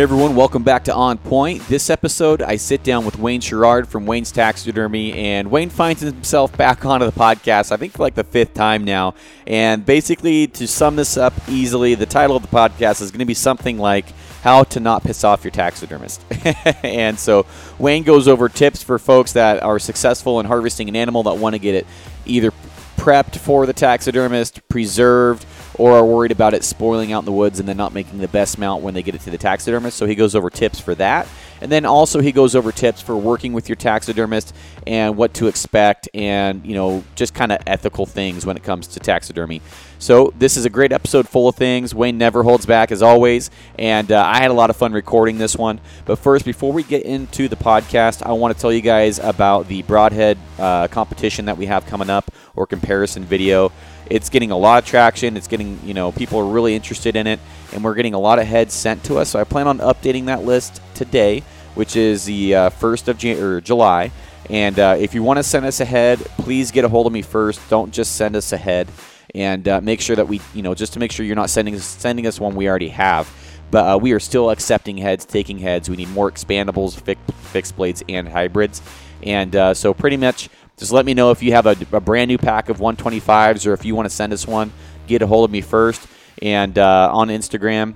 Hey 0.00 0.04
everyone, 0.04 0.34
welcome 0.34 0.62
back 0.62 0.84
to 0.84 0.94
On 0.94 1.18
Point. 1.18 1.68
This 1.68 1.90
episode, 1.90 2.40
I 2.40 2.56
sit 2.56 2.82
down 2.82 3.04
with 3.04 3.18
Wayne 3.18 3.42
Sherrard 3.42 3.86
from 3.86 4.06
Wayne's 4.06 4.32
Taxidermy, 4.32 5.12
and 5.12 5.50
Wayne 5.50 5.68
finds 5.68 6.00
himself 6.00 6.56
back 6.56 6.86
onto 6.86 7.04
the 7.04 7.12
podcast, 7.12 7.70
I 7.70 7.76
think 7.76 7.92
for 7.92 8.02
like 8.02 8.14
the 8.14 8.24
fifth 8.24 8.54
time 8.54 8.84
now. 8.84 9.12
And 9.46 9.84
basically, 9.84 10.46
to 10.46 10.66
sum 10.66 10.96
this 10.96 11.18
up 11.18 11.34
easily, 11.50 11.96
the 11.96 12.06
title 12.06 12.34
of 12.34 12.40
the 12.40 12.48
podcast 12.48 13.02
is 13.02 13.10
going 13.10 13.18
to 13.18 13.26
be 13.26 13.34
something 13.34 13.76
like 13.76 14.06
How 14.40 14.64
to 14.64 14.80
Not 14.80 15.04
Piss 15.04 15.22
Off 15.22 15.44
Your 15.44 15.50
Taxidermist. 15.50 16.24
and 16.82 17.18
so 17.18 17.44
Wayne 17.78 18.02
goes 18.02 18.26
over 18.26 18.48
tips 18.48 18.82
for 18.82 18.98
folks 18.98 19.34
that 19.34 19.62
are 19.62 19.78
successful 19.78 20.40
in 20.40 20.46
harvesting 20.46 20.88
an 20.88 20.96
animal 20.96 21.24
that 21.24 21.36
want 21.36 21.56
to 21.56 21.58
get 21.58 21.74
it 21.74 21.86
either 22.24 22.52
prepped 23.00 23.38
for 23.38 23.64
the 23.64 23.72
taxidermist, 23.72 24.68
preserved, 24.68 25.46
or 25.78 25.92
are 25.92 26.04
worried 26.04 26.30
about 26.30 26.52
it 26.52 26.62
spoiling 26.62 27.12
out 27.12 27.20
in 27.20 27.24
the 27.24 27.32
woods 27.32 27.58
and 27.58 27.66
then 27.66 27.78
not 27.78 27.94
making 27.94 28.18
the 28.18 28.28
best 28.28 28.58
mount 28.58 28.82
when 28.82 28.92
they 28.92 29.02
get 29.02 29.14
it 29.14 29.22
to 29.22 29.30
the 29.30 29.38
taxidermist. 29.38 29.96
So 29.96 30.04
he 30.04 30.14
goes 30.14 30.34
over 30.34 30.50
tips 30.50 30.78
for 30.78 30.94
that. 30.96 31.26
And 31.60 31.70
then 31.70 31.84
also 31.84 32.20
he 32.20 32.32
goes 32.32 32.54
over 32.54 32.72
tips 32.72 33.00
for 33.00 33.16
working 33.16 33.52
with 33.52 33.68
your 33.68 33.76
taxidermist 33.76 34.54
and 34.86 35.16
what 35.16 35.34
to 35.34 35.46
expect 35.46 36.08
and, 36.14 36.64
you 36.64 36.74
know, 36.74 37.04
just 37.14 37.34
kind 37.34 37.52
of 37.52 37.58
ethical 37.66 38.06
things 38.06 38.46
when 38.46 38.56
it 38.56 38.62
comes 38.62 38.86
to 38.88 39.00
taxidermy. 39.00 39.60
So 39.98 40.32
this 40.38 40.56
is 40.56 40.64
a 40.64 40.70
great 40.70 40.92
episode 40.92 41.28
full 41.28 41.46
of 41.46 41.56
things. 41.56 41.94
Wayne 41.94 42.16
never 42.16 42.42
holds 42.42 42.64
back 42.64 42.90
as 42.90 43.02
always, 43.02 43.50
and 43.78 44.10
uh, 44.10 44.24
I 44.24 44.38
had 44.38 44.50
a 44.50 44.54
lot 44.54 44.70
of 44.70 44.76
fun 44.76 44.94
recording 44.94 45.36
this 45.36 45.56
one. 45.56 45.78
But 46.06 46.16
first, 46.16 46.46
before 46.46 46.72
we 46.72 46.82
get 46.82 47.04
into 47.04 47.48
the 47.48 47.56
podcast, 47.56 48.22
I 48.22 48.32
want 48.32 48.56
to 48.56 48.60
tell 48.60 48.72
you 48.72 48.80
guys 48.80 49.18
about 49.18 49.68
the 49.68 49.82
broadhead 49.82 50.38
uh, 50.58 50.88
competition 50.88 51.44
that 51.44 51.58
we 51.58 51.66
have 51.66 51.84
coming 51.84 52.08
up 52.08 52.30
or 52.56 52.66
comparison 52.66 53.24
video. 53.24 53.72
It's 54.06 54.30
getting 54.30 54.50
a 54.50 54.56
lot 54.56 54.82
of 54.82 54.88
traction. 54.88 55.36
It's 55.36 55.46
getting, 55.46 55.78
you 55.84 55.92
know, 55.92 56.12
people 56.12 56.38
are 56.38 56.46
really 56.46 56.74
interested 56.74 57.14
in 57.14 57.26
it, 57.26 57.38
and 57.74 57.84
we're 57.84 57.94
getting 57.94 58.14
a 58.14 58.18
lot 58.18 58.38
of 58.38 58.46
heads 58.46 58.72
sent 58.72 59.04
to 59.04 59.18
us. 59.18 59.28
So 59.28 59.38
I 59.38 59.44
plan 59.44 59.68
on 59.68 59.80
updating 59.80 60.24
that 60.26 60.44
list 60.44 60.80
today, 61.00 61.42
which 61.74 61.96
is 61.96 62.26
the 62.26 62.54
uh, 62.54 62.70
1st 62.70 63.08
of 63.08 63.18
Jan- 63.18 63.62
July. 63.62 64.12
And 64.50 64.78
uh, 64.78 64.96
if 64.98 65.14
you 65.14 65.22
want 65.22 65.38
to 65.38 65.42
send 65.42 65.64
us 65.64 65.80
ahead, 65.80 66.18
please 66.38 66.70
get 66.70 66.84
a 66.84 66.88
hold 66.88 67.06
of 67.06 67.12
me 67.12 67.22
first. 67.22 67.58
Don't 67.70 67.90
just 67.90 68.16
send 68.16 68.36
us 68.36 68.52
ahead 68.52 68.86
and 69.34 69.66
uh, 69.66 69.80
make 69.80 70.00
sure 70.00 70.16
that 70.16 70.28
we, 70.28 70.42
you 70.54 70.62
know, 70.62 70.74
just 70.74 70.92
to 70.92 70.98
make 70.98 71.10
sure 71.10 71.24
you're 71.24 71.36
not 71.36 71.48
sending 71.48 71.78
sending 71.78 72.26
us 72.26 72.38
one 72.38 72.54
we 72.54 72.68
already 72.68 72.90
have. 72.90 73.32
But 73.70 73.94
uh, 73.94 73.98
we 73.98 74.12
are 74.12 74.20
still 74.20 74.50
accepting 74.50 74.98
heads, 74.98 75.24
taking 75.24 75.58
heads. 75.58 75.88
We 75.88 75.96
need 75.96 76.10
more 76.10 76.30
expandables, 76.30 77.00
fixed, 77.00 77.32
fixed 77.52 77.76
blades, 77.76 78.02
and 78.08 78.28
hybrids. 78.28 78.82
And 79.22 79.54
uh, 79.54 79.74
so, 79.74 79.94
pretty 79.94 80.16
much, 80.16 80.50
just 80.76 80.92
let 80.92 81.06
me 81.06 81.14
know 81.14 81.30
if 81.30 81.42
you 81.42 81.52
have 81.52 81.66
a, 81.66 81.76
a, 81.92 82.00
brand 82.00 82.28
new 82.28 82.38
pack 82.38 82.68
of 82.68 82.78
125s 82.78 83.66
or 83.66 83.72
if 83.72 83.84
you 83.84 83.94
want 83.94 84.06
to 84.06 84.14
send 84.14 84.32
us 84.32 84.46
one. 84.46 84.72
Get 85.06 85.22
a 85.22 85.26
hold 85.26 85.44
of 85.44 85.52
me 85.52 85.60
first 85.60 86.06
and 86.42 86.78
uh, 86.78 87.10
on 87.12 87.28
Instagram, 87.28 87.94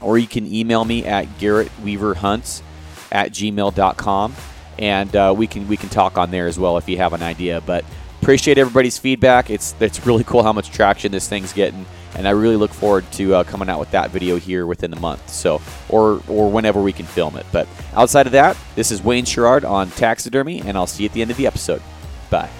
or 0.00 0.18
you 0.18 0.26
can 0.26 0.52
email 0.52 0.84
me 0.84 1.04
at 1.04 1.26
garrettweaverhunts 1.38 2.62
at 3.12 3.32
gmail.com, 3.32 4.34
and 4.78 5.16
uh, 5.16 5.34
we 5.36 5.46
can 5.46 5.68
we 5.68 5.76
can 5.76 5.88
talk 5.88 6.18
on 6.18 6.30
there 6.30 6.46
as 6.46 6.58
well 6.58 6.76
if 6.78 6.88
you 6.88 6.96
have 6.98 7.12
an 7.12 7.22
idea. 7.22 7.60
But 7.60 7.84
appreciate 8.22 8.58
everybody's 8.58 8.98
feedback. 8.98 9.50
It's 9.50 9.74
it's 9.80 10.04
really 10.06 10.24
cool 10.24 10.42
how 10.42 10.52
much 10.52 10.70
traction 10.70 11.12
this 11.12 11.28
thing's 11.28 11.52
getting, 11.52 11.86
and 12.14 12.26
I 12.26 12.30
really 12.30 12.56
look 12.56 12.72
forward 12.72 13.10
to 13.12 13.34
uh, 13.36 13.44
coming 13.44 13.68
out 13.68 13.80
with 13.80 13.90
that 13.92 14.10
video 14.10 14.36
here 14.36 14.66
within 14.66 14.90
the 14.90 15.00
month. 15.00 15.28
So, 15.28 15.60
or 15.88 16.22
or 16.28 16.50
whenever 16.50 16.80
we 16.80 16.92
can 16.92 17.06
film 17.06 17.36
it. 17.36 17.46
But 17.52 17.68
outside 17.94 18.26
of 18.26 18.32
that, 18.32 18.56
this 18.74 18.90
is 18.90 19.02
Wayne 19.02 19.24
Sherrard 19.24 19.64
on 19.64 19.90
taxidermy, 19.90 20.60
and 20.60 20.76
I'll 20.76 20.86
see 20.86 21.04
you 21.04 21.08
at 21.08 21.14
the 21.14 21.22
end 21.22 21.30
of 21.30 21.36
the 21.36 21.46
episode. 21.46 21.82
Bye. 22.30 22.50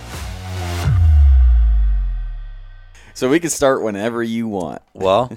So 3.14 3.28
we 3.28 3.38
can 3.38 3.50
start 3.50 3.82
whenever 3.82 4.22
you 4.22 4.48
want. 4.48 4.80
Well, 4.94 5.30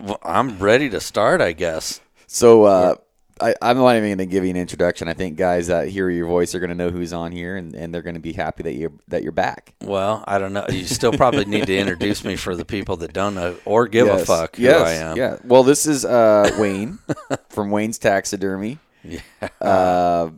well 0.00 0.18
I'm 0.22 0.58
ready 0.58 0.90
to 0.90 1.00
start, 1.00 1.40
I 1.40 1.52
guess. 1.52 2.00
So 2.26 2.64
uh, 2.64 2.96
I, 3.40 3.54
I'm 3.60 3.78
not 3.78 3.96
even 3.96 4.10
going 4.10 4.18
to 4.18 4.26
give 4.26 4.44
you 4.44 4.50
an 4.50 4.56
introduction. 4.56 5.08
I 5.08 5.14
think 5.14 5.36
guys 5.36 5.66
that 5.66 5.88
hear 5.88 6.08
your 6.08 6.26
voice 6.26 6.54
are 6.54 6.60
going 6.60 6.70
to 6.70 6.76
know 6.76 6.90
who's 6.90 7.12
on 7.12 7.32
here, 7.32 7.56
and, 7.56 7.74
and 7.74 7.92
they're 7.92 8.02
going 8.02 8.14
to 8.14 8.20
be 8.20 8.32
happy 8.32 8.62
that 8.62 8.74
you're 8.74 8.92
that 9.08 9.22
you're 9.22 9.32
back. 9.32 9.74
Well, 9.82 10.22
I 10.26 10.38
don't 10.38 10.52
know. 10.52 10.66
You 10.70 10.84
still 10.84 11.12
probably 11.12 11.44
need 11.44 11.66
to 11.66 11.76
introduce 11.76 12.24
me 12.24 12.36
for 12.36 12.54
the 12.54 12.64
people 12.64 12.96
that 12.98 13.12
don't 13.12 13.34
know 13.34 13.56
or 13.64 13.88
give 13.88 14.06
yes. 14.06 14.22
a 14.22 14.26
fuck 14.26 14.58
who. 14.58 14.82
I 14.82 14.92
am. 14.92 15.16
Yeah. 15.16 15.38
Well, 15.44 15.64
this 15.64 15.86
is 15.86 16.04
uh, 16.04 16.54
Wayne 16.58 16.98
from 17.48 17.70
Wayne's 17.70 17.98
Taxidermy. 17.98 18.78
Yeah. 19.02 19.20
Uh, 19.60 20.30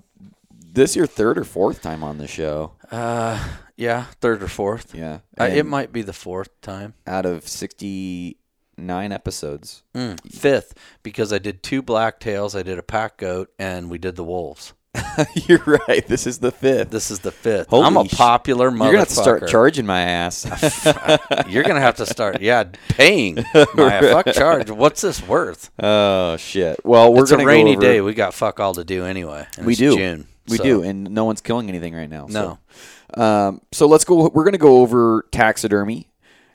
this 0.72 0.96
your 0.96 1.06
third 1.06 1.38
or 1.38 1.44
fourth 1.44 1.82
time 1.82 2.02
on 2.02 2.18
the 2.18 2.26
show? 2.26 2.72
Uh, 2.90 3.46
yeah, 3.76 4.06
third 4.20 4.42
or 4.42 4.48
fourth. 4.48 4.94
Yeah. 4.94 5.20
Uh, 5.38 5.44
it 5.44 5.66
might 5.66 5.92
be 5.92 6.02
the 6.02 6.12
fourth 6.12 6.60
time 6.62 6.94
out 7.06 7.26
of 7.26 7.46
sixty 7.46 8.38
nine 8.76 9.12
episodes. 9.12 9.82
Mm, 9.94 10.20
fifth, 10.30 10.74
because 11.02 11.32
I 11.32 11.38
did 11.38 11.62
two 11.62 11.82
black 11.82 12.20
tails, 12.20 12.54
I 12.54 12.62
did 12.62 12.78
a 12.78 12.82
pack 12.82 13.18
goat, 13.18 13.52
and 13.58 13.90
we 13.90 13.98
did 13.98 14.16
the 14.16 14.24
wolves. 14.24 14.72
You're 15.34 15.80
right. 15.88 16.06
This 16.06 16.26
is 16.26 16.38
the 16.38 16.52
fifth. 16.52 16.90
This 16.90 17.10
is 17.10 17.20
the 17.20 17.32
fifth. 17.32 17.68
Holy 17.68 17.84
I'm 17.84 17.96
a 17.96 18.04
popular 18.04 18.70
motherfucker. 18.70 18.78
You're 18.78 18.92
gonna 18.92 18.98
have 18.98 19.08
to 19.08 19.14
start 19.14 19.48
charging 19.48 19.86
my 19.86 20.00
ass. 20.02 20.44
You're 21.48 21.64
gonna 21.64 21.80
have 21.80 21.96
to 21.96 22.06
start, 22.06 22.40
yeah, 22.40 22.64
paying 22.88 23.36
my 23.74 24.00
fuck 24.00 24.32
charge. 24.32 24.70
What's 24.70 25.00
this 25.00 25.26
worth? 25.26 25.70
Oh 25.78 26.36
shit. 26.36 26.84
Well, 26.84 27.12
we're 27.12 27.22
it's 27.22 27.30
gonna 27.30 27.44
a 27.44 27.46
rainy 27.46 27.76
over... 27.76 27.80
day. 27.80 28.00
We 28.00 28.14
got 28.14 28.34
fuck 28.34 28.60
all 28.60 28.74
to 28.74 28.84
do 28.84 29.04
anyway. 29.04 29.46
we 29.62 29.74
do. 29.74 29.96
June. 29.96 30.26
We 30.48 30.58
so. 30.58 30.62
do, 30.62 30.82
and 30.82 31.10
no 31.10 31.24
one's 31.24 31.40
killing 31.40 31.68
anything 31.68 31.92
right 31.92 32.08
now. 32.08 32.26
No. 32.28 32.58
So, 33.14 33.20
um, 33.20 33.60
so 33.72 33.86
let's 33.88 34.04
go. 34.04 34.28
We're 34.28 34.44
gonna 34.44 34.58
go 34.58 34.78
over 34.78 35.26
taxidermy. 35.32 36.08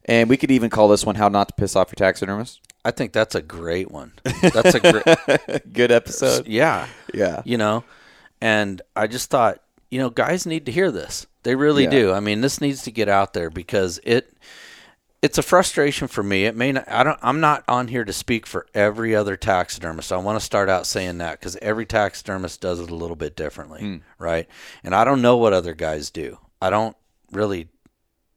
And 0.06 0.30
we 0.30 0.38
could 0.38 0.52
even 0.52 0.70
call 0.70 0.88
this 0.88 1.06
one 1.06 1.16
"How 1.16 1.30
Not 1.30 1.50
to 1.50 1.54
Piss 1.54 1.76
Off 1.76 1.90
Your 1.90 1.96
Taxidermist." 1.96 2.62
I 2.84 2.92
think 2.92 3.14
that's 3.14 3.36
a 3.36 3.42
great 3.42 3.92
one. 3.92 4.14
That's 4.42 4.74
a 4.74 4.80
great, 4.80 5.64
good 5.74 5.92
episode. 5.92 6.48
Yeah, 6.48 6.88
yeah. 7.14 7.44
You 7.46 7.58
know, 7.58 7.84
and 8.42 8.82
I 8.96 9.06
just 9.06 9.30
thought, 9.30 9.62
you 9.92 10.00
know, 10.00 10.10
guys 10.10 10.48
need 10.48 10.66
to 10.66 10.72
hear 10.72 10.92
this. 10.92 11.28
They 11.44 11.56
really 11.56 11.84
Yeah. 11.84 11.90
do. 11.92 12.12
I 12.14 12.20
mean, 12.20 12.42
this 12.42 12.60
needs 12.60 12.82
to 12.84 12.92
get 12.92 13.08
out 13.08 13.34
there 13.34 13.50
because 13.52 14.00
it 14.04 14.34
it's 15.22 15.38
a 15.38 15.44
frustration 15.44 16.08
for 16.08 16.24
me. 16.24 16.46
It 16.46 16.56
may 16.56 16.72
not. 16.72 16.90
I 16.90 17.04
don't. 17.04 17.20
I'm 17.22 17.40
not 17.40 17.64
on 17.68 17.88
here 17.88 18.04
to 18.04 18.14
speak 18.14 18.48
for 18.48 18.66
every 18.74 19.16
other 19.16 19.38
taxidermist. 19.38 20.12
I 20.12 20.18
want 20.18 20.40
to 20.40 20.46
start 20.46 20.68
out 20.68 20.88
saying 20.88 21.20
that 21.20 21.40
because 21.40 21.56
every 21.58 21.86
taxidermist 21.86 22.60
does 22.60 22.80
it 22.80 22.90
a 22.90 22.96
little 22.96 23.16
bit 23.16 23.36
differently, 23.36 23.82
hmm. 23.82 23.98
right? 24.18 24.48
And 24.84 24.96
I 24.96 25.04
don't 25.04 25.22
know 25.22 25.38
what 25.38 25.54
other 25.54 25.76
guys 25.76 26.10
do. 26.10 26.40
I 26.60 26.72
don't 26.72 26.98
really. 27.32 27.68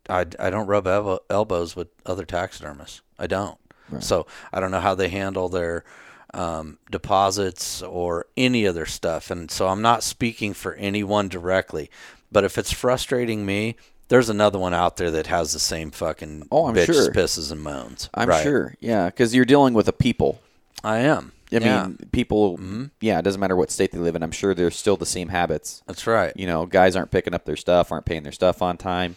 I, 0.09 0.27
I 0.39 0.51
don't 0.51 0.67
rub 0.67 0.87
elbow, 0.87 1.19
elbows 1.31 1.75
with 1.77 1.89
other 2.07 2.25
taxidermists. 2.25 3.01
I 3.19 3.27
don't. 3.27 3.59
So 4.01 4.27
I 4.53 4.59
don't 4.61 4.71
know 4.73 4.81
how 4.81 4.95
they 4.97 5.09
handle 5.09 5.49
their 5.49 5.85
um, 6.33 6.79
deposits 6.91 7.81
or 7.83 8.27
any 8.37 8.67
other 8.67 8.87
stuff. 8.87 9.31
And 9.31 9.51
so 9.51 9.69
I'm 9.69 9.83
not 9.83 10.03
speaking 10.03 10.53
for 10.53 10.75
anyone 10.75 11.29
directly. 11.29 11.91
But 12.33 12.43
if 12.43 12.59
it's 12.59 12.73
frustrating 12.73 13.47
me, 13.47 13.77
there's 14.09 14.29
another 14.29 14.59
one 14.59 14.75
out 14.75 14.97
there 14.97 15.13
that 15.13 15.29
has 15.29 15.53
the 15.53 15.61
same 15.61 15.91
fucking 15.93 16.49
Oh, 16.51 16.67
I'm 16.67 16.75
bitches, 16.75 16.87
sure. 17.05 17.13
pisses, 17.13 17.53
and 17.53 17.63
moans. 17.63 18.11
I'm 18.15 18.29
Right. 18.29 18.43
sure. 18.43 18.75
Yeah, 18.81 19.07
because 19.07 19.33
you're 19.35 19.45
dealing 19.45 19.75
with 19.75 19.87
a 19.87 19.93
people. 19.93 20.41
I 20.83 20.99
am. 20.99 21.31
I 21.53 21.59
yeah, 21.59 21.87
mean, 21.87 21.99
people. 22.11 22.59
Yeah, 23.01 23.21
it 23.21 23.23
doesn't 23.23 23.41
matter 23.41 23.55
what 23.55 23.71
state 23.71 23.93
they 23.93 23.99
live 23.99 24.17
in. 24.17 24.25
I'm 24.25 24.33
sure 24.33 24.55
they're 24.55 24.73
still 24.73 24.97
the 24.97 25.07
same 25.07 25.29
habits. 25.29 25.83
that's 25.87 26.05
right. 26.07 26.33
You 26.35 26.47
know, 26.49 26.67
guys 26.67 26.97
aren't 26.97 27.13
picking 27.13 27.33
up 27.35 27.45
their 27.45 27.55
stuff, 27.57 27.93
aren't 27.93 28.07
paying 28.07 28.25
their 28.25 28.33
stuff 28.33 28.61
on 28.61 28.77
time. 28.77 29.15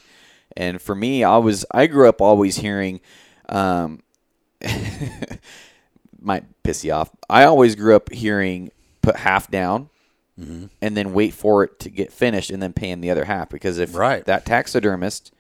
And 0.58 0.82
for 0.82 0.96
me, 0.96 1.24
I 1.24 1.38
was 1.38 1.66
I 1.72 1.86
grew 1.88 2.10
up 2.10 2.20
always 2.22 2.58
hearing, 2.58 3.00
um, 3.48 4.02
might 6.20 6.44
piss 6.64 6.84
you 6.84 6.92
off. 6.94 7.10
I 7.30 7.44
always 7.46 7.76
grew 7.76 7.96
up 7.96 8.12
hearing 8.12 8.72
put 9.02 9.16
half 9.18 9.50
down, 9.50 9.90
and 10.38 10.70
then 10.82 11.14
wait 11.14 11.34
for 11.34 11.64
it 11.64 11.80
to 11.80 11.90
get 11.90 12.12
finished, 12.12 12.50
and 12.52 12.62
then 12.62 12.74
pay 12.74 12.88
paying 12.88 13.02
the 13.02 13.10
other 13.12 13.26
half. 13.26 13.50
Because 13.50 13.80
if 13.80 13.96
Right. 13.96 14.24
that 14.26 14.46
taxidermist 14.46 15.32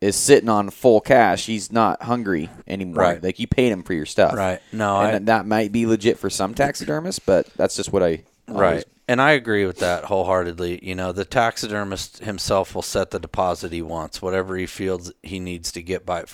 is 0.00 0.16
sitting 0.16 0.48
on 0.48 0.70
full 0.70 1.00
cash, 1.00 1.46
he's 1.46 1.72
not 1.72 2.02
hungry 2.02 2.48
anymore. 2.66 3.02
Right. 3.02 3.22
Like 3.22 3.38
you 3.38 3.46
paid 3.46 3.72
him 3.72 3.82
for 3.82 3.94
your 3.94 4.06
stuff. 4.06 4.34
Right. 4.34 4.60
No, 4.72 5.00
and 5.00 5.16
I- 5.16 5.18
that 5.34 5.46
might 5.46 5.72
be 5.72 5.86
legit 5.86 6.18
for 6.18 6.30
some 6.30 6.54
taxidermists, 6.54 7.18
but 7.20 7.46
that's 7.56 7.76
just 7.76 7.92
what 7.92 8.02
I 8.02 8.22
Right. 8.46 8.84
And 9.08 9.22
I 9.22 9.32
agree 9.32 9.64
with 9.64 9.78
that 9.78 10.04
wholeheartedly. 10.04 10.80
You 10.82 10.94
know, 10.94 11.12
the 11.12 11.24
taxidermist 11.24 12.18
himself 12.18 12.74
will 12.74 12.82
set 12.82 13.10
the 13.10 13.18
deposit 13.18 13.72
he 13.72 13.80
wants, 13.80 14.20
whatever 14.20 14.54
he 14.54 14.66
feels 14.66 15.10
he 15.22 15.40
needs 15.40 15.72
to 15.72 15.82
get 15.82 16.04
by. 16.04 16.24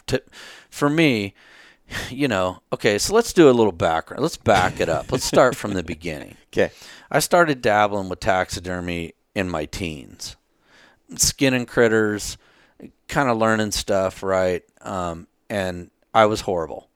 For 0.69 0.91
me, 0.91 1.35
you 2.11 2.27
know, 2.27 2.63
okay, 2.73 2.99
so 2.99 3.15
let's 3.15 3.33
do 3.33 3.49
a 3.49 3.53
little 3.53 3.73
background. 3.73 4.23
Let's 4.23 4.37
back 4.37 4.81
it 4.81 4.89
up. 4.89 5.13
Let's 5.13 5.25
start 5.25 5.55
from 5.55 5.75
the 5.75 5.83
beginning. 5.85 6.37
Okay. 6.53 6.73
I 7.11 7.21
started 7.21 7.63
dabbling 7.63 8.09
with 8.09 8.19
taxidermy 8.21 9.15
in 9.37 9.49
my 9.49 9.67
teens, 9.67 10.37
skinning 11.17 11.67
critters, 11.67 12.39
kind 13.07 13.29
of 13.29 13.37
learning 13.37 13.71
stuff, 13.71 14.23
right? 14.23 14.65
Um, 14.81 15.29
and 15.49 15.91
I 16.13 16.27
was 16.27 16.43
horrible. 16.43 16.89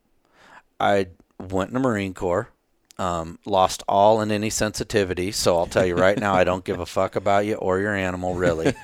I 0.81 1.09
went 1.39 1.71
in 1.71 1.75
the 1.75 1.81
Marine 1.81 2.15
Corps, 2.15 2.51
um, 2.99 3.39
lost 3.45 3.83
all 3.89 4.21
and 4.21 4.33
any 4.33 4.51
sensitivity. 4.51 5.33
So 5.33 5.57
I'll 5.57 5.67
tell 5.67 5.87
you 5.87 5.95
right 5.95 6.19
now, 6.19 6.35
I 6.35 6.45
don't 6.45 6.65
give 6.65 6.81
a 6.81 6.87
fuck 6.87 7.17
about 7.17 7.47
you 7.47 7.55
or 7.55 7.79
your 7.79 7.95
animal, 7.95 8.35
really. 8.35 8.75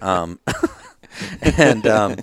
Um, 0.00 0.40
and 1.42 1.86
um, 1.86 2.16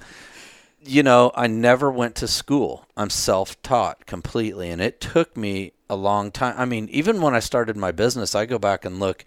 you 0.88 1.04
know, 1.04 1.32
I 1.36 1.48
never 1.48 1.92
went 1.92 2.16
to 2.16 2.28
school. 2.28 2.86
I'm 2.96 3.10
self 3.10 3.62
taught 3.62 4.06
completely. 4.06 4.70
And 4.70 4.82
it 4.82 5.02
took 5.02 5.36
me 5.36 5.74
a 5.90 5.96
long 5.96 6.32
time. 6.32 6.56
I 6.58 6.66
mean, 6.66 6.88
even 6.90 7.22
when 7.22 7.36
I 7.36 7.40
started 7.40 7.78
my 7.78 7.92
business, 7.92 8.36
I 8.36 8.46
go 8.46 8.58
back 8.58 8.86
and 8.86 9.00
look 9.00 9.26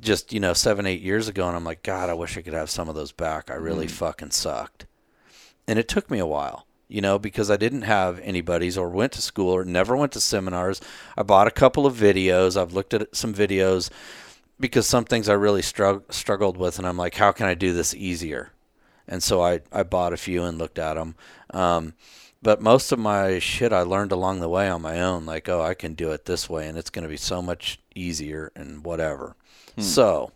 just, 0.00 0.32
you 0.32 0.40
know, 0.40 0.52
seven, 0.52 0.86
eight 0.86 1.00
years 1.00 1.28
ago, 1.28 1.46
and 1.46 1.56
I'm 1.56 1.64
like, 1.64 1.82
God, 1.82 2.10
I 2.10 2.14
wish 2.14 2.36
I 2.36 2.42
could 2.42 2.52
have 2.52 2.70
some 2.70 2.88
of 2.88 2.94
those 2.94 3.12
back. 3.12 3.50
I 3.50 3.54
really 3.54 3.86
mm. 3.86 3.90
fucking 3.90 4.32
sucked. 4.32 4.86
And 5.66 5.78
it 5.78 5.88
took 5.88 6.10
me 6.10 6.18
a 6.18 6.26
while, 6.26 6.65
you 6.88 7.00
know, 7.00 7.18
because 7.18 7.50
I 7.50 7.56
didn't 7.56 7.82
have 7.82 8.20
anybody's 8.20 8.78
or 8.78 8.88
went 8.88 9.12
to 9.12 9.22
school 9.22 9.50
or 9.50 9.64
never 9.64 9.96
went 9.96 10.12
to 10.12 10.20
seminars. 10.20 10.80
I 11.16 11.22
bought 11.22 11.46
a 11.46 11.52
couple 11.52 11.86
of 11.86 11.96
videos. 11.96 12.60
I've 12.60 12.72
looked 12.72 12.94
at 12.94 13.14
some 13.14 13.34
videos 13.34 13.90
because 14.58 14.86
some 14.86 15.04
things 15.04 15.28
I 15.28 15.34
really 15.34 15.62
strugg- 15.62 16.12
struggled 16.12 16.56
with, 16.56 16.78
and 16.78 16.86
I'm 16.86 16.96
like, 16.96 17.14
how 17.14 17.32
can 17.32 17.46
I 17.46 17.54
do 17.54 17.72
this 17.72 17.94
easier? 17.94 18.52
and 19.08 19.22
so 19.22 19.42
I, 19.42 19.60
I 19.72 19.82
bought 19.82 20.12
a 20.12 20.16
few 20.16 20.44
and 20.44 20.58
looked 20.58 20.78
at 20.78 20.94
them. 20.94 21.14
Um, 21.50 21.94
but 22.42 22.60
most 22.60 22.92
of 22.92 22.98
my 22.98 23.38
shit 23.38 23.72
I 23.72 23.82
learned 23.82 24.12
along 24.12 24.40
the 24.40 24.48
way 24.48 24.68
on 24.68 24.82
my 24.82 25.00
own, 25.00 25.26
like, 25.26 25.48
oh, 25.48 25.62
I 25.62 25.74
can 25.74 25.94
do 25.94 26.12
it 26.12 26.26
this 26.26 26.48
way, 26.48 26.68
and 26.68 26.76
it's 26.76 26.90
going 26.90 27.02
to 27.02 27.08
be 27.08 27.16
so 27.16 27.40
much 27.40 27.78
easier 27.94 28.52
and 28.54 28.84
whatever. 28.84 29.36
Hmm. 29.74 29.82
So 29.82 30.32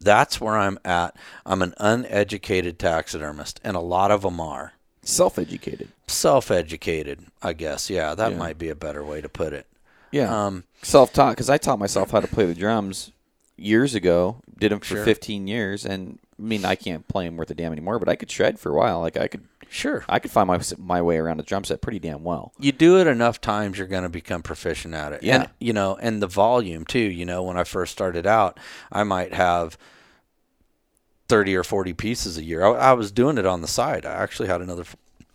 that's 0.00 0.40
where 0.40 0.56
I'm 0.56 0.78
at. 0.84 1.16
I'm 1.44 1.62
an 1.62 1.74
uneducated 1.78 2.78
taxidermist, 2.78 3.60
and 3.64 3.76
a 3.76 3.80
lot 3.80 4.10
of 4.10 4.22
them 4.22 4.40
are. 4.40 4.74
Self 5.06 5.38
educated. 5.38 5.88
Self 6.08 6.50
educated, 6.50 7.26
I 7.42 7.52
guess. 7.52 7.88
Yeah, 7.88 8.14
that 8.14 8.32
yeah. 8.32 8.38
might 8.38 8.58
be 8.58 8.68
a 8.68 8.74
better 8.74 9.04
way 9.04 9.20
to 9.20 9.28
put 9.28 9.52
it. 9.52 9.66
Yeah. 10.10 10.46
Um, 10.46 10.64
Self 10.82 11.12
taught, 11.12 11.30
because 11.30 11.48
I 11.48 11.58
taught 11.58 11.78
myself 11.78 12.10
how 12.10 12.20
to 12.20 12.28
play 12.28 12.44
the 12.46 12.54
drums 12.54 13.12
years 13.56 13.94
ago, 13.94 14.40
did 14.58 14.72
them 14.72 14.80
for 14.80 14.96
sure. 14.96 15.04
15 15.04 15.46
years, 15.46 15.84
and 15.86 16.18
I 16.38 16.42
mean, 16.42 16.64
I 16.64 16.74
can't 16.74 17.06
play 17.08 17.24
them 17.24 17.36
worth 17.36 17.50
a 17.50 17.54
damn 17.54 17.72
anymore, 17.72 17.98
but 17.98 18.08
I 18.08 18.16
could 18.16 18.30
shred 18.30 18.58
for 18.58 18.72
a 18.72 18.74
while. 18.74 19.00
Like 19.00 19.16
I 19.16 19.28
could, 19.28 19.44
sure, 19.68 20.04
I 20.08 20.18
could 20.18 20.30
find 20.30 20.48
my 20.48 20.60
my 20.78 21.00
way 21.00 21.18
around 21.18 21.40
a 21.40 21.42
drum 21.42 21.64
set 21.64 21.80
pretty 21.80 21.98
damn 21.98 22.24
well. 22.24 22.52
You 22.58 22.72
do 22.72 22.98
it 22.98 23.06
enough 23.06 23.40
times, 23.40 23.78
you're 23.78 23.86
going 23.86 24.02
to 24.02 24.08
become 24.08 24.42
proficient 24.42 24.94
at 24.94 25.12
it. 25.12 25.22
Yeah, 25.22 25.42
and, 25.42 25.50
you 25.60 25.72
know, 25.72 25.96
and 26.00 26.20
the 26.22 26.26
volume 26.26 26.84
too. 26.84 26.98
You 26.98 27.24
know, 27.24 27.42
when 27.44 27.56
I 27.56 27.64
first 27.64 27.92
started 27.92 28.26
out, 28.26 28.58
I 28.92 29.04
might 29.04 29.34
have. 29.34 29.78
30 31.28 31.56
or 31.56 31.64
40 31.64 31.92
pieces 31.94 32.38
a 32.38 32.44
year. 32.44 32.64
I, 32.64 32.90
I 32.90 32.92
was 32.92 33.10
doing 33.12 33.38
it 33.38 33.46
on 33.46 33.60
the 33.60 33.68
side. 33.68 34.06
I 34.06 34.14
actually 34.14 34.48
had 34.48 34.60
another 34.60 34.84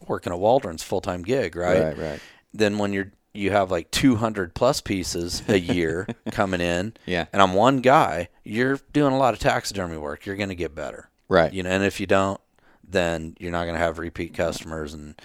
working 0.08 0.34
at 0.34 0.40
Waldron's 0.40 0.84
full 0.84 1.02
time 1.02 1.24
gig, 1.24 1.56
right? 1.56 1.84
Right, 1.84 1.98
right. 1.98 2.20
Then 2.54 2.78
when 2.78 2.94
you're 2.94 3.12
you 3.34 3.52
have 3.52 3.72
like 3.72 3.90
200 3.92 4.54
plus 4.54 4.82
pieces 4.82 5.42
a 5.48 5.60
year 5.60 6.08
coming 6.32 6.62
in. 6.62 6.94
Yeah. 7.06 7.28
And 7.32 7.42
I'm 7.42 7.54
one 7.54 7.80
guy. 7.80 8.30
You're 8.44 8.80
doing 8.92 9.14
a 9.14 9.18
lot 9.18 9.34
of 9.34 9.40
taxidermy 9.40 9.98
work. 9.98 10.26
You're 10.26 10.36
going 10.36 10.50
to 10.50 10.56
get 10.56 10.76
better. 10.76 11.10
Right. 11.30 11.54
You 11.54 11.64
know, 11.64 11.70
and 11.70 11.84
if 11.84 12.00
you 12.00 12.08
don't, 12.08 12.42
then 12.86 13.36
you're 13.40 13.52
not 13.52 13.64
going 13.64 13.76
to 13.76 13.80
have 13.80 14.00
repeat 14.00 14.34
customers. 14.34 14.94
And 14.94 15.16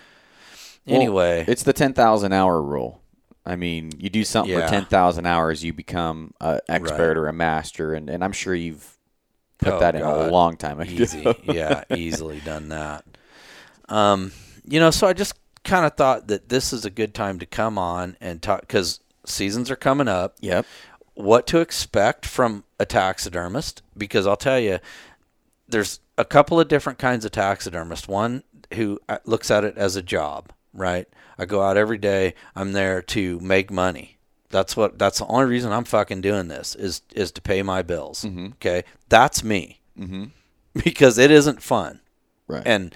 well, 0.86 0.96
anyway, 0.96 1.44
it's 1.48 1.64
the 1.64 1.72
10,000 1.72 2.32
hour 2.32 2.62
rule. 2.62 3.00
I 3.44 3.56
mean, 3.56 3.92
you 3.98 4.10
do 4.10 4.24
something 4.24 4.56
yeah. 4.56 4.66
for 4.66 4.72
10,000 4.72 5.26
hours, 5.26 5.62
you 5.62 5.72
become 5.72 6.32
an 6.40 6.60
expert 6.68 7.08
right. 7.08 7.16
or 7.16 7.28
a 7.28 7.32
master. 7.32 7.94
And, 7.94 8.08
and 8.08 8.22
I'm 8.22 8.32
sure 8.32 8.54
you've 8.54 8.95
put 9.58 9.74
oh, 9.74 9.80
that 9.80 9.94
in 9.94 10.02
God. 10.02 10.28
a 10.28 10.30
long 10.30 10.56
time 10.56 10.80
ago. 10.80 10.90
Easy. 10.90 11.24
yeah, 11.44 11.84
easily 11.94 12.40
done 12.40 12.68
that. 12.68 13.04
Um, 13.88 14.32
you 14.64 14.80
know, 14.80 14.90
so 14.90 15.06
I 15.06 15.12
just 15.12 15.34
kind 15.64 15.84
of 15.84 15.94
thought 15.94 16.28
that 16.28 16.48
this 16.48 16.72
is 16.72 16.84
a 16.84 16.90
good 16.90 17.14
time 17.14 17.38
to 17.38 17.46
come 17.46 17.78
on 17.78 18.16
and 18.20 18.40
talk 18.40 18.60
because 18.60 19.00
seasons 19.24 19.70
are 19.70 19.76
coming 19.76 20.08
up. 20.08 20.36
Yep. 20.40 20.66
What 21.14 21.46
to 21.48 21.60
expect 21.60 22.26
from 22.26 22.64
a 22.78 22.84
taxidermist? 22.84 23.82
Because 23.96 24.26
I'll 24.26 24.36
tell 24.36 24.60
you, 24.60 24.78
there's 25.68 26.00
a 26.18 26.24
couple 26.24 26.60
of 26.60 26.68
different 26.68 26.98
kinds 26.98 27.24
of 27.24 27.32
taxidermist. 27.32 28.08
One 28.08 28.42
who 28.74 29.00
uh, 29.08 29.18
looks 29.24 29.50
at 29.50 29.64
it 29.64 29.76
as 29.76 29.96
a 29.96 30.02
job, 30.02 30.52
right? 30.72 31.08
I 31.38 31.44
go 31.46 31.62
out 31.62 31.76
every 31.76 31.98
day. 31.98 32.34
I'm 32.54 32.72
there 32.72 33.02
to 33.02 33.40
make 33.40 33.70
money. 33.70 34.15
That's 34.50 34.76
what. 34.76 34.98
That's 34.98 35.18
the 35.18 35.26
only 35.26 35.46
reason 35.46 35.72
I'm 35.72 35.84
fucking 35.84 36.20
doing 36.20 36.48
this 36.48 36.74
is 36.74 37.02
is 37.12 37.32
to 37.32 37.40
pay 37.40 37.62
my 37.62 37.82
bills. 37.82 38.24
Mm-hmm. 38.24 38.46
Okay, 38.54 38.84
that's 39.08 39.42
me. 39.42 39.80
Mm-hmm. 39.98 40.24
Because 40.84 41.18
it 41.18 41.30
isn't 41.30 41.62
fun. 41.62 42.00
Right. 42.48 42.62
And 42.66 42.94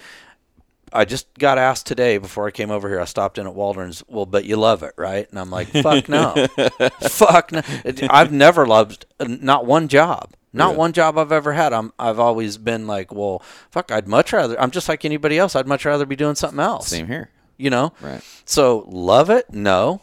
I 0.92 1.04
just 1.04 1.32
got 1.38 1.58
asked 1.58 1.86
today 1.86 2.18
before 2.18 2.46
I 2.46 2.50
came 2.50 2.70
over 2.70 2.88
here. 2.88 3.00
I 3.00 3.04
stopped 3.04 3.38
in 3.38 3.46
at 3.46 3.54
Waldron's. 3.54 4.02
Well, 4.08 4.26
but 4.26 4.44
you 4.44 4.56
love 4.56 4.82
it, 4.82 4.94
right? 4.96 5.28
And 5.30 5.38
I'm 5.38 5.50
like, 5.50 5.68
fuck 5.68 6.08
no, 6.08 6.46
fuck 7.00 7.52
no. 7.52 7.62
I've 8.10 8.32
never 8.32 8.66
loved 8.66 9.06
not 9.20 9.66
one 9.66 9.88
job, 9.88 10.34
not 10.52 10.72
yeah. 10.72 10.76
one 10.76 10.92
job 10.92 11.18
I've 11.18 11.32
ever 11.32 11.52
had. 11.52 11.72
I'm 11.72 11.92
I've 11.98 12.18
always 12.18 12.58
been 12.58 12.86
like, 12.86 13.12
well, 13.12 13.42
fuck. 13.70 13.92
I'd 13.92 14.08
much 14.08 14.32
rather. 14.32 14.60
I'm 14.60 14.70
just 14.70 14.88
like 14.88 15.04
anybody 15.04 15.38
else. 15.38 15.54
I'd 15.54 15.66
much 15.66 15.84
rather 15.84 16.06
be 16.06 16.16
doing 16.16 16.34
something 16.34 16.60
else. 16.60 16.88
Same 16.88 17.06
here. 17.06 17.30
You 17.56 17.70
know. 17.70 17.92
Right. 18.00 18.22
So 18.44 18.84
love 18.88 19.30
it? 19.30 19.52
No, 19.52 20.02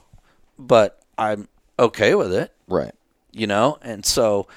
but 0.58 1.02
I'm 1.18 1.48
okay 1.80 2.16
with 2.16 2.34
it. 2.34 2.54
Right. 2.68 2.94
You 3.32 3.48
know, 3.48 3.78
and 3.82 4.06
so 4.06 4.48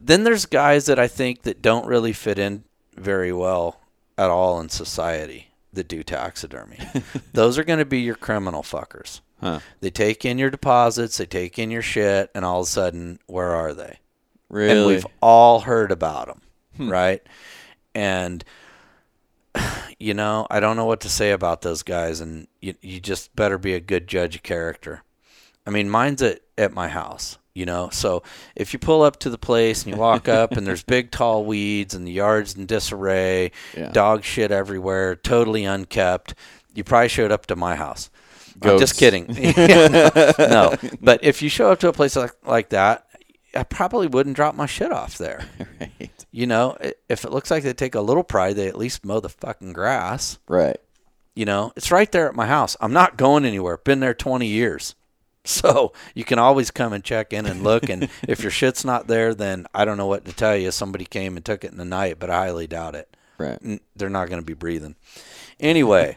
then 0.00 0.24
there's 0.24 0.46
guys 0.46 0.86
that 0.86 0.98
I 0.98 1.08
think 1.08 1.42
that 1.42 1.62
don't 1.62 1.86
really 1.86 2.12
fit 2.12 2.38
in 2.38 2.64
very 2.96 3.32
well 3.32 3.80
at 4.18 4.30
all 4.30 4.60
in 4.60 4.68
society 4.68 5.48
that 5.72 5.88
do 5.88 6.02
taxidermy. 6.02 6.78
Those 7.32 7.58
are 7.58 7.64
going 7.64 7.78
to 7.78 7.84
be 7.84 8.00
your 8.00 8.14
criminal 8.14 8.62
fuckers. 8.62 9.20
Huh. 9.40 9.60
They 9.80 9.90
take 9.90 10.24
in 10.24 10.38
your 10.38 10.50
deposits, 10.50 11.18
they 11.18 11.26
take 11.26 11.58
in 11.58 11.70
your 11.70 11.82
shit, 11.82 12.30
and 12.34 12.44
all 12.44 12.60
of 12.60 12.66
a 12.66 12.70
sudden, 12.70 13.18
where 13.26 13.54
are 13.54 13.74
they? 13.74 13.98
Really? 14.48 14.78
And 14.78 14.86
we've 14.86 15.06
all 15.20 15.60
heard 15.60 15.90
about 15.90 16.28
them, 16.28 16.40
hmm. 16.76 16.88
right? 16.90 17.22
And 17.94 18.44
you 19.98 20.14
know, 20.14 20.46
I 20.50 20.60
don't 20.60 20.76
know 20.76 20.86
what 20.86 21.00
to 21.00 21.08
say 21.08 21.32
about 21.32 21.62
those 21.62 21.82
guys, 21.82 22.20
and 22.20 22.46
you 22.60 22.74
you 22.80 23.00
just 23.00 23.34
better 23.36 23.58
be 23.58 23.74
a 23.74 23.80
good 23.80 24.06
judge 24.06 24.36
of 24.36 24.42
character. 24.42 25.02
I 25.66 25.70
mean, 25.70 25.88
mine's 25.88 26.22
at 26.22 26.40
at 26.56 26.72
my 26.72 26.88
house 26.88 27.38
you 27.54 27.64
know? 27.64 27.88
So 27.90 28.22
if 28.56 28.72
you 28.72 28.78
pull 28.78 29.02
up 29.02 29.20
to 29.20 29.30
the 29.30 29.38
place 29.38 29.84
and 29.84 29.94
you 29.94 30.00
walk 30.00 30.28
up 30.28 30.52
and 30.52 30.66
there's 30.66 30.82
big 30.82 31.10
tall 31.10 31.44
weeds 31.44 31.94
and 31.94 32.06
the 32.06 32.12
yard's 32.12 32.54
in 32.56 32.66
disarray 32.66 33.52
yeah. 33.76 33.90
dog 33.90 34.24
shit 34.24 34.50
everywhere 34.50 35.16
totally 35.16 35.64
unkept 35.64 36.34
you 36.74 36.82
probably 36.82 37.08
showed 37.08 37.30
up 37.30 37.46
to 37.46 37.56
my 37.56 37.76
house. 37.76 38.10
Goats. 38.58 38.72
i'm 38.72 38.78
just 38.78 38.98
kidding. 38.98 39.26
No, 40.38 40.76
but 41.00 41.22
if 41.22 41.42
you 41.42 41.48
show 41.48 41.70
up 41.70 41.80
to 41.80 41.88
a 41.88 41.92
place 41.92 42.16
like, 42.16 42.34
like 42.44 42.68
that 42.70 43.06
i 43.54 43.62
probably 43.62 44.08
wouldn't 44.08 44.34
drop 44.34 44.56
my 44.56 44.66
shit 44.66 44.90
off 44.90 45.16
there. 45.18 45.44
Right. 45.80 46.26
you 46.32 46.46
know 46.46 46.76
if 47.08 47.24
it 47.24 47.30
looks 47.30 47.50
like 47.50 47.62
they 47.62 47.72
take 47.72 47.94
a 47.94 48.00
little 48.00 48.24
pride 48.24 48.56
they 48.56 48.66
at 48.66 48.76
least 48.76 49.04
mow 49.04 49.20
the 49.20 49.28
fucking 49.28 49.72
grass. 49.72 50.38
Right. 50.48 50.78
You 51.36 51.44
know 51.44 51.72
it's 51.76 51.92
right 51.92 52.10
there 52.10 52.28
at 52.28 52.34
my 52.34 52.46
house. 52.46 52.76
I'm 52.80 52.92
not 52.92 53.16
going 53.16 53.44
anywhere. 53.44 53.76
Been 53.76 54.00
there 54.00 54.14
20 54.14 54.46
years 54.46 54.96
So 55.64 55.92
you 56.14 56.24
can 56.24 56.38
always 56.38 56.70
come 56.70 56.94
and 56.94 57.04
check 57.04 57.34
in 57.34 57.44
and 57.44 57.62
look. 57.62 57.90
And 57.90 58.08
if 58.26 58.40
your 58.40 58.50
shit's 58.50 58.82
not 58.82 59.08
there, 59.08 59.34
then 59.34 59.66
I 59.74 59.84
don't 59.84 59.98
know 59.98 60.06
what 60.06 60.24
to 60.24 60.32
tell 60.32 60.56
you. 60.56 60.70
Somebody 60.70 61.04
came 61.04 61.36
and 61.36 61.44
took 61.44 61.64
it 61.64 61.70
in 61.70 61.76
the 61.76 61.84
night, 61.84 62.18
but 62.18 62.30
I 62.30 62.46
highly 62.46 62.66
doubt 62.66 62.94
it. 62.94 63.14
Right. 63.36 63.58
They're 63.94 64.08
not 64.08 64.30
going 64.30 64.40
to 64.40 64.46
be 64.46 64.54
breathing. 64.54 64.96
Anyway, 65.60 66.16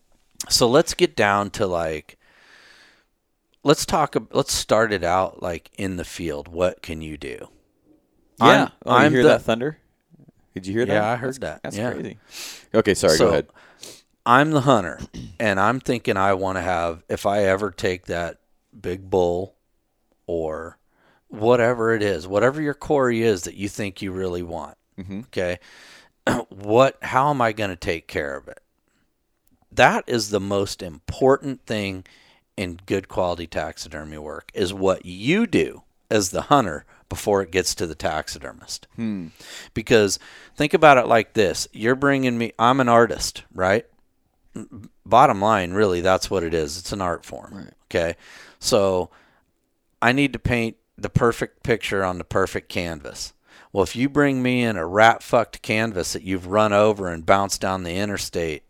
so 0.48 0.68
let's 0.68 0.94
get 0.94 1.16
down 1.16 1.50
to 1.50 1.66
like, 1.66 2.18
let's 3.64 3.84
talk, 3.84 4.14
let's 4.32 4.52
start 4.52 4.92
it 4.92 5.02
out 5.02 5.42
like 5.42 5.70
in 5.76 5.96
the 5.96 6.04
field. 6.04 6.46
What 6.46 6.80
can 6.80 7.02
you 7.02 7.16
do? 7.16 7.48
Yeah. 8.40 8.46
I'm, 8.46 8.70
oh, 8.86 8.92
I'm 8.92 9.12
hear 9.12 9.22
the, 9.24 9.28
that 9.30 9.42
thunder? 9.42 9.78
Did 10.54 10.68
you 10.68 10.72
hear 10.74 10.86
that? 10.86 10.92
Yeah, 10.92 11.08
I 11.08 11.16
heard 11.16 11.34
that's, 11.34 11.38
that. 11.38 11.62
That's 11.64 11.76
yeah. 11.76 11.92
crazy. 11.92 12.18
Okay, 12.72 12.94
sorry, 12.94 13.16
so, 13.16 13.26
go 13.26 13.30
ahead. 13.32 13.48
I'm 14.24 14.52
the 14.52 14.60
hunter, 14.60 15.00
and 15.40 15.58
I'm 15.58 15.80
thinking 15.80 16.16
I 16.16 16.34
want 16.34 16.58
to 16.58 16.62
have, 16.62 17.02
if 17.08 17.26
I 17.26 17.44
ever 17.44 17.70
take 17.70 18.06
that 18.06 18.38
big 18.78 19.10
bull 19.10 19.54
or 20.26 20.78
whatever 21.28 21.94
it 21.94 22.02
is, 22.02 22.26
whatever 22.26 22.60
your 22.60 22.74
quarry 22.74 23.22
is 23.22 23.42
that 23.42 23.54
you 23.54 23.68
think 23.68 24.02
you 24.02 24.12
really 24.12 24.42
want. 24.42 24.76
Mm-hmm. 24.98 25.20
Okay. 25.20 25.58
what, 26.48 26.98
how 27.02 27.30
am 27.30 27.40
I 27.40 27.52
going 27.52 27.70
to 27.70 27.76
take 27.76 28.08
care 28.08 28.36
of 28.36 28.48
it? 28.48 28.60
That 29.70 30.04
is 30.06 30.30
the 30.30 30.40
most 30.40 30.82
important 30.82 31.66
thing 31.66 32.04
in 32.56 32.80
good 32.86 33.08
quality 33.08 33.46
taxidermy 33.46 34.18
work 34.18 34.50
is 34.54 34.74
what 34.74 35.06
you 35.06 35.46
do 35.46 35.82
as 36.10 36.30
the 36.30 36.42
hunter 36.42 36.84
before 37.08 37.42
it 37.42 37.52
gets 37.52 37.74
to 37.74 37.86
the 37.86 37.94
taxidermist. 37.94 38.86
Hmm. 38.96 39.28
Because 39.74 40.18
think 40.56 40.74
about 40.74 40.98
it 40.98 41.06
like 41.06 41.34
this 41.34 41.68
you're 41.72 41.94
bringing 41.94 42.36
me, 42.36 42.52
I'm 42.58 42.80
an 42.80 42.88
artist, 42.88 43.44
right? 43.54 43.86
Bottom 45.06 45.40
line, 45.40 45.72
really, 45.72 46.00
that's 46.00 46.30
what 46.30 46.42
it 46.42 46.52
is. 46.52 46.78
It's 46.78 46.92
an 46.92 47.00
art 47.00 47.24
form. 47.24 47.54
Right. 47.54 47.74
Okay. 47.84 48.16
So 48.58 49.10
I 50.00 50.12
need 50.12 50.32
to 50.32 50.38
paint 50.38 50.76
the 50.96 51.10
perfect 51.10 51.62
picture 51.62 52.04
on 52.04 52.18
the 52.18 52.24
perfect 52.24 52.68
canvas. 52.68 53.32
Well, 53.72 53.84
if 53.84 53.94
you 53.94 54.08
bring 54.08 54.42
me 54.42 54.62
in 54.64 54.76
a 54.76 54.86
rat 54.86 55.22
fucked 55.22 55.62
canvas 55.62 56.12
that 56.12 56.22
you've 56.22 56.46
run 56.46 56.72
over 56.72 57.08
and 57.08 57.24
bounced 57.24 57.60
down 57.60 57.82
the 57.82 57.94
interstate, 57.94 58.62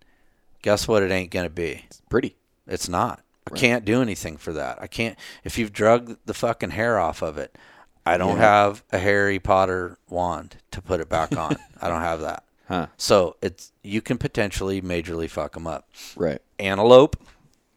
guess 0.62 0.88
what? 0.88 1.02
It 1.02 1.10
ain't 1.10 1.30
going 1.30 1.46
to 1.46 1.50
be. 1.50 1.84
It's 1.86 2.02
pretty. 2.08 2.36
It's 2.66 2.88
not. 2.88 3.22
I 3.46 3.56
can't 3.56 3.84
do 3.84 4.02
anything 4.02 4.36
for 4.36 4.52
that. 4.52 4.80
I 4.80 4.86
can't. 4.86 5.16
If 5.42 5.56
you've 5.56 5.72
drug 5.72 6.18
the 6.26 6.34
fucking 6.34 6.70
hair 6.70 6.98
off 6.98 7.22
of 7.22 7.38
it, 7.38 7.56
I 8.04 8.18
don't 8.18 8.36
yeah. 8.36 8.42
have 8.42 8.84
a 8.92 8.98
Harry 8.98 9.38
Potter 9.38 9.98
wand 10.08 10.56
to 10.70 10.82
put 10.82 11.00
it 11.00 11.08
back 11.08 11.36
on. 11.36 11.56
I 11.80 11.88
don't 11.88 12.02
have 12.02 12.20
that. 12.20 12.44
Huh. 12.66 12.88
So 12.98 13.36
it's 13.40 13.72
you 13.82 14.02
can 14.02 14.18
potentially 14.18 14.82
majorly 14.82 15.30
fuck 15.30 15.54
them 15.54 15.66
up. 15.66 15.88
Right. 16.16 16.40
Antelope, 16.58 17.16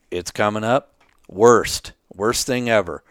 it's 0.10 0.32
coming 0.32 0.65
up. 0.65 0.96
Worst, 1.30 1.94
worst 2.22 2.46
thing 2.48 2.70
ever. 2.70 3.04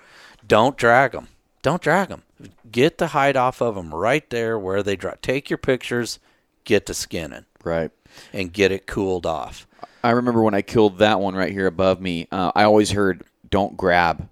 Don't 0.47 0.77
drag 0.77 1.13
them. 1.13 1.27
Don't 1.63 1.83
drag 1.83 2.09
them. 2.09 2.23
Get 2.71 2.99
the 2.99 3.09
hide 3.09 3.37
off 3.37 3.61
of 3.61 3.75
them 3.75 3.93
right 3.95 4.29
there 4.31 4.59
where 4.59 4.83
they 4.83 4.97
drop. 4.97 5.21
Take 5.21 5.51
your 5.51 5.59
pictures. 5.59 6.19
Get 6.65 6.87
to 6.87 6.95
skinning 6.95 7.45
Right. 7.65 7.91
and 8.33 8.53
get 8.53 8.71
it 8.73 8.87
cooled 8.87 9.27
off. 9.27 9.67
I 10.05 10.11
remember 10.11 10.43
when 10.43 10.55
I 10.55 10.63
killed 10.63 10.99
that 10.99 11.21
one 11.21 11.35
right 11.35 11.53
here 11.53 11.67
above 11.67 12.01
me. 12.01 12.29
Uh, 12.33 12.53
I 12.55 12.63
always 12.65 12.91
heard, 12.93 13.25
"Don't 13.51 13.77
grab 13.77 14.29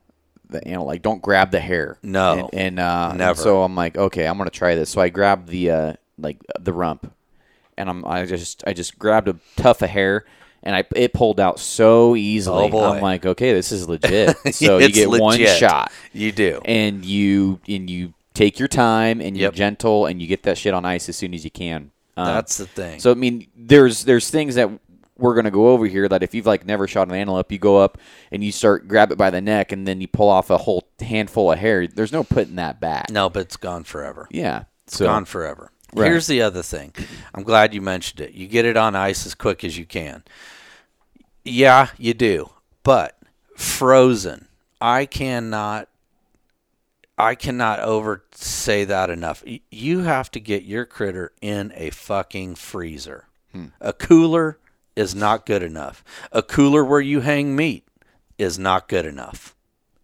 the 0.48 0.62
you 0.64 0.72
know 0.72 0.84
like 0.84 1.02
don't 1.02 1.20
grab 1.20 1.50
the 1.50 1.60
hair." 1.60 1.98
No. 2.02 2.48
and, 2.52 2.54
and 2.54 2.78
uh, 2.80 3.08
and 3.10 3.18
Never. 3.18 3.40
so 3.42 3.62
I'm 3.62 3.74
like, 3.74 3.98
okay, 3.98 4.26
I'm 4.26 4.38
gonna 4.38 4.48
try 4.50 4.74
this. 4.76 4.88
So 4.90 5.00
I 5.00 5.08
grabbed 5.10 5.48
the 5.48 5.70
uh, 5.70 5.92
like 6.18 6.38
the 6.58 6.72
rump, 6.72 7.12
and 7.76 7.90
I'm 7.90 8.04
I 8.06 8.24
just 8.24 8.62
I 8.66 8.72
just 8.72 8.98
grabbed 8.98 9.28
a 9.28 9.36
tuft 9.56 9.82
of 9.82 9.90
hair. 9.90 10.24
And 10.62 10.74
I 10.74 10.84
it 10.96 11.12
pulled 11.12 11.38
out 11.40 11.60
so 11.60 12.16
easily. 12.16 12.70
Oh. 12.72 12.92
I'm 12.92 13.00
like, 13.02 13.24
okay, 13.24 13.52
this 13.52 13.70
is 13.72 13.88
legit. 13.88 14.36
So 14.54 14.78
you 14.78 14.90
get 14.90 15.08
one 15.08 15.38
shot, 15.38 15.92
You 16.12 16.32
do. 16.32 16.60
and 16.64 17.04
you 17.04 17.60
and 17.68 17.88
you 17.88 18.12
take 18.34 18.58
your 18.58 18.68
time, 18.68 19.20
and 19.20 19.36
you're 19.36 19.46
Yep. 19.48 19.54
gentle, 19.54 20.06
and 20.06 20.20
you 20.20 20.26
get 20.28 20.42
that 20.44 20.58
shit 20.58 20.74
on 20.74 20.84
ice 20.84 21.08
as 21.08 21.16
soon 21.16 21.32
as 21.34 21.44
you 21.44 21.50
can. 21.50 21.90
Um, 22.16 22.26
That's 22.26 22.56
the 22.56 22.66
thing. 22.66 22.98
so 23.00 23.12
I 23.12 23.14
mean, 23.14 23.46
there's 23.56 24.04
there's 24.04 24.28
things 24.30 24.56
that 24.56 24.68
we're 25.16 25.34
gonna 25.34 25.50
go 25.52 25.68
over 25.68 25.86
here 25.86 26.08
that 26.08 26.22
if 26.24 26.34
you've 26.34 26.46
like 26.46 26.66
never 26.66 26.86
shot 26.88 27.08
an 27.08 27.14
antelope, 27.14 27.50
you 27.52 27.58
go 27.58 27.76
up 27.78 27.98
and 28.32 28.42
you 28.42 28.50
start 28.52 28.88
grab 28.88 29.10
it 29.12 29.18
by 29.18 29.30
the 29.30 29.40
neck 29.40 29.70
and 29.72 29.86
then 29.86 30.00
you 30.00 30.08
pull 30.08 30.28
off 30.28 30.50
a 30.50 30.58
whole 30.58 30.88
handful 31.00 31.50
of 31.52 31.58
hair. 31.60 31.86
There's 31.86 32.12
no 32.12 32.24
putting 32.24 32.56
that 32.56 32.80
back. 32.80 33.10
no, 33.10 33.28
but 33.30 33.40
it's 33.40 33.56
gone 33.56 33.84
forever. 33.84 34.26
Yeah, 34.32 34.64
It's 34.86 34.96
so 34.96 35.06
gone 35.06 35.24
forever. 35.24 35.70
Right. 35.94 36.10
Here's 36.10 36.26
the 36.26 36.42
other 36.42 36.62
thing. 36.62 36.92
I'm 37.34 37.42
glad 37.42 37.72
you 37.72 37.80
mentioned 37.80 38.20
it. 38.20 38.32
You 38.32 38.46
get 38.46 38.64
it 38.64 38.76
on 38.76 38.94
ice 38.94 39.24
as 39.24 39.34
quick 39.34 39.64
as 39.64 39.78
you 39.78 39.86
can. 39.86 40.22
Yeah, 41.44 41.88
you 41.96 42.14
do. 42.14 42.50
But 42.82 43.18
frozen, 43.56 44.48
I 44.80 45.06
cannot 45.06 45.88
I 47.18 47.34
cannot 47.34 47.80
over 47.80 48.22
say 48.32 48.84
that 48.84 49.10
enough. 49.10 49.42
You 49.70 50.00
have 50.00 50.30
to 50.30 50.40
get 50.40 50.62
your 50.62 50.84
critter 50.84 51.32
in 51.40 51.72
a 51.74 51.90
fucking 51.90 52.54
freezer. 52.54 53.26
Hmm. 53.52 53.66
A 53.80 53.92
cooler 53.92 54.58
is 54.94 55.14
not 55.14 55.44
good 55.44 55.62
enough. 55.62 56.04
A 56.30 56.42
cooler 56.42 56.84
where 56.84 57.00
you 57.00 57.20
hang 57.20 57.56
meat 57.56 57.88
is 58.38 58.58
not 58.58 58.88
good 58.88 59.04
enough. 59.04 59.56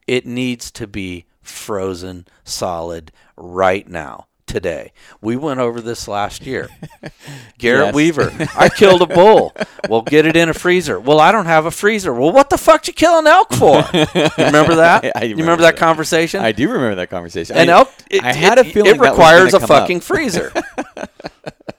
It 0.08 0.26
needs 0.26 0.70
to 0.72 0.88
be 0.88 1.26
frozen 1.40 2.26
solid 2.42 3.12
right 3.36 3.88
now, 3.88 4.26
today. 4.46 4.92
We 5.20 5.36
went 5.36 5.60
over 5.60 5.80
this 5.80 6.06
last 6.08 6.44
year. 6.46 6.68
Garrett 7.58 7.86
Yes. 7.86 7.94
Weaver, 7.94 8.32
I 8.56 8.68
killed 8.68 9.02
a 9.02 9.06
bull. 9.06 9.54
Well, 9.88 10.02
get 10.02 10.26
it 10.26 10.36
in 10.36 10.48
a 10.48 10.54
freezer. 10.54 10.98
Well, 11.00 11.20
I 11.20 11.32
don't 11.32 11.46
have 11.46 11.66
a 11.66 11.70
freezer. 11.70 12.12
Well, 12.12 12.32
what 12.32 12.50
the 12.50 12.58
fuck 12.58 12.86
you 12.86 12.92
kill 12.92 13.18
an 13.18 13.26
elk 13.26 13.52
for? 13.52 13.84
You 13.94 14.44
remember 14.46 14.76
that? 14.76 15.12
I 15.16 15.24
you 15.24 15.36
remember 15.36 15.42
remember 15.42 15.62
that 15.62 15.76
that. 15.76 15.96
conversea 15.96 16.40
I 16.40 16.52
do 16.52 16.68
remember 16.68 16.96
that 16.96 17.10
conversation. 17.10 17.56
An 17.56 17.68
I, 17.68 17.72
elk, 17.72 17.90
it, 18.10 18.22
I 18.24 18.32
had 18.32 18.58
it, 18.58 18.66
a 18.66 18.70
feeling 18.70 18.94
it 18.96 19.00
requires 19.00 19.54
a 19.54 19.58
come 19.60 19.62
up. 19.64 19.68
fucking 19.80 20.00
freezer. 20.00 20.52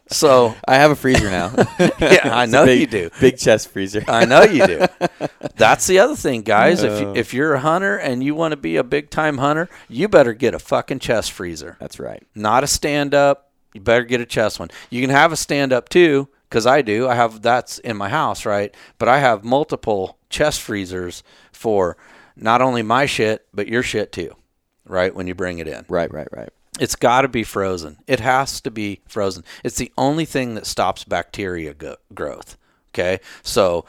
so 0.07 0.55
I 0.67 0.75
have 0.75 0.91
a 0.91 0.95
freezer 0.95 1.29
now. 1.29 1.51
yeah, 1.99 2.19
I 2.31 2.45
know 2.45 2.65
big- 2.65 2.79
you 2.81 2.87
do. 2.87 3.09
Big 3.19 3.37
chest 3.37 3.69
freezer. 3.69 4.03
I 4.07 4.25
know 4.25 4.43
you 4.43 4.65
do. 4.65 4.85
That's 5.55 5.87
the 5.87 5.99
other 5.99 6.15
thing, 6.15 6.41
guys. 6.41 6.83
If 6.83 7.01
you, 7.01 7.07
Oh. 7.07 7.13
if 7.15 7.33
you're 7.33 7.53
a 7.53 7.59
hunter 7.59 7.97
and 7.97 8.23
you 8.23 8.35
want 8.35 8.51
to 8.51 8.57
be 8.57 8.75
a 8.77 8.83
big 8.83 9.09
time 9.09 9.37
hunter, 9.37 9.69
you 9.89 10.07
better 10.07 10.33
get 10.33 10.53
a 10.53 10.59
fucking 10.59 10.99
chest 10.99 11.31
freezer, 11.31 11.77
That's 11.79 11.99
right. 11.99 12.23
not 12.35 12.63
a 12.63 12.67
stand 12.67 13.13
up. 13.13 13.51
You 13.73 13.81
better 13.81 14.03
get 14.05 14.21
a 14.21 14.25
chest 14.25 14.59
one. 14.59 14.69
You 14.89 15.01
can 15.01 15.09
have 15.09 15.31
a 15.33 15.35
stand 15.35 15.73
up 15.73 15.89
too, 15.89 16.29
because 16.49 16.65
I 16.65 16.81
do. 16.81 17.07
I 17.09 17.15
have 17.15 17.41
that's 17.41 17.77
in 17.79 17.97
my 17.97 18.07
house, 18.09 18.45
right? 18.45 18.73
But 18.97 19.09
I 19.09 19.19
have 19.19 19.43
multiple 19.43 20.17
chest 20.29 20.61
freezers 20.61 21.23
for 21.51 21.97
not 22.37 22.61
only 22.61 22.83
my 22.83 23.05
shit 23.05 23.45
but 23.53 23.67
your 23.67 23.83
shit 23.83 24.11
too, 24.13 24.33
right? 24.85 25.13
When 25.13 25.27
you 25.27 25.35
bring 25.35 25.59
it 25.59 25.67
in. 25.67 25.85
Right, 25.89 26.11
right, 26.13 26.27
right. 26.31 26.49
It's 26.79 26.95
got 26.95 27.21
to 27.21 27.27
be 27.27 27.43
frozen. 27.43 27.97
It 28.07 28.19
has 28.19 28.59
to 28.61 28.71
be 28.71 29.01
frozen. 29.07 29.43
It's 29.63 29.77
the 29.77 29.91
only 29.97 30.25
thing 30.25 30.55
that 30.55 30.65
stops 30.65 31.03
bacteria 31.05 31.73
go- 31.73 31.97
growth. 32.13 32.57
Okay, 32.93 33.19
so 33.43 33.85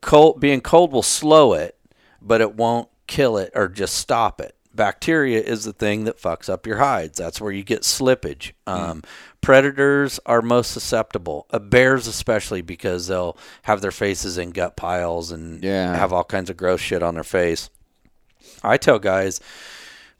cold 0.00 0.40
being 0.40 0.60
cold 0.60 0.92
will 0.92 1.02
slow 1.02 1.52
it, 1.54 1.76
but 2.20 2.40
it 2.40 2.54
won't 2.54 2.88
kill 3.06 3.36
it 3.38 3.50
or 3.54 3.68
just 3.68 3.94
stop 3.94 4.40
it. 4.40 4.54
Bacteria 4.74 5.40
is 5.40 5.64
the 5.64 5.72
thing 5.72 6.04
that 6.04 6.20
fucks 6.20 6.48
up 6.48 6.66
your 6.66 6.76
hides. 6.76 7.18
That's 7.18 7.40
where 7.40 7.50
you 7.50 7.64
get 7.64 7.82
slippage. 7.82 8.52
Um, 8.66 9.02
predators 9.40 10.20
are 10.26 10.40
most 10.42 10.70
susceptible. 10.72 11.46
Uh, 11.50 11.58
bears, 11.58 12.06
especially, 12.06 12.60
because 12.62 13.06
they'll 13.08 13.36
have 13.62 13.80
their 13.80 13.90
faces 13.90 14.38
in 14.38 14.50
gut 14.50 14.76
piles 14.76 15.32
and 15.32 15.64
Yeah. 15.64 15.96
have 15.96 16.12
all 16.12 16.22
kinds 16.24 16.48
of 16.50 16.56
gross 16.56 16.80
shit 16.80 17.02
on 17.02 17.14
their 17.14 17.24
face. 17.24 17.70
I 18.62 18.76
tell 18.76 18.98
guys 18.98 19.40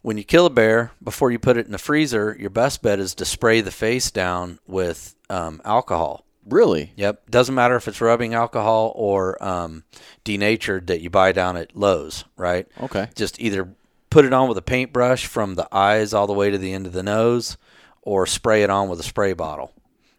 when 0.08 0.16
you 0.16 0.24
kill 0.24 0.46
a 0.46 0.50
bear, 0.50 0.90
before 1.04 1.30
you 1.30 1.38
put 1.38 1.58
it 1.58 1.66
in 1.66 1.72
the 1.72 1.76
freezer, 1.76 2.34
your 2.40 2.48
best 2.48 2.80
bet 2.80 2.98
is 2.98 3.14
to 3.14 3.26
spray 3.26 3.60
the 3.60 3.70
face 3.70 4.10
down 4.10 4.58
with 4.66 5.14
um, 5.28 5.60
alcohol. 5.66 6.24
Really? 6.46 6.94
Yep. 6.96 7.28
Doesn't 7.28 7.54
matter 7.54 7.76
if 7.76 7.86
it's 7.86 8.00
rubbing 8.00 8.32
alcohol 8.32 8.94
or 8.96 9.36
um, 9.44 9.84
denatured 10.24 10.86
that 10.86 11.02
you 11.02 11.10
buy 11.10 11.32
down 11.32 11.58
at 11.58 11.76
Lowe's, 11.76 12.24
right? 12.38 12.66
Okay. 12.80 13.10
Just 13.16 13.38
either 13.38 13.68
put 14.08 14.24
it 14.24 14.32
on 14.32 14.48
with 14.48 14.56
a 14.56 14.62
paintbrush 14.62 15.26
from 15.26 15.56
the 15.56 15.68
eyes 15.70 16.14
all 16.14 16.26
the 16.26 16.32
way 16.32 16.50
to 16.50 16.56
the 16.56 16.72
end 16.72 16.86
of 16.86 16.94
the 16.94 17.02
nose 17.02 17.58
or 18.00 18.26
spray 18.26 18.62
it 18.62 18.70
on 18.70 18.88
with 18.88 19.00
a 19.00 19.02
spray 19.02 19.34
bottle. 19.34 19.74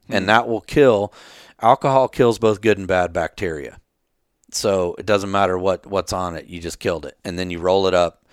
And 0.07 0.29
that 0.29 0.47
will 0.47 0.61
kill. 0.61 1.11
Alcohol 1.63 2.09
kills 2.09 2.37
both 2.37 2.61
good 2.61 2.77
and 2.77 2.87
bad 2.87 3.11
bacteria. 3.11 3.79
So 4.51 4.93
it 4.99 5.07
doesn't 5.07 5.31
matter 5.31 5.57
what, 5.57 5.87
what's 5.87 6.13
on 6.13 6.35
it. 6.35 6.45
You 6.45 6.61
just 6.61 6.77
killed 6.77 7.07
it. 7.07 7.17
And 7.25 7.39
then 7.39 7.49
you 7.49 7.57
roll 7.57 7.87
it 7.87 7.95
up. 7.95 8.27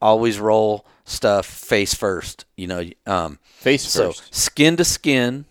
Always 0.00 0.38
roll 0.38 0.86
stuff 1.10 1.46
face 1.46 1.94
first. 1.94 2.44
You 2.56 2.66
know, 2.68 2.84
um, 3.06 3.38
Face 3.44 3.82
so 3.82 4.08
first. 4.12 4.34
skin 4.34 4.76
to 4.76 4.84
skin, 4.84 5.44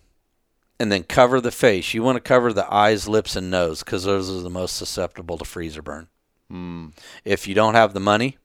and 0.78 0.90
then 0.90 1.02
cover 1.04 1.40
the 1.40 1.50
face. 1.50 1.92
You 1.94 2.02
want 2.02 2.16
to 2.16 2.20
cover 2.20 2.52
the 2.52 2.72
eyes, 2.72 3.08
lips, 3.08 3.36
and 3.36 3.50
nose 3.50 3.80
because 3.82 4.04
those 4.04 4.30
are 4.30 4.40
the 4.42 4.50
most 4.50 4.76
susceptible 4.76 5.38
to 5.38 5.44
freezer 5.44 5.82
burn. 5.82 6.08
Hmm. 6.50 6.88
If 7.24 7.46
you 7.46 7.54
don't 7.54 7.74
have 7.74 7.92
the 7.94 8.00
money, 8.00 8.38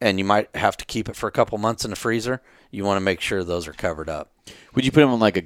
and 0.00 0.18
you 0.18 0.24
might 0.24 0.54
have 0.56 0.76
to 0.78 0.84
keep 0.84 1.08
it 1.08 1.16
for 1.16 1.28
a 1.28 1.32
couple 1.32 1.58
months 1.58 1.84
in 1.84 1.90
the 1.90 1.96
freezer, 1.96 2.40
you 2.70 2.84
want 2.84 2.96
to 2.96 3.00
make 3.04 3.20
sure 3.20 3.44
those 3.44 3.66
are 3.68 3.72
covered 3.72 4.08
up. 4.08 4.32
Would 4.74 4.84
you 4.84 4.92
put 4.92 5.00
them 5.00 5.10
in 5.12 5.20
like 5.20 5.36
a 5.36 5.42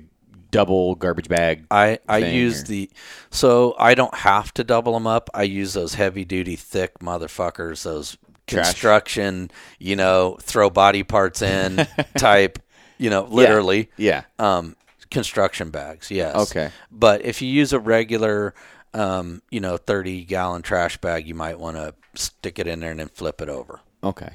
double 0.51 0.95
garbage 0.95 1.29
bag? 1.29 1.65
I, 1.71 1.99
I 2.09 2.19
use 2.19 2.63
or- 2.63 2.67
the 2.67 2.91
so 3.31 3.75
I 3.79 3.95
don't 3.95 4.15
have 4.15 4.53
to 4.55 4.65
double 4.65 4.93
them 4.95 5.07
up. 5.07 5.29
I 5.35 5.43
use 5.43 5.73
those 5.75 5.95
heavy 5.95 6.25
duty 6.25 6.57
thick 6.57 6.99
motherfuckers, 7.01 7.83
those 7.85 8.17
Trash. 8.53 8.67
construction, 8.67 9.51
you 9.79 9.97
know, 9.97 10.37
throw 10.41 10.71
body 10.71 11.03
parts 11.03 11.43
in 11.43 11.87
type, 12.17 12.59
you 12.99 13.11
know, 13.11 13.25
literally. 13.25 13.91
Yeah. 13.97 14.23
um, 14.39 14.77
construction 15.11 15.71
bags. 15.71 16.11
Yes. 16.11 16.35
Okay. 16.51 16.71
But 16.91 17.25
if 17.25 17.43
you 17.43 17.49
use 17.49 17.73
a 17.73 17.79
regular, 17.81 18.55
um, 18.95 19.43
you 19.51 19.61
know, 19.61 19.77
thirty 19.77 20.25
gallon 20.25 20.63
trash 20.63 20.97
bag, 20.99 21.27
you 21.27 21.35
might 21.35 21.59
want 21.59 21.77
to 21.77 21.95
stick 22.15 22.59
it 22.59 22.67
in 22.67 22.81
there 22.81 22.91
and 22.93 23.01
then 23.01 23.09
flip 23.09 23.41
it 23.43 23.49
over. 23.49 23.81
Okay. 24.03 24.31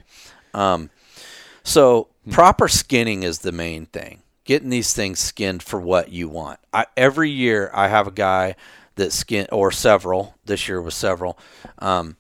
So 1.64 2.08
proper 2.32 2.68
skinning 2.68 3.24
is 3.24 3.40
the 3.40 3.52
main 3.52 3.88
thing. 3.88 4.22
Getting 4.46 4.70
these 4.70 4.94
things 4.94 5.20
skinned 5.20 5.62
for 5.62 5.80
what 5.82 6.10
you 6.10 6.30
want. 6.30 6.60
I, 6.72 6.86
every 6.96 7.30
year 7.30 7.70
I 7.74 7.90
have 7.90 8.08
a 8.08 8.12
guy 8.12 8.56
that 8.96 9.12
skin 9.12 9.48
or 9.52 9.72
several. 9.72 10.36
This 10.46 10.68
year 10.70 10.82
was 10.82 10.96
several. 10.96 11.38
Um, 11.80 12.16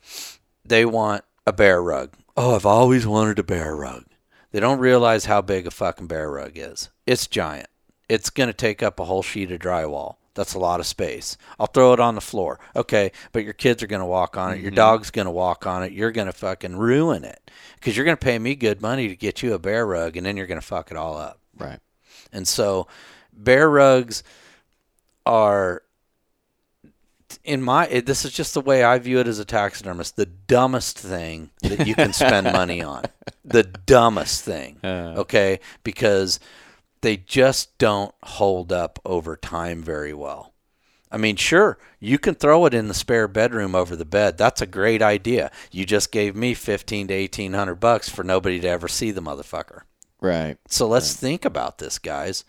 they 0.65 0.85
want 0.85 1.23
a 1.47 1.53
bear 1.53 1.81
rug. 1.81 2.13
Oh, 2.35 2.55
I've 2.55 2.65
always 2.65 3.07
wanted 3.07 3.39
a 3.39 3.43
bear 3.43 3.73
rug. 3.73 4.03
They 4.51 4.59
don't 4.59 4.79
realize 4.79 5.25
how 5.25 5.41
big 5.41 5.65
a 5.65 5.71
fucking 5.71 6.07
bear 6.07 6.29
rug 6.29 6.51
is. 6.55 6.89
It's 7.05 7.25
giant. 7.25 7.69
It's 8.09 8.29
going 8.29 8.47
to 8.47 8.53
take 8.53 8.83
up 8.83 8.99
a 8.99 9.05
whole 9.05 9.23
sheet 9.23 9.51
of 9.51 9.59
drywall. 9.59 10.17
That's 10.35 10.53
a 10.53 10.59
lot 10.59 10.81
of 10.81 10.85
space. 10.85 11.37
I'll 11.57 11.67
throw 11.67 11.93
it 11.93 12.01
on 12.01 12.15
the 12.15 12.21
floor. 12.21 12.59
Okay, 12.75 13.11
but 13.31 13.45
your 13.45 13.53
kids 13.53 13.81
are 13.81 13.87
going 13.87 14.01
to 14.01 14.05
walk 14.05 14.37
on 14.37 14.53
it. 14.53 14.59
Your 14.59 14.71
mm-hmm. 14.71 14.75
dog's 14.75 15.09
going 15.09 15.25
to 15.25 15.31
walk 15.31 15.65
on 15.65 15.83
it. 15.83 15.93
You're 15.93 16.11
going 16.11 16.27
to 16.27 16.33
fucking 16.33 16.75
ruin 16.75 17.23
it 17.23 17.49
because 17.75 17.95
you're 17.95 18.05
going 18.05 18.17
to 18.17 18.23
pay 18.23 18.37
me 18.37 18.53
good 18.53 18.81
money 18.81 19.07
to 19.07 19.15
get 19.15 19.41
you 19.41 19.53
a 19.53 19.59
bear 19.59 19.87
rug 19.87 20.17
and 20.17 20.25
then 20.25 20.35
you're 20.35 20.47
going 20.47 20.59
to 20.59 20.65
fuck 20.65 20.91
it 20.91 20.97
all 20.97 21.17
up. 21.17 21.39
Right. 21.57 21.79
And 22.33 22.45
so 22.45 22.87
bear 23.33 23.69
rugs 23.69 24.21
are 25.25 25.81
in 27.43 27.61
my 27.61 27.87
it- 27.87 28.05
this 28.05 28.25
is 28.25 28.31
just 28.31 28.53
the 28.53 28.61
way 28.61 28.83
I 28.83 28.97
view 28.99 29.19
it 29.19 29.27
as 29.27 29.39
a 29.39 29.45
taxidermist, 29.45 30.15
the 30.15 30.25
dumbest 30.25 30.97
thing 30.97 31.51
that 31.61 31.85
you 31.87 31.95
can 31.95 32.13
spend 32.13 32.45
money 32.53 32.81
on. 32.81 33.03
The 33.43 33.63
dumbest 33.63 34.43
thing. 34.43 34.77
Uh. 34.83 35.15
Okay? 35.17 35.59
Because 35.83 36.39
they 37.01 37.17
just 37.17 37.77
don't 37.77 38.13
hold 38.23 38.71
up 38.71 38.99
over 39.05 39.35
time 39.35 39.83
very 39.83 40.13
well. 40.13 40.53
I 41.09 41.15
mean, 41.17 41.37
sure, 41.37 41.77
you 42.01 42.19
can 42.19 42.35
throw 42.35 42.65
it 42.65 42.73
in 42.73 42.89
the 42.89 42.93
spare 42.93 43.29
bedroom 43.29 43.75
over 43.75 43.95
the 43.95 44.03
bed. 44.03 44.37
That's 44.37 44.61
a 44.61 44.65
great 44.67 45.01
idea. 45.01 45.51
You 45.71 45.85
just 45.85 46.11
gave 46.11 46.35
me 46.35 46.53
15 46.53 47.07
to 47.07 47.13
1800 47.17 47.75
bucks 47.75 48.09
for 48.09 48.23
nobody 48.25 48.59
to 48.59 48.67
ever 48.67 48.89
see 48.89 49.11
the 49.11 49.21
motherfucker. 49.21 49.81
Right. 50.19 50.57
So 50.67 50.85
let's 50.87 51.13
think 51.15 51.45
about 51.45 51.77
this, 51.77 51.97
guys. 51.99 52.43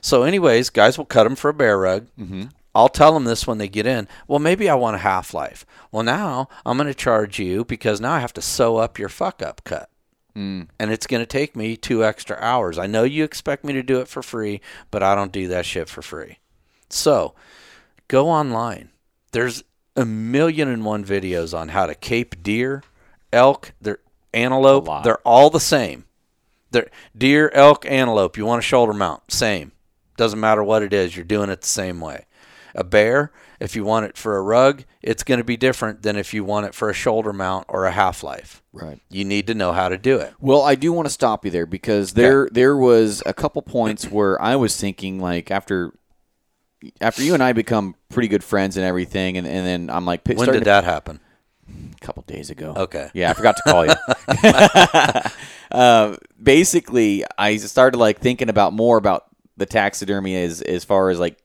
So, 0.00 0.22
anyways, 0.22 0.70
guys 0.70 0.96
will 0.96 1.06
cut 1.06 1.24
them 1.24 1.34
for 1.34 1.48
a 1.48 1.54
bear 1.54 1.76
rug. 1.78 2.06
Mm-hmm. 2.20 2.44
I'll 2.74 2.88
tell 2.88 3.14
them 3.14 3.24
this 3.24 3.46
when 3.46 3.58
they 3.58 3.68
get 3.68 3.86
in. 3.86 4.08
Well, 4.26 4.38
maybe 4.40 4.68
I 4.68 4.74
want 4.74 4.96
a 4.96 5.00
half 5.00 5.32
life. 5.32 5.64
Well, 5.92 6.02
now 6.02 6.48
I'm 6.66 6.76
going 6.76 6.88
to 6.88 6.94
charge 6.94 7.38
you 7.38 7.64
because 7.64 8.00
now 8.00 8.12
I 8.12 8.20
have 8.20 8.32
to 8.34 8.42
sew 8.42 8.78
up 8.78 8.98
your 8.98 9.08
fuck 9.08 9.42
up 9.42 9.62
cut. 9.64 9.90
Mm. 10.36 10.68
And 10.80 10.90
it's 10.90 11.06
going 11.06 11.22
to 11.22 11.26
take 11.26 11.54
me 11.54 11.76
two 11.76 12.04
extra 12.04 12.36
hours. 12.40 12.78
I 12.78 12.86
know 12.86 13.04
you 13.04 13.22
expect 13.22 13.64
me 13.64 13.72
to 13.74 13.82
do 13.82 14.00
it 14.00 14.08
for 14.08 14.22
free, 14.22 14.60
but 14.90 15.02
I 15.02 15.14
don't 15.14 15.32
do 15.32 15.46
that 15.48 15.66
shit 15.66 15.88
for 15.88 16.02
free. 16.02 16.38
So 16.90 17.34
go 18.08 18.28
online. 18.28 18.90
There's 19.30 19.62
a 19.96 20.04
million 20.04 20.68
and 20.68 20.84
one 20.84 21.04
videos 21.04 21.56
on 21.56 21.68
how 21.68 21.86
to 21.86 21.94
cape 21.94 22.42
deer, 22.42 22.82
elk, 23.32 23.72
they're 23.80 24.00
antelope. 24.32 25.04
They're 25.04 25.18
all 25.18 25.50
the 25.50 25.60
same. 25.60 26.04
They're 26.72 26.90
deer, 27.16 27.50
elk, 27.54 27.86
antelope. 27.86 28.36
You 28.36 28.46
want 28.46 28.58
a 28.58 28.62
shoulder 28.62 28.92
mount, 28.92 29.30
same. 29.30 29.70
Doesn't 30.16 30.40
matter 30.40 30.62
what 30.62 30.82
it 30.82 30.92
is, 30.92 31.14
you're 31.16 31.24
doing 31.24 31.50
it 31.50 31.60
the 31.60 31.66
same 31.66 32.00
way. 32.00 32.26
A 32.74 32.82
bear, 32.82 33.30
if 33.60 33.76
you 33.76 33.84
want 33.84 34.06
it 34.06 34.16
for 34.16 34.36
a 34.36 34.42
rug, 34.42 34.84
it's 35.00 35.22
going 35.22 35.38
to 35.38 35.44
be 35.44 35.56
different 35.56 36.02
than 36.02 36.16
if 36.16 36.34
you 36.34 36.42
want 36.42 36.66
it 36.66 36.74
for 36.74 36.90
a 36.90 36.94
shoulder 36.94 37.32
mount 37.32 37.66
or 37.68 37.86
a 37.86 37.92
half 37.92 38.22
life. 38.22 38.62
Right. 38.72 39.00
You 39.08 39.24
need 39.24 39.46
to 39.46 39.54
know 39.54 39.72
how 39.72 39.88
to 39.88 39.96
do 39.96 40.18
it. 40.18 40.34
Well, 40.40 40.62
I 40.62 40.74
do 40.74 40.92
want 40.92 41.06
to 41.06 41.12
stop 41.12 41.44
you 41.44 41.50
there 41.50 41.66
because 41.66 42.14
there 42.14 42.48
there 42.50 42.76
was 42.76 43.22
a 43.24 43.32
couple 43.32 43.62
points 43.62 44.10
where 44.10 44.40
I 44.42 44.56
was 44.56 44.76
thinking 44.76 45.20
like 45.20 45.50
after 45.50 45.92
after 47.00 47.22
you 47.22 47.34
and 47.34 47.42
I 47.42 47.52
become 47.52 47.94
pretty 48.08 48.28
good 48.28 48.44
friends 48.44 48.76
and 48.76 48.84
everything, 48.84 49.38
and, 49.38 49.46
and 49.46 49.66
then 49.66 49.90
I'm 49.90 50.04
like, 50.04 50.26
when 50.26 50.52
did 50.52 50.64
that 50.64 50.84
happen? 50.84 51.20
A 51.68 52.04
couple 52.04 52.22
days 52.24 52.50
ago. 52.50 52.74
Okay. 52.76 53.10
Yeah, 53.14 53.30
I 53.30 53.34
forgot 53.34 53.56
to 53.56 53.62
call 53.62 53.86
you. 53.86 53.94
uh, 55.70 56.16
basically, 56.42 57.24
I 57.38 57.56
started 57.56 57.98
like 57.98 58.18
thinking 58.18 58.48
about 58.48 58.72
more 58.72 58.98
about 58.98 59.26
the 59.56 59.66
taxidermy 59.66 60.36
as 60.36 60.60
as 60.62 60.84
far 60.84 61.10
as 61.10 61.18
like 61.18 61.38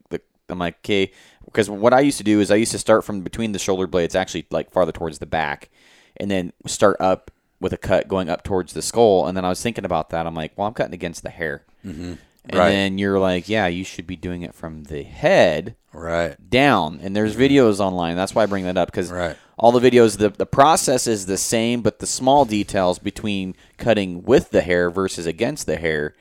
I'm 0.49 0.59
like 0.59 0.77
okay 0.79 1.11
because 1.45 1.69
what 1.69 1.93
I 1.93 2.01
used 2.01 2.17
to 2.19 2.23
do 2.23 2.39
is 2.39 2.51
I 2.51 2.55
used 2.55 2.71
to 2.73 2.79
start 2.79 3.03
from 3.03 3.21
between 3.21 3.51
the 3.51 3.59
shoulder 3.59 3.87
blades, 3.87 4.15
actually 4.15 4.45
like 4.51 4.71
farther 4.71 4.91
towards 4.91 5.19
the 5.19 5.25
back, 5.25 5.69
and 6.17 6.29
then 6.29 6.53
start 6.65 6.97
up 6.99 7.31
with 7.59 7.73
a 7.73 7.77
cut 7.77 8.07
going 8.07 8.29
up 8.29 8.43
towards 8.43 8.73
the 8.73 8.81
skull. 8.81 9.27
And 9.27 9.35
then 9.35 9.45
I 9.45 9.49
was 9.49 9.61
thinking 9.61 9.85
about 9.85 10.11
that. 10.11 10.25
I'm 10.27 10.35
like, 10.35 10.53
well, 10.55 10.67
I'm 10.67 10.73
cutting 10.73 10.93
against 10.93 11.23
the 11.23 11.29
hair. 11.29 11.65
Mm-hmm. 11.85 12.13
And 12.45 12.57
right. 12.57 12.69
then 12.69 12.97
you're 12.97 13.19
like, 13.19 13.49
yeah, 13.49 13.67
you 13.67 13.83
should 13.83 14.07
be 14.07 14.15
doing 14.15 14.43
it 14.43 14.55
from 14.55 14.83
the 14.85 15.03
head 15.03 15.75
right 15.91 16.35
down. 16.49 16.99
And 17.01 17.15
there's 17.15 17.35
videos 17.35 17.79
online. 17.79 18.15
That's 18.15 18.33
why 18.33 18.43
I 18.43 18.47
bring 18.47 18.63
that 18.65 18.77
up 18.77 18.89
because 18.89 19.11
right. 19.11 19.35
all 19.57 19.71
the 19.71 19.87
videos, 19.87 20.17
the 20.17 20.29
the 20.29 20.45
process 20.45 21.05
is 21.05 21.25
the 21.25 21.37
same, 21.37 21.81
but 21.81 21.99
the 21.99 22.07
small 22.07 22.45
details 22.45 22.97
between 22.97 23.55
cutting 23.77 24.23
with 24.23 24.51
the 24.51 24.61
hair 24.61 24.89
versus 24.89 25.25
against 25.25 25.65
the 25.65 25.77
hair 25.77 26.15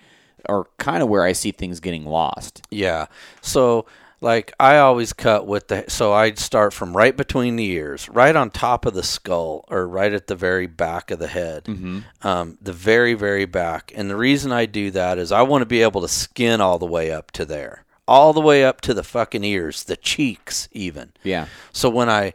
are 0.49 0.67
kind 0.79 1.03
of 1.03 1.09
where 1.09 1.23
I 1.23 1.33
see 1.33 1.53
things 1.53 1.81
getting 1.81 2.05
lost. 2.05 2.63
Yeah. 2.71 3.07
So 3.41 3.87
like 4.21 4.53
I 4.59 4.79
always 4.79 5.13
cut 5.13 5.47
with 5.47 5.69
the 5.69 5.85
so 5.89 6.13
I'd 6.13 6.39
start 6.39 6.73
from 6.73 6.97
right 6.97 7.17
between 7.17 7.57
the 7.57 7.67
ears, 7.71 8.09
right 8.09 8.35
on 8.35 8.51
top 8.51 8.85
of 8.85 8.95
the 8.95 9.03
skull, 9.03 9.65
or 9.69 9.87
right 9.87 10.13
at 10.13 10.27
the 10.27 10.35
very 10.35 10.67
back 10.67 11.11
of 11.11 11.19
the 11.19 11.29
head, 11.29 11.65
mm-hmm. 11.65 12.01
um, 12.27 12.59
the 12.61 12.73
very 12.73 13.15
very 13.15 13.45
back. 13.45 13.93
And 13.95 14.11
the 14.11 14.17
reason 14.17 14.51
I 14.51 14.67
do 14.67 14.91
that 14.91 15.19
is 15.19 15.31
I 15.31 15.43
want 15.43 15.63
to 15.63 15.67
be 15.67 15.83
able 15.83 16.01
to 16.01 16.09
skin 16.09 16.61
all 16.61 16.79
the 16.79 16.87
way 16.87 17.13
up 17.13 17.31
to 17.33 17.45
there, 17.45 17.85
all 18.09 18.33
the 18.33 18.41
way 18.41 18.65
up 18.65 18.81
to 18.83 18.95
the 18.95 19.05
fucking 19.05 19.45
ears, 19.45 19.85
the 19.85 19.97
cheeks 19.97 20.69
even. 20.73 21.13
Yeah. 21.23 21.47
So 21.73 21.89
when 21.89 22.11
I 22.11 22.35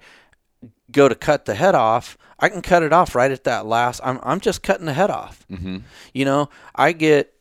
go 0.92 1.10
to 1.10 1.16
cut 1.16 1.46
the 1.46 1.56
head 1.56 1.76
off, 1.76 2.18
I 2.40 2.48
can 2.48 2.62
cut 2.62 2.84
it 2.84 2.94
off 2.94 3.14
right 3.14 3.32
at 3.32 3.44
that 3.44 3.66
last. 3.66 4.00
I'm 4.04 4.20
I'm 4.24 4.40
just 4.40 4.64
cutting 4.64 4.86
the 4.86 4.94
head 4.94 5.10
off. 5.10 5.46
Mm-hmm. 5.52 5.80
You 6.14 6.26
know, 6.26 6.50
I 6.76 6.94
get 6.94 7.34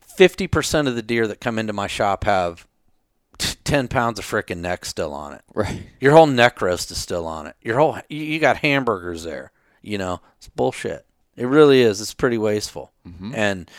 fifty 0.00 0.46
percent 0.46 0.88
of 0.88 0.94
the 0.94 1.02
deer 1.02 1.26
that 1.26 1.40
come 1.40 1.58
into 1.58 1.74
my 1.74 1.86
shop 1.86 2.24
have 2.24 2.66
10 3.64 3.88
pounds 3.88 4.18
of 4.18 4.24
freaking 4.24 4.58
neck 4.58 4.84
still 4.84 5.12
on 5.12 5.32
it. 5.32 5.42
Right. 5.54 5.82
Your 6.00 6.12
whole 6.12 6.26
neck 6.26 6.60
roast 6.60 6.90
is 6.90 6.98
still 6.98 7.26
on 7.26 7.46
it. 7.46 7.56
Your 7.62 7.78
whole, 7.78 7.98
you, 8.08 8.22
you 8.22 8.38
got 8.38 8.58
hamburgers 8.58 9.24
there. 9.24 9.52
You 9.80 9.98
know, 9.98 10.20
it's 10.38 10.48
bullshit. 10.48 11.06
It 11.36 11.46
really 11.46 11.82
is. 11.82 12.00
It's 12.00 12.14
pretty 12.14 12.38
wasteful. 12.38 12.92
Mm-hmm. 13.06 13.34
And, 13.34 13.70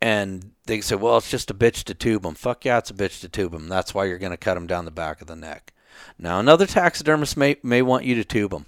and 0.00 0.52
they 0.66 0.80
say, 0.80 0.96
well, 0.96 1.18
it's 1.18 1.30
just 1.30 1.50
a 1.50 1.54
bitch 1.54 1.84
to 1.84 1.94
tube 1.94 2.22
them. 2.22 2.34
Fuck 2.34 2.64
yeah, 2.64 2.78
it's 2.78 2.90
a 2.90 2.94
bitch 2.94 3.20
to 3.20 3.28
tube 3.28 3.52
them. 3.52 3.68
That's 3.68 3.94
why 3.94 4.06
you're 4.06 4.18
going 4.18 4.32
to 4.32 4.36
cut 4.36 4.54
them 4.54 4.66
down 4.66 4.84
the 4.84 4.90
back 4.90 5.20
of 5.20 5.26
the 5.26 5.36
neck. 5.36 5.72
Now, 6.18 6.40
another 6.40 6.66
taxidermist 6.66 7.36
may, 7.36 7.56
may 7.62 7.82
want 7.82 8.04
you 8.04 8.14
to 8.16 8.24
tube 8.24 8.50
them. 8.50 8.66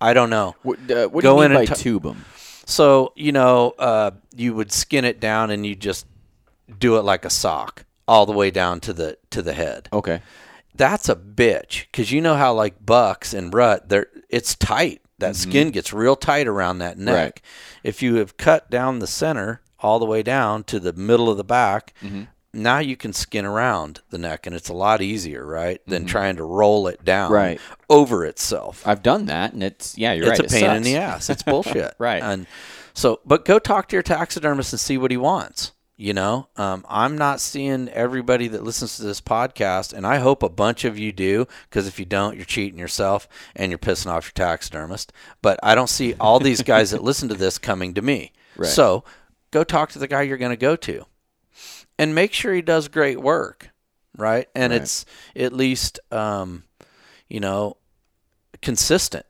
I 0.00 0.14
don't 0.14 0.30
know. 0.30 0.54
What, 0.62 0.78
uh, 0.90 1.08
what 1.08 1.22
Go 1.22 1.36
do 1.36 1.42
you 1.42 1.48
mean 1.48 1.58
by 1.58 1.64
t- 1.66 1.74
tube 1.74 2.02
them? 2.04 2.24
So, 2.66 3.12
you 3.16 3.32
know, 3.32 3.74
uh, 3.78 4.12
you 4.36 4.54
would 4.54 4.70
skin 4.72 5.04
it 5.04 5.20
down 5.20 5.50
and 5.50 5.64
you 5.64 5.74
just 5.74 6.06
do 6.78 6.98
it 6.98 7.02
like 7.02 7.24
a 7.24 7.30
sock 7.30 7.84
all 8.08 8.26
the 8.26 8.32
way 8.32 8.50
down 8.50 8.80
to 8.80 8.92
the 8.92 9.18
to 9.30 9.42
the 9.42 9.52
head. 9.52 9.88
Okay. 9.92 10.22
That's 10.74 11.08
a 11.08 11.16
bitch 11.16 11.86
because 11.86 12.10
you 12.10 12.20
know 12.20 12.36
how 12.36 12.54
like 12.54 12.84
bucks 12.84 13.34
and 13.34 13.52
rut, 13.52 13.88
they're 13.88 14.06
it's 14.28 14.54
tight. 14.54 15.02
That 15.18 15.34
mm-hmm. 15.34 15.50
skin 15.50 15.70
gets 15.70 15.92
real 15.92 16.16
tight 16.16 16.48
around 16.48 16.78
that 16.78 16.98
neck. 16.98 17.14
Right. 17.14 17.40
If 17.84 18.02
you 18.02 18.16
have 18.16 18.36
cut 18.36 18.70
down 18.70 19.00
the 19.00 19.06
center 19.06 19.60
all 19.80 19.98
the 19.98 20.06
way 20.06 20.22
down 20.22 20.64
to 20.64 20.80
the 20.80 20.92
middle 20.92 21.28
of 21.28 21.36
the 21.36 21.44
back, 21.44 21.92
mm-hmm. 22.02 22.22
now 22.52 22.78
you 22.78 22.96
can 22.96 23.12
skin 23.12 23.44
around 23.44 24.00
the 24.10 24.18
neck, 24.18 24.46
and 24.46 24.54
it's 24.54 24.68
a 24.68 24.74
lot 24.74 25.02
easier, 25.02 25.44
right, 25.44 25.80
than 25.86 26.02
mm-hmm. 26.02 26.08
trying 26.08 26.36
to 26.36 26.44
roll 26.44 26.86
it 26.86 27.04
down 27.04 27.32
right. 27.32 27.60
over 27.90 28.24
itself. 28.24 28.86
I've 28.86 29.02
done 29.02 29.26
that, 29.26 29.52
and 29.52 29.62
it's 29.62 29.98
yeah, 29.98 30.12
you're 30.12 30.30
it's 30.30 30.38
right. 30.38 30.44
It's 30.44 30.54
a 30.54 30.60
pain 30.60 30.76
in 30.76 30.82
the 30.84 30.96
ass. 30.96 31.30
It's 31.30 31.42
bullshit. 31.44 31.94
right. 31.98 32.22
And 32.22 32.46
so, 32.94 33.20
but 33.24 33.44
go 33.44 33.58
talk 33.58 33.88
to 33.88 33.96
your 33.96 34.04
taxidermist 34.04 34.72
and 34.72 34.78
see 34.78 34.98
what 34.98 35.10
he 35.10 35.16
wants. 35.16 35.72
You 36.00 36.14
know, 36.14 36.46
um, 36.54 36.86
I'm 36.88 37.18
not 37.18 37.40
seeing 37.40 37.88
everybody 37.88 38.46
that 38.46 38.62
listens 38.62 38.96
to 38.96 39.02
this 39.02 39.20
podcast, 39.20 39.92
and 39.92 40.06
I 40.06 40.18
hope 40.18 40.44
a 40.44 40.48
bunch 40.48 40.84
of 40.84 40.96
you 40.96 41.10
do, 41.10 41.48
because 41.68 41.88
if 41.88 41.98
you 41.98 42.04
don't, 42.04 42.36
you're 42.36 42.44
cheating 42.44 42.78
yourself 42.78 43.26
and 43.56 43.72
you're 43.72 43.80
pissing 43.80 44.06
off 44.06 44.26
your 44.26 44.32
taxidermist. 44.46 45.12
But 45.42 45.58
I 45.60 45.74
don't 45.74 45.90
see 45.90 46.14
all 46.20 46.38
these 46.38 46.62
guys 46.62 46.92
that 46.92 47.02
listen 47.02 47.28
to 47.30 47.34
this 47.34 47.58
coming 47.58 47.94
to 47.94 48.02
me. 48.02 48.32
Right. 48.56 48.68
So 48.68 49.04
go 49.52 49.62
talk 49.62 49.90
to 49.92 50.00
the 50.00 50.08
guy 50.08 50.22
you're 50.22 50.36
going 50.36 50.50
to 50.50 50.56
go 50.56 50.74
to 50.74 51.06
and 51.96 52.12
make 52.12 52.32
sure 52.32 52.52
he 52.52 52.60
does 52.60 52.88
great 52.88 53.20
work, 53.20 53.70
right? 54.16 54.48
And 54.52 54.72
right. 54.72 54.82
it's 54.82 55.04
at 55.36 55.52
least, 55.52 56.00
um, 56.10 56.64
you 57.28 57.38
know, 57.38 57.76
consistent 58.60 59.26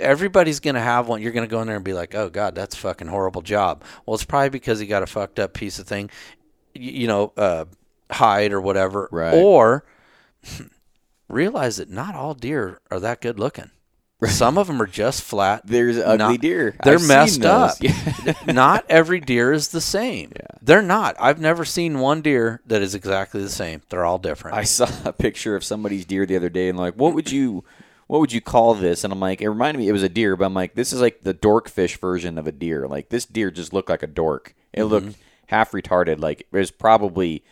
everybody's 0.00 0.60
going 0.60 0.74
to 0.74 0.80
have 0.80 1.08
one. 1.08 1.22
You're 1.22 1.32
going 1.32 1.46
to 1.46 1.50
go 1.50 1.60
in 1.60 1.66
there 1.66 1.76
and 1.76 1.84
be 1.84 1.92
like, 1.92 2.14
oh, 2.14 2.28
God, 2.28 2.54
that's 2.54 2.74
a 2.74 2.78
fucking 2.78 3.08
horrible 3.08 3.42
job. 3.42 3.84
Well, 4.04 4.14
it's 4.14 4.24
probably 4.24 4.50
because 4.50 4.80
he 4.80 4.86
got 4.86 5.02
a 5.02 5.06
fucked 5.06 5.38
up 5.38 5.54
piece 5.54 5.78
of 5.78 5.86
thing, 5.86 6.10
you 6.74 7.06
know, 7.06 7.32
uh, 7.36 7.66
hide 8.10 8.52
or 8.52 8.60
whatever. 8.60 9.08
Right. 9.12 9.34
Or 9.34 9.84
realize 11.28 11.76
that 11.76 11.90
not 11.90 12.14
all 12.14 12.34
deer 12.34 12.80
are 12.90 13.00
that 13.00 13.20
good 13.20 13.38
looking. 13.38 13.70
Right. 14.20 14.30
Some 14.30 14.58
of 14.58 14.66
them 14.66 14.82
are 14.82 14.86
just 14.86 15.22
flat. 15.22 15.62
There's 15.64 15.96
ugly 15.96 16.18
not, 16.18 16.40
deer. 16.40 16.76
They're 16.84 16.98
I've 16.98 17.08
messed 17.08 17.42
up. 17.42 17.78
not 18.46 18.84
every 18.90 19.18
deer 19.18 19.50
is 19.50 19.68
the 19.68 19.80
same. 19.80 20.32
Yeah. 20.36 20.58
They're 20.60 20.82
not. 20.82 21.16
I've 21.18 21.40
never 21.40 21.64
seen 21.64 22.00
one 22.00 22.20
deer 22.20 22.60
that 22.66 22.82
is 22.82 22.94
exactly 22.94 23.40
the 23.40 23.48
same. 23.48 23.80
They're 23.88 24.04
all 24.04 24.18
different. 24.18 24.58
I 24.58 24.64
saw 24.64 24.90
a 25.06 25.14
picture 25.14 25.56
of 25.56 25.64
somebody's 25.64 26.04
deer 26.04 26.26
the 26.26 26.36
other 26.36 26.50
day 26.50 26.68
and 26.68 26.78
like, 26.78 26.94
what 26.96 27.14
would 27.14 27.32
you 27.32 27.64
what 28.10 28.18
would 28.18 28.32
you 28.32 28.40
call 28.40 28.74
this? 28.74 29.04
And 29.04 29.12
I'm 29.12 29.20
like, 29.20 29.40
it 29.40 29.48
reminded 29.48 29.78
me 29.78 29.88
it 29.88 29.92
was 29.92 30.02
a 30.02 30.08
deer, 30.08 30.34
but 30.34 30.44
I'm 30.44 30.52
like, 30.52 30.74
this 30.74 30.92
is 30.92 31.00
like 31.00 31.20
the 31.20 31.32
dorkfish 31.32 31.96
version 31.98 32.38
of 32.38 32.48
a 32.48 32.52
deer. 32.52 32.88
Like 32.88 33.08
this 33.08 33.24
deer 33.24 33.52
just 33.52 33.72
looked 33.72 33.88
like 33.88 34.02
a 34.02 34.08
dork. 34.08 34.56
It 34.72 34.80
mm-hmm. 34.80 34.90
looked 34.90 35.16
half 35.46 35.70
retarded. 35.70 36.18
Like 36.18 36.40
it 36.40 36.46
was 36.50 36.72
probably 36.72 37.44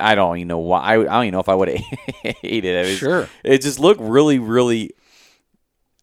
I 0.00 0.14
don't 0.14 0.38
even 0.38 0.48
know 0.48 0.60
why. 0.60 0.80
I, 0.80 0.92
I 0.94 1.04
don't 1.04 1.24
even 1.24 1.32
know 1.32 1.40
if 1.40 1.48
I 1.50 1.54
would 1.54 1.68
have 1.68 1.80
hated 2.40 2.74
it. 2.74 2.86
it 2.86 2.96
sure. 2.96 3.28
It 3.44 3.60
just 3.60 3.78
looked 3.78 4.00
really, 4.00 4.38
really. 4.38 4.92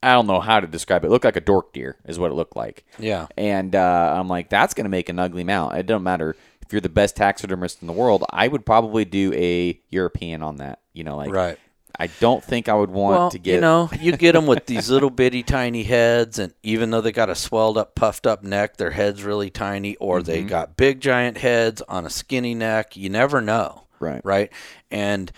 I 0.04 0.14
don't 0.14 0.28
know 0.28 0.40
how 0.40 0.60
to 0.60 0.68
describe 0.68 1.04
it. 1.04 1.08
It 1.08 1.10
looked 1.10 1.26
like 1.26 1.36
a 1.36 1.42
dork 1.42 1.74
deer, 1.74 1.98
is 2.06 2.20
what 2.20 2.30
it 2.30 2.36
looked 2.36 2.56
like. 2.56 2.86
Yeah. 3.00 3.26
And 3.36 3.76
uh, 3.76 4.16
I'm 4.16 4.28
like, 4.28 4.50
that's 4.50 4.76
going 4.76 4.86
to 4.86 4.90
make 4.90 5.10
an 5.10 5.18
ugly 5.18 5.44
mount. 5.44 5.76
It 5.76 5.88
doesn't 5.88 6.04
matter 6.04 6.36
if 6.62 6.72
you're 6.72 6.80
the 6.80 6.90
best 6.90 7.16
taxidermist 7.16 7.82
in 7.82 7.88
the 7.88 7.94
world. 7.94 8.24
I 8.30 8.48
would 8.50 8.68
probably 8.68 9.04
do 9.04 9.34
a 9.34 9.82
European 9.90 10.44
on 10.44 10.58
that. 10.58 10.80
You 10.94 11.04
know, 11.04 11.18
like 11.18 11.32
right. 11.32 11.58
I 11.98 12.08
don't 12.08 12.44
think 12.44 12.70
I 12.70 12.74
would 12.74 12.90
want 12.90 13.18
well, 13.18 13.32
to 13.32 13.40
get. 13.40 13.56
You 13.56 13.62
know, 13.62 13.90
you 14.00 14.16
get 14.16 14.32
them 14.34 14.46
with 14.46 14.66
these 14.66 14.90
little 14.90 15.10
bitty 15.10 15.44
tiny 15.44 15.84
heads, 15.84 16.40
and 16.40 16.54
even 16.64 16.92
though 16.92 17.02
they 17.02 17.12
got 17.12 17.30
a 17.30 17.36
swelled 17.36 17.78
up, 17.78 17.96
puffed 17.96 18.28
up 18.28 18.44
neck, 18.44 18.78
their 18.78 18.92
head's 18.92 19.24
really 19.24 19.50
tiny, 19.50 19.96
or 19.96 20.20
mm-hmm. 20.20 20.26
they 20.26 20.44
got 20.44 20.78
big 20.78 21.02
giant 21.02 21.38
heads 21.38 21.82
on 21.84 22.06
a 22.06 22.10
skinny 22.10 22.54
neck. 22.56 22.96
You 22.96 23.10
never 23.10 23.42
know. 23.42 23.84
Right. 24.00 24.22
Right. 24.24 24.52
And 24.90 25.32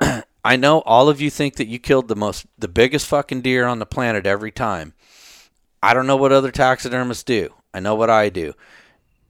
I 0.44 0.56
know 0.56 0.80
all 0.80 1.08
of 1.08 1.20
you 1.20 1.30
think 1.30 1.56
that 1.56 1.68
you 1.68 1.78
killed 1.78 2.08
the 2.08 2.16
most, 2.16 2.46
the 2.58 2.68
biggest 2.68 3.06
fucking 3.06 3.42
deer 3.42 3.66
on 3.66 3.78
the 3.78 3.86
planet 3.86 4.26
every 4.26 4.50
time. 4.50 4.94
I 5.82 5.94
don't 5.94 6.06
know 6.06 6.16
what 6.16 6.32
other 6.32 6.50
taxidermists 6.50 7.24
do. 7.24 7.54
I 7.72 7.80
know 7.80 7.94
what 7.94 8.10
I 8.10 8.28
do. 8.28 8.54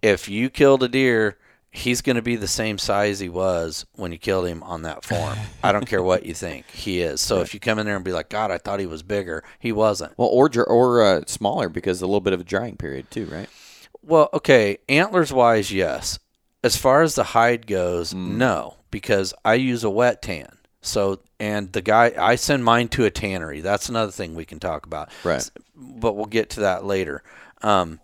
If 0.02 0.28
you 0.28 0.50
killed 0.50 0.82
a 0.82 0.88
deer 0.88 1.36
he's 1.70 2.02
going 2.02 2.16
to 2.16 2.22
be 2.22 2.36
the 2.36 2.48
same 2.48 2.78
size 2.78 3.20
he 3.20 3.28
was 3.28 3.86
when 3.94 4.12
you 4.12 4.18
killed 4.18 4.46
him 4.46 4.62
on 4.62 4.82
that 4.82 5.04
form. 5.04 5.38
I 5.62 5.72
don't 5.72 5.86
care 5.86 6.02
what 6.02 6.26
you 6.26 6.34
think, 6.34 6.68
he 6.70 7.00
is. 7.00 7.20
So 7.20 7.36
right. 7.36 7.42
if 7.42 7.54
you 7.54 7.60
come 7.60 7.78
in 7.78 7.86
there 7.86 7.96
and 7.96 8.04
be 8.04 8.12
like, 8.12 8.28
God, 8.28 8.50
I 8.50 8.58
thought 8.58 8.80
he 8.80 8.86
was 8.86 9.02
bigger, 9.02 9.44
he 9.58 9.72
wasn't. 9.72 10.16
Well, 10.18 10.28
or 10.28 10.50
or 10.66 11.02
uh, 11.02 11.22
smaller 11.26 11.68
because 11.68 12.02
a 12.02 12.06
little 12.06 12.20
bit 12.20 12.32
of 12.32 12.40
a 12.40 12.44
drying 12.44 12.76
period 12.76 13.10
too, 13.10 13.26
right? 13.26 13.48
Well, 14.02 14.28
okay, 14.32 14.78
antlers 14.88 15.32
wise, 15.32 15.70
yes. 15.72 16.18
As 16.62 16.76
far 16.76 17.02
as 17.02 17.14
the 17.14 17.24
hide 17.24 17.66
goes, 17.66 18.12
Mm. 18.12 18.36
no, 18.36 18.76
because 18.90 19.32
I 19.44 19.54
use 19.54 19.84
a 19.84 19.90
wet 19.90 20.22
tan. 20.22 20.58
So, 20.82 21.20
and 21.38 21.72
the 21.72 21.82
guy, 21.82 22.12
I 22.18 22.36
send 22.36 22.64
mine 22.64 22.88
to 22.88 23.04
a 23.04 23.10
tannery. 23.10 23.60
That's 23.60 23.88
another 23.90 24.12
thing 24.12 24.34
we 24.34 24.46
can 24.46 24.58
talk 24.58 24.86
about. 24.86 25.10
Right. 25.24 25.48
But 25.76 26.16
we'll 26.16 26.26
get 26.26 26.50
to 26.50 26.60
that 26.60 26.84
later. 26.84 27.22
Um, 27.62 28.00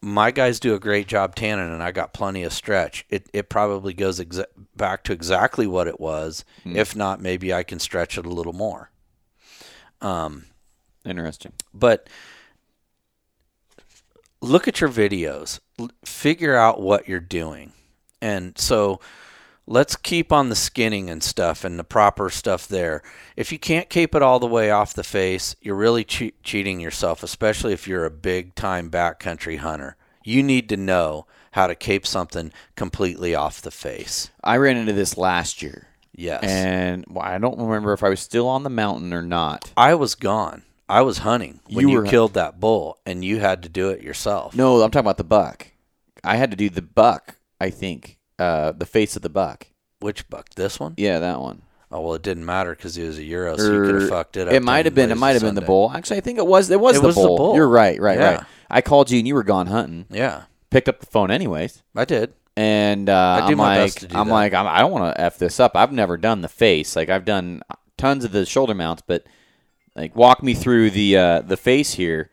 my 0.00 0.30
guys 0.30 0.60
do 0.60 0.74
a 0.74 0.78
great 0.78 1.08
job 1.08 1.34
tanning, 1.34 1.72
and 1.72 1.82
I 1.82 1.90
got 1.92 2.12
plenty 2.12 2.42
of 2.44 2.52
stretch. 2.52 3.04
It, 3.10 3.28
it 3.32 3.48
probably 3.48 3.92
goes 3.94 4.20
exa- 4.20 4.46
back 4.76 5.02
to 5.04 5.12
exactly 5.12 5.66
what 5.66 5.88
it 5.88 5.98
was. 5.98 6.44
Hmm. 6.62 6.76
If 6.76 6.94
not, 6.94 7.20
maybe 7.20 7.52
I 7.52 7.62
can 7.64 7.78
stretch 7.80 8.16
it 8.16 8.24
a 8.26 8.30
little 8.30 8.52
more. 8.52 8.90
Interesting. 11.04 11.52
but 11.72 12.08
look 14.40 14.68
at 14.68 14.80
your 14.80 14.90
videos 14.90 15.58
L- 15.78 15.90
figure 16.04 16.54
out 16.54 16.80
what 16.80 17.08
you're 17.08 17.18
doing 17.18 17.72
and 18.20 18.56
so 18.58 19.00
let's 19.68 19.96
keep 19.96 20.32
on 20.32 20.48
the 20.48 20.56
skinning 20.56 21.10
and 21.10 21.22
stuff 21.22 21.62
and 21.62 21.78
the 21.78 21.84
proper 21.84 22.30
stuff 22.30 22.66
there. 22.66 23.02
If 23.36 23.52
you 23.52 23.58
can't 23.58 23.90
cape 23.90 24.14
it 24.14 24.22
all 24.22 24.40
the 24.40 24.46
way 24.46 24.70
off 24.70 24.94
the 24.94 25.04
face 25.04 25.54
you're 25.60 25.76
really 25.76 26.04
che- 26.04 26.32
cheating 26.42 26.80
yourself 26.80 27.22
especially 27.22 27.72
if 27.72 27.86
you're 27.86 28.06
a 28.06 28.10
big 28.10 28.54
time 28.54 28.90
backcountry 28.90 29.58
hunter. 29.58 29.96
You 30.24 30.42
need 30.42 30.68
to 30.70 30.76
know 30.76 31.26
how 31.52 31.66
to 31.66 31.74
cape 31.74 32.06
something 32.06 32.52
completely 32.76 33.34
off 33.34 33.62
the 33.62 33.70
face. 33.70 34.30
I 34.44 34.56
ran 34.56 34.76
into 34.76 34.92
this 34.92 35.16
last 35.16 35.62
year, 35.62 35.88
yes. 36.12 36.42
And 36.44 37.04
well, 37.08 37.24
I 37.24 37.38
don't 37.38 37.58
remember 37.58 37.92
if 37.92 38.02
I 38.02 38.10
was 38.10 38.20
still 38.20 38.46
on 38.46 38.62
the 38.62 38.70
mountain 38.70 39.14
or 39.14 39.22
not. 39.22 39.72
i 39.76 39.94
was 39.94 40.14
gone. 40.14 40.64
I 40.88 41.02
was 41.02 41.18
hunting 41.18 41.60
when 41.68 41.88
You 41.88 42.02
you, 42.02 42.10
killed 42.10 42.34
that 42.34 42.60
bull 42.60 42.98
and 43.04 43.24
you 43.24 43.40
had 43.40 43.62
to 43.62 43.68
do 43.68 43.90
it 43.90 44.02
yourself. 44.02 44.54
No, 44.54 44.80
I'm 44.80 44.90
talking 44.90 45.04
about 45.06 45.18
the 45.18 45.24
buck. 45.24 45.68
I 46.24 46.36
had 46.36 46.50
to 46.50 46.56
do 46.56 46.70
the 46.70 46.82
buck. 46.82 47.36
I 47.60 47.70
think 47.70 48.17
uh, 48.38 48.72
the 48.72 48.86
face 48.86 49.16
of 49.16 49.22
the 49.22 49.28
buck. 49.28 49.66
which 50.00 50.28
buck 50.28 50.50
this 50.50 50.78
one 50.78 50.94
Yeah, 50.96 51.18
that 51.18 51.40
one. 51.40 51.62
Oh 51.90 52.00
well, 52.02 52.14
it 52.14 52.22
didn't 52.22 52.44
matter 52.44 52.74
because 52.74 52.94
he 52.96 53.02
was 53.02 53.16
a 53.18 53.22
euro, 53.24 53.56
so 53.56 53.64
you 53.72 53.82
could 53.82 53.94
Or- 53.94 54.00
have 54.00 54.08
fucked 54.10 54.36
it 54.36 54.46
up. 54.48 54.52
It 54.54 54.62
might 54.62 54.84
have 54.84 54.94
been. 54.94 55.10
It 55.10 55.16
might 55.16 55.30
have 55.32 55.42
been 55.42 55.54
the 55.54 55.62
bull. 55.62 55.90
Actually, 55.90 56.18
I 56.18 56.20
think 56.20 56.38
it 56.38 56.46
was. 56.46 56.70
It 56.70 56.78
was, 56.78 56.96
It 56.96 57.00
the, 57.00 57.06
was 57.06 57.16
the 57.16 57.22
bull. 57.22 57.36
bull. 57.38 57.54
You're 57.56 57.68
right. 57.68 57.98
Right. 58.00 58.18
Yeah. 58.18 58.34
Right. 58.36 58.44
I 58.70 58.80
called 58.82 59.10
you 59.10 59.18
and 59.18 59.26
you 59.26 59.34
were 59.34 59.42
gone 59.42 59.66
hunting. 59.68 60.04
Yeah, 60.10 60.42
Picked 60.70 60.88
up 60.90 61.00
the 61.00 61.06
phone 61.06 61.30
anyways, 61.30 61.82
I 61.96 62.04
did. 62.04 62.34
and 62.58 63.08
uh, 63.08 63.40
I 63.42 63.54
my 63.54 63.78
like, 63.78 63.86
best 63.86 64.00
to 64.00 64.08
do 64.08 64.18
I'm 64.18 64.28
like, 64.28 64.52
I'm, 64.52 64.66
I 64.66 64.80
don't 64.80 64.92
want 64.92 65.16
to 65.16 65.18
f 65.20 65.38
this 65.38 65.58
up. 65.58 65.74
I've 65.74 65.92
never 65.92 66.18
done 66.18 66.42
the 66.42 66.48
face. 66.48 66.94
Like 66.94 67.08
I've 67.08 67.24
done 67.24 67.62
tons 67.96 68.24
of 68.26 68.32
the 68.32 68.44
shoulder 68.44 68.74
mounts, 68.74 69.02
but 69.06 69.24
like 69.96 70.14
walk 70.14 70.42
me 70.42 70.52
through 70.52 70.90
the 70.90 71.16
uh, 71.16 71.40
the 71.40 71.56
face 71.56 71.94
here. 71.94 72.30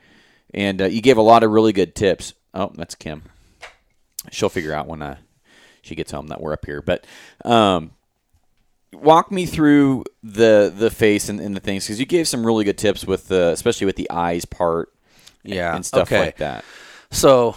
And 0.54 0.82
uh, 0.82 0.86
you 0.86 1.02
gave 1.02 1.18
a 1.18 1.22
lot 1.22 1.44
of 1.44 1.52
really 1.52 1.72
good 1.74 1.96
tips. 1.96 2.34
Oh, 2.54 2.72
that's 2.76 2.96
Kim. 2.96 3.24
She'll 4.32 4.50
figure 4.50 4.74
out 4.74 4.88
when 4.88 5.02
uh, 5.02 5.18
she 5.86 5.96
gets 5.96 6.12
home 6.12 6.28
that 6.28 6.42
we're 6.42 6.54
up 6.54 6.66
here. 6.66 6.82
But 6.82 7.06
um, 7.46 7.92
walk 8.92 9.32
me 9.32 9.46
through 9.46 10.04
the 10.24 10.74
the 10.76 10.90
face 10.90 11.30
and, 11.30 11.40
and 11.40 11.56
the 11.56 11.60
things 11.60 11.86
because 11.86 12.00
you 12.00 12.06
gave 12.06 12.28
some 12.28 12.46
really 12.46 12.64
good 12.64 12.78
tips 12.78 13.06
with 13.06 13.28
the 13.28 13.50
especially 13.52 13.86
with 13.86 13.96
the 13.96 14.10
eyes 14.10 14.46
part 14.46 14.92
Yeah, 15.44 15.76
and 15.76 15.86
stuff 15.86 16.10
okay. 16.10 16.20
like 16.20 16.38
that. 16.38 16.66
So, 17.12 17.56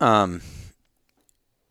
um, 0.00 0.42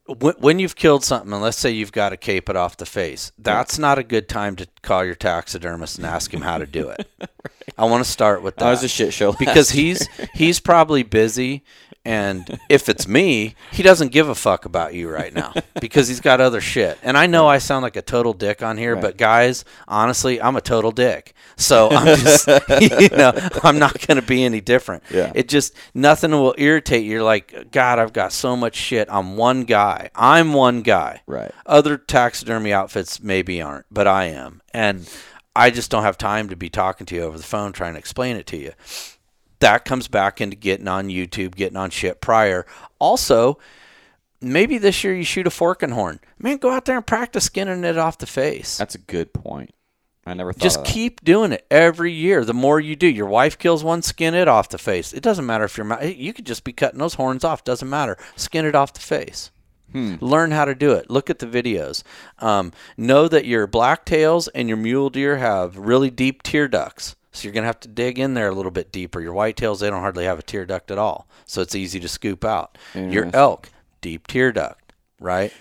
when, 0.06 0.34
when 0.40 0.60
you've 0.60 0.76
killed 0.76 1.04
something, 1.04 1.32
and 1.32 1.42
let's 1.42 1.58
say 1.58 1.72
you've 1.72 1.92
got 1.92 2.10
to 2.10 2.18
cape 2.18 2.50
it 2.50 2.56
off 2.56 2.78
the 2.78 2.86
face, 2.86 3.32
that's 3.38 3.78
not 3.78 3.98
a 4.00 4.04
good 4.04 4.28
time 4.28 4.56
to 4.56 4.68
call 4.82 5.04
your 5.06 5.16
taxidermist 5.16 5.98
and 5.98 6.06
ask 6.08 6.34
him 6.34 6.42
how 6.42 6.58
to 6.58 6.66
do 6.66 6.90
it. 6.90 7.08
I 7.78 7.86
want 7.86 8.04
to 8.04 8.10
start 8.10 8.42
with 8.42 8.56
that. 8.56 8.66
That 8.66 8.72
was 8.72 8.84
a 8.84 8.88
shit 8.88 9.14
show 9.14 9.34
because 9.34 9.72
he's 9.72 10.08
he's 10.34 10.60
probably 10.60 11.04
busy 11.04 11.64
and 12.04 12.60
if 12.70 12.90
it's 12.90 13.08
me 13.08 13.54
he 13.72 13.84
doesn't 13.84 14.12
give 14.12 14.28
a 14.28 14.34
fuck 14.36 14.66
about 14.66 14.94
you 14.94 15.08
right 15.10 15.34
now 15.34 15.54
because 15.80 16.08
he's 16.08 16.20
got 16.20 16.42
other 16.42 16.60
shit 16.62 16.98
and 17.04 17.16
i 17.18 17.28
know 17.28 17.48
i 17.48 17.58
sound 17.60 17.84
like 17.84 17.96
a 17.96 18.02
total 18.02 18.34
dick 18.34 18.64
on 18.64 18.78
here 18.78 18.96
but 18.96 19.18
guys 19.18 19.64
honestly 19.88 20.42
i'm 20.42 20.56
a 20.56 20.62
total 20.62 20.92
dick 20.92 21.34
so 21.58 21.90
i'm 21.92 22.18
just 22.18 22.48
you 22.82 23.10
know 23.16 23.32
i'm 23.64 23.78
not 23.78 24.06
going 24.08 24.20
to 24.20 24.26
be 24.26 24.44
any 24.44 24.60
different 24.62 25.04
Yeah. 25.12 25.32
it 25.36 25.48
just 25.48 25.76
nothing 25.94 26.32
will 26.32 26.56
irritate 26.58 27.04
you 27.04 27.12
you're 27.12 27.24
like 27.24 27.70
god 27.72 28.00
i've 28.00 28.14
got 28.14 28.32
so 28.34 28.56
much 28.56 28.76
shit 28.76 29.08
i'm 29.12 29.38
one 29.38 29.64
guy 29.66 30.10
i'm 30.16 30.54
one 30.54 30.82
guy 30.82 31.22
Right. 31.28 31.52
other 31.66 31.98
taxidermy 31.98 32.74
outfits 32.74 33.22
maybe 33.22 33.62
aren't, 33.62 33.86
but 33.92 34.08
I 34.08 34.26
am. 34.26 34.62
And 34.74 35.10
I 35.56 35.70
just 35.70 35.92
don't 35.92 36.04
have 36.04 36.18
time 36.18 36.50
to 36.50 36.56
be 36.56 36.70
talking 36.70 37.06
to 37.08 37.16
you 37.16 37.22
over 37.24 37.38
the 37.38 37.44
phone 37.44 37.72
trying 37.74 37.94
to 37.94 38.00
explain 38.00 38.36
it 38.38 38.46
to 38.48 38.58
you. 38.58 38.72
That 39.62 39.86
comes 39.86 40.08
back 40.08 40.42
into 40.42 40.56
getting 40.56 40.88
on 40.88 41.08
YouTube, 41.08 41.56
getting 41.56 41.78
on 41.78 41.90
shit 41.90 42.20
prior. 42.22 42.66
Also, 43.00 43.58
maybe 44.42 44.78
this 44.78 45.04
year 45.04 45.16
you 45.16 45.24
shoot 45.24 45.48
a 45.48 45.52
fork 45.52 45.82
and 45.82 45.94
horn. 45.94 46.20
Man, 46.38 46.58
go 46.58 46.72
out 46.72 46.86
there 46.86 46.98
and 46.98 47.08
practice 47.08 47.46
skinning 47.46 47.84
it 47.84 47.98
off 47.98 48.18
the 48.18 48.26
face. 48.26 48.78
That's 48.78 48.96
a 48.96 49.00
good 49.00 49.34
point. 49.34 49.74
I 50.26 50.34
never 50.36 50.54
thought 50.54 50.62
Just 50.62 50.84
keep 50.86 51.24
doing 51.24 51.52
it 51.52 51.66
every 51.72 52.12
year. 52.12 52.46
The 52.46 52.54
more 52.54 52.80
you 52.80 52.96
do, 52.96 53.08
your 53.08 53.26
wife 53.28 53.58
kills 53.58 53.84
one, 53.84 54.02
skin 54.04 54.36
it 54.36 54.48
off 54.48 54.70
the 54.70 54.78
face. 54.78 55.14
It 55.14 55.24
doesn't 55.24 55.46
matter 55.46 55.64
if 55.64 55.78
you're, 55.78 56.04
you 56.04 56.32
could 56.34 56.46
just 56.46 56.64
be 56.64 56.74
cutting 56.74 57.00
those 57.00 57.16
horns 57.16 57.44
off. 57.44 57.64
Doesn't 57.64 57.90
matter. 57.90 58.18
Skin 58.36 58.66
it 58.66 58.76
off 58.76 58.94
the 58.94 59.00
face. 59.00 59.52
Learn 59.94 60.52
how 60.52 60.66
to 60.66 60.74
do 60.74 60.94
it. 60.94 61.10
Look 61.10 61.30
at 61.30 61.40
the 61.40 61.46
videos. 61.48 62.04
Um, 62.40 62.72
know 62.98 63.28
that 63.28 63.46
your 63.46 63.68
blacktails 63.68 64.48
and 64.56 64.70
your 64.70 64.78
mule 64.78 65.10
deer 65.10 65.38
have 65.38 65.76
really 65.78 66.10
deep 66.10 66.44
tear 66.44 66.68
ducts. 66.68 67.16
So 67.32 67.44
you're 67.48 67.54
going 67.54 67.64
to 67.64 67.68
have 67.68 67.80
to 67.82 67.88
dig 67.88 68.20
in 68.20 68.34
there 68.34 68.50
a 68.50 68.52
little 68.54 68.72
bit 68.72 68.92
deeper. 68.92 69.22
Your 69.22 69.34
whitetails, 69.34 69.80
they 69.80 69.90
don't 69.90 70.02
hardly 70.02 70.26
have 70.26 70.38
a 70.40 70.42
tear 70.44 70.66
duct 70.66 70.92
at 70.92 70.98
all. 70.98 71.28
So 71.46 71.62
it's 71.62 71.76
easy 71.76 72.00
to 72.02 72.08
scoop 72.08 72.44
out. 72.44 72.78
Your 72.94 73.30
elk, 73.34 73.70
deep 74.02 74.28
tear 74.28 74.52
duct, 74.52 74.94
right? 75.20 75.54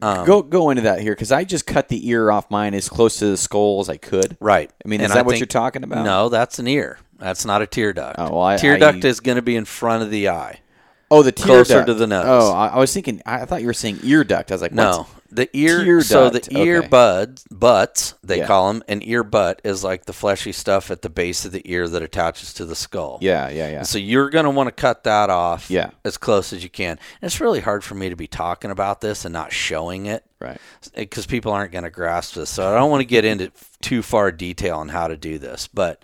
Um, 0.00 0.24
go 0.26 0.42
go 0.42 0.70
into 0.70 0.82
that 0.82 1.00
here 1.00 1.12
because 1.12 1.30
I 1.32 1.44
just 1.44 1.66
cut 1.66 1.88
the 1.88 2.08
ear 2.08 2.30
off 2.30 2.50
mine 2.50 2.72
as 2.74 2.88
close 2.88 3.18
to 3.18 3.26
the 3.26 3.36
skull 3.36 3.80
as 3.80 3.88
I 3.90 3.96
could. 3.98 4.36
Right. 4.40 4.70
I 4.84 4.88
mean, 4.88 5.00
And 5.00 5.08
is 5.10 5.14
that 5.14 5.26
what 5.26 5.32
think- 5.32 5.40
you're 5.40 5.46
talking 5.46 5.82
about? 5.84 6.04
No, 6.04 6.28
that's 6.30 6.58
an 6.58 6.66
ear. 6.66 6.98
That's 7.18 7.44
not 7.44 7.60
a 7.60 7.66
tear 7.66 7.92
duct. 7.92 8.16
Oh, 8.18 8.30
well, 8.30 8.42
I- 8.42 8.56
tear 8.56 8.74
I- 8.74 8.78
duct 8.78 9.04
is 9.04 9.20
going 9.20 9.36
to 9.36 9.42
be 9.42 9.56
in 9.56 9.66
front 9.66 10.02
of 10.02 10.10
the 10.10 10.30
eye. 10.30 10.60
Oh, 11.10 11.22
the 11.22 11.32
tear 11.32 11.46
Closer 11.46 11.74
duct. 11.74 11.86
to 11.88 11.94
the 11.94 12.06
nose. 12.06 12.24
Oh, 12.26 12.52
I, 12.52 12.68
I 12.68 12.78
was 12.78 12.94
thinking. 12.94 13.20
I 13.26 13.44
thought 13.44 13.60
you 13.60 13.66
were 13.66 13.72
saying 13.74 13.98
ear 14.04 14.22
duct. 14.24 14.50
I 14.50 14.54
was 14.54 14.62
like, 14.62 14.72
No, 14.72 15.06
the 15.30 15.48
ear. 15.56 15.84
Tear 15.84 16.00
so 16.02 16.30
the 16.30 16.40
duct, 16.40 16.52
ear 16.52 16.78
okay. 16.78 16.88
buds, 16.88 17.44
butts 17.50 18.14
they 18.22 18.38
Yeah. 18.38 18.46
call 18.46 18.72
them, 18.72 18.82
an 18.88 19.00
ear 19.02 19.22
butt 19.24 19.60
is 19.64 19.82
like 19.84 20.04
the 20.06 20.12
fleshy 20.12 20.52
stuff 20.52 20.90
at 20.90 21.02
the 21.02 21.10
base 21.10 21.44
of 21.44 21.52
the 21.52 21.62
ear 21.70 21.88
that 21.88 22.02
attaches 22.02 22.52
to 22.54 22.64
the 22.64 22.74
skull. 22.76 23.18
Yeah, 23.20 23.48
yeah, 23.48 23.70
yeah. 23.70 23.82
So 23.82 23.98
you're 23.98 24.30
going 24.30 24.44
to 24.44 24.50
want 24.50 24.66
to 24.68 24.72
cut 24.72 25.04
that 25.04 25.30
off 25.30 25.70
Yeah. 25.70 25.90
as 26.04 26.16
close 26.16 26.52
as 26.52 26.62
you 26.62 26.70
can. 26.70 26.92
And 27.22 27.28
it's 27.28 27.40
really 27.40 27.60
hard 27.60 27.82
for 27.84 27.94
me 27.94 28.08
to 28.08 28.16
be 28.16 28.26
talking 28.26 28.70
about 28.70 29.00
this 29.00 29.24
and 29.24 29.32
not 29.32 29.52
showing 29.52 30.06
it 30.06 30.24
Right. 30.40 30.58
because 30.94 31.26
people 31.26 31.52
aren't 31.52 31.72
going 31.72 31.84
to 31.84 31.90
grasp 31.90 32.34
this. 32.34 32.50
So 32.50 32.72
I 32.72 32.78
don't 32.78 32.90
want 32.90 33.00
to 33.02 33.06
get 33.06 33.24
into 33.24 33.52
too 33.80 34.02
far 34.02 34.32
detail 34.32 34.78
on 34.78 34.88
how 34.88 35.08
to 35.08 35.16
do 35.16 35.38
this. 35.38 35.68
But 35.68 36.02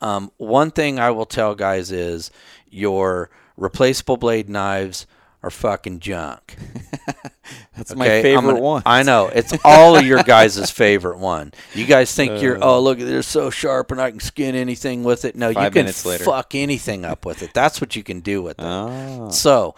um, 0.00 0.30
one 0.36 0.70
thing 0.70 0.98
I 0.98 1.10
will 1.10 1.26
tell 1.26 1.54
guys 1.54 1.90
is 1.90 2.30
your 2.68 3.30
replaceable 3.56 4.16
blade 4.16 4.48
knives 4.48 5.06
are 5.42 5.50
fucking 5.50 6.00
junk. 6.00 6.56
That's 7.88 7.98
my 7.98 8.06
Okay, 8.06 8.16
I'm 8.34 8.40
favorite 8.42 8.52
gonna- 8.54 8.62
one. 8.62 8.82
I 8.86 9.02
know 9.02 9.28
it's 9.28 9.52
all 9.64 9.96
of 9.96 10.04
your 10.04 10.22
guys' 10.22 10.70
favorite 10.70 11.18
one. 11.18 11.52
You 11.74 11.86
guys 11.86 12.12
think 12.14 12.32
Uh. 12.32 12.34
you're 12.36 12.58
oh 12.64 12.80
look 12.80 12.98
they're 12.98 13.22
so 13.22 13.50
sharp 13.50 13.90
and 13.92 14.00
I 14.00 14.10
can 14.10 14.20
skin 14.20 14.54
anything 14.54 15.04
with 15.04 15.24
it. 15.24 15.36
No, 15.36 15.48
you 15.48 15.70
can 15.70 15.86
fuck 15.92 16.54
anything 16.54 17.04
up 17.04 17.24
with 17.24 17.42
it. 17.42 17.50
That's 17.54 17.80
what 17.80 17.94
you 17.96 18.02
can 18.02 18.20
do 18.20 18.42
with 18.42 18.58
it. 18.58 18.64
Oh. 18.64 19.30
So 19.30 19.74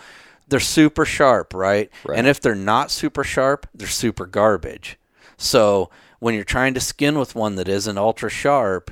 they're 0.48 0.60
super 0.60 1.04
sharp, 1.04 1.52
right? 1.52 1.90
Right. 2.06 2.18
And 2.18 2.26
if 2.26 2.40
they're 2.40 2.54
not 2.54 2.90
super 2.90 3.22
sharp, 3.24 3.66
they're 3.74 3.86
super 3.88 4.24
garbage. 4.24 4.98
So 5.36 5.90
when 6.20 6.34
you're 6.34 6.44
trying 6.44 6.74
to 6.74 6.80
skin 6.80 7.18
with 7.18 7.34
one 7.34 7.56
that 7.56 7.68
isn't 7.68 7.98
ultra 7.98 8.30
sharp, 8.30 8.90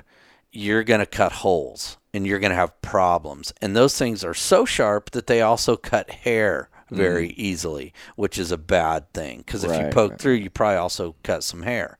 you're 0.52 0.84
going 0.84 1.00
to 1.00 1.06
cut 1.06 1.32
holes 1.32 1.96
and 2.14 2.26
you're 2.26 2.38
going 2.38 2.50
to 2.50 2.56
have 2.56 2.80
problems. 2.82 3.52
And 3.60 3.74
those 3.74 3.96
things 3.98 4.22
are 4.22 4.34
so 4.34 4.64
sharp 4.64 5.10
that 5.12 5.26
they 5.26 5.40
also 5.40 5.76
cut 5.76 6.08
hair 6.10 6.68
very 6.90 7.30
easily, 7.30 7.92
which 8.14 8.38
is 8.38 8.52
a 8.52 8.58
bad 8.58 9.12
thing 9.12 9.38
because 9.38 9.64
if 9.64 9.70
you 9.70 9.76
Mm. 9.76 9.92
Poke 9.92 10.10
right. 10.12 10.20
through, 10.20 10.34
you 10.34 10.50
probably 10.50 10.76
also 10.76 11.14
cut 11.22 11.42
some 11.42 11.62
hair. 11.62 11.98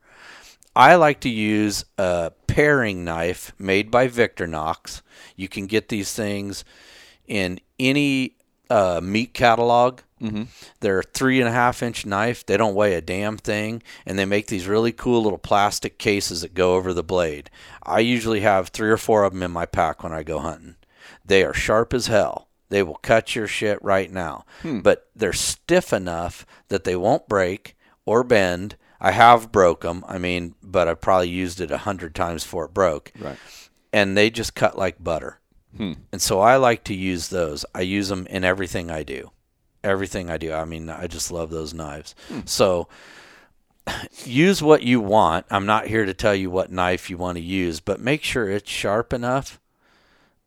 I 0.75 0.95
like 0.95 1.19
to 1.21 1.29
use 1.29 1.85
a 1.97 2.31
paring 2.45 3.03
knife 3.03 3.51
made 3.57 3.89
by 3.89 4.07
Victorinox. 4.07 5.01
You 5.35 5.47
can 5.47 5.65
get 5.65 5.89
these 5.89 6.13
things 6.13 6.63
in 7.27 7.59
any 7.79 8.33
uh, 8.69 8.99
meat 9.03 9.33
catalog. 9.33 10.01
Mm-hmm. 10.21 10.43
They're 10.79 10.99
a 10.99 11.03
three 11.03 11.39
and 11.39 11.49
a 11.49 11.51
half 11.51 11.81
inch 11.81 12.05
knife. 12.05 12.45
They 12.45 12.57
don't 12.57 12.75
weigh 12.75 12.95
a 12.95 13.01
damn 13.01 13.37
thing, 13.37 13.81
and 14.05 14.17
they 14.17 14.25
make 14.25 14.47
these 14.47 14.67
really 14.67 14.91
cool 14.91 15.21
little 15.23 15.37
plastic 15.39 15.97
cases 15.97 16.41
that 16.41 16.53
go 16.53 16.75
over 16.75 16.93
the 16.93 17.03
blade. 17.03 17.49
I 17.83 17.99
usually 17.99 18.41
have 18.41 18.69
three 18.69 18.89
or 18.89 18.97
four 18.97 19.23
of 19.23 19.33
them 19.33 19.43
in 19.43 19.51
my 19.51 19.65
pack 19.65 20.03
when 20.03 20.13
I 20.13 20.23
go 20.23 20.39
hunting. 20.39 20.75
They 21.25 21.43
are 21.43 21.53
sharp 21.53 21.93
as 21.93 22.07
hell. 22.07 22.46
They 22.69 22.83
will 22.83 22.95
cut 22.95 23.35
your 23.35 23.47
shit 23.47 23.81
right 23.81 24.11
now, 24.11 24.45
hmm. 24.61 24.79
but 24.79 25.07
they're 25.15 25.31
stiff 25.33 25.93
enough 25.93 26.45
that 26.67 26.83
they 26.83 26.95
won't 26.95 27.27
break 27.29 27.75
or 28.05 28.23
bend. 28.23 28.75
I 28.99 29.11
have 29.11 29.51
broke 29.51 29.81
them. 29.81 30.03
I 30.07 30.17
mean, 30.17 30.55
but 30.61 30.87
I 30.87 30.93
probably 30.95 31.29
used 31.29 31.61
it 31.61 31.71
a 31.71 31.77
hundred 31.79 32.13
times 32.15 32.43
before 32.43 32.65
it 32.65 32.73
broke 32.73 33.11
Right. 33.19 33.37
and 33.93 34.17
they 34.17 34.29
just 34.29 34.55
cut 34.55 34.77
like 34.77 35.01
butter. 35.03 35.39
Hmm. 35.75 35.93
And 36.11 36.21
so 36.21 36.39
I 36.39 36.57
like 36.57 36.83
to 36.85 36.93
use 36.95 37.29
those. 37.29 37.63
I 37.75 37.81
use 37.81 38.09
them 38.09 38.25
in 38.27 38.43
everything 38.43 38.89
I 38.91 39.03
do. 39.03 39.31
everything 39.83 40.29
I 40.29 40.37
do. 40.37 40.51
I 40.51 40.65
mean, 40.65 40.89
I 40.89 41.07
just 41.07 41.31
love 41.31 41.49
those 41.51 41.73
knives. 41.73 42.15
Hmm. 42.27 42.39
So 42.45 42.87
use 44.25 44.61
what 44.61 44.83
you 44.83 44.99
want. 44.99 45.45
I'm 45.49 45.65
not 45.65 45.87
here 45.87 46.05
to 46.05 46.13
tell 46.13 46.35
you 46.35 46.49
what 46.49 46.71
knife 46.71 47.09
you 47.09 47.17
want 47.17 47.37
to 47.37 47.43
use, 47.43 47.79
but 47.79 48.01
make 48.01 48.23
sure 48.23 48.49
it's 48.49 48.69
sharp 48.69 49.13
enough 49.13 49.59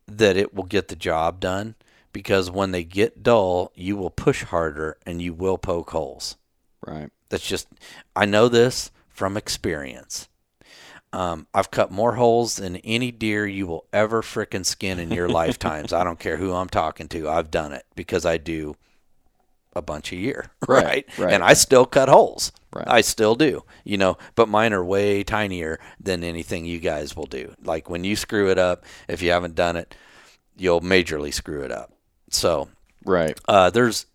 that 0.07 0.37
it 0.37 0.53
will 0.53 0.65
get 0.65 0.89
the 0.89 0.97
job 0.97 1.41
done 1.41 1.77
because 2.13 2.51
when 2.51 2.73
they 2.73 2.85
get 2.85 3.23
dull, 3.23 3.73
you 3.75 3.97
will 3.97 4.11
push 4.11 4.45
harder 4.45 4.97
and 5.07 5.21
you 5.23 5.33
will 5.33 5.59
poke 5.59 5.91
holes. 5.91 6.37
Right. 6.87 7.11
That's 7.29 7.47
just, 7.47 7.69
I 8.17 8.25
know 8.25 8.49
this 8.49 8.91
from 9.09 9.37
experience. 9.37 10.29
Um, 11.13 11.47
I've 11.53 11.71
cut 11.71 11.91
more 11.91 12.15
holes 12.15 12.57
than 12.57 12.77
any 12.77 13.11
deer 13.11 13.47
you 13.47 13.67
will 13.67 13.87
ever 13.93 14.23
frickin' 14.23 14.65
skin 14.65 14.99
in 14.99 15.11
your 15.11 15.29
lifetimes. 15.41 15.93
I 15.93 16.05
don't 16.05 16.19
care 16.19 16.37
who 16.37 16.53
I'm 16.53 16.69
talking 16.69 17.09
to. 17.09 17.29
I've 17.29 17.51
done 17.51 17.73
it 17.73 17.85
because 17.97 18.25
I 18.25 18.39
do 18.39 18.77
a 19.75 19.83
bunch 19.83 20.13
a 20.13 20.17
year, 20.17 20.51
Right, 20.69 20.85
right? 20.85 21.19
right. 21.19 21.33
And 21.33 21.43
I 21.45 21.55
still 21.55 21.87
cut 21.87 22.09
holes. 22.09 22.53
Right. 22.73 22.87
I 22.89 23.01
still 23.01 23.35
do, 23.35 23.65
you 23.85 23.99
know, 23.99 24.17
but 24.37 24.49
mine 24.49 24.73
are 24.73 24.85
way 24.85 25.25
tinier 25.25 25.81
than 25.99 26.23
anything 26.23 26.65
you 26.65 26.79
guys 26.79 27.17
will 27.17 27.27
do. 27.27 27.55
Like 27.65 27.91
when 27.91 28.05
you 28.05 28.15
screw 28.15 28.49
it 28.49 28.59
up, 28.59 28.85
if 29.09 29.23
you 29.23 29.31
haven't 29.33 29.57
done 29.57 29.77
it, 29.77 29.97
you'll 30.57 30.81
majorly 30.81 31.35
screw 31.35 31.63
it 31.63 31.73
up. 31.73 31.93
So 32.31 32.69
Right. 33.05 33.39
uh, 33.49 33.71
there's 33.71 34.07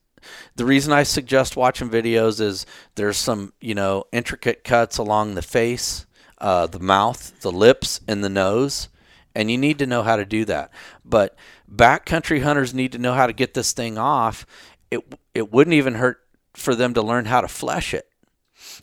the 0.56 0.66
reason 0.66 0.92
I 0.92 1.04
suggest 1.04 1.56
watching 1.56 1.90
videos 1.90 2.42
is 2.42 2.66
there's 2.96 3.18
some 3.18 3.54
you 3.62 3.76
know 3.76 4.06
intricate 4.12 4.64
cuts 4.64 4.98
along 4.98 5.36
the 5.36 5.42
face, 5.42 6.06
uh, 6.40 6.68
the 6.68 6.80
mouth, 6.80 7.40
the 7.42 7.52
lips, 7.52 8.02
and 8.08 8.24
the 8.24 8.30
nose, 8.30 8.90
and 9.36 9.52
you 9.52 9.58
need 9.58 9.78
to 9.80 9.86
know 9.86 10.02
how 10.04 10.16
to 10.16 10.26
do 10.26 10.46
that. 10.46 10.72
But 11.04 11.38
backcountry 11.72 12.42
hunters 12.42 12.74
need 12.74 12.92
to 12.94 12.98
know 12.98 13.14
how 13.14 13.28
to 13.28 13.34
get 13.34 13.54
this 13.54 13.74
thing 13.74 13.98
off. 13.98 14.46
It 14.90 15.02
it 15.34 15.52
wouldn't 15.52 15.76
even 15.76 15.96
hurt 15.96 16.22
for 16.54 16.74
them 16.74 16.94
to 16.94 17.02
learn 17.02 17.26
how 17.26 17.42
to 17.42 17.48
flesh 17.48 17.94
it. 17.94 18.08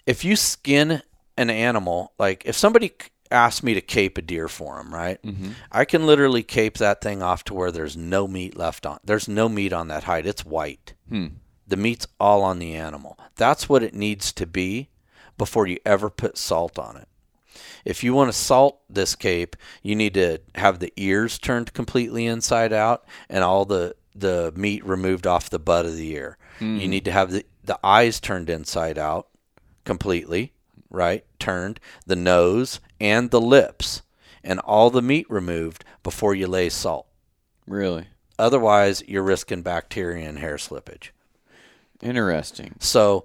If 0.07 0.25
you 0.25 0.37
skin 0.37 1.03
an 1.37 1.51
animal, 1.51 2.13
like 2.19 2.43
if 2.45 2.57
somebody 2.57 2.93
asked 3.33 3.63
me 3.63 3.75
to 3.75 3.81
cape 3.81 4.19
a 4.19 4.23
deer 4.23 4.49
for 4.49 4.79
him, 4.79 4.95
right? 4.95 5.21
Mm-hmm. 5.23 5.53
I 5.71 5.85
can 5.85 6.07
literally 6.07 6.43
cape 6.43 6.79
that 6.79 7.01
thing 7.01 7.23
off 7.23 7.45
to 7.45 7.55
where 7.55 7.73
there's 7.73 7.97
no 7.97 8.29
meat 8.29 8.57
left 8.57 8.87
on. 8.87 8.99
There's 9.05 9.29
no 9.29 9.49
meat 9.49 9.73
on 9.73 9.89
that 9.89 10.05
hide. 10.05 10.27
It's 10.27 10.45
white. 10.45 10.95
Hmm. 11.09 11.27
The 11.67 11.77
meat's 11.77 12.07
all 12.21 12.43
on 12.43 12.59
the 12.59 12.75
animal. 12.75 13.19
That's 13.37 13.69
what 13.69 13.83
it 13.83 13.95
needs 13.95 14.33
to 14.35 14.47
be 14.47 14.91
before 15.39 15.67
you 15.67 15.79
ever 15.87 16.11
put 16.11 16.37
salt 16.37 16.79
on 16.79 16.97
it. 16.97 17.09
If 17.85 18.05
you 18.05 18.15
want 18.15 18.31
to 18.31 18.39
salt 18.39 18.81
this 18.89 19.15
cape, 19.15 19.57
you 19.83 19.97
need 19.97 20.15
to 20.15 20.39
have 20.55 20.79
the 20.79 20.93
ears 20.97 21.39
turned 21.39 21.73
completely 21.73 22.27
inside 22.27 22.73
out 22.73 23.05
and 23.29 23.43
all 23.43 23.65
the 23.65 23.97
the 24.15 24.53
meat 24.55 24.85
removed 24.85 25.27
off 25.27 25.49
the 25.49 25.59
butt 25.59 25.87
of 25.87 25.97
the 25.97 26.11
ear. 26.13 26.37
You 26.61 26.67
hmm. 26.67 26.91
need 26.91 27.05
to 27.07 27.13
have 27.13 27.31
the 27.31 27.47
the 27.65 27.79
eyes 27.83 28.21
turned 28.21 28.51
inside 28.51 28.99
out 28.99 29.29
completely, 29.85 30.53
right? 30.91 31.25
Turned, 31.39 31.81
the 32.07 32.17
nose 32.17 32.81
and 33.03 33.31
the 33.31 33.41
lips 33.41 34.03
and 34.45 34.61
all 34.61 34.89
the 34.89 35.03
meat 35.03 35.27
removed 35.29 35.85
before 36.03 36.35
you 36.35 36.47
lay 36.47 36.71
salt. 36.71 37.07
Really 37.67 38.07
Otherwise, 38.39 39.03
you're 39.07 39.23
risking 39.23 39.63
bacteria 39.63 40.29
and 40.29 40.39
hair 40.39 40.57
slippage. 40.57 41.11
interesting. 42.01 42.75
So 42.81 43.25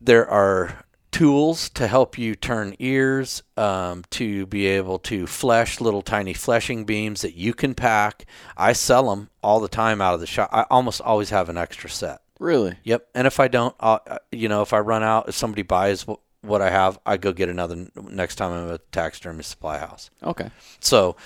there 0.00 0.28
are 0.28 0.84
tools 1.10 1.68
to 1.70 1.86
help 1.86 2.18
you 2.18 2.34
turn 2.34 2.74
ears, 2.78 3.42
um, 3.56 4.04
to 4.10 4.46
be 4.46 4.66
able 4.66 4.98
to 5.00 5.26
flesh 5.26 5.80
little 5.80 6.02
tiny 6.02 6.34
fleshing 6.34 6.84
beams 6.84 7.22
that 7.22 7.34
you 7.34 7.52
can 7.54 7.74
pack. 7.74 8.26
I 8.56 8.72
sell 8.74 9.10
them 9.10 9.30
all 9.42 9.60
the 9.60 9.68
time 9.68 10.00
out 10.00 10.14
of 10.14 10.20
the 10.20 10.26
shop. 10.26 10.50
I 10.52 10.66
almost 10.70 11.00
always 11.00 11.30
have 11.30 11.48
an 11.48 11.58
extra 11.58 11.90
set. 11.90 12.20
Really. 12.38 12.76
Yep. 12.84 13.08
And 13.14 13.26
if 13.26 13.40
I 13.40 13.48
don't, 13.48 13.74
I'll, 13.80 14.02
uh, 14.06 14.18
you 14.30 14.48
know, 14.48 14.62
if 14.62 14.72
I 14.72 14.80
run 14.80 15.02
out, 15.02 15.28
if 15.28 15.34
somebody 15.34 15.62
buys 15.62 16.06
what, 16.42 16.50
what 16.50 16.62
I 16.62 16.70
have, 16.70 16.98
I 17.06 17.16
go 17.16 17.32
get 17.32 17.48
another 17.48 17.86
next 17.96 18.36
time 18.36 18.52
I'm 18.52 18.68
at 18.68 18.74
a 18.74 18.78
taxidermy 18.90 19.42
supply 19.42 19.78
house. 19.78 20.10
Okay. 20.22 20.50
So 20.80 21.16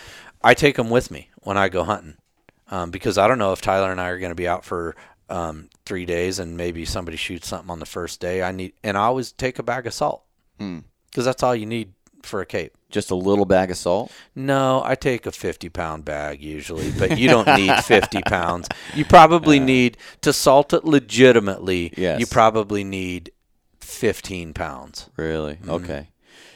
I 0.43 0.55
take 0.55 0.77
them 0.77 0.91
with 0.91 1.11
me 1.11 1.31
when 1.43 1.57
I 1.57 1.69
go 1.69 1.85
hunting 1.85 2.17
um, 2.71 2.91
because 2.91 3.19
I 3.19 3.29
don't 3.29 3.39
know 3.39 3.53
if 3.53 3.61
Tyler 3.61 3.91
and 3.91 4.01
I 4.01 4.09
are 4.09 4.19
going 4.19 4.31
to 4.31 4.37
be 4.37 4.49
out 4.49 4.65
for 4.65 4.97
um, 5.29 5.69
three 5.85 6.05
days 6.05 6.39
and 6.39 6.57
maybe 6.57 6.85
somebody 6.85 7.17
shoots 7.17 7.49
something 7.49 7.71
on 7.71 7.81
the 7.81 7.87
first 7.87 8.21
day. 8.21 8.43
I 8.43 8.53
need, 8.53 8.73
and 8.83 8.97
I 8.97 9.03
always 9.03 9.33
take 9.33 9.59
a 9.59 9.63
bag 9.63 9.87
of 9.87 9.95
salt 9.95 10.25
because 10.59 11.25
that's 11.25 11.43
all 11.43 11.55
you 11.55 11.67
need 11.67 11.93
for 12.23 12.41
a 12.41 12.47
cape. 12.47 12.77
Just 12.91 13.11
a 13.11 13.15
little 13.15 13.45
bag 13.45 13.71
of 13.71 13.77
salt. 13.77 14.13
No, 14.35 14.83
I 14.85 14.95
take 14.95 15.27
a 15.27 15.33
50 15.33 15.69
pound 15.71 16.05
bag 16.05 16.41
usually, 16.43 16.91
but 16.93 17.19
you 17.19 17.29
don't 17.31 17.47
need 17.57 17.75
50 17.85 18.23
pounds. 18.23 18.69
You 18.95 19.05
probably 19.05 19.59
need 19.59 19.97
to 20.23 20.33
salt 20.33 20.73
it 20.73 20.85
legitimately. 20.85 21.93
Yes. 21.97 22.21
You 22.21 22.27
probably 22.27 22.85
need 22.85 23.33
15 23.87 24.53
pounds. 24.53 25.09
Really? 25.17 25.59
Okay. 25.67 26.09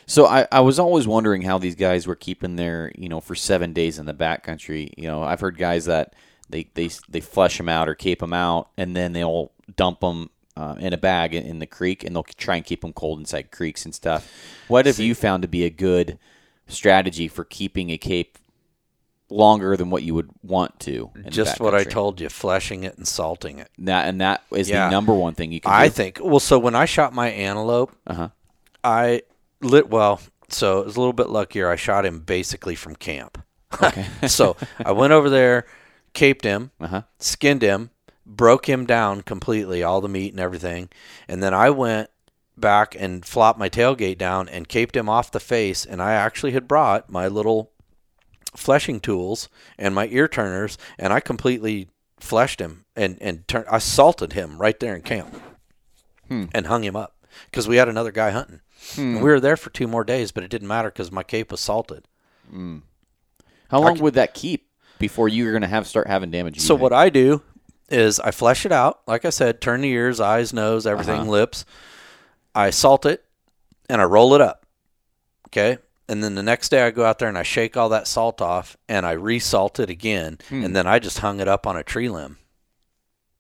So 0.07 0.27
I, 0.27 0.49
I 0.51 0.61
was 0.61 0.79
always 0.81 1.07
wondering 1.07 1.43
how 1.43 1.59
these 1.59 1.77
guys 1.77 2.07
were 2.07 2.17
keeping 2.17 2.57
their, 2.57 2.91
you 2.97 3.09
know, 3.09 3.21
for 3.21 3.37
seven 3.37 3.73
days 3.73 3.99
in 3.99 4.07
the 4.07 4.15
backcountry. 4.15 4.93
You 4.97 5.07
know, 5.07 5.23
I've 5.23 5.41
heard 5.41 5.57
guys 5.57 5.85
that 5.85 6.15
they, 6.49 6.69
they, 6.75 6.91
they 7.09 7.21
flush 7.21 7.57
them 7.57 7.69
out 7.69 7.89
or 7.89 7.95
cape 7.95 8.19
them 8.19 8.33
out, 8.33 8.71
and 8.77 8.97
then 8.97 9.13
they'll 9.13 9.53
dump 9.77 10.01
them 10.01 10.31
uh, 10.57 10.75
in 10.81 10.93
a 10.93 10.99
bag 10.99 11.33
in, 11.33 11.45
in 11.45 11.61
the 11.61 11.67
creek, 11.67 12.03
and 12.03 12.15
they'll 12.15 12.25
try 12.25 12.57
and 12.57 12.65
keep 12.65 12.81
them 12.81 12.93
cold 12.93 13.21
inside 13.21 13.53
creeks 13.53 13.85
and 13.85 13.95
stuff. 13.95 14.31
What 14.67 14.87
have 14.87 14.99
you 14.99 15.15
found 15.15 15.43
to 15.43 15.49
be 15.49 15.65
a 15.65 15.71
good 15.71 16.19
strategy 16.67 17.29
for 17.29 17.45
keeping 17.45 17.91
a 17.91 17.99
cape 17.99 18.39
longer 19.31 19.77
than 19.77 19.91
what 19.91 20.03
you 20.03 20.15
would 20.15 20.31
want 20.43 20.79
to? 20.81 21.11
Just 21.29 21.61
what 21.61 21.75
I 21.75 21.85
told 21.85 22.21
you, 22.21 22.29
fleshing 22.29 22.85
it 22.85 22.97
and 22.97 23.07
salting 23.07 23.59
it. 23.59 23.69
That 23.79 24.09
and 24.09 24.21
that 24.21 24.43
is 24.51 24.69
Yeah. 24.69 24.87
the 24.87 24.91
number 24.91 25.15
one 25.15 25.35
thing 25.35 25.53
you 25.53 25.61
can 25.61 25.71
I 25.73 25.87
do. 25.87 25.93
think. 25.93 26.19
Well, 26.23 26.41
so 26.41 26.59
when 26.59 26.75
I 26.75 26.85
shot 26.85 27.13
my 27.15 27.29
antelope, 27.31 27.95
Uh-huh. 28.07 28.29
I 28.83 29.23
lit 29.61 29.89
well. 29.89 30.21
So 30.49 30.81
it 30.81 30.87
was 30.87 30.97
a 30.97 31.01
little 31.01 31.13
bit 31.13 31.29
luckier. 31.29 31.71
I 31.71 31.77
shot 31.77 32.05
him 32.05 32.21
basically 32.21 32.75
from 32.75 32.97
camp. 32.97 33.39
Okay. 33.83 34.05
so 34.27 34.57
I 34.85 34.93
went 34.93 35.13
over 35.13 35.31
there, 35.31 35.65
caped 36.13 36.45
him, 36.45 36.71
Uh-huh. 36.81 37.03
skinned 37.19 37.63
him, 37.63 37.91
broke 38.27 38.69
him 38.69 38.85
down 38.87 39.21
completely, 39.23 39.83
all 39.83 40.01
the 40.01 40.09
meat 40.09 40.33
and 40.33 40.41
everything, 40.41 40.89
and 41.29 41.43
then 41.43 41.55
I 41.55 41.71
went 41.71 42.11
back 42.57 42.95
and 42.99 43.25
flopped 43.25 43.59
my 43.59 43.69
tailgate 43.69 44.19
down 44.19 44.49
and 44.49 44.69
caped 44.69 44.95
him 44.97 45.09
off 45.09 45.31
the 45.31 45.41
face. 45.41 45.85
And 45.87 46.03
I 46.03 46.13
actually 46.13 46.51
had 46.53 46.69
brought 46.69 47.09
my 47.11 47.27
little 47.29 47.71
fleshing 48.57 49.01
tools 49.01 49.49
and 49.79 49.95
my 49.95 50.07
ear 50.09 50.29
turners, 50.29 50.79
and 50.99 51.13
I 51.13 51.21
completely 51.21 51.89
fleshed 52.19 52.61
him 52.61 52.85
and 52.95 53.17
and 53.21 53.47
turn, 53.49 53.65
I 53.71 53.79
salted 53.79 54.35
him 54.35 54.59
right 54.59 54.79
there 54.79 54.95
in 54.95 55.03
camp 55.03 55.35
hmm. 56.29 56.45
and 56.53 56.67
hung 56.67 56.85
him 56.85 56.97
up 56.97 57.17
because 57.47 57.69
we 57.69 57.77
had 57.77 57.89
another 57.89 58.13
guy 58.13 58.31
hunting. 58.31 58.61
And 58.97 59.19
hmm. 59.19 59.23
we 59.23 59.31
were 59.31 59.41
there 59.41 59.57
for 59.57 59.71
two 59.71 59.87
more 59.87 60.05
days, 60.05 60.33
but 60.33 60.43
it 60.43 60.51
didn't 60.51 60.69
matter 60.69 60.91
because 60.91 61.13
my 61.13 61.23
cape 61.23 61.51
was 61.51 61.61
salted. 61.61 62.07
Hmm. 62.51 62.79
How 63.69 63.81
long 63.81 63.99
would 64.01 64.15
that 64.15 64.35
keep 64.35 64.69
before 64.99 65.29
you're 65.29 65.53
going 65.53 65.63
to 65.63 65.69
have 65.69 65.87
start 65.87 66.09
having 66.09 66.31
damage? 66.31 66.61
So 66.61 66.75
what 66.75 66.93
I 66.93 67.09
do 67.09 67.43
is 67.89 68.19
I 68.19 68.31
flesh 68.31 68.67
it 68.67 68.73
out, 68.73 69.01
like 69.07 69.25
I 69.25 69.31
said, 69.31 69.61
turn 69.61 69.83
the 69.83 69.91
ears, 69.91 70.21
eyes, 70.21 70.53
nose, 70.53 70.87
everything, 70.87 71.21
Uh-huh. 71.21 71.31
lips. 71.31 71.65
I 72.55 72.71
salt 72.71 73.07
it 73.07 73.25
and 73.89 74.01
I 74.01 74.05
roll 74.05 74.35
it 74.35 74.41
up. 74.41 74.67
Okay? 75.49 75.79
And 76.11 76.23
then 76.25 76.35
the 76.35 76.43
next 76.43 76.71
day 76.71 76.83
I 76.83 76.91
go 76.91 77.05
out 77.05 77.19
there 77.21 77.29
and 77.29 77.39
I 77.39 77.45
shake 77.45 77.77
all 77.77 77.89
that 77.91 78.09
salt 78.09 78.43
off 78.43 78.77
and 78.89 79.07
I 79.07 79.15
resalt 79.17 79.79
it 79.79 79.89
again 79.89 80.39
Hmm. 80.49 80.65
and 80.65 80.75
then 80.77 80.87
I 80.87 80.99
just 80.99 81.21
hung 81.21 81.39
it 81.41 81.47
up 81.49 81.67
on 81.67 81.77
a 81.77 81.83
tree 81.85 82.09
limb. 82.09 82.37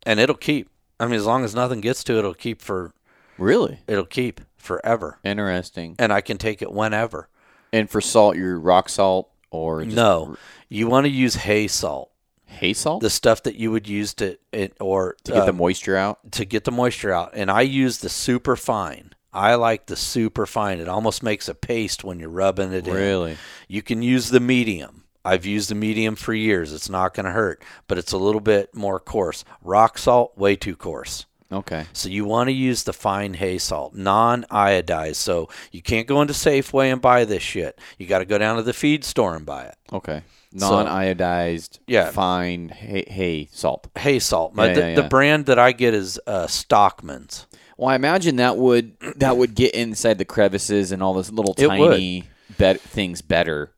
And 0.06 0.20
it'll 0.20 0.36
keep. 0.36 0.70
I 0.98 1.06
mean 1.06 1.14
as 1.16 1.26
long 1.26 1.44
as 1.44 1.54
nothing 1.54 1.80
gets 1.80 2.04
to 2.04 2.14
it, 2.14 2.18
it'll 2.20 2.34
keep 2.34 2.62
for 2.62 2.92
Really 3.38 3.80
it'll 3.88 4.06
keep 4.06 4.40
forever. 4.56 5.18
interesting. 5.24 5.96
And 5.98 6.12
I 6.12 6.20
can 6.20 6.38
take 6.38 6.62
it 6.62 6.72
whenever. 6.72 7.28
And 7.72 7.88
for 7.90 8.00
salt, 8.00 8.36
your 8.36 8.58
rock 8.58 8.88
salt 8.88 9.30
or 9.50 9.82
just 9.84 9.96
No. 9.96 10.36
You 10.68 10.86
want 10.88 11.04
to 11.06 11.10
use 11.10 11.34
hay 11.36 11.66
salt. 11.66 12.10
hay 12.46 12.72
salt 12.72 13.00
The 13.02 13.10
stuff 13.10 13.42
that 13.44 13.56
you 13.56 13.70
would 13.72 13.88
use 13.88 14.14
to 14.14 14.38
it 14.52 14.76
or 14.80 15.16
to 15.24 15.32
get 15.32 15.44
the 15.44 15.50
um, 15.50 15.56
moisture 15.56 15.96
out. 15.96 16.18
to 16.32 16.44
get 16.44 16.64
the 16.64 16.70
moisture 16.72 17.12
out. 17.12 17.30
And 17.34 17.50
I 17.50 17.62
use 17.62 17.98
the 17.98 18.08
super 18.08 18.54
fine. 18.56 19.12
I 19.32 19.54
like 19.54 19.86
the 19.86 19.96
super 19.96 20.46
fine. 20.46 20.80
It 20.80 20.88
almost 20.88 21.22
makes 21.22 21.48
a 21.48 21.54
paste 21.54 22.02
when 22.04 22.18
you're 22.18 22.28
rubbing 22.30 22.72
it 22.72 22.86
in. 22.88 22.94
Really? 22.94 23.36
You 23.68 23.82
can 23.82 24.02
use 24.02 24.30
the 24.30 24.40
medium. 24.40 25.04
I've 25.24 25.44
used 25.46 25.70
the 25.70 25.74
medium 25.74 26.16
for 26.16 26.32
years. 26.34 26.72
It's 26.72 26.88
not 26.88 27.14
going 27.14 27.26
to 27.26 27.32
hurt, 27.32 27.62
but 27.86 27.98
it's 27.98 28.12
a 28.12 28.16
little 28.18 28.40
bit 28.40 28.74
more 28.74 28.98
coarse. 28.98 29.44
Rock 29.62 29.98
salt, 29.98 30.36
way 30.36 30.56
too 30.56 30.74
coarse. 30.74 31.26
Okay. 31.52 31.84
So 31.92 32.08
you 32.08 32.24
want 32.24 32.48
to 32.48 32.52
use 32.52 32.84
the 32.84 32.92
fine 32.92 33.34
hay 33.34 33.58
salt, 33.58 33.94
non-iodized. 33.94 35.16
So 35.16 35.48
you 35.72 35.82
can't 35.82 36.06
go 36.06 36.20
into 36.22 36.32
Safeway 36.32 36.92
and 36.92 37.02
buy 37.02 37.24
this 37.24 37.42
shit. 37.42 37.78
You 37.98 38.06
got 38.06 38.20
to 38.20 38.24
go 38.24 38.38
down 38.38 38.56
to 38.56 38.62
the 38.62 38.72
feed 38.72 39.04
store 39.04 39.34
and 39.36 39.44
buy 39.44 39.64
it. 39.64 39.74
Okay. 39.92 40.22
Non-iodized, 40.52 41.78
Yeah. 41.86 42.10
fine 42.10 42.68
hay, 42.70 43.04
hay 43.08 43.48
salt. 43.52 43.86
Hay 43.96 44.18
salt. 44.18 44.52
Yeah, 44.56 44.72
the, 44.72 44.80
yeah, 44.80 44.94
the 44.96 45.02
brand 45.04 45.46
that 45.46 45.58
I 45.58 45.72
get 45.72 45.94
is 45.94 46.18
uh, 46.26 46.46
Stockman's. 46.46 47.46
Well, 47.80 47.88
I 47.88 47.94
imagine 47.94 48.36
that 48.36 48.58
would 48.58 48.92
that 49.16 49.38
would 49.38 49.54
get 49.54 49.74
inside 49.74 50.18
the 50.18 50.26
crevices 50.26 50.92
and 50.92 51.02
all 51.02 51.14
those 51.14 51.30
little 51.32 51.54
It 51.56 51.66
would. 51.66 51.92
tiny 51.92 52.24
bet 52.58 52.78
things 52.78 53.22
better 53.22 53.72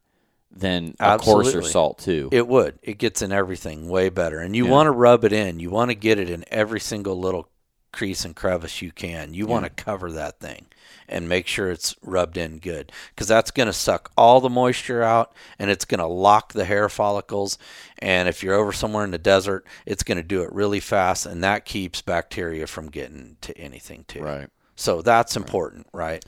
than 0.50 0.96
a 0.98 1.18
coarser 1.18 1.58
Absolutely. 1.58 1.70
salt 1.70 1.98
too. 1.98 2.28
It 2.32 2.48
would. 2.48 2.80
It 2.82 2.98
gets 2.98 3.22
in 3.22 3.30
everything 3.30 3.88
way 3.88 4.08
better. 4.08 4.40
And 4.40 4.56
you 4.56 4.66
want 4.66 4.88
to 4.88 4.90
rub 4.90 5.24
it 5.24 5.32
in. 5.32 5.60
You 5.60 5.70
want 5.70 5.92
to 5.92 5.94
get 5.94 6.18
it 6.18 6.28
in 6.28 6.44
every 6.50 6.80
single 6.80 7.16
little 7.16 7.48
crease 7.92 8.24
and 8.24 8.34
crevice 8.34 8.82
you 8.82 8.90
can. 8.90 9.34
You 9.34 9.46
want 9.46 9.66
to 9.66 9.70
cover 9.70 10.10
that 10.10 10.40
thing 10.40 10.66
and 11.12 11.28
make 11.28 11.46
sure 11.46 11.70
it's 11.70 11.94
rubbed 12.02 12.36
in 12.36 12.58
good 12.58 12.90
because 13.10 13.28
that's 13.28 13.50
going 13.50 13.66
to 13.66 13.72
suck 13.72 14.10
all 14.16 14.40
the 14.40 14.48
moisture 14.48 15.02
out 15.02 15.34
and 15.58 15.70
it's 15.70 15.84
going 15.84 16.00
to 16.00 16.06
lock 16.06 16.52
the 16.52 16.64
hair 16.64 16.88
follicles. 16.88 17.58
And 17.98 18.28
if 18.28 18.42
you're 18.42 18.54
over 18.54 18.72
somewhere 18.72 19.04
in 19.04 19.10
the 19.10 19.18
desert, 19.18 19.66
it's 19.86 20.02
going 20.02 20.16
to 20.16 20.24
do 20.24 20.42
it 20.42 20.52
really 20.52 20.80
fast 20.80 21.26
and 21.26 21.44
that 21.44 21.66
keeps 21.66 22.02
bacteria 22.02 22.66
from 22.66 22.88
getting 22.88 23.36
to 23.42 23.56
anything 23.58 24.04
too. 24.08 24.22
Right. 24.22 24.48
So 24.74 25.02
that's 25.02 25.36
important, 25.36 25.86
right? 25.92 26.24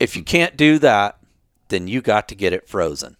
If 0.00 0.16
you 0.16 0.24
can't 0.24 0.56
do 0.56 0.78
that, 0.80 1.18
then 1.68 1.86
you 1.86 2.02
got 2.02 2.28
to 2.28 2.34
get 2.34 2.52
it 2.52 2.68
frozen. 2.68 3.16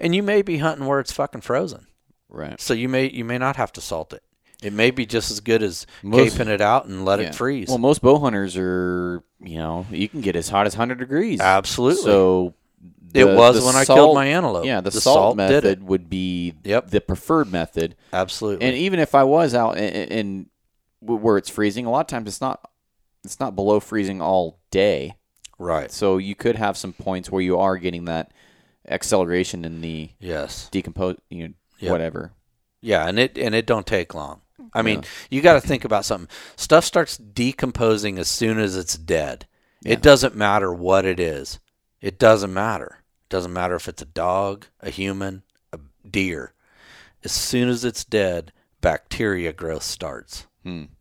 And 0.00 0.14
you 0.14 0.22
may 0.22 0.42
be 0.42 0.58
hunting 0.58 0.86
where 0.86 1.00
it's 1.00 1.12
fucking 1.12 1.42
frozen. 1.42 1.86
Right. 2.28 2.60
So 2.60 2.74
you 2.74 2.88
may 2.88 3.10
you 3.10 3.24
may 3.24 3.38
not 3.38 3.56
have 3.56 3.72
to 3.72 3.80
salt 3.80 4.12
it. 4.12 4.22
It 4.62 4.72
may 4.72 4.90
be 4.90 5.06
just 5.06 5.30
as 5.30 5.40
good 5.40 5.62
as 5.62 5.86
Most- 6.02 6.36
caping 6.36 6.48
it 6.48 6.60
out 6.60 6.86
and 6.86 7.04
let 7.04 7.20
Yeah. 7.20 7.26
it 7.28 7.34
freeze. 7.34 7.68
Well, 7.68 7.78
most 7.78 8.02
bow 8.02 8.18
hunters 8.18 8.56
are, 8.56 9.22
you 9.40 9.58
know, 9.58 9.86
you 9.90 10.08
can 10.08 10.20
get 10.20 10.34
as 10.34 10.48
hot 10.48 10.66
as 10.66 10.74
100 10.74 10.98
degrees. 10.98 11.40
Absolutely. 11.40 12.02
So 12.02 12.54
it 13.14 13.24
was 13.24 13.60
the 13.60 13.64
when 13.66 13.76
I 13.76 13.84
killed 13.84 14.14
my 14.16 14.26
antelope. 14.26 14.64
Yeah, 14.66 14.80
the, 14.80 14.90
The 14.90 15.00
salt, 15.00 15.14
salt 15.16 15.36
method 15.36 15.84
would 15.84 16.10
be 16.10 16.54
Yep. 16.64 16.90
the 16.90 17.00
preferred 17.00 17.52
method. 17.52 17.94
Absolutely. 18.12 18.66
And 18.66 18.76
even 18.76 18.98
if 18.98 19.14
I 19.14 19.22
was 19.24 19.54
out 19.54 19.78
in, 19.78 19.92
in 20.08 20.46
where 21.00 21.36
it's 21.36 21.48
freezing, 21.48 21.86
a 21.86 21.90
lot 21.90 22.00
of 22.00 22.06
times 22.08 22.26
it's 22.28 22.40
not 22.40 22.60
it's 23.24 23.38
not 23.40 23.54
below 23.54 23.78
freezing 23.80 24.20
all 24.20 24.58
day. 24.70 25.14
right. 25.58 25.90
So 25.92 26.18
you 26.18 26.34
could 26.34 26.56
have 26.56 26.76
some 26.76 26.92
points 26.92 27.30
where 27.30 27.42
you 27.42 27.58
are 27.58 27.76
getting 27.76 28.04
that 28.06 28.32
acceleration 28.88 29.64
in 29.64 29.80
the 29.80 30.10
Yes. 30.20 30.68
decompose, 30.70 31.16
you 31.28 31.48
know, 31.48 31.54
Yep. 31.80 31.90
whatever. 31.92 32.32
Yeah, 32.80 33.06
and 33.08 33.18
it 33.18 33.36
and 33.38 33.54
it 33.54 33.66
don't 33.66 33.86
take 33.86 34.14
long. 34.14 34.40
I 34.74 34.82
mean, 34.82 35.04
you 35.30 35.40
got 35.40 35.54
to 35.54 35.66
think 35.66 35.84
about 35.84 36.04
something. 36.04 36.28
Stuff 36.56 36.84
starts 36.84 37.16
decomposing 37.16 38.18
as 38.18 38.28
soon 38.28 38.58
as 38.58 38.76
it's 38.76 38.96
dead. 38.96 39.46
It 39.84 40.02
doesn't 40.02 40.34
matter 40.34 40.72
what 40.72 41.04
it 41.04 41.20
is. 41.20 41.60
It 42.00 42.18
doesn't 42.18 42.52
matter. 42.52 43.04
It 43.26 43.28
doesn't 43.30 43.52
matter 43.52 43.76
if 43.76 43.88
it's 43.88 44.02
a 44.02 44.06
dog, 44.06 44.66
a 44.80 44.90
human, 44.90 45.42
a 45.72 45.78
deer. 46.08 46.52
As 47.24 47.32
soon 47.32 47.68
as 47.68 47.84
it's 47.84 48.04
dead, 48.04 48.52
bacteria 48.80 49.52
growth 49.52 49.84
starts. 49.84 50.47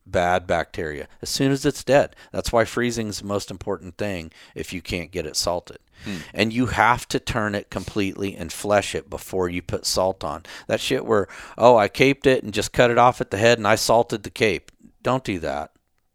Bad 0.06 0.48
bacteria. 0.48 1.08
As 1.22 1.30
soon 1.30 1.52
as 1.52 1.66
it's 1.66 1.84
dead. 1.84 2.16
That's 2.32 2.52
why 2.52 2.66
freezing 2.66 3.08
is 3.08 3.20
the 3.20 3.26
most 3.26 3.52
important 3.52 3.98
thing 3.98 4.32
if 4.56 4.72
you 4.72 4.82
can't 4.82 5.12
get 5.12 5.26
it 5.26 5.36
salted. 5.36 5.80
Hmm. 6.04 6.18
And 6.34 6.54
you 6.54 6.68
have 6.68 7.08
to 7.10 7.20
turn 7.20 7.56
it 7.56 7.70
completely 7.70 8.36
and 8.36 8.52
flesh 8.52 8.96
it 8.96 9.10
before 9.10 9.50
you 9.50 9.62
put 9.62 9.86
salt 9.86 10.24
on. 10.24 10.44
That 10.68 10.80
shit 10.80 11.06
where, 11.06 11.28
oh, 11.58 11.78
I 11.78 11.88
caped 11.88 12.28
it 12.28 12.44
and 12.44 12.54
just 12.54 12.74
cut 12.74 12.92
it 12.92 12.98
off 12.98 13.20
at 13.20 13.32
the 13.32 13.38
head 13.38 13.58
and 13.58 13.68
I 13.68 13.76
salted 13.76 14.24
the 14.24 14.30
cape. 14.30 14.72
Don't 15.04 15.24
do 15.24 15.40
that. 15.40 15.72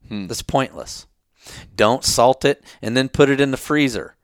Hmm. 0.08 0.26
That's 0.26 0.42
pointless. 0.42 1.06
Don't 1.74 2.04
salt 2.04 2.44
it 2.44 2.64
and 2.80 2.96
then 2.96 3.08
put 3.08 3.28
it 3.28 3.40
in 3.40 3.50
the 3.50 3.56
freezer 3.56 4.16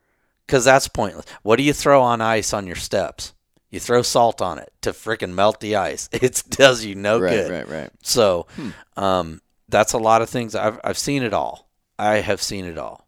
because 0.45 0.65
that's 0.65 0.87
pointless. 0.87 1.25
What 1.43 1.57
do 1.57 1.63
you 1.63 1.73
throw 1.73 2.01
on 2.01 2.21
ice 2.21 2.53
on 2.53 2.65
your 2.65 2.75
steps? 2.75 3.33
You 3.69 3.79
throw 3.79 4.01
salt 4.01 4.41
on 4.41 4.57
it 4.57 4.73
to 4.81 4.91
frickin' 4.91 5.33
melt 5.33 5.59
the 5.59 5.75
ice. 5.75 6.09
It 6.13 6.43
does 6.49 6.83
you 6.85 6.95
no 6.95 7.19
Right, 7.19 7.31
good. 7.31 7.51
right, 7.51 7.67
right. 7.67 7.81
right. 7.81 7.91
So, 8.01 8.47
um, 8.97 9.41
that's 9.67 9.93
a 9.93 9.97
lot 9.99 10.21
of 10.23 10.29
things. 10.29 10.55
I've 10.55 10.79
I've 10.83 10.97
seen 10.97 11.21
it 11.23 11.33
all. 11.33 11.69
I 11.99 12.15
have 12.15 12.41
seen 12.41 12.65
it 12.65 12.77
all. 12.77 13.07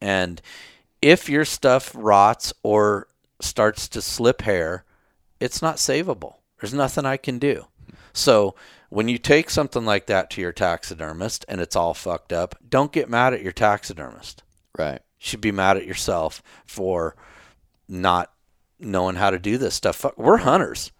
And 0.00 0.40
if 1.00 1.28
your 1.28 1.44
stuff 1.44 1.92
rots 1.94 2.52
or 2.62 3.06
starts 3.40 3.88
to 3.90 4.02
slip 4.02 4.42
hair, 4.42 4.84
it's 5.38 5.62
not 5.62 5.76
savable. 5.76 6.36
There's 6.60 6.74
nothing 6.74 7.04
I 7.06 7.16
can 7.16 7.38
do. 7.38 7.66
So 8.12 8.56
when 8.88 9.06
you 9.08 9.18
take 9.18 9.48
something 9.50 9.84
like 9.84 10.06
that 10.06 10.30
to 10.30 10.40
your 10.40 10.52
taxidermist 10.52 11.44
and 11.48 11.60
it's 11.60 11.76
all 11.76 11.94
fucked 11.94 12.32
up, 12.32 12.56
don't 12.68 12.90
get 12.90 13.08
mad 13.08 13.32
at 13.34 13.42
your 13.42 13.52
taxidermist. 13.52 14.42
Right. 14.76 14.94
You 15.20 15.24
should 15.28 15.40
be 15.40 15.52
mad 15.52 15.76
at 15.76 15.86
yourself 15.86 16.42
for 16.66 17.14
not 17.88 18.32
knowing 18.78 19.16
how 19.16 19.30
to 19.30 19.38
do 19.38 19.58
this 19.58 19.74
stuff. 19.74 20.04
We're 20.16 20.38
hunters. 20.38 20.92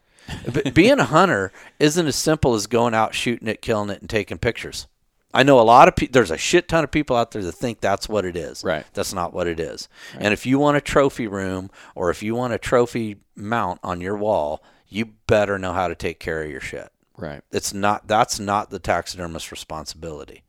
But 0.52 0.74
being 0.74 0.98
a 0.98 1.04
hunter 1.04 1.52
isn't 1.78 2.06
as 2.06 2.16
simple 2.16 2.54
as 2.54 2.66
going 2.66 2.94
out 2.94 3.14
shooting 3.14 3.48
it, 3.48 3.62
killing 3.62 3.90
it, 3.90 4.00
and 4.00 4.10
taking 4.10 4.38
pictures. 4.38 4.86
I 5.32 5.42
know 5.42 5.60
a 5.60 5.62
lot 5.62 5.88
of 5.88 5.96
people. 5.96 6.12
There's 6.12 6.30
a 6.30 6.38
shit 6.38 6.68
ton 6.68 6.84
of 6.84 6.90
people 6.90 7.16
out 7.16 7.30
there 7.30 7.42
that 7.42 7.52
think 7.52 7.80
that's 7.80 8.08
what 8.08 8.24
it 8.24 8.36
is. 8.36 8.64
Right. 8.64 8.84
That's 8.94 9.12
not 9.12 9.32
what 9.32 9.46
it 9.46 9.60
is. 9.60 9.88
And 10.18 10.32
if 10.32 10.46
you 10.46 10.58
want 10.58 10.76
a 10.76 10.80
trophy 10.80 11.26
room 11.26 11.70
or 11.94 12.10
if 12.10 12.22
you 12.22 12.34
want 12.34 12.54
a 12.54 12.58
trophy 12.58 13.16
mount 13.36 13.80
on 13.82 14.00
your 14.00 14.16
wall, 14.16 14.62
you 14.88 15.06
better 15.26 15.58
know 15.58 15.72
how 15.72 15.88
to 15.88 15.94
take 15.94 16.18
care 16.18 16.42
of 16.42 16.50
your 16.50 16.60
shit. 16.60 16.90
Right. 17.16 17.42
It's 17.50 17.74
not. 17.74 18.08
That's 18.08 18.40
not 18.40 18.70
the 18.70 18.78
taxidermist's 18.78 19.52
responsibility. 19.52 20.44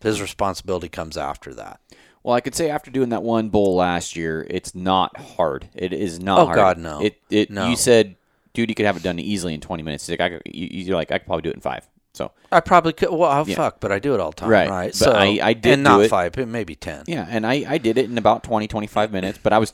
His 0.00 0.20
responsibility 0.20 0.88
comes 0.88 1.16
after 1.16 1.54
that. 1.54 1.80
Well, 2.24 2.34
I 2.34 2.40
could 2.40 2.54
say 2.54 2.70
after 2.70 2.90
doing 2.90 3.10
that 3.10 3.22
one 3.22 3.50
bowl 3.50 3.76
last 3.76 4.16
year, 4.16 4.44
it's 4.50 4.74
not 4.74 5.16
hard. 5.16 5.68
It 5.74 5.92
is 5.92 6.18
not. 6.18 6.40
Oh, 6.40 6.44
hard. 6.46 6.56
God, 6.56 6.78
no. 6.78 7.00
It 7.02 7.16
it 7.30 7.50
No. 7.50 7.68
you 7.68 7.76
said, 7.76 8.16
dude, 8.54 8.70
you 8.70 8.74
could 8.74 8.86
have 8.86 8.96
it 8.96 9.02
done 9.02 9.18
easily 9.18 9.54
in 9.54 9.60
20 9.60 9.82
minutes. 9.82 10.08
Like 10.08 10.20
I, 10.20 10.40
you're 10.46 10.96
like 10.96 11.12
I 11.12 11.18
could 11.18 11.26
probably 11.26 11.42
do 11.42 11.50
it 11.50 11.54
in 11.56 11.60
five. 11.60 11.86
So 12.14 12.30
I 12.50 12.60
probably 12.60 12.92
could. 12.94 13.10
Well, 13.10 13.30
oh, 13.30 13.44
Yeah. 13.46 13.56
fuck, 13.56 13.78
but 13.80 13.92
I 13.92 13.98
do 13.98 14.14
it 14.14 14.20
all 14.20 14.30
the 14.30 14.36
time, 14.36 14.48
Right. 14.48 14.70
right? 14.70 14.86
But 14.86 14.94
so 14.94 15.12
I- 15.12 15.40
I 15.42 15.52
did 15.52 15.74
and 15.74 15.82
not 15.84 16.00
it. 16.02 16.08
five, 16.08 16.34
maybe 16.48 16.74
ten. 16.76 17.04
yeah, 17.06 17.26
and 17.28 17.46
I 17.46 17.64
I 17.68 17.78
did 17.78 17.98
it 17.98 18.08
in 18.08 18.16
about 18.18 18.42
20 18.42 18.68
25 18.68 19.12
minutes, 19.12 19.38
but 19.42 19.52
I 19.52 19.58
was 19.58 19.72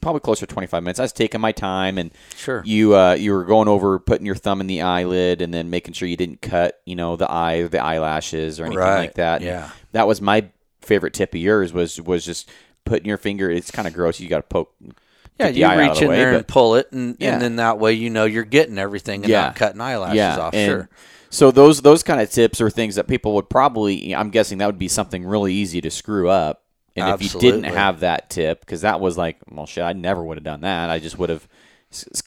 probably 0.00 0.20
closer 0.20 0.44
to 0.46 0.52
25 0.52 0.82
minutes. 0.82 0.98
I 0.98 1.04
was 1.04 1.12
taking 1.12 1.40
my 1.40 1.52
time 1.52 1.96
and 1.96 2.10
Sure. 2.36 2.62
you 2.66 2.96
uh 2.96 3.12
you 3.14 3.32
were 3.32 3.44
going 3.44 3.68
over 3.68 3.98
putting 3.98 4.26
your 4.26 4.34
thumb 4.34 4.60
in 4.60 4.66
the 4.66 4.82
eyelid 4.82 5.40
and 5.40 5.54
then 5.54 5.70
making 5.70 5.94
sure 5.94 6.08
you 6.08 6.16
didn't 6.16 6.42
cut 6.42 6.80
you 6.84 6.96
know 6.96 7.16
the 7.16 7.30
eye 7.30 7.56
or 7.58 7.68
the 7.68 7.78
eyelashes 7.82 8.58
or 8.60 8.64
anything 8.64 8.80
Right, 8.80 8.98
like 8.98 9.14
that. 9.14 9.36
And 9.36 9.44
yeah. 9.46 9.70
that 9.92 10.06
was 10.08 10.20
my 10.20 10.44
favorite 10.84 11.14
tip 11.14 11.34
of 11.34 11.40
yours 11.40 11.72
was 11.72 12.00
was 12.00 12.24
just 12.24 12.48
putting 12.84 13.06
your 13.08 13.18
finger. 13.18 13.50
It's 13.50 13.70
kind 13.70 13.88
of 13.88 13.94
gross. 13.94 14.20
You 14.20 14.28
got 14.28 14.36
to 14.38 14.42
poke. 14.42 14.72
Yeah, 15.40 15.48
you 15.48 15.64
eye 15.64 15.72
out 15.74 15.80
of 15.80 15.88
reach 15.94 16.02
in 16.02 16.08
way, 16.10 16.16
there 16.16 16.34
and 16.34 16.46
pull 16.46 16.76
it, 16.76 16.92
and, 16.92 17.16
Yeah. 17.18 17.32
and 17.32 17.42
then 17.42 17.56
that 17.56 17.78
way 17.80 17.92
you 17.92 18.08
know 18.08 18.24
you're 18.24 18.44
getting 18.44 18.78
everything 18.78 19.22
and 19.22 19.30
Yeah. 19.30 19.42
not 19.46 19.56
cutting 19.56 19.80
eyelashes 19.80 20.38
off. 20.38 20.54
and 20.54 20.70
Sure. 20.70 20.88
So 21.30 21.50
those 21.50 21.82
those 21.82 22.04
kind 22.04 22.20
of 22.20 22.30
tips 22.30 22.60
are 22.60 22.70
things 22.70 22.94
that 22.94 23.08
people 23.08 23.34
would 23.34 23.50
probably. 23.50 24.14
I'm 24.14 24.30
guessing 24.30 24.58
that 24.58 24.66
would 24.66 24.78
be 24.78 24.86
something 24.88 25.24
really 25.24 25.52
easy 25.52 25.80
to 25.80 25.90
screw 25.90 26.28
up. 26.28 26.62
And 26.96 27.08
if 27.20 27.34
you 27.34 27.40
didn't 27.40 27.64
have 27.64 28.00
that 28.00 28.30
tip, 28.30 28.60
because 28.60 28.82
that 28.82 29.00
was 29.00 29.18
like, 29.18 29.38
well, 29.50 29.66
shit, 29.66 29.82
I 29.82 29.94
never 29.94 30.22
would 30.22 30.36
have 30.36 30.44
done 30.44 30.60
that. 30.60 30.90
I 30.90 31.00
just 31.00 31.18
would 31.18 31.28
have 31.30 31.48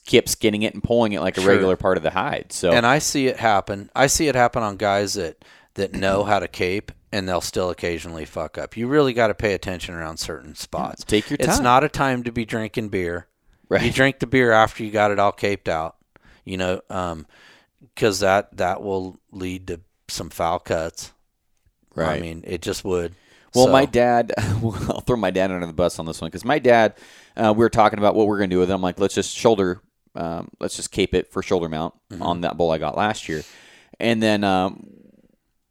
kept 0.05 0.27
skinning 0.27 0.63
it 0.63 0.73
and 0.73 0.83
pulling 0.83 1.13
it 1.13 1.21
like 1.21 1.37
a 1.37 1.41
Sure. 1.41 1.51
regular 1.53 1.77
part 1.77 1.95
of 1.95 2.03
the 2.03 2.09
hide. 2.09 2.47
So 2.51 2.71
And 2.71 2.85
I 2.85 2.99
see 2.99 3.27
it 3.27 3.37
happen. 3.37 3.89
I 3.95 4.07
see 4.07 4.27
it 4.27 4.35
happen 4.35 4.63
on 4.63 4.75
guys 4.75 5.13
that 5.13 5.45
that 5.75 5.93
know 5.93 6.23
how 6.25 6.39
to 6.39 6.47
cape, 6.49 6.91
and 7.11 7.27
they'll 7.27 7.41
still 7.41 7.69
occasionally 7.69 8.25
fuck 8.25 8.57
up. 8.57 8.75
You 8.77 8.87
really 8.87 9.13
got 9.13 9.27
to 9.27 9.33
pay 9.33 9.53
attention 9.53 9.95
around 9.95 10.17
certain 10.17 10.55
spots. 10.55 11.03
take 11.03 11.29
your 11.29 11.37
time. 11.37 11.49
It's 11.49 11.59
not 11.59 11.83
a 11.83 11.89
time 11.89 12.23
to 12.23 12.31
be 12.31 12.45
drinking 12.45 12.89
beer. 12.89 13.27
Right. 13.69 13.81
You 13.83 13.91
drink 13.91 14.19
the 14.19 14.27
beer 14.27 14.51
after 14.51 14.83
you 14.83 14.91
got 14.91 15.11
it 15.11 15.19
all 15.19 15.31
caped 15.31 15.67
out. 15.69 15.95
You 16.45 16.57
know, 16.57 16.81
um, 16.89 17.25
because 17.93 18.21
that 18.21 18.55
that 18.57 18.81
will 18.81 19.19
lead 19.31 19.67
to 19.67 19.81
some 20.07 20.29
foul 20.29 20.59
cuts. 20.59 21.11
Right. 21.95 22.17
I 22.17 22.21
mean, 22.21 22.43
it 22.47 22.61
just 22.61 22.85
would. 22.85 23.13
Well, 23.53 23.65
So- 23.65 23.71
my 23.71 23.85
dad, 23.85 24.33
I'll 24.37 25.01
throw 25.01 25.17
my 25.17 25.31
dad 25.31 25.51
under 25.51 25.65
the 25.67 25.73
bus 25.73 25.99
on 25.99 26.05
this 26.05 26.21
one 26.21 26.29
because 26.29 26.45
my 26.45 26.59
dad, 26.59 26.95
uh, 27.35 27.53
we 27.55 27.59
were 27.59 27.69
talking 27.69 27.99
about 27.99 28.15
what 28.15 28.27
we're 28.27 28.37
going 28.37 28.49
to 28.49 28.55
do 28.55 28.59
with 28.59 28.69
it. 28.69 28.73
I'm 28.73 28.81
Like, 28.81 28.99
let's 28.99 29.15
just 29.15 29.35
shoulder, 29.35 29.81
um, 30.15 30.49
let's 30.59 30.75
just 30.75 30.91
cape 30.91 31.13
it 31.13 31.31
for 31.31 31.41
shoulder 31.41 31.67
mount 31.67 31.93
Mm-hmm. 32.11 32.23
on 32.23 32.41
that 32.41 32.55
bull 32.55 32.71
I 32.71 32.77
got 32.77 32.95
last 32.95 33.27
year. 33.27 33.43
And 33.99 34.21
then 34.23 34.43
um, 34.45 34.87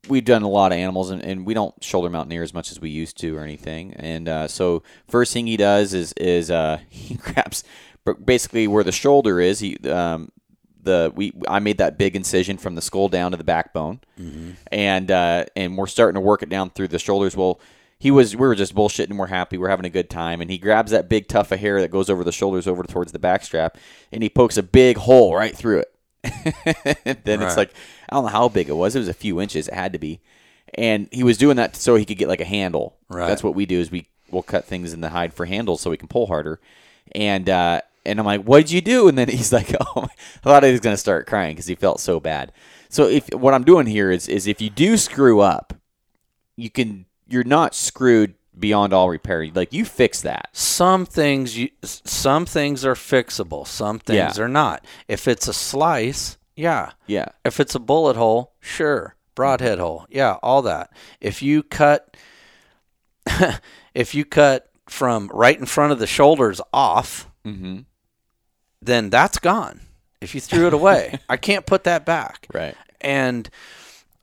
we've 0.09 0.25
done 0.25 0.43
a 0.43 0.49
lot 0.49 0.73
of 0.73 0.79
animals 0.79 1.11
and, 1.11 1.23
and 1.23 1.47
we 1.47 1.55
don't 1.55 1.75
shoulder 1.83 2.11
mount 2.11 2.29
near 2.29 2.43
as 2.43 2.55
much 2.55 2.71
as 2.71 2.81
we 2.81 2.91
used 2.91 3.19
to 3.19 3.37
or 3.37 3.43
anything. 3.43 3.95
And 3.95 4.29
uh, 4.29 4.49
so, 4.49 4.83
first 5.09 5.33
thing 5.33 5.47
he 5.47 5.57
does 5.57 5.95
is, 5.95 6.13
is 6.15 6.51
uh, 6.51 6.79
he 6.89 7.15
grabs 7.15 7.65
basically 8.25 8.67
where 8.69 8.85
the 8.85 8.93
shoulder 8.93 9.41
is. 9.41 9.61
He, 9.61 9.77
um, 9.89 10.31
the 10.87 11.13
we 11.15 11.33
I 11.49 11.59
made 11.59 11.79
that 11.79 11.99
big 11.99 12.17
incision 12.17 12.57
from 12.57 12.77
the 12.77 12.81
skull 12.81 13.09
down 13.09 13.33
to 13.33 13.37
the 13.37 13.45
backbone, 13.45 14.01
and 14.73 15.11
uh, 15.11 15.45
and 15.55 15.77
we're 15.77 15.87
starting 15.87 16.15
to 16.15 16.21
work 16.21 16.43
it 16.43 16.49
down 16.49 16.71
through 16.71 16.89
the 16.89 16.99
shoulders. 16.99 17.37
Well, 17.37 17.61
he 17.99 18.11
was 18.11 18.35
we 18.35 18.47
were 18.47 18.55
just 18.55 18.75
bullshitting. 18.75 19.17
We're 19.17 19.27
happy. 19.27 19.59
We're 19.59 19.69
having 19.69 19.85
a 19.85 19.91
good 19.91 20.09
time, 20.09 20.41
and 20.41 20.51
he 20.51 20.57
grabs 20.59 20.93
that 20.93 21.09
big 21.09 21.29
tuft 21.29 21.53
of 21.53 21.59
hair 21.59 21.81
that 21.81 21.91
goes 21.91 22.09
over 22.09 22.25
the 22.25 22.33
shoulders 22.33 22.67
over 22.67 22.83
towards 22.85 23.13
the 23.13 23.19
backstrap, 23.19 23.75
and 24.13 24.23
he 24.23 24.29
pokes 24.31 24.57
a 24.57 24.63
big 24.63 24.97
hole 24.97 25.35
right 25.35 25.55
through 25.55 25.81
it. 25.81 25.93
Then 27.25 27.43
it's 27.43 27.57
like 27.57 27.73
I 28.09 28.15
don't 28.17 28.25
know 28.25 28.31
how 28.31 28.49
big 28.49 28.69
it 28.69 28.77
was. 28.77 28.95
It 28.97 29.01
was 29.01 29.09
a 29.09 29.15
few 29.15 29.41
inches. 29.41 29.69
It 29.69 29.75
had 29.75 29.93
to 29.93 29.99
be, 29.99 30.21
and 30.75 31.09
he 31.13 31.23
was 31.23 31.39
doing 31.39 31.57
that 31.57 31.77
so 31.77 31.97
he 31.97 32.05
could 32.05 32.19
get 32.19 32.29
like 32.29 32.41
a 32.41 32.45
handle. 32.45 32.97
Right. 33.09 33.27
That's 33.29 33.43
what 33.43 33.55
we 33.55 33.67
do 33.67 33.81
is 33.81 33.91
we 33.91 34.09
we'll 34.31 34.43
cut 34.43 34.65
things 34.65 34.93
in 34.93 35.01
the 35.01 35.11
hide 35.11 35.33
for 35.35 35.47
handles 35.47 35.81
so 35.81 35.91
we 35.91 35.97
can 35.97 36.09
pull 36.09 36.27
harder, 36.27 36.61
and. 37.13 37.49
uh 37.49 37.81
and 38.09 38.21
I'm 38.21 38.25
like, 38.25 38.45
"What'd 38.45 38.71
you 38.71 38.81
do?" 38.81 39.09
And 39.09 39.19
then 39.19 39.29
he's 39.39 39.53
like, 39.53 39.75
"Oh, 39.81 40.05
I 40.05 40.39
thought 40.41 40.63
he 40.63 40.71
was 40.71 40.79
gonna 40.79 40.97
start 40.97 41.27
crying 41.27 41.57
because 41.57 41.67
he 41.67 41.75
felt 41.75 41.99
so 41.99 42.21
bad." 42.21 42.53
So 42.89 43.09
if 43.09 43.29
what 43.35 43.53
I'm 43.53 43.65
doing 43.65 43.87
here 43.87 44.13
is 44.13 44.29
is 44.29 44.47
if 44.47 44.61
you 44.61 44.71
do 44.71 44.97
screw 44.97 45.41
up, 45.41 45.75
you 46.57 46.71
can 46.71 47.07
you're 47.27 47.43
not 47.43 47.75
screwed 47.75 48.35
beyond 48.57 48.93
all 48.93 49.11
repair. 49.11 49.49
Like 49.53 49.73
you 49.73 49.85
fix 49.85 50.23
that. 50.23 50.51
Some 50.53 51.05
things 51.05 51.59
you, 51.59 51.71
some 51.83 52.47
things 52.47 52.85
are 52.85 52.95
fixable. 52.95 53.67
Some 53.67 53.99
things 53.99 54.39
Yeah. 54.39 54.45
are 54.45 54.49
not. 54.49 54.85
If 55.09 55.27
it's 55.27 55.49
a 55.49 55.53
slice, 55.53 56.39
yeah. 56.57 56.93
Yeah. 57.07 57.29
If 57.45 57.61
it's 57.61 57.75
a 57.75 57.79
bullet 57.81 58.17
hole, 58.17 58.55
sure. 58.61 59.15
Broadhead 59.35 59.79
hole, 59.79 60.07
yeah, 60.09 60.39
all 60.43 60.63
that. 60.63 60.91
If 61.21 61.43
you 61.43 61.63
cut, 61.63 62.17
if 63.95 64.15
you 64.15 64.25
cut 64.25 64.71
from 64.89 65.31
right 65.35 65.59
in 65.59 65.67
front 65.67 65.93
of 65.93 65.99
the 65.99 66.07
shoulders 66.07 66.61
off, 66.73 67.29
Mm-hmm. 67.45 67.81
then 68.83 69.09
that's 69.11 69.39
gone. 69.39 69.81
If 70.21 70.35
you 70.35 70.41
threw 70.41 70.67
it 70.67 70.73
away, 70.73 71.21
I 71.29 71.37
can't 71.37 71.65
put 71.65 71.85
that 71.85 72.05
back. 72.05 72.47
Right. 72.53 72.75
And 73.01 73.49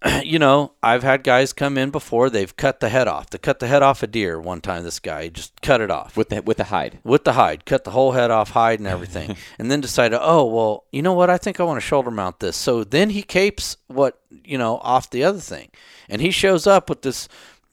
you 0.23 0.37
know, 0.39 0.73
I've 0.81 1.03
had 1.03 1.23
guys 1.23 1.53
come 1.53 1.77
in 1.77 1.89
before. 1.89 2.29
They've 2.29 2.55
cut 2.55 2.79
the 2.79 2.89
head 2.89 3.07
off. 3.07 3.29
They 3.29 3.37
cut 3.37 3.59
the 3.59 3.67
head 3.67 3.81
off 3.81 4.03
a 4.03 4.07
deer 4.07 4.39
one 4.39 4.61
time. 4.61 4.83
This 4.83 4.99
guy 4.99 5.29
just 5.29 5.61
cut 5.61 5.81
it 5.81 5.89
off 5.89 6.17
With 6.17 6.29
the 6.29 6.41
with 6.41 6.57
the 6.57 6.65
hide. 6.65 6.99
with 7.03 7.23
the 7.23 7.33
hide, 7.33 7.65
cut 7.65 7.83
the 7.83 7.91
whole 7.91 8.11
head 8.11 8.31
off, 8.31 8.51
hide 8.51 8.79
and 8.79 8.87
everything, 8.87 9.37
and 9.59 9.71
then 9.71 9.81
decided, 9.81 10.19
oh 10.21 10.45
well, 10.45 10.85
you 10.91 11.01
know 11.01 11.13
what? 11.13 11.29
I 11.29 11.37
think 11.37 11.59
I 11.59 11.63
want 11.63 11.77
to 11.77 11.85
shoulder 11.87 12.11
mount 12.11 12.39
this. 12.39 12.57
So 12.57 12.83
then 12.83 13.11
he 13.11 13.23
capes 13.23 13.77
what 13.87 14.19
you 14.29 14.57
know 14.57 14.77
off 14.79 15.09
the 15.09 15.23
other 15.23 15.39
thing, 15.39 15.69
and 16.09 16.21
he 16.21 16.31
shows 16.31 16.67
up 16.67 16.89
with 16.89 17.01
this 17.01 17.27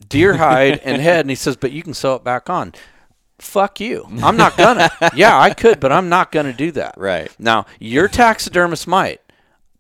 deer 0.09 0.37
hide 0.37 0.81
and 0.85 1.03
head, 1.03 1.20
and 1.20 1.31
he 1.31 1.37
says, 1.37 1.57
but 1.57 1.72
you 1.72 1.83
can 1.83 1.95
sew 1.95 2.14
it 2.14 2.24
back 2.24 2.49
on. 2.49 2.72
Fuck 3.39 3.81
you. 3.81 4.07
I'm 4.22 4.37
not 4.37 4.57
gonna. 4.57 4.91
yeah, 5.14 5.39
I 5.39 5.55
could, 5.55 5.81
but 5.81 5.91
I'm 5.91 6.09
not 6.11 6.31
gonna 6.31 6.53
do 6.53 6.70
that. 6.72 6.95
Right. 6.99 7.31
Now, 7.39 7.64
your 7.78 8.07
taxidermist 8.07 8.87
might. 8.87 9.20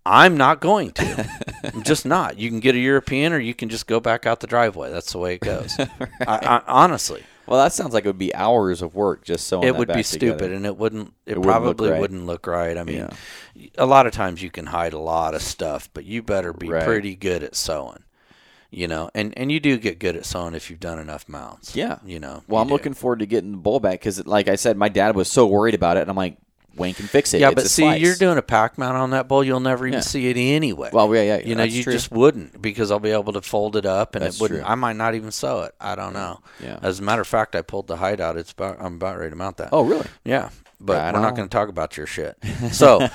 I'm 0.06 0.36
not 0.36 0.60
going 0.60 0.92
to. 0.92 1.30
I'm 1.74 1.82
just 1.82 2.06
not. 2.06 2.38
You 2.38 2.48
can 2.48 2.60
get 2.60 2.74
a 2.74 2.78
European, 2.78 3.32
or 3.32 3.38
you 3.38 3.54
can 3.54 3.68
just 3.68 3.86
go 3.86 4.00
back 4.00 4.26
out 4.26 4.40
the 4.40 4.46
driveway. 4.46 4.90
That's 4.90 5.12
the 5.12 5.18
way 5.18 5.34
it 5.34 5.40
goes. 5.40 5.78
I, 5.78 5.86
I, 6.26 6.62
honestly, 6.66 7.22
Well, 7.46 7.62
that 7.62 7.72
sounds 7.72 7.92
like 7.92 8.04
it 8.04 8.08
would 8.08 8.18
be 8.18 8.34
hours 8.34 8.80
of 8.82 8.94
work 8.94 9.24
just 9.24 9.46
sewing. 9.46 9.68
it 9.68 9.76
would 9.76 9.88
be 9.88 9.94
back 9.94 10.04
stupid, 10.06 10.52
and 10.52 10.64
it 10.64 10.76
wouldn't. 10.76 11.12
It, 11.26 11.36
wouldn't 11.38 11.44
look 11.46 11.52
probably 11.62 11.90
right. 11.90 12.00
wouldn't 12.00 12.24
look 12.26 12.46
right. 12.46 12.78
I 12.78 12.82
mean, 12.84 12.96
Yeah. 13.54 13.68
a 13.76 13.86
lot 13.86 14.06
of 14.06 14.12
times 14.12 14.42
you 14.42 14.50
can 14.50 14.66
hide 14.66 14.92
a 14.94 14.98
lot 14.98 15.34
of 15.34 15.42
stuff, 15.42 15.88
but 15.92 16.04
you 16.04 16.22
better 16.22 16.52
be 16.52 16.68
Right. 16.70 16.84
pretty 16.84 17.14
good 17.14 17.42
at 17.42 17.54
sewing. 17.54 18.04
You 18.72 18.86
know, 18.86 19.10
and 19.16 19.36
and 19.36 19.50
you 19.50 19.58
do 19.58 19.76
get 19.78 19.98
good 19.98 20.14
at 20.14 20.24
sewing 20.24 20.54
if 20.54 20.70
you've 20.70 20.78
done 20.80 21.00
enough 21.00 21.28
mounts. 21.28 21.74
Yeah. 21.74 21.98
You 22.06 22.20
know. 22.20 22.44
Well, 22.46 22.60
you 22.60 22.62
I'm 22.62 22.68
do. 22.68 22.72
looking 22.74 22.94
forward 22.94 23.18
to 23.18 23.26
getting 23.26 23.50
the 23.50 23.56
bull 23.58 23.80
back 23.80 23.98
because, 23.98 24.24
like 24.26 24.46
I 24.48 24.54
said, 24.54 24.76
my 24.76 24.88
dad 24.88 25.16
was 25.16 25.30
so 25.30 25.46
worried 25.46 25.74
about 25.74 25.96
it, 25.96 26.02
and 26.02 26.10
I'm 26.10 26.16
like, 26.16 26.36
Wayne 26.76 26.94
can 26.94 27.06
fix 27.06 27.34
it. 27.34 27.40
Yeah, 27.40 27.48
It's 27.48 27.54
but 27.56 27.66
see, 27.70 27.82
slice. 27.82 28.00
you're 28.00 28.14
doing 28.14 28.38
a 28.38 28.42
pack 28.42 28.78
mount 28.78 28.96
on 28.96 29.10
that 29.10 29.28
bull. 29.28 29.42
You'll 29.44 29.60
never 29.60 29.86
even 29.86 29.98
Yeah. 29.98 30.02
see 30.02 30.28
it 30.28 30.36
anyway. 30.36 30.90
Well, 30.92 31.14
yeah, 31.14 31.22
yeah, 31.22 31.36
You 31.38 31.54
know, 31.54 31.64
you 31.64 31.82
true. 31.82 31.92
just 31.92 32.10
wouldn't 32.10 32.62
because 32.62 32.90
I'll 32.90 32.98
be 33.00 33.10
able 33.10 33.32
to 33.34 33.42
fold 33.42 33.76
it 33.76 33.84
up, 33.86 34.14
and 34.14 34.24
That's 34.24 34.36
it 34.36 34.40
wouldn't. 34.42 34.60
true. 34.60 34.68
I 34.70 34.74
might 34.76 34.96
not 34.96 35.14
even 35.14 35.30
sew 35.32 35.62
it. 35.62 35.74
I 35.80 35.94
don't 35.94 36.12
know. 36.14 36.40
Yeah. 36.62 36.78
As 36.82 37.00
a 37.00 37.02
matter 37.02 37.20
of 37.22 37.28
fact, 37.28 37.54
I 37.56 37.62
pulled 37.62 37.86
the 37.88 37.96
hide 37.96 38.20
out. 38.20 38.36
It's 38.36 38.52
about. 38.52 38.76
I'm 38.80 38.94
about 38.94 39.18
ready 39.18 39.30
to 39.30 39.36
mount 39.36 39.56
that. 39.58 39.70
Oh, 39.72 39.82
really? 39.84 40.06
Yeah, 40.24 40.50
but 40.80 40.96
Right 40.96 41.12
we're 41.14 41.20
not 41.20 41.34
going 41.36 41.48
to 41.48 41.52
talk 41.52 41.68
about 41.68 41.96
your 41.96 42.06
shit. 42.06 42.36
So, 42.72 43.08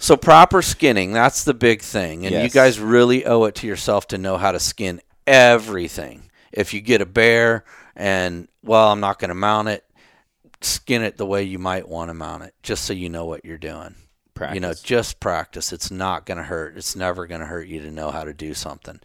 so 0.00 0.16
proper 0.16 0.60
skinning, 0.60 1.12
that's 1.12 1.44
the 1.44 1.54
big 1.54 1.80
thing. 1.82 2.26
And 2.26 2.42
you 2.42 2.50
guys 2.50 2.78
really 2.80 3.24
owe 3.24 3.44
it 3.44 3.54
to 3.56 3.66
yourself 3.66 4.06
to 4.08 4.18
know 4.18 4.36
how 4.36 4.52
to 4.52 4.60
skin 4.60 5.00
everything. 5.26 6.24
If 6.52 6.74
you 6.74 6.80
get 6.80 7.00
a 7.00 7.06
bear 7.06 7.64
and, 7.96 8.48
well, 8.62 8.88
I'm 8.90 9.00
not 9.00 9.18
going 9.18 9.30
to 9.30 9.34
mount 9.34 9.68
it, 9.68 9.84
skin 10.64 11.02
it 11.02 11.16
the 11.16 11.26
way 11.26 11.42
you 11.42 11.58
might 11.58 11.88
want 11.88 12.08
to 12.10 12.14
mount 12.14 12.44
it, 12.44 12.54
just 12.62 12.84
so 12.84 12.92
you 12.92 13.08
know 13.08 13.24
what 13.24 13.44
you're 13.44 13.58
doing. 13.58 13.94
You 14.54 14.60
know, 14.60 14.74
just 14.74 15.20
practice. 15.20 15.72
It's 15.72 15.90
not 15.90 16.26
going 16.26 16.38
to 16.38 16.44
hurt. 16.44 16.76
It's 16.76 16.96
never 16.96 17.26
going 17.26 17.42
to 17.42 17.46
hurt 17.46 17.68
you 17.68 17.80
to 17.82 17.90
know 17.90 18.10
how 18.10 18.24
to 18.24 18.32
do 18.32 18.54
something. 18.54 18.98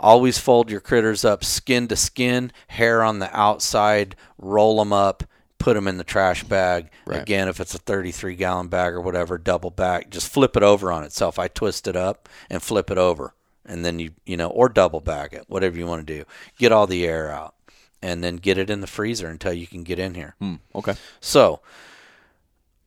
Always 0.00 0.38
fold 0.38 0.70
your 0.70 0.80
critters 0.80 1.24
up 1.24 1.44
skin 1.44 1.86
to 1.88 1.96
skin, 1.96 2.50
hair 2.68 3.02
on 3.02 3.18
the 3.18 3.34
outside, 3.36 4.16
roll 4.38 4.78
them 4.78 4.92
up, 4.92 5.22
put 5.58 5.74
them 5.74 5.86
in 5.86 5.98
the 5.98 6.04
trash 6.04 6.42
bag. 6.44 6.90
Right. 7.04 7.20
Again, 7.20 7.46
if 7.46 7.60
it's 7.60 7.74
a 7.74 7.78
33 7.78 8.34
gallon 8.34 8.68
bag 8.68 8.94
or 8.94 9.00
whatever, 9.00 9.38
double 9.38 9.70
back, 9.70 10.10
just 10.10 10.28
flip 10.28 10.56
it 10.56 10.62
over 10.62 10.90
on 10.90 11.04
itself. 11.04 11.38
I 11.38 11.48
twist 11.48 11.86
it 11.86 11.94
up 11.94 12.28
and 12.48 12.62
flip 12.62 12.90
it 12.90 12.98
over. 12.98 13.34
And 13.66 13.84
then 13.84 13.98
you, 14.00 14.12
you 14.26 14.36
know, 14.36 14.48
or 14.48 14.68
double 14.68 15.00
bag 15.00 15.34
it, 15.34 15.44
whatever 15.46 15.78
you 15.78 15.86
want 15.86 16.04
to 16.04 16.16
do. 16.18 16.24
Get 16.58 16.72
all 16.72 16.86
the 16.88 17.06
air 17.06 17.30
out 17.30 17.54
and 18.02 18.22
then 18.22 18.36
get 18.36 18.58
it 18.58 18.70
in 18.70 18.80
the 18.80 18.86
freezer 18.86 19.28
until 19.28 19.52
you 19.52 19.66
can 19.66 19.82
get 19.82 19.98
in 19.98 20.14
here. 20.14 20.34
Hmm, 20.38 20.56
okay. 20.74 20.94
So, 21.20 21.60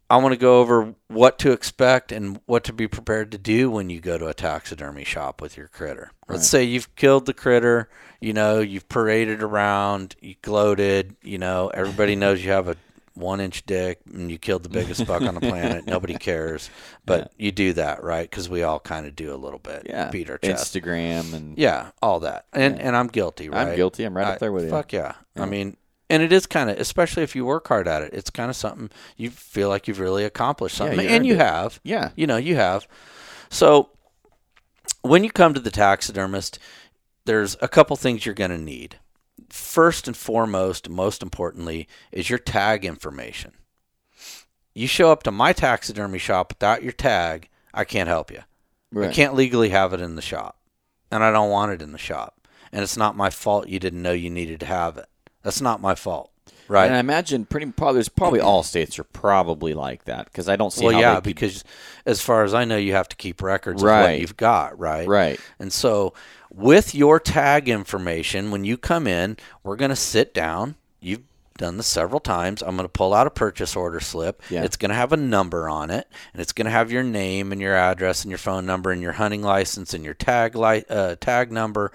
I 0.09 0.18
want 0.18 0.34
to 0.34 0.38
go 0.38 0.59
over 0.59 0.93
what 1.07 1.39
to 1.39 1.51
expect 1.51 2.11
and 2.11 2.39
what 2.45 2.64
to 2.66 2.74
be 2.74 2.88
prepared 2.88 3.32
to 3.32 3.38
do 3.38 3.72
when 3.72 3.89
you 3.89 3.99
go 3.99 4.18
to 4.18 4.28
a 4.28 4.34
taxidermy 4.34 5.03
shop 5.03 5.41
with 5.41 5.57
your 5.57 5.68
critter. 5.70 6.11
Let's 6.28 6.47
say 6.47 6.64
you've 6.64 6.95
killed 6.95 7.26
the 7.26 7.34
critter, 7.34 7.89
you 8.20 8.32
know, 8.32 8.59
you've 8.59 8.88
paraded 8.89 9.41
around, 9.41 10.16
you 10.22 10.36
gloated, 10.41 11.16
you 11.24 11.38
know, 11.38 11.70
everybody 11.74 12.16
knows 12.18 12.43
you 12.43 12.51
have 12.51 12.68
a 12.68 12.78
one 13.16 13.39
inch 13.39 13.66
dick 13.66 13.99
and 14.11 14.32
you 14.32 14.38
killed 14.38 14.64
the 14.64 14.70
biggest 14.70 15.05
buck 15.05 15.22
on 15.22 15.36
the 15.36 15.41
planet. 15.51 15.86
Nobody 15.86 16.16
cares. 16.16 16.70
But 17.05 17.32
you 17.38 17.51
do 17.51 17.74
that, 17.74 18.03
right? 18.03 18.30
Because 18.30 18.49
we 18.49 18.64
all 18.64 18.80
kind 18.80 19.05
of 19.05 19.16
do 19.16 19.34
a 19.34 19.38
little 19.38 19.59
bit. 19.59 19.84
Yeah. 19.88 20.09
Beat 20.09 20.30
our 20.30 20.38
chest. 20.39 20.74
Instagram 20.74 21.34
and 21.34 21.57
Yeah, 21.57 21.91
all 22.01 22.20
that. 22.22 22.45
And 22.53 22.80
and 22.82 22.95
I'm 22.95 23.07
guilty, 23.07 23.49
right? 23.49 23.68
I'm 23.70 23.76
guilty. 23.76 24.03
I'm 24.03 24.16
right 24.18 24.28
up 24.28 24.39
there 24.39 24.51
with 24.51 24.66
you. 24.66 24.70
Fuck 24.70 24.93
yeah. 24.93 25.14
I 25.36 25.45
mean, 25.45 25.78
and 26.09 26.22
it 26.24 26.32
is 26.32 26.45
kind 26.45 26.70
of, 26.70 26.80
especially 26.80 27.24
if 27.24 27.36
you 27.36 27.45
work 27.45 27.68
hard 27.68 27.88
at 27.88 28.01
it, 28.01 28.14
it's 28.14 28.30
kind 28.30 28.49
of 28.49 28.55
something 28.55 28.89
you 29.18 29.30
feel 29.30 29.70
like 29.70 29.88
you've 29.88 29.99
really 29.99 30.26
accomplished 30.26 30.76
something. 30.78 30.99
you 30.99 31.07
and 31.07 31.26
you 31.26 31.34
it. 31.34 31.39
have. 31.39 31.80
Yeah. 31.84 32.09
You 32.16 32.28
know, 32.28 32.38
you 32.38 32.55
have. 32.55 32.88
So 33.49 33.89
when 35.01 35.24
you 35.24 35.32
come 35.32 35.53
to 35.53 35.59
the 35.59 35.72
taxidermist, 35.72 36.59
there's 37.26 37.55
a 37.61 37.68
couple 37.68 37.95
things 37.95 38.26
you're 38.26 38.36
going 38.36 38.51
to 38.51 38.57
need. 38.57 38.99
First 39.53 40.07
and 40.07 40.17
foremost, 40.17 40.89
most 40.89 41.21
importantly, 41.21 41.87
is 42.11 42.27
your 42.27 42.39
tag 42.39 42.83
information. 42.83 43.51
You 44.73 44.87
show 44.87 45.11
up 45.11 45.21
to 45.23 45.31
my 45.31 45.53
taxidermy 45.53 46.17
shop 46.17 46.53
without 46.53 46.81
your 46.81 46.91
tag, 46.91 47.49
I 47.71 47.83
can't 47.83 48.09
help 48.09 48.31
you. 48.31 48.39
Right. 48.91 49.11
I 49.11 49.13
can't 49.13 49.35
legally 49.35 49.69
have 49.69 49.93
it 49.93 50.01
in 50.01 50.15
the 50.15 50.23
shop, 50.23 50.57
and 51.11 51.23
I 51.23 51.29
don't 51.29 51.51
want 51.51 51.71
it 51.71 51.83
in 51.83 51.91
the 51.91 51.99
shop. 51.99 52.47
And 52.71 52.81
it's 52.81 52.97
not 52.97 53.15
my 53.15 53.29
fault 53.29 53.69
you 53.69 53.77
didn't 53.77 54.01
know 54.01 54.11
you 54.11 54.31
needed 54.31 54.59
to 54.61 54.65
have 54.65 54.97
it. 54.97 55.05
That's 55.43 55.61
not 55.61 55.79
my 55.79 55.93
fault, 55.93 56.31
right? 56.67 56.87
And 56.87 56.95
I 56.95 56.99
imagine 56.99 57.45
pretty 57.45 57.67
probably 57.67 57.97
there's 57.97 58.09
probably 58.09 58.39
all 58.39 58.63
states 58.63 58.97
are 58.97 59.03
probably 59.03 59.75
like 59.75 60.05
that 60.05 60.25
because 60.25 60.49
I 60.49 60.55
don't 60.55 60.73
see. 60.73 60.85
well, 60.85 60.99
yeah, 60.99 61.19
because 61.19 61.63
as 62.07 62.21
far 62.21 62.43
as 62.43 62.55
I 62.55 62.65
know, 62.65 62.77
you 62.77 62.93
have 62.93 63.09
to 63.09 63.15
keep 63.15 63.43
records 63.43 63.83
of 63.83 63.87
what 63.87 64.19
you've 64.19 64.35
got, 64.35 64.79
right? 64.79 65.07
right. 65.07 65.39
And 65.59 65.71
so, 65.71 66.15
with 66.53 66.93
your 66.95 67.19
tag 67.19 67.67
information, 67.67 68.51
when 68.51 68.63
you 68.63 68.77
come 68.77 69.07
in, 69.07 69.37
we're 69.63 69.75
going 69.75 69.89
to 69.89 69.95
sit 69.95 70.33
down. 70.33 70.75
You've 71.01 71.23
done 71.57 71.77
this 71.77 71.87
several 71.87 72.19
times. 72.19 72.61
I'm 72.61 72.75
going 72.75 72.85
to 72.87 72.91
pull 72.91 73.13
out 73.13 73.27
a 73.27 73.31
purchase 73.31 73.75
order 73.75 73.99
slip. 73.99 74.41
Yeah. 74.49 74.63
It's 74.63 74.77
going 74.77 74.89
to 74.89 74.95
have 74.95 75.13
a 75.13 75.17
number 75.17 75.67
on 75.69 75.89
it, 75.89 76.07
and 76.31 76.41
it's 76.41 76.51
going 76.53 76.65
to 76.65 76.71
have 76.71 76.91
your 76.91 77.03
name 77.03 77.51
and 77.51 77.59
your 77.61 77.75
address 77.75 78.23
and 78.23 78.31
your 78.31 78.37
phone 78.37 78.65
number 78.65 78.91
and 78.91 79.01
your 79.01 79.13
hunting 79.13 79.41
license 79.41 79.93
and 79.93 80.03
your 80.05 80.13
tag 80.13 80.55
li- 80.55 80.85
uh, 80.89 81.15
tag 81.19 81.51
number, 81.51 81.91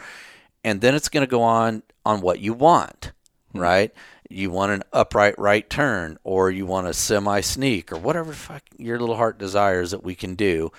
and 0.64 0.80
then 0.80 0.94
it's 0.94 1.08
going 1.08 1.24
to 1.26 1.30
go 1.30 1.42
on 1.42 1.82
on 2.04 2.20
what 2.20 2.40
you 2.40 2.52
want, 2.54 3.12
Hmm. 3.52 3.60
right? 3.60 3.94
You 4.30 4.50
want 4.50 4.72
an 4.72 4.82
upright 4.92 5.38
right 5.38 5.68
turn, 5.70 6.18
or 6.22 6.50
you 6.50 6.66
want 6.66 6.86
a 6.86 6.92
semi 6.94 7.40
sneak, 7.40 7.90
or 7.92 7.96
whatever 7.98 8.34
your 8.76 8.98
little 9.00 9.16
heart 9.16 9.38
desires 9.38 9.90
that 9.92 10.04
we 10.04 10.14
can 10.14 10.34
do. 10.34 10.70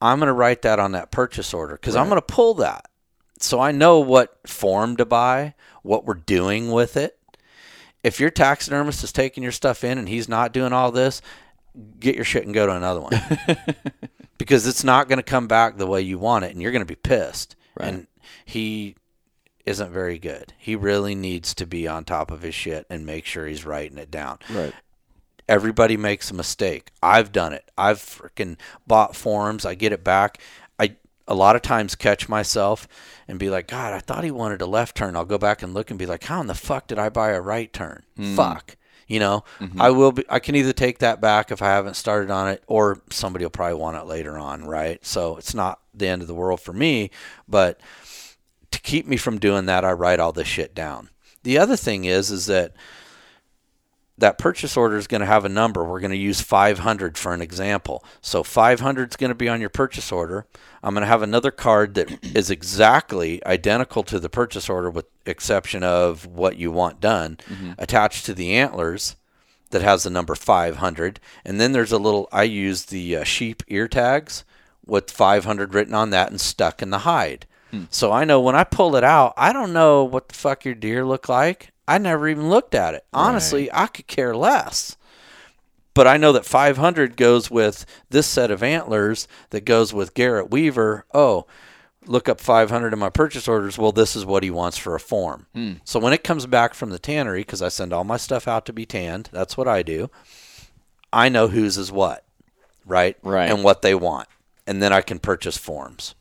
I'm 0.00 0.18
going 0.18 0.26
to 0.28 0.32
write 0.32 0.62
that 0.62 0.78
on 0.78 0.92
that 0.92 1.10
purchase 1.10 1.52
order 1.54 1.74
because 1.74 1.94
I'm 1.96 2.08
going 2.08 2.18
to 2.20 2.22
pull 2.26 2.54
that. 2.54 2.87
So 3.42 3.60
I 3.60 3.72
know 3.72 4.00
what 4.00 4.38
form 4.46 4.96
to 4.96 5.04
buy, 5.04 5.54
what 5.82 6.04
we're 6.04 6.14
doing 6.14 6.70
with 6.70 6.96
it. 6.96 7.18
If 8.02 8.20
your 8.20 8.30
taxidermist 8.30 9.02
is 9.04 9.12
taking 9.12 9.42
your 9.42 9.52
stuff 9.52 9.84
in 9.84 9.98
and 9.98 10.08
he's 10.08 10.28
not 10.28 10.52
doing 10.52 10.72
all 10.72 10.92
this, 10.92 11.20
get 12.00 12.14
your 12.14 12.24
shit 12.24 12.44
and 12.44 12.54
go 12.54 12.66
to 12.66 12.72
another 12.74 13.00
one. 13.00 13.12
because 14.38 14.66
it's 14.66 14.84
not 14.84 15.08
going 15.08 15.18
to 15.18 15.22
come 15.22 15.48
back 15.48 15.76
the 15.76 15.86
way 15.86 16.00
you 16.00 16.18
want 16.18 16.44
it 16.44 16.52
and 16.52 16.62
you're 16.62 16.72
going 16.72 16.80
to 16.80 16.86
be 16.86 16.94
pissed. 16.94 17.56
Right. 17.78 17.88
And 17.88 18.06
he 18.44 18.96
isn't 19.66 19.90
very 19.90 20.18
good. 20.18 20.54
He 20.58 20.76
really 20.76 21.14
needs 21.14 21.54
to 21.54 21.66
be 21.66 21.86
on 21.86 22.04
top 22.04 22.30
of 22.30 22.42
his 22.42 22.54
shit 22.54 22.86
and 22.88 23.04
make 23.04 23.26
sure 23.26 23.46
he's 23.46 23.66
writing 23.66 23.98
it 23.98 24.10
down 24.10 24.38
Right. 24.50 24.72
everybody 25.48 25.96
makes 25.96 26.30
a 26.30 26.34
mistake. 26.34 26.90
I've 27.02 27.32
done 27.32 27.52
it. 27.52 27.70
I've 27.76 27.98
freaking 27.98 28.56
bought 28.86 29.14
forms. 29.16 29.66
I 29.66 29.74
get 29.74 29.92
it 29.92 30.02
back. 30.04 30.38
A 31.28 31.34
lot 31.34 31.54
of 31.54 31.62
times 31.62 31.94
catch 31.94 32.28
myself 32.28 32.88
and 33.28 33.38
be 33.38 33.50
like, 33.50 33.68
God, 33.68 33.92
I 33.92 34.00
thought 34.00 34.24
he 34.24 34.30
wanted 34.30 34.60
a 34.60 34.66
left 34.66 34.96
turn. 34.96 35.14
I'll 35.14 35.24
go 35.24 35.38
back 35.38 35.62
and 35.62 35.74
look 35.74 35.90
and 35.90 35.98
be 35.98 36.06
like, 36.06 36.24
How 36.24 36.40
in 36.40 36.48
the 36.48 36.54
fuck 36.54 36.88
did 36.88 36.98
I 36.98 37.10
buy 37.10 37.30
a 37.30 37.40
right 37.40 37.72
turn? 37.72 38.02
Hmm. 38.16 38.34
Fuck. 38.34 38.76
You 39.06 39.20
know, 39.20 39.44
mm-hmm. 39.58 39.80
I 39.80 39.88
will 39.90 40.12
be. 40.12 40.24
I 40.28 40.38
can 40.38 40.54
either 40.54 40.74
take 40.74 40.98
that 40.98 41.18
back 41.18 41.50
if 41.50 41.62
I 41.62 41.68
haven't 41.68 41.94
started 41.94 42.30
on 42.30 42.48
it, 42.48 42.62
or 42.66 43.00
somebody 43.08 43.44
will 43.44 43.50
probably 43.50 43.78
want 43.78 43.96
it 43.96 44.04
later 44.04 44.36
on, 44.36 44.66
right? 44.66 45.04
So 45.04 45.38
it's 45.38 45.54
not 45.54 45.80
the 45.94 46.06
end 46.06 46.20
of 46.20 46.28
the 46.28 46.34
world 46.34 46.60
for 46.60 46.74
me, 46.74 47.10
but 47.48 47.80
to 48.70 48.80
keep 48.80 49.06
me 49.06 49.16
from 49.16 49.38
doing 49.38 49.64
that, 49.64 49.82
I 49.82 49.92
write 49.92 50.20
all 50.20 50.32
this 50.32 50.46
shit 50.46 50.74
down. 50.74 51.08
The 51.42 51.56
other 51.56 51.76
thing 51.76 52.04
is, 52.04 52.30
is 52.30 52.44
that 52.46 52.74
that 54.18 54.36
purchase 54.36 54.76
order 54.76 54.96
is 54.96 55.06
going 55.06 55.20
to 55.20 55.26
have 55.26 55.44
a 55.44 55.48
number. 55.48 55.84
We're 55.84 56.00
going 56.00 56.10
to 56.10 56.16
use 56.16 56.40
500 56.40 57.16
for 57.16 57.32
an 57.32 57.40
example. 57.40 58.04
So 58.20 58.42
500 58.42 59.10
is 59.10 59.16
going 59.16 59.30
to 59.30 59.34
be 59.34 59.48
on 59.48 59.60
your 59.60 59.70
purchase 59.70 60.10
order. 60.12 60.46
I'm 60.82 60.92
going 60.94 61.02
to 61.02 61.06
have 61.08 61.22
another 61.22 61.50
card 61.52 61.94
that 61.94 62.24
is 62.36 62.50
exactly 62.50 63.44
identical 63.46 64.02
to 64.04 64.18
the 64.20 64.28
purchase 64.28 64.68
order 64.68 64.90
with 64.90 65.06
exception 65.24 65.82
of 65.82 66.26
what 66.26 66.56
you 66.56 66.70
want 66.70 67.00
done 67.00 67.38
Mm-hmm. 67.48 67.72
attached 67.78 68.26
to 68.26 68.34
the 68.34 68.54
antlers 68.54 69.16
that 69.70 69.82
has 69.82 70.02
the 70.02 70.10
number 70.10 70.34
500. 70.34 71.20
And 71.44 71.60
then 71.60 71.72
there's 71.72 71.92
a 71.92 71.98
little 71.98 72.28
I 72.32 72.42
use 72.44 72.86
the 72.86 73.16
uh, 73.18 73.24
sheep 73.24 73.62
ear 73.68 73.86
tags 73.88 74.44
with 74.86 75.10
500 75.10 75.74
written 75.74 75.94
on 75.94 76.10
that 76.10 76.30
and 76.30 76.40
stuck 76.40 76.82
in 76.82 76.90
the 76.90 77.00
hide. 77.00 77.46
So 77.90 78.10
I 78.10 78.24
know 78.24 78.40
when 78.40 78.56
I 78.56 78.64
pull 78.64 78.96
it 78.96 79.04
out, 79.04 79.34
I 79.36 79.52
don't 79.52 79.74
know 79.74 80.02
what 80.02 80.28
the 80.28 80.34
fuck 80.34 80.64
your 80.64 80.74
deer 80.74 81.04
look 81.04 81.28
like. 81.28 81.70
I 81.88 81.96
never 81.96 82.28
even 82.28 82.50
looked 82.50 82.74
at 82.74 82.94
it. 82.94 83.06
Honestly, 83.14 83.72
I 83.72 83.86
could 83.86 84.06
care 84.06 84.36
less. 84.36 84.96
But 85.94 86.06
I 86.06 86.18
know 86.18 86.32
that 86.32 86.44
500 86.44 87.16
goes 87.16 87.50
with 87.50 87.86
this 88.10 88.26
set 88.26 88.50
of 88.50 88.62
antlers 88.62 89.26
that 89.50 89.64
goes 89.64 89.92
with 89.94 90.14
Garrett 90.14 90.50
Weaver. 90.50 91.06
Oh, 91.14 91.46
look 92.06 92.28
up 92.28 92.40
500 92.40 92.92
in 92.92 92.98
my 92.98 93.08
purchase 93.08 93.48
orders. 93.48 93.78
Well, 93.78 93.90
this 93.90 94.14
is 94.14 94.26
what 94.26 94.42
he 94.42 94.50
wants 94.50 94.76
for 94.76 94.94
a 94.94 95.00
form. 95.00 95.46
Hmm. 95.54 95.72
So 95.84 95.98
when 95.98 96.12
it 96.12 96.22
comes 96.22 96.46
back 96.46 96.74
from 96.74 96.90
the 96.90 96.98
tannery, 96.98 97.40
because 97.40 97.62
I 97.62 97.68
send 97.68 97.92
all 97.92 98.04
my 98.04 98.18
stuff 98.18 98.46
out 98.46 98.66
to 98.66 98.72
be 98.72 98.86
tanned, 98.86 99.30
that's 99.32 99.56
what 99.56 99.66
I 99.66 99.82
do. 99.82 100.10
I 101.10 101.30
know 101.30 101.48
whose 101.48 101.78
is 101.78 101.90
what, 101.90 102.22
right? 102.84 103.16
Right. 103.22 103.50
And 103.50 103.64
what 103.64 103.80
they 103.80 103.94
want. 103.94 104.28
And 104.66 104.82
then 104.82 104.92
I 104.92 105.00
can 105.00 105.18
purchase 105.18 105.56
forms. 105.56 106.14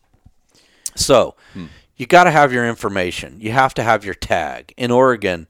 So 0.96 1.36
hmm. 1.54 1.66
you 1.98 2.06
got 2.06 2.24
to 2.24 2.32
have 2.32 2.54
your 2.54 2.68
information. 2.68 3.42
You 3.42 3.52
have 3.52 3.74
to 3.74 3.84
have 3.84 4.06
your 4.06 4.16
tag. 4.16 4.74
In 4.78 4.92
Oregon, 4.92 5.48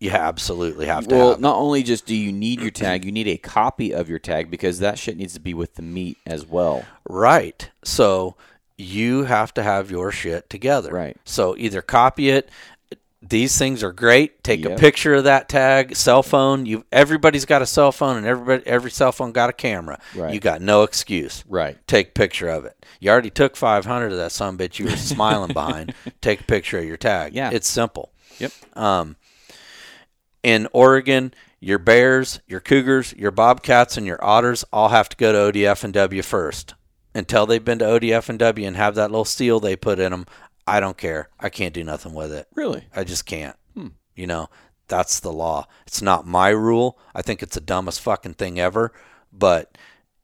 you 0.00 0.10
absolutely 0.10 0.86
have 0.86 1.08
to 1.08 1.14
Well, 1.14 1.30
have 1.30 1.40
not 1.40 1.56
only 1.56 1.82
just 1.82 2.06
do 2.06 2.14
you 2.14 2.32
need 2.32 2.60
your 2.60 2.70
tag, 2.70 3.04
you 3.04 3.12
need 3.12 3.26
a 3.28 3.36
copy 3.36 3.92
of 3.92 4.08
your 4.08 4.18
tag 4.20 4.50
because 4.50 4.78
that 4.78 4.98
shit 4.98 5.16
needs 5.16 5.34
to 5.34 5.40
be 5.40 5.54
with 5.54 5.74
the 5.74 5.82
meat 5.82 6.18
as 6.26 6.46
well. 6.46 6.84
Right. 7.08 7.68
So 7.84 8.36
you 8.76 9.24
have 9.24 9.52
to 9.54 9.62
have 9.62 9.90
your 9.90 10.12
shit 10.12 10.48
together. 10.48 10.92
Right. 10.92 11.16
So 11.24 11.56
either 11.56 11.82
copy 11.82 12.28
it. 12.30 12.48
These 13.20 13.58
things 13.58 13.82
are 13.82 13.92
great. 13.92 14.44
Take 14.44 14.62
Yep. 14.62 14.78
a 14.78 14.80
picture 14.80 15.14
of 15.14 15.24
that 15.24 15.48
tag, 15.48 15.96
cell 15.96 16.22
phone. 16.22 16.64
You 16.66 16.84
everybody's 16.92 17.44
got 17.44 17.60
a 17.62 17.66
cell 17.66 17.90
phone 17.90 18.16
and 18.16 18.24
everybody 18.24 18.64
every 18.64 18.92
cell 18.92 19.10
phone 19.10 19.32
got 19.32 19.50
a 19.50 19.52
camera. 19.52 19.98
Right. 20.14 20.32
You 20.32 20.38
got 20.38 20.62
no 20.62 20.84
excuse. 20.84 21.42
Right. 21.48 21.76
Take 21.88 22.10
a 22.10 22.12
picture 22.12 22.48
of 22.48 22.64
it. 22.64 22.76
You 23.00 23.10
already 23.10 23.30
took 23.30 23.56
500 23.56 24.12
of 24.12 24.18
that 24.18 24.30
some 24.30 24.56
bitch 24.56 24.78
you 24.78 24.84
were 24.84 24.92
smiling 24.96 25.52
behind. 25.52 25.92
Take 26.20 26.42
a 26.42 26.44
picture 26.44 26.78
of 26.78 26.84
your 26.84 26.96
tag. 26.96 27.34
Yeah. 27.34 27.50
It's 27.50 27.68
simple. 27.68 28.12
Yep. 28.38 28.52
Um, 28.74 29.16
in 30.42 30.68
Oregon, 30.72 31.34
your 31.60 31.78
bears, 31.78 32.40
your 32.46 32.60
cougars, 32.60 33.12
your 33.16 33.30
bobcats, 33.30 33.96
and 33.96 34.06
your 34.06 34.22
otters 34.24 34.64
all 34.72 34.90
have 34.90 35.08
to 35.08 35.16
go 35.16 35.32
to 35.32 35.58
ODF 35.58 35.84
and 35.84 35.92
W 35.92 36.22
first. 36.22 36.74
Until 37.14 37.46
they've 37.46 37.64
been 37.64 37.80
to 37.80 37.84
ODF 37.84 38.28
and 38.28 38.38
W 38.38 38.66
and 38.66 38.76
have 38.76 38.94
that 38.94 39.10
little 39.10 39.24
seal 39.24 39.58
they 39.58 39.74
put 39.74 39.98
in 39.98 40.12
them, 40.12 40.26
I 40.66 40.80
don't 40.80 40.98
care. 40.98 41.30
I 41.40 41.48
can't 41.48 41.74
do 41.74 41.82
nothing 41.82 42.14
with 42.14 42.32
it. 42.32 42.46
Really? 42.54 42.84
I 42.94 43.04
just 43.04 43.26
can't. 43.26 43.56
Hmm. 43.74 43.88
You 44.14 44.26
know, 44.26 44.50
that's 44.86 45.20
the 45.20 45.32
law. 45.32 45.66
It's 45.86 46.02
not 46.02 46.26
my 46.26 46.50
rule. 46.50 46.98
I 47.14 47.22
think 47.22 47.42
it's 47.42 47.54
the 47.54 47.60
dumbest 47.60 48.00
fucking 48.00 48.34
thing 48.34 48.60
ever, 48.60 48.92
but 49.32 49.76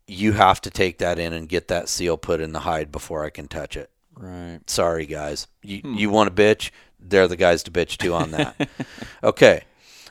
you 0.06 0.32
have 0.32 0.60
to 0.62 0.70
take 0.70 0.98
that 0.98 1.18
in 1.18 1.32
and 1.32 1.48
get 1.48 1.68
that 1.68 1.88
seal 1.88 2.16
put 2.16 2.40
in 2.40 2.52
the 2.52 2.60
hide 2.60 2.92
before 2.92 3.24
I 3.24 3.30
can 3.30 3.48
touch 3.48 3.76
it. 3.76 3.90
Right. 4.14 4.60
Sorry, 4.66 5.06
guys. 5.06 5.46
You 5.62 5.80
hmm. 5.80 5.94
you 5.94 6.10
want 6.10 6.34
to 6.34 6.42
bitch? 6.42 6.70
They're 7.00 7.28
the 7.28 7.36
guys 7.36 7.62
to 7.64 7.70
bitch 7.70 7.96
to 7.98 8.14
on 8.14 8.30
that. 8.32 8.68
okay. 9.24 9.64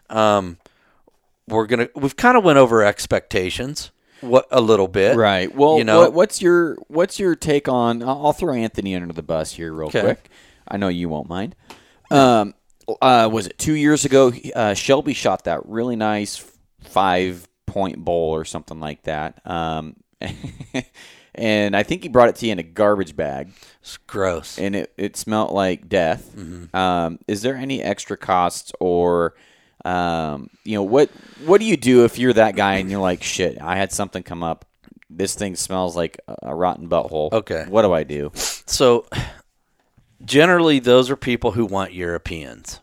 Um, 0.10 0.58
we're 1.48 1.66
gonna. 1.68 1.90
We've 1.96 2.16
kind 2.16 2.38
of 2.38 2.44
went 2.44 2.58
over 2.60 2.84
expectations. 2.84 3.92
What 4.22 4.48
a 4.52 4.62
little 4.62 4.88
bit. 4.88 5.18
Right. 5.18 5.54
Well, 5.54 5.78
you 5.78 5.84
know, 5.84 6.00
what, 6.00 6.14
what's 6.14 6.42
your 6.42 6.78
what's 6.88 7.20
your 7.20 7.36
take 7.36 7.68
on? 7.68 8.02
I'll 8.02 8.32
throw 8.32 8.54
Anthony 8.54 8.96
under 8.96 9.14
the 9.14 9.22
bus 9.24 9.52
here 9.52 9.74
real 9.74 9.88
Okay. 9.88 10.02
quick. 10.02 10.30
I 10.68 10.78
know 10.78 10.88
you 10.88 11.10
won't 11.10 11.28
mind. 11.28 11.56
Um, 12.10 12.54
uh, 13.02 13.30
was 13.32 13.48
it 13.48 13.58
two 13.58 13.74
years 13.74 14.06
ago? 14.06 14.32
Uh, 14.56 14.74
Shelby 14.76 15.14
shot 15.14 15.44
that 15.44 15.66
really 15.66 15.98
nice 15.98 16.38
five 16.82 17.48
point 17.66 17.98
bowl 17.98 18.32
or 18.34 18.46
something 18.46 18.80
like 18.80 19.04
that. 19.04 19.46
Um, 19.46 19.98
and 21.36 21.76
I 21.76 21.84
think 21.84 22.04
he 22.04 22.10
brought 22.10 22.30
it 22.30 22.36
to 22.38 22.46
you 22.46 22.52
in 22.54 22.60
a 22.60 22.64
garbage 22.64 23.16
bag, 23.16 23.52
it's 23.82 23.98
gross. 23.98 24.58
and 24.58 24.76
it, 24.76 24.94
it 24.98 25.18
smelled 25.18 25.52
like 25.52 25.90
death. 25.90 26.34
Um, 26.74 27.20
is 27.28 27.42
there 27.42 27.56
any 27.56 27.82
extra 27.82 28.16
costs 28.18 28.72
or? 28.80 29.34
Um, 29.86 30.50
you 30.64 30.76
know 30.76 30.84
what? 30.84 31.10
What 31.46 31.60
do 31.60 31.66
you 31.66 31.78
do 31.78 32.06
if 32.06 32.18
you're 32.18 32.34
that 32.34 32.56
guy 32.56 32.76
and 32.76 32.90
you're 32.90 33.02
like, 33.02 33.24
shit? 33.24 33.62
I 33.62 33.76
had 33.76 33.92
something 33.92 34.24
come 34.24 34.44
up. 34.44 34.66
This 35.10 35.36
thing 35.36 35.56
smells 35.56 35.96
like 35.96 36.20
a- 36.28 36.56
rotten 36.56 36.90
butthole. 36.90 37.32
Okay. 37.32 37.66
What 37.68 37.84
do 37.84 37.94
I 37.94 38.04
do? 38.04 38.32
So 38.66 39.06
generally 40.24 40.80
those 40.80 41.10
are 41.10 41.16
people 41.16 41.52
who 41.52 41.66
want 41.66 41.94
Europeans. 41.94 42.80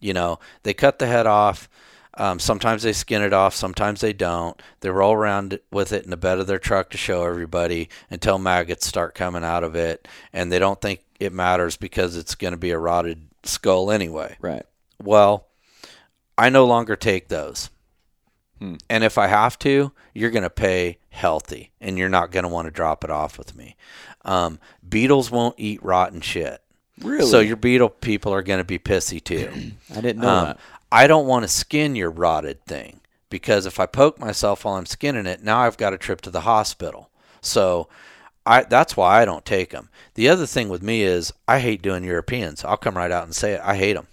You 0.00 0.12
know, 0.12 0.38
they 0.62 0.74
cut 0.74 0.98
the 0.98 1.06
head 1.06 1.26
off. 1.26 1.68
Um, 2.16 2.38
sometimes 2.38 2.84
they 2.84 2.92
skin 2.92 3.22
it 3.22 3.32
off. 3.32 3.54
Sometimes 3.54 4.00
they 4.00 4.12
don't. 4.12 4.60
They 4.80 4.90
roll 4.90 5.14
around 5.14 5.58
with 5.72 5.92
it 5.92 6.04
in 6.04 6.10
the 6.10 6.16
bed 6.16 6.38
of 6.38 6.46
their 6.46 6.60
truck 6.60 6.90
to 6.90 6.96
show 6.96 7.24
everybody 7.24 7.88
until 8.08 8.38
maggots 8.38 8.86
start 8.86 9.14
coming 9.16 9.42
out 9.42 9.64
of 9.64 9.74
it, 9.74 10.06
and 10.32 10.52
they 10.52 10.60
don't 10.60 10.80
think 10.80 11.00
it 11.18 11.32
matters 11.32 11.76
because 11.76 12.16
it's 12.16 12.36
going 12.36 12.52
to 12.52 12.58
be 12.58 12.70
a 12.70 12.78
rotted 12.78 13.26
skull 13.42 13.90
anyway. 13.90 14.36
Right. 14.40 14.64
Well, 15.02 15.48
I 16.36 16.48
no 16.48 16.64
longer 16.64 16.96
take 16.96 17.28
those. 17.28 17.70
And 18.88 19.04
if 19.04 19.18
I 19.18 19.26
have 19.26 19.58
to, 19.58 19.92
you're 20.14 20.30
going 20.30 20.42
to 20.44 20.48
pay 20.48 20.96
healthy 21.10 21.70
and 21.82 21.98
you're 21.98 22.08
not 22.08 22.30
going 22.30 22.44
to 22.44 22.48
want 22.48 22.66
to 22.66 22.70
drop 22.70 23.04
it 23.04 23.10
off 23.10 23.36
with 23.36 23.54
me. 23.54 23.76
Um, 24.24 24.58
beetles 24.88 25.30
won't 25.30 25.56
eat 25.58 25.82
rotten 25.82 26.22
shit. 26.22 26.62
Really? 27.00 27.26
So 27.26 27.40
your 27.40 27.56
beetle 27.56 27.90
people 27.90 28.32
are 28.32 28.42
going 28.42 28.60
to 28.60 28.64
be 28.64 28.78
pissy 28.78 29.22
too. 29.22 29.72
I 29.94 30.00
didn't 30.00 30.22
know 30.22 30.28
Um, 30.30 30.44
that. 30.46 30.58
I 30.90 31.06
don't 31.06 31.26
want 31.26 31.42
to 31.42 31.48
skin 31.48 31.94
your 31.94 32.10
rotted 32.10 32.64
thing 32.64 33.00
because 33.28 33.66
if 33.66 33.78
I 33.78 33.84
poke 33.86 34.18
myself 34.18 34.64
while 34.64 34.76
I'm 34.76 34.86
skinning 34.86 35.26
it, 35.26 35.42
now 35.42 35.58
I've 35.58 35.76
got 35.76 35.92
a 35.92 35.98
trip 35.98 36.20
to 36.22 36.30
the 36.30 36.42
hospital. 36.42 37.10
So 37.42 37.88
I 38.46 38.62
that's 38.62 38.96
why 38.96 39.20
I 39.20 39.24
don't 39.26 39.44
take 39.44 39.70
them. 39.70 39.90
The 40.14 40.28
other 40.28 40.46
thing 40.46 40.68
with 40.70 40.82
me 40.82 41.02
is 41.02 41.32
I 41.46 41.58
hate 41.58 41.82
doing 41.82 42.04
Europeans. 42.04 42.64
I'll 42.64 42.76
come 42.78 42.96
right 42.96 43.10
out 43.10 43.24
and 43.24 43.34
say 43.34 43.52
it. 43.52 43.60
I 43.62 43.76
hate 43.76 43.94
them. 43.94 44.06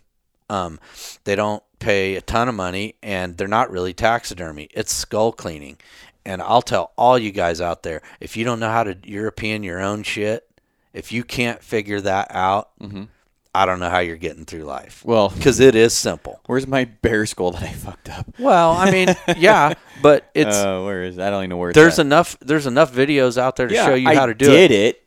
Um, 0.50 0.80
they 1.24 1.36
don't 1.36 1.64
pay 1.82 2.16
a 2.16 2.22
ton 2.22 2.48
of 2.48 2.56
money 2.56 2.96
and 3.04 3.36
they're 3.38 3.48
not 3.48 3.70
really 3.72 3.94
taxidermy. 3.94 4.70
It's 4.74 4.94
skull 4.94 5.32
cleaning. 5.34 5.78
And 6.26 6.42
I'll 6.42 6.62
tell 6.62 6.92
all 6.98 7.18
you 7.18 7.32
guys 7.32 7.60
out 7.60 7.84
there, 7.84 8.02
if 8.20 8.38
you 8.38 8.46
don't 8.46 8.60
know 8.60 8.70
how 8.70 8.84
to 8.84 8.96
European 9.04 9.64
your 9.64 9.82
own 9.82 10.04
shit, 10.04 10.48
if 10.94 11.12
you 11.12 11.24
can't 11.24 11.64
figure 11.64 12.00
that 12.02 12.28
out, 12.30 12.70
I 13.54 13.66
don't 13.66 13.80
know 13.80 13.90
how 13.90 14.00
you're 14.00 14.18
getting 14.18 14.46
through 14.46 14.64
life. 14.64 15.04
Well, 15.04 15.30
Because 15.30 15.60
it 15.60 15.74
is 15.76 15.94
simple. 15.94 16.40
where's 16.46 16.68
my 16.68 16.86
bear 16.86 17.26
skull 17.26 17.52
that 17.52 17.64
I 17.64 17.74
fucked 17.74 18.10
up? 18.10 18.28
Well, 18.40 18.72
I 18.72 18.92
mean, 18.92 19.10
yeah, 19.38 19.74
but 20.02 20.30
it's 20.36 20.56
uh, 20.56 20.82
where 20.84 21.04
is? 21.04 21.18
I 21.20 21.30
don't 21.32 21.40
even 21.42 21.50
know 21.50 21.58
where. 21.58 21.72
It's 21.72 21.76
there's 21.76 22.00
at. 22.00 22.06
enough 22.06 22.38
there's 22.40 22.68
enough 22.68 22.94
videos 22.94 23.38
out 23.38 23.56
there 23.58 23.68
to 23.68 23.74
yeah, 23.74 23.86
show 23.88 23.96
you 23.96 24.08
I 24.08 24.16
how 24.16 24.28
to 24.28 24.34
do 24.34 24.46
it. 24.52 24.68
did 24.68 24.72
it. 24.72 25.04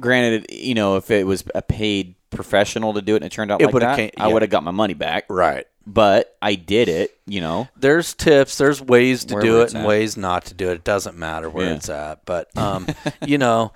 Granted, 0.00 0.46
you 0.50 0.74
know, 0.74 0.96
if 0.96 1.10
it 1.10 1.26
was 1.26 1.44
a 1.54 1.62
paid 1.62 2.16
professional 2.30 2.92
to 2.94 3.00
do 3.02 3.14
it 3.14 3.18
and 3.18 3.24
it 3.26 3.32
turned 3.32 3.50
out 3.50 3.62
It 3.62 3.66
like 3.72 3.80
that, 3.80 3.96
came- 3.96 4.10
I 4.18 4.28
would 4.28 4.42
have 4.42 4.50
got 4.50 4.62
my 4.64 4.72
money 4.72 4.92
back. 4.94 5.24
Right. 5.30 5.66
But 5.86 6.36
I 6.42 6.56
did 6.56 6.88
it. 6.88 7.16
You 7.26 7.40
know. 7.40 7.68
There's 7.76 8.12
tips, 8.14 8.58
there's 8.58 8.82
ways 8.82 9.24
to 9.26 9.34
Wherever 9.34 9.48
do 9.50 9.60
it 9.62 9.74
and 9.74 9.82
at. 9.82 9.88
ways 9.88 10.16
not 10.16 10.46
to 10.46 10.54
do 10.54 10.68
it. 10.70 10.74
It 10.74 10.84
doesn't 10.84 11.16
matter 11.16 11.48
where 11.48 11.66
Yeah. 11.66 11.74
it's 11.74 11.88
at. 11.88 12.24
But 12.24 12.56
um, 12.56 12.86
you 13.26 13.38
know, 13.38 13.72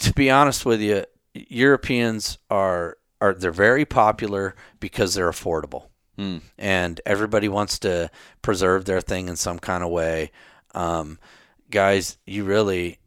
to 0.00 0.12
be 0.12 0.30
honest 0.30 0.64
with 0.66 0.80
you, 0.80 1.04
Europeans 1.34 2.38
are 2.50 2.98
are 3.20 3.32
they're 3.34 3.50
very 3.52 3.84
popular 3.84 4.54
because 4.80 5.14
they're 5.14 5.30
affordable. 5.30 5.86
Hmm. 6.18 6.38
and 6.56 6.98
everybody 7.04 7.46
wants 7.46 7.78
to 7.80 8.10
preserve 8.40 8.86
their 8.86 9.02
thing 9.02 9.28
in 9.28 9.36
some 9.36 9.58
kind 9.58 9.84
of 9.84 9.90
way. 9.90 10.30
Um, 10.74 11.18
guys, 11.70 12.16
you 12.24 12.44
really, 12.44 13.00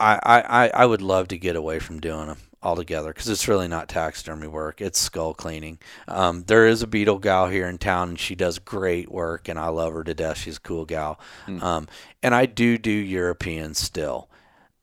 I, 0.00 0.18
I, 0.20 0.40
I- 0.66 0.70
I 0.82 0.84
would 0.86 1.00
love 1.00 1.28
to 1.28 1.38
get 1.38 1.54
away 1.54 1.78
from 1.78 2.00
doing 2.00 2.26
them 2.26 2.38
altogether 2.66 3.12
because 3.12 3.28
it's 3.28 3.46
really 3.46 3.68
not 3.68 3.88
taxidermy 3.88 4.48
work. 4.48 4.80
It's 4.80 4.98
skull 4.98 5.34
cleaning. 5.34 5.78
Um, 6.08 6.42
there 6.46 6.66
is 6.66 6.82
a 6.82 6.86
beetle 6.86 7.18
gal 7.18 7.48
here 7.48 7.68
in 7.68 7.78
town, 7.78 8.10
and 8.10 8.18
she 8.18 8.34
does 8.34 8.58
great 8.58 9.10
work, 9.10 9.48
and 9.48 9.58
I 9.58 9.68
love 9.68 9.92
her 9.92 10.02
to 10.04 10.14
death. 10.14 10.38
She's 10.38 10.56
a 10.56 10.60
cool 10.60 10.84
gal. 10.84 11.20
Um, 11.46 11.86
and 12.22 12.34
I 12.34 12.46
do 12.46 12.76
do 12.76 12.90
Europeans 12.90 13.78
still, 13.78 14.28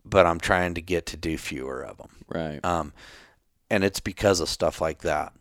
but 0.06 0.26
I'm 0.26 0.40
trying 0.40 0.74
to 0.76 0.82
get 0.82 1.06
to 1.08 1.18
do 1.18 1.38
fewer 1.38 1.82
of 1.86 1.98
them 1.98 2.10
Right. 2.30 2.60
um, 2.64 2.94
and 3.70 3.84
it's 3.84 4.00
because 4.00 4.40
of 4.40 4.48
stuff 4.50 4.80
like 4.80 5.00
that. 5.02 5.34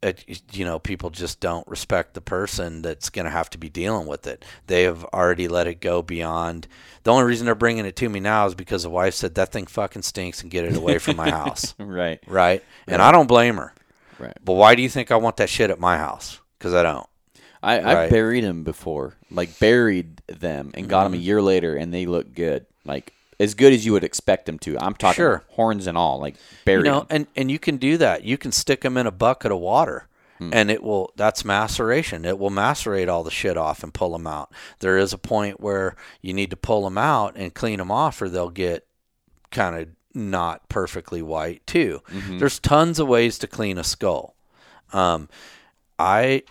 It, 0.00 0.42
you 0.52 0.64
know, 0.64 0.78
people 0.78 1.10
just 1.10 1.40
don't 1.40 1.66
respect 1.66 2.14
the 2.14 2.20
person 2.20 2.82
that's 2.82 3.10
going 3.10 3.24
to 3.24 3.30
have 3.30 3.50
to 3.50 3.58
be 3.58 3.68
dealing 3.68 4.06
with 4.06 4.26
it. 4.26 4.44
They 4.68 4.84
have 4.84 5.04
already 5.06 5.48
let 5.48 5.66
it 5.66 5.80
go 5.80 6.02
beyond. 6.02 6.68
The 7.02 7.12
only 7.12 7.24
reason 7.24 7.46
they're 7.46 7.56
bringing 7.56 7.84
it 7.84 7.96
to 7.96 8.08
me 8.08 8.20
now 8.20 8.46
is 8.46 8.54
because 8.54 8.84
the 8.84 8.90
wife 8.90 9.14
said 9.14 9.34
that 9.34 9.50
thing 9.50 9.66
fucking 9.66 10.02
stinks 10.02 10.42
and 10.42 10.50
get 10.50 10.64
it 10.64 10.76
away 10.76 10.98
from 10.98 11.16
my 11.16 11.30
house, 11.32 11.74
right. 11.78 12.20
right? 12.26 12.62
And 12.86 13.02
I 13.02 13.10
don't 13.10 13.26
blame 13.26 13.56
her. 13.56 13.74
Right. 14.18 14.36
But 14.44 14.54
why 14.54 14.74
do 14.74 14.82
you 14.82 14.88
think 14.88 15.10
I 15.10 15.16
want 15.16 15.38
that 15.38 15.48
shit 15.48 15.70
at 15.70 15.80
my 15.80 15.96
house? 15.96 16.40
Because 16.58 16.74
I 16.74 16.82
don't. 16.82 17.08
I, 17.62 17.78
Right. 17.78 17.96
I've 17.96 18.10
buried 18.10 18.44
them 18.44 18.62
before, 18.62 19.14
like 19.30 19.58
buried 19.58 20.22
them 20.28 20.70
and 20.74 20.88
got 20.88 21.04
them 21.04 21.14
a 21.14 21.16
mm-hmm. 21.16 21.24
year 21.24 21.42
later, 21.42 21.76
and 21.76 21.92
they 21.92 22.06
look 22.06 22.32
good, 22.32 22.66
like 22.84 23.12
as 23.40 23.54
good 23.54 23.72
as 23.72 23.86
you 23.86 23.92
would 23.92 24.04
expect 24.04 24.46
them 24.46 24.58
to. 24.60 24.78
I'm 24.78 24.94
talking 24.94 25.16
Sure. 25.16 25.44
horns 25.50 25.86
and 25.86 25.96
all, 25.96 26.18
like 26.20 26.36
buried. 26.64 26.84
you 26.86 26.90
know 26.92 27.06
and 27.10 27.26
and 27.36 27.50
you 27.50 27.58
can 27.58 27.76
do 27.76 27.96
that. 27.98 28.24
You 28.24 28.36
can 28.38 28.52
stick 28.52 28.80
them 28.82 28.96
in 28.96 29.06
a 29.06 29.10
bucket 29.12 29.52
of 29.52 29.58
water 29.58 30.06
and 30.40 30.70
it 30.70 30.84
will 30.84 31.12
that's 31.16 31.44
maceration. 31.44 32.24
It 32.24 32.38
will 32.38 32.50
macerate 32.50 33.08
all 33.08 33.24
the 33.24 33.30
shit 33.30 33.56
off 33.56 33.82
and 33.82 33.92
pull 33.92 34.12
them 34.12 34.26
out. 34.26 34.52
There 34.78 34.96
is 34.96 35.12
a 35.12 35.18
point 35.18 35.58
where 35.60 35.96
you 36.22 36.32
need 36.32 36.50
to 36.50 36.56
pull 36.56 36.84
them 36.84 36.96
out 36.96 37.34
and 37.36 37.52
clean 37.52 37.78
them 37.78 37.90
off 37.90 38.22
or 38.22 38.28
they'll 38.28 38.48
get 38.50 38.86
kind 39.50 39.74
of 39.76 39.88
not 40.14 40.68
perfectly 40.68 41.22
white 41.22 41.66
too. 41.66 42.02
There's 42.38 42.58
tons 42.60 43.00
of 43.00 43.08
ways 43.08 43.36
to 43.40 43.46
clean 43.48 43.78
a 43.78 43.84
skull. 43.84 44.36
Um 44.92 45.28
i 45.98 46.42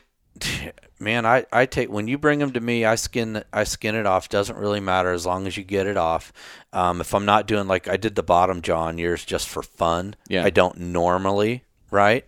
man 0.99 1.27
i 1.27 1.45
i 1.53 1.63
take 1.65 1.91
when 1.91 2.07
you 2.07 2.17
bring 2.17 2.39
them 2.39 2.51
to 2.51 2.59
me 2.59 2.83
i 2.83 2.95
skin 2.95 3.43
i 3.53 3.63
skin 3.63 3.95
it 3.95 4.05
off. 4.05 4.29
Doesn't 4.29 4.57
really 4.57 4.79
matter 4.79 5.11
as 5.11 5.25
long 5.25 5.45
as 5.47 5.55
you 5.57 5.63
get 5.63 5.87
it 5.87 5.97
off. 5.97 6.33
Um, 6.73 7.01
if 7.01 7.13
i'm 7.13 7.25
not 7.25 7.47
doing 7.47 7.67
like 7.67 7.87
i 7.87 7.97
did 7.97 8.15
the 8.15 8.23
bottom 8.23 8.61
jaw 8.61 8.83
on 8.85 8.97
yours 8.97 9.23
just 9.25 9.47
for 9.47 9.63
fun. 9.63 10.15
Yeah. 10.27 10.43
i 10.43 10.49
don't 10.49 10.77
normally 10.79 11.63
right? 11.91 12.25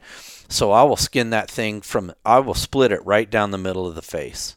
So 0.47 0.72
i 0.72 0.84
will 0.84 0.95
skin 0.95 1.32
that 1.32 1.49
thing 1.49 1.82
from 1.82 2.14
i 2.26 2.39
will 2.39 2.53
split 2.53 2.91
it 2.91 3.05
right 3.05 3.30
down 3.30 3.51
the 3.51 3.57
middle 3.57 3.88
of 3.88 3.95
the 3.95 4.01
face. 4.01 4.55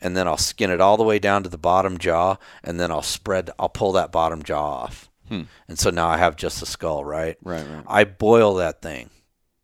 And 0.00 0.16
then 0.16 0.26
i'll 0.28 0.36
skin 0.36 0.70
it 0.70 0.80
all 0.80 0.96
the 0.96 1.04
way 1.04 1.18
down 1.18 1.42
to 1.42 1.48
the 1.48 1.58
bottom 1.58 1.98
jaw 1.98 2.36
and 2.64 2.78
then 2.80 2.90
i'll 2.90 3.02
spread 3.02 3.50
i'll 3.58 3.68
pull 3.68 3.92
that 3.92 4.12
bottom 4.12 4.42
jaw 4.42 4.82
off. 4.84 5.10
And 5.68 5.78
so 5.78 5.90
now 5.90 6.08
i 6.08 6.16
have 6.16 6.36
just 6.36 6.62
a 6.62 6.66
skull 6.66 7.04
right? 7.04 7.36
Right, 7.42 7.66
right. 7.66 7.84
I 7.86 8.04
boil 8.04 8.54
that 8.54 8.80
thing. 8.82 9.10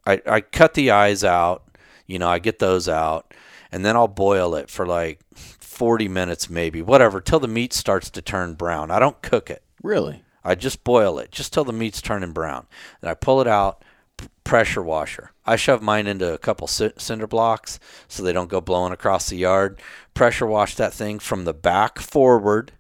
I, 0.06 0.22
I 0.24 0.40
cut 0.40 0.74
the 0.74 0.92
eyes 0.92 1.24
out, 1.24 1.64
you 2.06 2.18
know, 2.18 2.28
I 2.28 2.38
get 2.38 2.58
those 2.58 2.88
out, 2.88 3.34
and 3.72 3.84
then 3.84 3.96
I'll 3.96 4.08
boil 4.08 4.54
it 4.54 4.70
for 4.70 4.86
like 4.86 5.20
40 5.34 6.08
minutes, 6.08 6.48
maybe, 6.48 6.82
whatever, 6.82 7.20
till 7.20 7.40
the 7.40 7.48
meat 7.48 7.72
starts 7.72 8.10
to 8.10 8.22
turn 8.22 8.54
brown. 8.54 8.90
I 8.90 8.98
don't 8.98 9.20
cook 9.22 9.50
it. 9.50 9.62
really, 9.82 10.22
I 10.44 10.54
just 10.54 10.84
boil 10.84 11.18
it, 11.18 11.32
just 11.32 11.52
till 11.52 11.64
the 11.64 11.72
meat's 11.72 12.00
turning 12.00 12.32
brown. 12.32 12.66
Then 13.00 13.10
I 13.10 13.14
pull 13.14 13.40
it 13.40 13.48
out, 13.48 13.84
p- 14.16 14.28
pressure 14.44 14.82
washer. 14.82 15.32
I 15.44 15.56
shove 15.56 15.82
mine 15.82 16.06
into 16.06 16.32
a 16.32 16.38
couple 16.38 16.68
ci- 16.68 16.92
cinder 16.96 17.26
blocks 17.26 17.78
so 18.08 18.22
they 18.22 18.32
don't 18.32 18.48
go 18.48 18.60
blowing 18.60 18.92
across 18.92 19.28
the 19.28 19.36
yard. 19.36 19.80
Pressure 20.14 20.46
wash 20.46 20.76
that 20.76 20.94
thing 20.94 21.18
from 21.18 21.44
the 21.44 21.52
back 21.52 21.98
forward, 21.98 22.72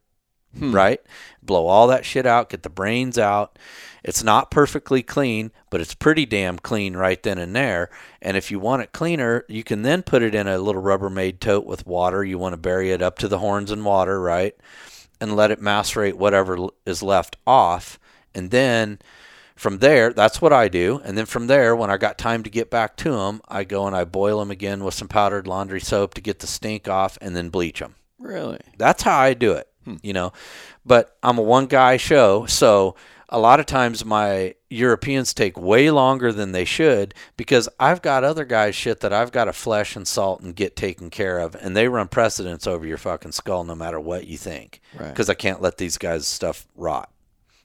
hmm. 0.56 0.74
right? 0.74 1.00
Blow 1.42 1.66
all 1.66 1.88
that 1.88 2.04
shit 2.04 2.24
out, 2.24 2.50
get 2.50 2.62
the 2.62 2.70
brains 2.70 3.18
out. 3.18 3.58
It's 4.06 4.22
not 4.22 4.50
perfectly 4.50 5.02
clean, 5.02 5.50
but 5.68 5.80
it's 5.80 5.94
pretty 5.94 6.24
damn 6.24 6.58
clean 6.58 6.96
right 6.96 7.22
then 7.22 7.38
and 7.38 7.54
there. 7.54 7.90
And 8.22 8.36
if 8.36 8.50
you 8.50 8.58
want 8.58 8.82
it 8.82 8.92
cleaner, 8.92 9.44
you 9.48 9.62
can 9.64 9.82
then 9.82 10.02
put 10.02 10.22
it 10.22 10.34
in 10.34 10.46
a 10.46 10.58
little 10.58 10.82
Rubbermaid 10.82 11.40
tote 11.40 11.66
with 11.66 11.86
water. 11.86 12.24
You 12.24 12.38
want 12.38 12.54
to 12.54 12.58
bury 12.58 12.92
it 12.92 13.02
up 13.02 13.18
to 13.18 13.28
the 13.28 13.38
horns 13.38 13.70
in 13.70 13.84
water, 13.84 14.20
right? 14.20 14.54
and 15.20 15.36
let 15.36 15.50
it 15.50 15.60
macerate 15.60 16.14
whatever 16.14 16.68
is 16.84 17.02
left 17.02 17.36
off. 17.46 17.98
And 18.34 18.50
then 18.50 18.98
from 19.54 19.78
there, 19.78 20.12
that's 20.12 20.42
what 20.42 20.52
I 20.52 20.68
do. 20.68 21.00
And 21.04 21.16
then 21.16 21.26
from 21.26 21.46
there, 21.46 21.74
when 21.74 21.90
I 21.90 21.96
got 21.96 22.18
time 22.18 22.42
to 22.42 22.50
get 22.50 22.70
back 22.70 22.96
to 22.98 23.12
them, 23.12 23.40
I 23.48 23.64
go 23.64 23.86
and 23.86 23.96
I 23.96 24.04
boil 24.04 24.38
them 24.40 24.50
again 24.50 24.84
with 24.84 24.94
some 24.94 25.08
powdered 25.08 25.46
laundry 25.46 25.80
soap 25.80 26.14
to 26.14 26.20
get 26.20 26.40
the 26.40 26.46
stink 26.46 26.88
off 26.88 27.16
and 27.20 27.34
then 27.34 27.48
bleach 27.48 27.80
them. 27.80 27.94
really. 28.18 28.60
That's 28.76 29.02
how 29.02 29.18
I 29.18 29.34
do 29.34 29.52
it, 29.52 29.68
hmm. 29.84 29.96
you 30.02 30.12
know. 30.12 30.32
But 30.84 31.16
I'm 31.22 31.38
a 31.38 31.42
one 31.42 31.66
guy 31.66 31.96
show, 31.96 32.46
so 32.46 32.94
a 33.28 33.38
lot 33.38 33.60
of 33.60 33.66
times 33.66 34.04
my 34.04 34.54
Europeans 34.70 35.34
take 35.34 35.58
way 35.58 35.90
longer 35.90 36.32
than 36.32 36.52
they 36.52 36.64
should 36.64 37.14
because 37.36 37.68
I've 37.80 38.02
got 38.02 38.24
other 38.24 38.44
guys 38.44 38.74
shit 38.74 39.00
that 39.00 39.12
I've 39.12 39.32
got 39.32 39.46
to 39.46 39.52
flesh 39.52 39.96
and 39.96 40.06
salt 40.06 40.40
and 40.40 40.54
get 40.54 40.76
taken 40.76 41.10
care 41.10 41.38
of, 41.38 41.54
and 41.56 41.76
they 41.76 41.88
run 41.88 42.08
precedence 42.08 42.66
over 42.66 42.86
your 42.86 42.98
fucking 42.98 43.32
skull 43.32 43.64
no 43.64 43.74
matter 43.74 43.98
what 43.98 44.26
you 44.26 44.36
think 44.36 44.80
Right. 44.98 45.08
because 45.08 45.28
I 45.28 45.34
can't 45.34 45.62
let 45.62 45.78
these 45.78 45.98
guys' 45.98 46.26
stuff 46.26 46.66
rot. 46.76 47.10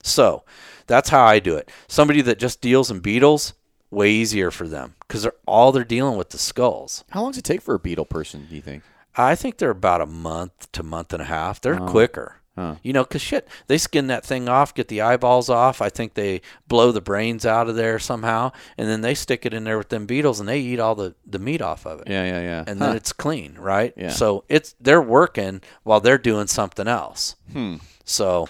So 0.02 0.42
that's 0.86 1.10
how 1.10 1.24
I 1.24 1.38
do 1.38 1.56
it. 1.56 1.70
Somebody 1.86 2.22
that 2.22 2.38
just 2.38 2.60
deals 2.60 2.90
in 2.90 3.00
beetles, 3.00 3.54
way 3.90 4.10
easier 4.10 4.50
for 4.50 4.66
them 4.66 4.94
because 5.00 5.22
they're 5.22 5.34
all 5.46 5.70
they're 5.70 5.84
dealing 5.84 6.16
with 6.16 6.30
the 6.30 6.38
skulls. 6.38 7.04
How 7.10 7.22
long 7.22 7.32
does 7.32 7.38
it 7.38 7.44
take 7.44 7.60
for 7.62 7.74
a 7.74 7.78
beetle 7.78 8.06
person? 8.06 8.46
Do 8.48 8.56
you 8.56 8.62
think? 8.62 8.82
I 9.14 9.34
think 9.34 9.58
they're 9.58 9.70
about 9.70 10.00
a 10.00 10.06
month 10.06 10.72
to 10.72 10.82
month 10.82 11.12
and 11.12 11.22
a 11.22 11.26
half. 11.26 11.60
They're 11.60 11.80
oh. 11.80 11.86
quicker. 11.86 12.36
Huh. 12.54 12.74
You 12.82 12.92
know, 12.92 13.04
'cause 13.04 13.22
shit, 13.22 13.48
they 13.66 13.78
skin 13.78 14.08
that 14.08 14.26
thing 14.26 14.46
off, 14.46 14.74
get 14.74 14.88
the 14.88 15.00
eyeballs 15.00 15.48
off. 15.48 15.80
I 15.80 15.88
think 15.88 16.12
they 16.12 16.42
blow 16.68 16.92
the 16.92 17.00
brains 17.00 17.46
out 17.46 17.66
of 17.68 17.76
there 17.76 17.98
somehow, 17.98 18.52
and 18.76 18.88
then 18.88 19.00
they 19.00 19.14
stick 19.14 19.46
it 19.46 19.54
in 19.54 19.64
there 19.64 19.78
with 19.78 19.88
them 19.88 20.04
beetles, 20.04 20.38
and 20.38 20.46
they 20.48 20.58
eat 20.60 20.78
all 20.78 20.94
the, 20.94 21.14
the 21.26 21.38
meat 21.38 21.62
off 21.62 21.86
of 21.86 22.00
it, 22.02 22.08
Yeah, 22.10 22.24
yeah, 22.24 22.40
yeah. 22.42 22.64
and 22.66 22.78
Huh. 22.78 22.88
then 22.88 22.96
it's 22.96 23.12
clean, 23.14 23.56
right? 23.58 23.94
Yeah. 23.96 24.10
So 24.10 24.44
it's 24.50 24.74
they're 24.80 25.00
working 25.00 25.62
while 25.82 26.00
they're 26.00 26.18
doing 26.18 26.46
something 26.46 26.86
else. 26.86 27.36
Hmm. 27.52 27.76
So, 28.04 28.48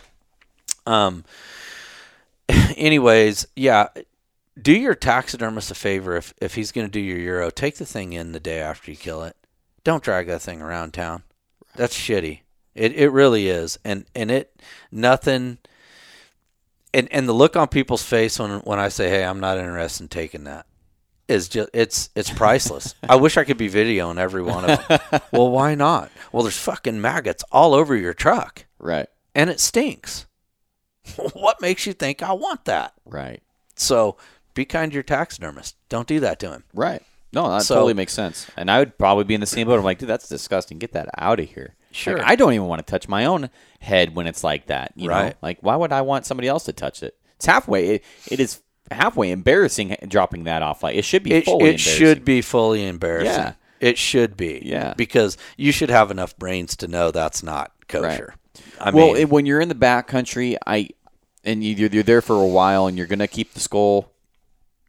um, 0.84 1.24
anyways, 2.76 3.46
yeah, 3.56 3.88
do 4.60 4.72
your 4.72 4.94
taxidermist 4.94 5.70
a 5.70 5.74
favor 5.74 6.16
if 6.16 6.34
if 6.40 6.54
he's 6.56 6.72
going 6.72 6.86
to 6.86 6.90
do 6.90 7.00
your 7.00 7.18
euro, 7.18 7.50
take 7.50 7.76
the 7.76 7.86
thing 7.86 8.12
in 8.12 8.32
the 8.32 8.40
day 8.40 8.58
after 8.60 8.90
you 8.90 8.96
kill 8.96 9.22
it. 9.22 9.36
Don't 9.84 10.02
drag 10.02 10.26
that 10.26 10.42
thing 10.42 10.60
around 10.60 10.92
town. 10.92 11.22
That's 11.76 11.96
shitty. 11.96 12.40
It 12.74 12.92
it 12.94 13.10
really 13.10 13.48
is, 13.48 13.78
and 13.84 14.04
and 14.14 14.30
it 14.30 14.54
nothing. 14.90 15.58
And 16.94 17.08
and 17.10 17.28
the 17.28 17.32
look 17.32 17.56
on 17.56 17.68
people's 17.68 18.02
face 18.02 18.38
when 18.38 18.60
when 18.60 18.78
I 18.78 18.88
say, 18.88 19.08
"Hey, 19.08 19.24
I'm 19.24 19.40
not 19.40 19.58
interested 19.58 20.04
in 20.04 20.08
taking 20.08 20.44
that," 20.44 20.66
is 21.28 21.48
just 21.48 21.70
it's 21.72 22.10
it's 22.14 22.30
priceless. 22.30 22.94
I 23.08 23.16
wish 23.16 23.36
I 23.36 23.44
could 23.44 23.56
be 23.56 23.70
videoing 23.70 24.18
every 24.18 24.42
one 24.42 24.68
of 24.68 24.86
them. 24.88 25.00
well, 25.32 25.50
why 25.50 25.74
not? 25.74 26.10
Well, 26.32 26.42
there's 26.42 26.58
fucking 26.58 27.00
maggots 27.00 27.44
all 27.50 27.74
over 27.74 27.96
your 27.96 28.12
truck, 28.14 28.66
right, 28.78 29.08
and 29.34 29.48
it 29.48 29.58
stinks. 29.60 30.26
what 31.32 31.60
makes 31.60 31.86
you 31.86 31.92
think 31.94 32.22
I 32.22 32.32
want 32.32 32.64
that? 32.66 32.92
right, 33.04 33.42
So 33.74 34.16
be 34.54 34.64
kind 34.64 34.92
to 34.92 34.94
your 34.94 35.02
taxidermist. 35.02 35.74
Don't 35.88 36.06
do 36.06 36.20
that 36.20 36.38
to 36.40 36.50
him. 36.52 36.64
right. 36.74 37.02
No, 37.34 37.48
that 37.50 37.62
So- 37.62 37.76
totally 37.76 37.94
makes 37.94 38.12
sense. 38.12 38.46
And 38.58 38.70
I 38.70 38.78
would 38.78 38.98
probably 38.98 39.24
be 39.24 39.34
in 39.34 39.40
the 39.40 39.46
same 39.46 39.66
boat. 39.66 39.78
I'm 39.78 39.84
like, 39.84 39.98
dude, 39.98 40.08
that's 40.10 40.28
disgusting. 40.28 40.78
Get 40.78 40.92
that 40.92 41.08
out 41.16 41.40
of 41.40 41.48
here. 41.48 41.74
Sure. 41.92 42.18
Like, 42.18 42.26
I 42.26 42.36
don't 42.36 42.52
even 42.52 42.66
want 42.66 42.84
to 42.84 42.90
touch 42.90 43.08
my 43.08 43.24
own 43.26 43.50
head 43.80 44.14
when 44.14 44.26
it's 44.26 44.42
like 44.42 44.66
that. 44.66 44.92
You 44.96 45.08
know, 45.08 45.14
Right. 45.14 45.36
like 45.42 45.58
why 45.60 45.76
would 45.76 45.92
I 45.92 46.02
want 46.02 46.26
somebody 46.26 46.48
else 46.48 46.64
to 46.64 46.72
touch 46.72 47.02
it? 47.02 47.16
It's 47.36 47.46
halfway. 47.46 47.96
It, 47.96 48.04
it 48.30 48.40
is 48.40 48.60
halfway 48.90 49.30
embarrassing 49.30 49.96
dropping 50.08 50.44
that 50.44 50.62
off. 50.62 50.82
Like 50.82 50.96
it 50.96 51.04
should 51.04 51.22
be 51.22 51.32
It, 51.32 51.44
fully 51.44 51.70
it 51.70 51.80
should 51.80 52.24
be 52.24 52.40
fully 52.42 52.86
embarrassing. 52.86 53.32
Yeah. 53.32 53.52
It 53.80 53.98
should 53.98 54.36
be. 54.36 54.62
Yeah. 54.64 54.94
Because 54.96 55.36
you 55.56 55.72
should 55.72 55.90
have 55.90 56.10
enough 56.10 56.36
brains 56.36 56.76
to 56.76 56.88
know 56.88 57.10
that's 57.10 57.42
not 57.42 57.72
kosher. 57.88 58.34
I 58.80 58.90
well, 58.90 59.14
mean, 59.14 59.28
when 59.28 59.46
you're 59.46 59.60
in 59.60 59.68
the 59.68 59.74
back 59.74 60.06
country, 60.06 60.56
I 60.66 60.90
and 61.44 61.64
you, 61.64 61.74
you're, 61.74 61.90
you're 61.90 62.02
there 62.04 62.20
for 62.22 62.40
a 62.40 62.46
while, 62.46 62.86
and 62.86 62.96
you're 62.96 63.06
gonna 63.08 63.26
keep 63.26 63.54
the 63.54 63.60
skull. 63.60 64.12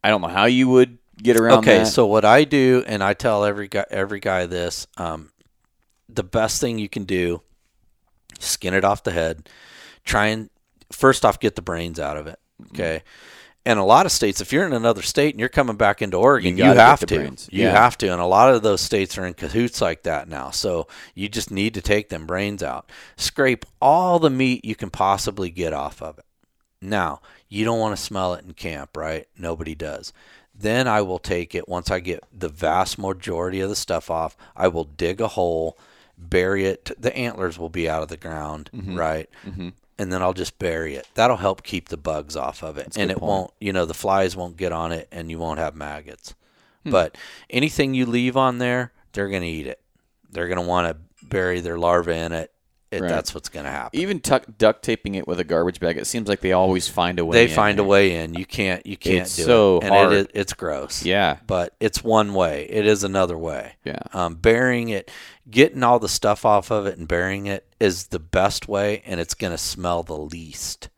I 0.04 0.10
don't 0.10 0.22
know 0.22 0.28
how 0.28 0.46
you 0.46 0.68
would 0.70 1.00
get 1.18 1.38
around. 1.40 1.60
okay, 1.60 1.80
that. 1.80 1.88
so 1.88 2.06
what 2.06 2.26
I 2.26 2.44
do, 2.44 2.84
and 2.86 3.04
I 3.04 3.14
tell 3.14 3.46
every 3.46 3.68
guy, 3.68 3.86
every 3.90 4.20
guy 4.20 4.46
this, 4.46 4.86
um, 4.98 5.32
the 6.16 6.24
best 6.24 6.60
thing 6.62 6.80
you 6.80 6.90
can 6.90 7.04
do, 7.06 7.42
skin 8.40 8.74
it 8.74 8.84
off 8.86 9.04
the 9.04 9.12
head. 9.12 9.50
Try 10.06 10.28
and 10.28 10.50
first 10.92 11.26
off 11.26 11.40
get 11.40 11.56
the 11.56 11.62
brains 11.62 12.00
out 12.00 12.18
of 12.18 12.28
it. 12.28 12.40
Mm-hmm. 12.62 12.76
Okay. 12.76 13.04
And 13.66 13.80
a 13.80 13.84
lot 13.84 14.06
of 14.06 14.12
states, 14.12 14.42
if 14.42 14.52
you're 14.52 14.66
in 14.66 14.74
another 14.74 15.02
state 15.02 15.34
and 15.34 15.40
you're 15.40 15.48
coming 15.48 15.78
back 15.78 16.02
into 16.02 16.18
Oregon, 16.18 16.58
You 16.58 16.66
you, 16.66 16.72
have 16.74 17.00
to. 17.00 17.06
brains. 17.16 17.48
You 17.50 17.64
Yeah. 17.64 17.72
have 17.72 17.98
to. 18.00 18.12
And 18.12 18.20
a 18.22 18.26
lot 18.26 18.54
of 18.54 18.62
those 18.62 18.82
states 18.82 19.18
are 19.18 19.26
in 19.26 19.36
cahoots 19.36 19.80
like 19.80 20.04
that 20.04 20.28
now. 20.28 20.52
So 20.52 20.88
you 21.16 21.30
just 21.30 21.50
need 21.50 21.74
to 21.76 21.82
take 21.82 22.10
them 22.10 22.26
brains 22.28 22.62
out. 22.62 22.92
Scrape 23.16 23.66
all 23.82 24.20
the 24.20 24.30
meat 24.30 24.66
you 24.66 24.76
can 24.76 24.90
possibly 24.90 25.50
get 25.50 25.72
off 25.72 26.02
of 26.02 26.18
it. 26.20 26.26
Now, 26.82 27.22
you 27.48 27.64
don't 27.64 27.80
want 27.80 27.96
to 27.96 28.04
smell 28.04 28.34
it 28.34 28.44
in 28.44 28.54
camp, 28.54 28.98
right? 28.98 29.28
Nobody 29.38 29.76
does. 29.76 30.12
Then 30.54 30.86
I 30.86 31.02
will 31.02 31.18
take 31.20 31.56
it 31.56 31.70
once 31.70 31.90
I 31.90 32.02
get 32.02 32.26
the 32.38 32.50
vast 32.50 33.00
majority 33.00 33.62
of 33.62 33.70
the 33.70 33.78
stuff 33.78 34.12
off. 34.12 34.36
I 34.58 34.68
will 34.68 34.84
dig 34.84 35.22
a 35.22 35.30
hole, 35.30 35.78
bury 36.30 36.66
it. 36.66 36.92
The 37.00 37.16
antlers 37.16 37.58
will 37.60 37.70
be 37.70 37.90
out 37.90 38.04
of 38.04 38.10
the 38.10 38.18
ground, 38.18 38.70
right? 38.74 39.30
Mm-hmm. 39.46 39.70
And 40.00 40.12
then 40.12 40.22
I'll 40.22 40.34
just 40.34 40.58
bury 40.58 40.96
it. 40.96 41.08
That'll 41.14 41.38
help 41.38 41.64
keep 41.64 41.90
the 41.90 41.98
bugs 41.98 42.36
off 42.36 42.64
of 42.64 42.78
it, 42.78 42.98
a 42.98 43.00
and 43.00 43.12
it 43.12 43.18
point. 43.18 43.30
won't. 43.30 43.52
You 43.60 43.74
know, 43.74 43.86
the 43.86 43.94
flies 43.94 44.36
won't 44.36 44.58
get 44.58 44.72
on 44.72 44.92
it, 44.92 45.08
and 45.12 45.30
you 45.30 45.38
won't 45.40 45.60
have 45.60 45.76
maggots. 45.76 46.34
But 46.86 47.18
anything 47.50 47.94
you 47.94 48.06
leave 48.06 48.36
on 48.36 48.58
there, 48.58 48.92
they're 49.14 49.30
gonna 49.30 49.46
eat 49.46 49.68
it. 49.68 49.80
They're 50.32 50.48
gonna 50.48 50.64
want 50.64 50.88
to 50.88 51.26
bury 51.26 51.60
their 51.62 51.78
larvae 51.78 52.14
in 52.14 52.32
it. 52.34 52.52
It 52.94 53.02
Right. 53.02 53.10
That's 53.10 53.34
what's 53.34 53.50
gonna 53.50 53.70
happen. 53.72 54.00
even 54.00 54.20
tuck, 54.20 54.46
duct 54.58 54.84
taping 54.84 55.16
it 55.16 55.28
with 55.28 55.40
a 55.40 55.44
garbage 55.44 55.80
bag, 55.80 55.98
it 55.98 56.06
seems 56.08 56.28
like 56.30 56.42
they 56.42 56.52
always 56.54 56.88
find 56.88 57.20
a 57.20 57.26
way. 57.26 57.34
they 57.36 57.50
in 57.50 57.56
find 57.56 57.80
a 57.80 57.84
way 57.84 58.16
in. 58.16 58.34
You 58.36 58.46
can't. 58.46 58.86
You 58.86 58.96
can't 58.98 59.22
It's 59.22 59.36
do 59.36 59.44
so 59.44 59.78
it. 59.78 59.84
And 59.86 59.94
hard. 59.94 60.14
it 60.14 60.32
it's 60.34 60.54
gross. 60.54 61.04
Yeah, 61.06 61.38
But 61.48 61.76
it's 61.80 62.04
one 62.04 62.34
way. 62.34 62.68
It 62.70 62.86
is 62.86 63.04
another 63.04 63.38
way. 63.38 63.74
yeah. 63.84 64.00
Um, 64.14 64.36
burying 64.36 64.90
it, 64.90 65.10
getting 65.50 65.84
all 65.84 66.00
the 66.00 66.08
stuff 66.10 66.46
off 66.46 66.72
of 66.72 66.86
it 66.86 66.98
and 66.98 67.08
burying 67.08 67.48
it 67.48 67.68
is 67.80 68.08
the 68.08 68.20
best 68.20 68.68
way, 68.68 69.02
and 69.06 69.20
it's 69.20 69.34
going 69.34 69.52
to 69.52 69.58
smell 69.58 70.04
the 70.04 70.18
least. 70.18 70.90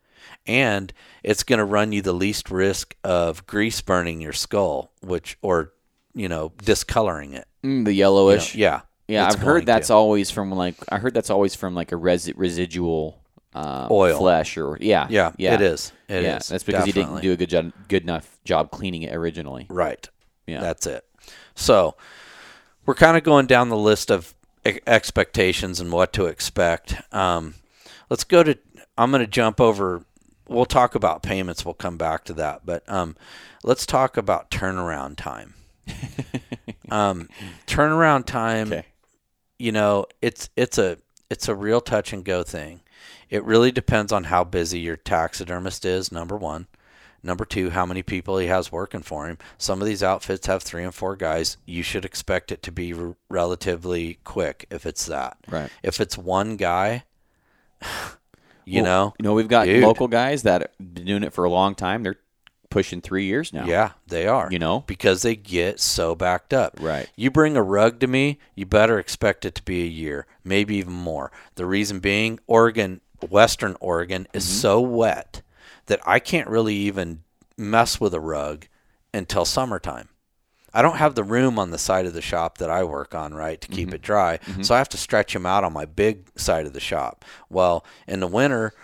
And 0.46 0.92
it's 1.24 1.42
going 1.42 1.58
to 1.58 1.64
run 1.64 1.90
you 1.90 2.02
the 2.02 2.12
least 2.12 2.50
risk 2.52 2.94
of 3.02 3.44
grease 3.48 3.80
burning 3.80 4.20
your 4.20 4.32
skull, 4.32 4.92
which, 5.02 5.36
or, 5.42 5.72
you 6.14 6.28
know, 6.28 6.52
discoloring 6.62 7.32
it. 7.32 7.48
Mm, 7.64 7.84
the 7.84 7.92
you 7.92 8.04
know, 8.04 8.10
yellowish. 8.10 8.54
yeah. 8.54 8.82
Yeah, 9.08 9.26
I've 9.26 9.38
heard 9.38 9.66
that's 9.66 9.88
to. 9.88 9.94
always 9.94 10.30
from 10.30 10.50
like 10.50 10.74
I 10.90 10.98
heard 10.98 11.14
that's 11.14 11.30
always 11.30 11.54
from 11.54 11.74
like 11.74 11.92
a 11.92 11.96
res- 11.96 12.34
residual 12.34 13.20
uh, 13.54 13.88
Oil. 13.90 14.18
flesh 14.18 14.56
or 14.56 14.76
yeah, 14.80 15.06
Yeah, 15.08 15.32
yeah, 15.36 15.54
it 15.54 15.62
is. 15.62 15.92
It 16.08 16.16
is. 16.18 16.24
yeah, 16.24 16.38
that's 16.48 16.64
because 16.64 16.86
you 16.86 16.92
didn't 16.92 17.20
do 17.22 17.32
a 17.32 17.36
good 17.36 17.48
job, 17.50 17.72
good 17.88 18.02
enough 18.02 18.38
job 18.44 18.70
cleaning 18.70 19.02
it 19.02 19.14
originally. 19.14 19.66
Right. 19.70 20.08
Yeah. 20.46 20.60
That's 20.60 20.86
it. 20.86 21.04
So 21.54 21.96
we're 22.84 22.94
kind 22.94 23.16
of 23.16 23.22
going 23.24 23.46
down 23.46 23.68
the 23.68 23.76
list 23.76 24.10
of 24.10 24.34
e- 24.66 24.80
expectations 24.86 25.80
and 25.80 25.90
what 25.92 26.12
to 26.14 26.26
expect. 26.26 26.96
Um, 27.14 27.54
let's 28.10 28.24
go 28.24 28.42
to. 28.42 28.58
I'm 28.98 29.10
going 29.10 29.20
to 29.24 29.26
jump 29.30 29.60
over. 29.60 30.04
We'll 30.48 30.64
talk 30.66 30.94
about 30.94 31.22
payments. 31.22 31.64
We'll 31.64 31.74
come 31.74 31.96
back 31.96 32.24
to 32.24 32.32
that, 32.34 32.62
but 32.64 32.82
um, 32.88 33.16
let's 33.64 33.84
talk 33.86 34.16
about 34.16 34.50
turnaround 34.50 35.16
time. 35.16 35.54
um, 36.90 37.28
turnaround 37.66 38.26
time. 38.26 38.72
Okay. 38.72 38.86
You 39.58 39.72
know, 39.72 40.06
it's 40.22 40.50
it's 40.56 40.78
a 40.78 40.98
it's 41.30 41.48
a 41.48 41.54
real 41.54 41.80
touch 41.80 42.12
and 42.12 42.24
go 42.24 42.42
thing. 42.42 42.80
It 43.30 43.42
really 43.44 43.72
depends 43.72 44.12
on 44.12 44.24
how 44.24 44.44
busy 44.44 44.78
your 44.80 44.96
taxidermist 44.96 45.84
is. 45.84 46.12
Number 46.12 46.36
one. 46.36 46.66
Number 47.22 47.44
two, 47.44 47.70
how 47.70 47.84
many 47.84 48.04
people 48.04 48.38
he 48.38 48.46
has 48.46 48.70
working 48.70 49.02
for 49.02 49.26
him. 49.26 49.38
Some 49.58 49.80
of 49.80 49.86
these 49.88 50.02
outfits 50.02 50.46
have 50.46 50.62
three 50.62 50.84
and 50.84 50.94
four 50.94 51.16
guys. 51.16 51.56
You 51.66 51.82
should 51.82 52.04
expect 52.04 52.52
it 52.52 52.62
to 52.62 52.70
be 52.70 52.92
r- 52.92 53.16
relatively 53.28 54.18
quick 54.22 54.66
if 54.70 54.86
it's 54.86 55.06
that. 55.06 55.36
Right. 55.48 55.68
If 55.82 56.00
it's 56.00 56.16
one 56.16 56.56
guy, 56.56 57.02
you 58.64 58.82
Well, 58.82 58.84
know, 58.84 59.14
you 59.18 59.24
know 59.24 59.34
we've 59.34 59.48
got 59.48 59.64
dude. 59.64 59.82
local 59.82 60.06
guys 60.06 60.42
that 60.44 60.60
have 60.78 60.94
been 60.94 61.04
doing 61.04 61.22
it 61.24 61.32
for 61.32 61.44
a 61.44 61.50
long 61.50 61.74
time. 61.74 62.04
They're 62.04 62.16
pushing 62.70 63.00
three 63.00 63.24
years 63.24 63.52
now. 63.52 63.64
yeah, 63.66 63.92
they 64.06 64.26
are. 64.26 64.48
You 64.50 64.58
know? 64.58 64.80
because 64.86 65.22
they 65.22 65.36
get 65.36 65.80
so 65.80 66.14
backed 66.14 66.52
up. 66.52 66.78
Right. 66.80 67.08
You 67.16 67.30
bring 67.30 67.56
a 67.56 67.62
rug 67.62 68.00
to 68.00 68.06
me, 68.06 68.38
you 68.54 68.66
better 68.66 68.98
expect 68.98 69.44
it 69.44 69.54
to 69.56 69.62
be 69.62 69.82
a 69.82 69.86
year, 69.86 70.26
maybe 70.44 70.76
even 70.76 70.92
more. 70.92 71.30
The 71.54 71.66
reason 71.66 72.00
being, 72.00 72.38
Oregon, 72.46 73.00
Western 73.28 73.76
Oregon, 73.80 74.26
is 74.32 74.44
Mm-hmm. 74.44 74.54
so 74.60 74.80
wet 74.80 75.42
that 75.86 76.00
I 76.04 76.18
can't 76.18 76.48
really 76.48 76.74
even 76.74 77.22
mess 77.56 78.00
with 78.00 78.12
a 78.12 78.20
rug 78.20 78.66
until 79.14 79.44
summertime. 79.44 80.08
I 80.74 80.82
don't 80.82 80.96
have 80.98 81.14
the 81.14 81.24
room 81.24 81.58
on 81.58 81.70
the 81.70 81.78
side 81.78 82.04
of 82.04 82.12
the 82.12 82.20
shop 82.20 82.58
that 82.58 82.68
I 82.68 82.84
work 82.84 83.14
on, 83.14 83.32
right, 83.32 83.58
to 83.62 83.68
Mm-hmm. 83.68 83.74
keep 83.76 83.94
it 83.94 84.02
dry. 84.02 84.38
So 84.60 84.74
I 84.74 84.78
have 84.78 84.90
to 84.90 84.98
stretch 84.98 85.32
them 85.32 85.46
out 85.46 85.64
on 85.64 85.72
my 85.72 85.86
big 85.86 86.26
side 86.38 86.66
of 86.66 86.74
the 86.74 86.80
shop. 86.80 87.24
Well, 87.48 87.82
in 88.06 88.20
the 88.20 88.26
winter, 88.26 88.74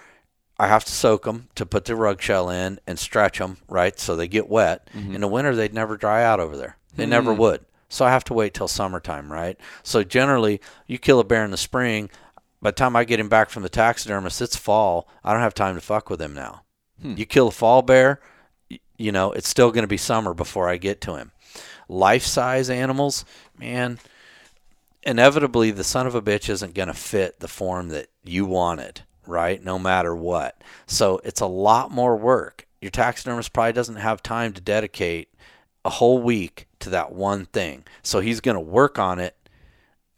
I 0.63 0.69
have 0.69 0.85
to 0.85 0.93
soak 0.93 1.25
them 1.25 1.49
to 1.57 1.67
put 1.67 1.87
the 1.87 1.97
rug 1.97 2.23
shell 2.23 2.49
in 2.49 2.79
and 2.87 2.99
stretch 2.99 3.39
them, 3.39 3.57
right, 3.69 3.99
so 3.99 4.15
they 4.15 4.29
get 4.29 4.49
wet. 4.49 4.89
Mm-hmm. 4.95 5.15
In 5.17 5.21
the 5.21 5.27
winter, 5.29 5.57
they'd 5.57 5.75
never 5.75 5.97
dry 5.97 6.23
out 6.23 6.39
over 6.39 6.57
there. 6.57 6.77
They 6.95 7.05
Hmm. 7.05 7.11
never 7.11 7.33
would. 7.35 7.65
So 7.89 8.05
I 8.05 8.11
have 8.11 8.25
to 8.25 8.35
wait 8.35 8.55
till 8.55 8.69
summertime, 8.69 9.33
right? 9.33 9.59
So 9.83 10.05
generally, 10.05 10.61
you 10.87 10.99
kill 10.99 11.19
a 11.21 11.25
bear 11.25 11.45
in 11.45 11.51
the 11.51 11.57
spring. 11.57 12.11
By 12.63 12.71
the 12.71 12.77
time 12.77 12.95
I 12.95 13.03
get 13.05 13.19
him 13.19 13.29
back 13.29 13.51
from 13.51 13.65
the 13.65 13.69
taxidermist, 13.69 14.41
it's 14.41 14.57
fall. 14.57 15.09
I 15.25 15.33
don't 15.33 15.43
have 15.43 15.53
time 15.53 15.75
to 15.75 15.81
fuck 15.81 16.09
with 16.09 16.23
him 16.23 16.33
now. 16.33 16.63
Hmm. 17.01 17.15
You 17.17 17.27
kill 17.27 17.49
a 17.49 17.51
fall 17.51 17.83
bear, 17.83 18.21
you 18.97 19.11
know, 19.11 19.33
it's 19.33 19.49
still 19.49 19.73
going 19.73 19.83
to 19.83 19.89
be 19.89 19.97
summer 19.97 20.33
before 20.33 20.69
I 20.69 20.77
get 20.77 21.01
to 21.03 21.17
him. 21.17 21.33
Life 21.89 22.23
size 22.25 22.71
animals, 22.71 23.25
man, 23.59 23.99
inevitably 25.03 25.71
the 25.73 25.85
son 25.85 26.07
of 26.07 26.15
a 26.15 26.23
bitch 26.23 26.49
isn't 26.49 26.75
going 26.75 26.89
to 26.89 26.95
fit 26.95 27.41
the 27.41 27.49
form 27.49 27.89
that 27.89 28.09
you 28.23 28.47
wanted, 28.47 29.03
right? 29.27 29.63
No 29.63 29.79
matter 29.79 30.15
what. 30.15 30.61
So 30.87 31.21
it's 31.25 31.41
a 31.41 31.47
lot 31.47 31.91
more 31.91 32.17
work. 32.17 32.67
Your 32.81 32.91
taxidermist 32.91 33.53
probably 33.53 33.73
doesn't 33.73 33.97
have 33.97 34.23
time 34.23 34.53
to 34.55 34.61
dedicate 34.61 35.29
a 35.85 35.91
whole 35.91 36.21
week 36.21 36.67
to 36.81 36.91
that 36.91 37.13
one 37.13 37.47
thing. 37.47 37.85
So 38.03 38.21
he's 38.21 38.41
going 38.41 38.57
to 38.57 38.61
work 38.61 38.99
on 38.99 39.19
it 39.19 39.37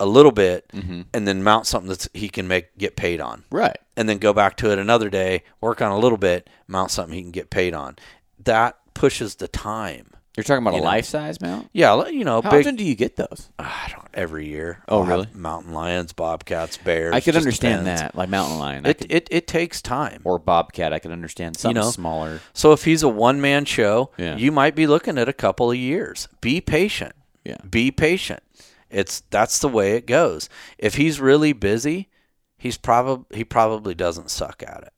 a 0.01 0.07
little 0.07 0.33
bit 0.33 0.69
mm-hmm. 0.69 1.03
and 1.13 1.29
then 1.29 1.43
mount 1.43 1.67
something 1.67 1.89
that 1.89 2.09
he 2.13 2.29
can 2.29 2.49
make 2.49 2.77
get 2.77 2.97
paid 2.97 3.21
on. 3.21 3.45
Right. 3.51 3.77
And 3.97 4.09
then 4.09 4.19
go 4.19 4.33
back 4.33 4.57
to 4.59 4.73
it 4.73 4.79
another 4.79 5.09
day, 5.09 5.45
work 5.61 5.81
on 5.81 5.93
a 5.93 5.99
little 5.99 6.19
bit, 6.19 6.51
mount 6.67 6.91
something 6.91 7.15
he 7.15 7.23
can 7.23 7.31
get 7.31 7.51
paid 7.51 7.75
on. 7.75 7.97
That 8.43 8.79
pushes 8.95 9.37
the 9.37 9.49
time. 9.49 10.11
You're 10.37 10.43
talking 10.45 10.63
about 10.65 10.75
You 10.75 10.81
a 10.81 10.83
know. 10.83 10.87
life 10.89 11.05
size 11.05 11.41
mount? 11.41 11.69
Yeah, 11.73 12.09
you 12.09 12.25
know, 12.25 12.43
How 12.43 12.51
big 12.51 12.63
often 12.67 12.75
do 12.77 12.83
you 12.85 12.97
get 12.97 13.15
those? 13.17 13.51
I 13.59 13.89
don't 13.95 14.09
every 14.15 14.49
year. 14.49 14.79
Oh, 14.89 14.99
I'll 15.01 15.05
really? 15.07 15.29
Mountain 15.33 15.73
lions, 15.73 16.13
bobcats, 16.13 16.77
bears. 16.77 17.15
I 17.15 17.21
could 17.21 17.37
understand 17.37 17.85
depends. 17.85 18.01
that, 18.03 18.15
like 18.17 18.29
mountain 18.29 18.59
lion. 18.59 18.85
It, 18.87 18.99
could- 18.99 19.13
it 19.13 19.29
it 19.31 19.47
takes 19.47 19.81
time. 19.81 20.23
or 20.25 20.39
bobcat, 20.41 20.93
I 20.93 20.99
could 20.99 21.13
understand 21.13 21.57
something 21.57 21.81
know, 21.81 21.91
smaller. 21.91 22.41
So 22.53 22.73
if 22.73 22.85
he's 22.85 23.03
a 23.05 23.09
one 23.09 23.41
man 23.41 23.65
show, 23.65 24.11
Yeah. 24.17 24.37
you 24.37 24.51
might 24.51 24.75
be 24.75 24.87
looking 24.89 25.19
at 25.19 25.29
a 25.29 25.33
couple 25.33 25.71
of 25.71 25.77
years. 25.77 26.27
Be 26.41 26.61
patient. 26.61 27.15
Yeah. 27.45 27.59
Be 27.69 27.91
patient. 27.93 28.43
It's 28.91 29.21
that's 29.31 29.59
the 29.59 29.69
way 29.69 29.93
it 29.97 30.07
goes. 30.07 30.49
If 30.79 30.95
he's 30.97 31.21
really 31.21 31.53
busy, 31.53 32.09
he's 32.57 32.77
probably 32.79 33.37
he 33.37 33.45
probably 33.45 33.95
doesn't 33.95 34.31
suck 34.31 34.63
at 34.67 34.83
it. 34.85 34.93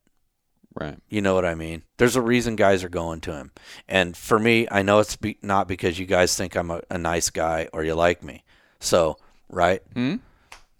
Right. 0.79 0.99
You 1.09 1.21
know 1.21 1.33
what 1.33 1.45
I 1.45 1.55
mean? 1.55 1.83
There's 1.97 2.15
a 2.15 2.21
reason 2.21 2.55
guys 2.55 2.83
are 2.83 2.89
going 2.89 3.21
to 3.21 3.33
him. 3.33 3.51
And 3.87 4.15
for 4.15 4.37
me, 4.37 4.67
I 4.69 4.83
know 4.83 4.99
it's 4.99 5.15
be, 5.15 5.37
not 5.41 5.67
because 5.67 5.97
you 5.97 6.05
guys 6.05 6.35
think 6.35 6.55
I'm 6.55 6.69
a, 6.69 6.81
a 6.91 6.99
nice 6.99 7.31
guy 7.31 7.67
or 7.73 7.83
you 7.83 7.95
like 7.95 8.23
me. 8.23 8.43
So, 8.79 9.17
right? 9.49 9.81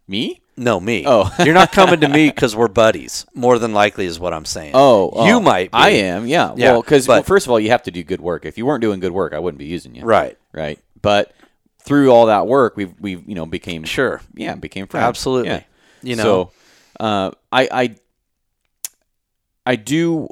Me? 0.08 0.42
No, 0.56 0.80
me. 0.80 1.04
Oh. 1.08 1.34
you're 1.44 1.56
not 1.56 1.72
coming 1.72 2.00
to 2.02 2.10
me 2.10 2.30
because 2.30 2.56
we're 2.56 2.68
buddies. 2.68 3.26
More 3.34 3.58
than 3.58 3.74
likely 3.74 4.06
is 4.06 4.20
what 4.20 4.34
I'm 4.34 4.46
saying. 4.46 4.72
Oh, 4.76 5.26
you 5.26 5.34
oh, 5.34 5.40
might. 5.40 5.72
Be. 5.72 5.78
I 5.78 5.90
am. 5.90 6.28
Yeah. 6.28 6.54
Yeah, 6.56 6.74
well, 6.74 6.82
because 6.82 7.08
but- 7.08 7.26
first 7.26 7.48
of 7.48 7.52
all, 7.52 7.60
you 7.60 7.70
have 7.70 7.84
to 7.84 7.92
do 7.92 8.04
good 8.04 8.22
work. 8.22 8.46
If 8.46 8.58
you 8.58 8.68
weren't 8.68 8.82
doing 8.82 9.00
good 9.00 9.12
work, 9.12 9.34
I 9.34 9.40
wouldn't 9.40 9.60
be 9.60 9.66
using 9.66 9.96
you. 9.96 10.04
Right. 10.04 10.38
Right. 10.54 10.80
But 11.02 11.34
through 11.80 12.12
all 12.12 12.28
that 12.28 12.46
work, 12.46 12.78
we've 12.78 12.94
we've 13.00 13.28
you 13.28 13.34
know 13.34 13.46
became 13.46 13.84
Sure. 13.84 14.22
yeah 14.36 14.56
became 14.56 14.88
friends. 14.88 15.06
Absolutely. 15.06 15.50
Yeah. 15.50 15.64
You 16.04 16.16
know. 16.18 16.24
So, 16.24 16.52
uh, 17.00 17.32
I 17.52 17.70
I 17.72 17.96
I 19.68 19.76
do. 19.76 20.30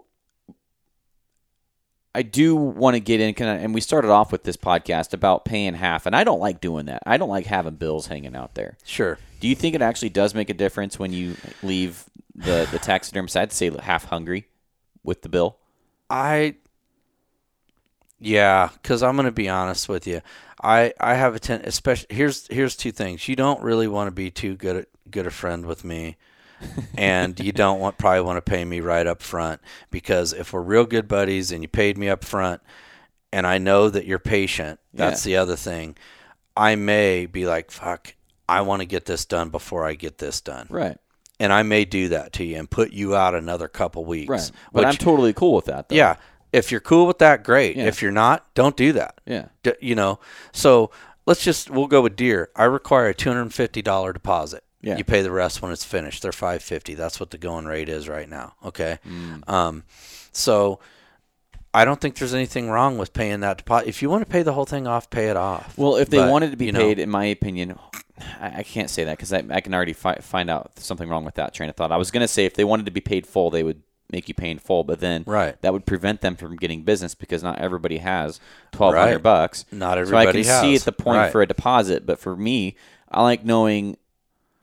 I 2.16 2.22
do 2.22 2.56
want 2.56 2.96
to 2.96 3.02
get 3.02 3.20
in, 3.20 3.36
and 3.46 3.74
we 3.74 3.82
started 3.82 4.10
off 4.10 4.32
with 4.32 4.44
this 4.44 4.56
podcast 4.56 5.14
about 5.14 5.44
paying 5.44 5.74
half, 5.74 6.06
and 6.06 6.16
I 6.16 6.24
don't 6.24 6.40
like 6.40 6.62
doing 6.62 6.86
that. 6.86 7.04
I 7.06 7.18
don't 7.18 7.28
like 7.28 7.46
having 7.46 7.76
bills 7.76 8.08
hanging 8.08 8.34
out 8.34 8.56
there. 8.56 8.78
Sure. 8.86 9.20
Do 9.42 9.50
you 9.50 9.56
think 9.56 9.76
it 9.76 9.82
actually 9.82 10.08
does 10.08 10.34
make 10.34 10.50
a 10.50 10.54
difference 10.54 10.98
when 10.98 11.12
you 11.12 11.36
leave 11.62 12.06
the 12.34 12.66
the 12.72 12.80
taxidermist? 12.80 13.36
I'd 13.36 13.52
say 13.52 13.70
half 13.78 14.06
hungry 14.06 14.48
with 15.04 15.22
the 15.22 15.28
bill. 15.28 15.58
I. 16.10 16.56
Yeah, 18.18 18.70
because 18.82 19.04
I'm 19.04 19.18
going 19.18 19.26
to 19.26 19.34
be 19.34 19.50
honest 19.50 19.90
with 19.90 20.08
you. 20.08 20.22
I 20.64 20.94
I 20.98 21.16
have 21.16 21.36
a 21.36 21.40
ten. 21.40 21.60
Especially 21.66 22.08
here's 22.16 22.48
here's 22.48 22.78
two 22.78 22.94
things. 22.94 23.28
You 23.28 23.36
don't 23.36 23.62
really 23.62 23.90
want 23.90 24.08
to 24.08 24.12
be 24.12 24.32
too 24.32 24.56
good 24.56 24.78
at, 24.78 24.88
good 25.12 25.28
a 25.28 25.32
friend 25.32 25.66
with 25.66 25.84
me, 25.84 26.16
and 26.98 27.40
you 27.40 27.52
don't 27.52 27.80
want 27.80 27.98
probably 27.98 28.22
want 28.22 28.38
to 28.38 28.42
pay 28.50 28.64
me 28.66 28.80
right 28.80 29.06
up 29.08 29.22
front 29.22 29.62
because 29.92 30.34
if 30.34 30.54
we're 30.54 30.62
real 30.62 30.86
good 30.86 31.08
buddies 31.08 31.52
and 31.52 31.62
you 31.64 31.68
paid 31.68 31.98
me 31.98 32.10
up 32.10 32.24
front, 32.24 32.62
and 33.34 33.46
I 33.46 33.58
know 33.58 33.90
that 33.90 34.06
you're 34.06 34.20
patient. 34.20 34.80
That's 34.94 35.24
the 35.24 35.36
other 35.38 35.56
thing. 35.58 35.96
I 36.56 36.76
may 36.76 37.26
be 37.26 37.46
like, 37.46 37.70
fuck. 37.72 38.16
I 38.48 38.62
want 38.62 38.82
to 38.82 38.86
get 38.86 39.06
this 39.06 39.26
done 39.26 39.50
before 39.50 39.86
I 39.86 39.96
get 39.96 40.20
this 40.20 40.40
done, 40.40 40.68
Right. 40.70 40.98
and 41.40 41.52
I 41.52 41.64
may 41.64 41.84
do 41.84 42.10
that 42.10 42.32
to 42.34 42.44
you 42.46 42.58
and 42.58 42.70
put 42.70 42.92
you 42.92 43.16
out 43.16 43.34
another 43.34 43.68
couple 43.68 44.06
weeks. 44.06 44.30
Right. 44.30 44.52
But 44.72 44.82
which- 44.82 44.88
I'm 44.88 44.96
totally 44.96 45.34
cool 45.34 45.56
with 45.56 45.66
that. 45.66 45.90
Though. 45.90 45.96
yeah. 45.96 46.18
If 46.54 46.72
you're 46.72 46.80
cool 46.80 47.08
with 47.08 47.18
that, 47.18 47.44
great. 47.44 47.76
Yeah. 47.76 47.86
If 47.88 48.02
you're 48.02 48.12
not, 48.12 48.46
don't 48.54 48.78
do 48.78 48.94
that. 48.94 49.20
Yeah. 49.26 49.48
D- 49.64 49.74
you 49.82 49.96
know, 49.96 50.20
so 50.54 50.92
let's 51.26 51.44
just 51.44 51.70
we'll 51.72 51.88
go 51.88 52.02
with 52.02 52.16
deer. 52.16 52.50
I 52.56 52.64
require 52.66 53.08
a 53.08 53.14
two 53.14 53.30
hundred 53.30 53.42
and 53.42 53.54
fifty 53.54 53.82
dollar 53.82 54.14
deposit. 54.14 54.64
Yeah. 54.86 54.98
You 54.98 55.04
pay 55.04 55.22
the 55.22 55.32
rest 55.32 55.62
when 55.62 55.72
it's 55.72 55.84
finished. 55.84 56.22
They're 56.22 56.32
five 56.32 56.62
fifty. 56.62 56.94
That's 56.94 57.20
what 57.20 57.32
the 57.32 57.38
going 57.40 57.66
rate 57.66 57.90
is 57.90 58.08
right 58.08 58.30
now. 58.30 58.54
Okay. 58.64 59.00
Mm. 59.08 59.50
Um, 59.50 59.84
so 60.32 60.80
I 61.74 61.84
don't 61.86 62.00
think 62.00 62.16
there's 62.18 62.34
anything 62.36 62.70
wrong 62.70 62.98
with 62.98 63.12
paying 63.12 63.40
that 63.42 63.58
deposit. 63.58 63.88
If 63.90 64.02
you 64.02 64.10
want 64.10 64.24
to 64.24 64.30
pay 64.32 64.44
the 64.44 64.54
whole 64.54 64.66
thing 64.66 64.86
off, 64.88 65.10
pay 65.10 65.28
it 65.30 65.36
off. 65.38 65.78
Well, 65.78 65.96
if 65.98 66.10
they 66.10 66.18
But, 66.20 66.30
wanted 66.32 66.52
to 66.52 66.58
be 66.58 66.68
you 66.68 66.72
know- 66.72 66.80
paid, 66.80 67.00
in 67.00 67.10
my 67.10 67.26
opinion, 67.26 67.78
I, 68.40 68.60
I 68.60 68.64
can't 68.64 68.90
say 68.90 69.04
that 69.06 69.18
because 69.18 69.34
I, 69.34 69.44
I 69.50 69.60
can 69.60 69.74
already 69.74 69.92
fi- 69.94 70.20
find 70.22 70.50
out 70.50 70.78
something 70.80 71.10
wrong 71.10 71.26
with 71.26 71.36
that 71.36 71.54
train 71.54 71.70
of 71.70 71.76
thought. 71.76 71.92
I 71.92 71.98
was 71.98 72.12
going 72.12 72.22
to 72.22 72.28
say 72.30 72.46
if 72.46 72.54
they 72.54 72.64
wanted 72.64 72.86
to 72.86 72.92
be 72.92 73.02
paid 73.02 73.26
full, 73.28 73.50
they 73.50 73.64
would 73.64 73.82
make 74.12 74.28
you 74.30 74.36
pay 74.36 74.52
in 74.52 74.60
full, 74.60 74.84
but 74.84 75.00
then 75.00 75.24
Right. 75.26 75.60
that 75.64 75.74
would 75.74 75.86
prevent 75.88 76.22
them 76.22 76.36
from 76.36 76.56
getting 76.58 76.84
business 76.84 77.16
because 77.16 77.42
not 77.44 77.58
everybody 77.60 77.98
has 77.98 78.40
twelve 78.72 78.94
hundred 78.94 79.14
Right. 79.16 79.24
bucks. 79.24 79.66
Not 79.72 79.98
everybody 79.98 80.44
so 80.44 80.54
I 80.54 80.62
can 80.62 80.70
see 80.70 80.76
at 80.76 80.84
the 80.84 80.92
point 80.92 81.18
Right. 81.18 81.32
for 81.32 81.42
a 81.42 81.48
deposit, 81.48 82.06
but 82.06 82.20
for 82.20 82.36
me, 82.38 82.76
I 83.12 83.24
like 83.24 83.44
knowing 83.44 83.98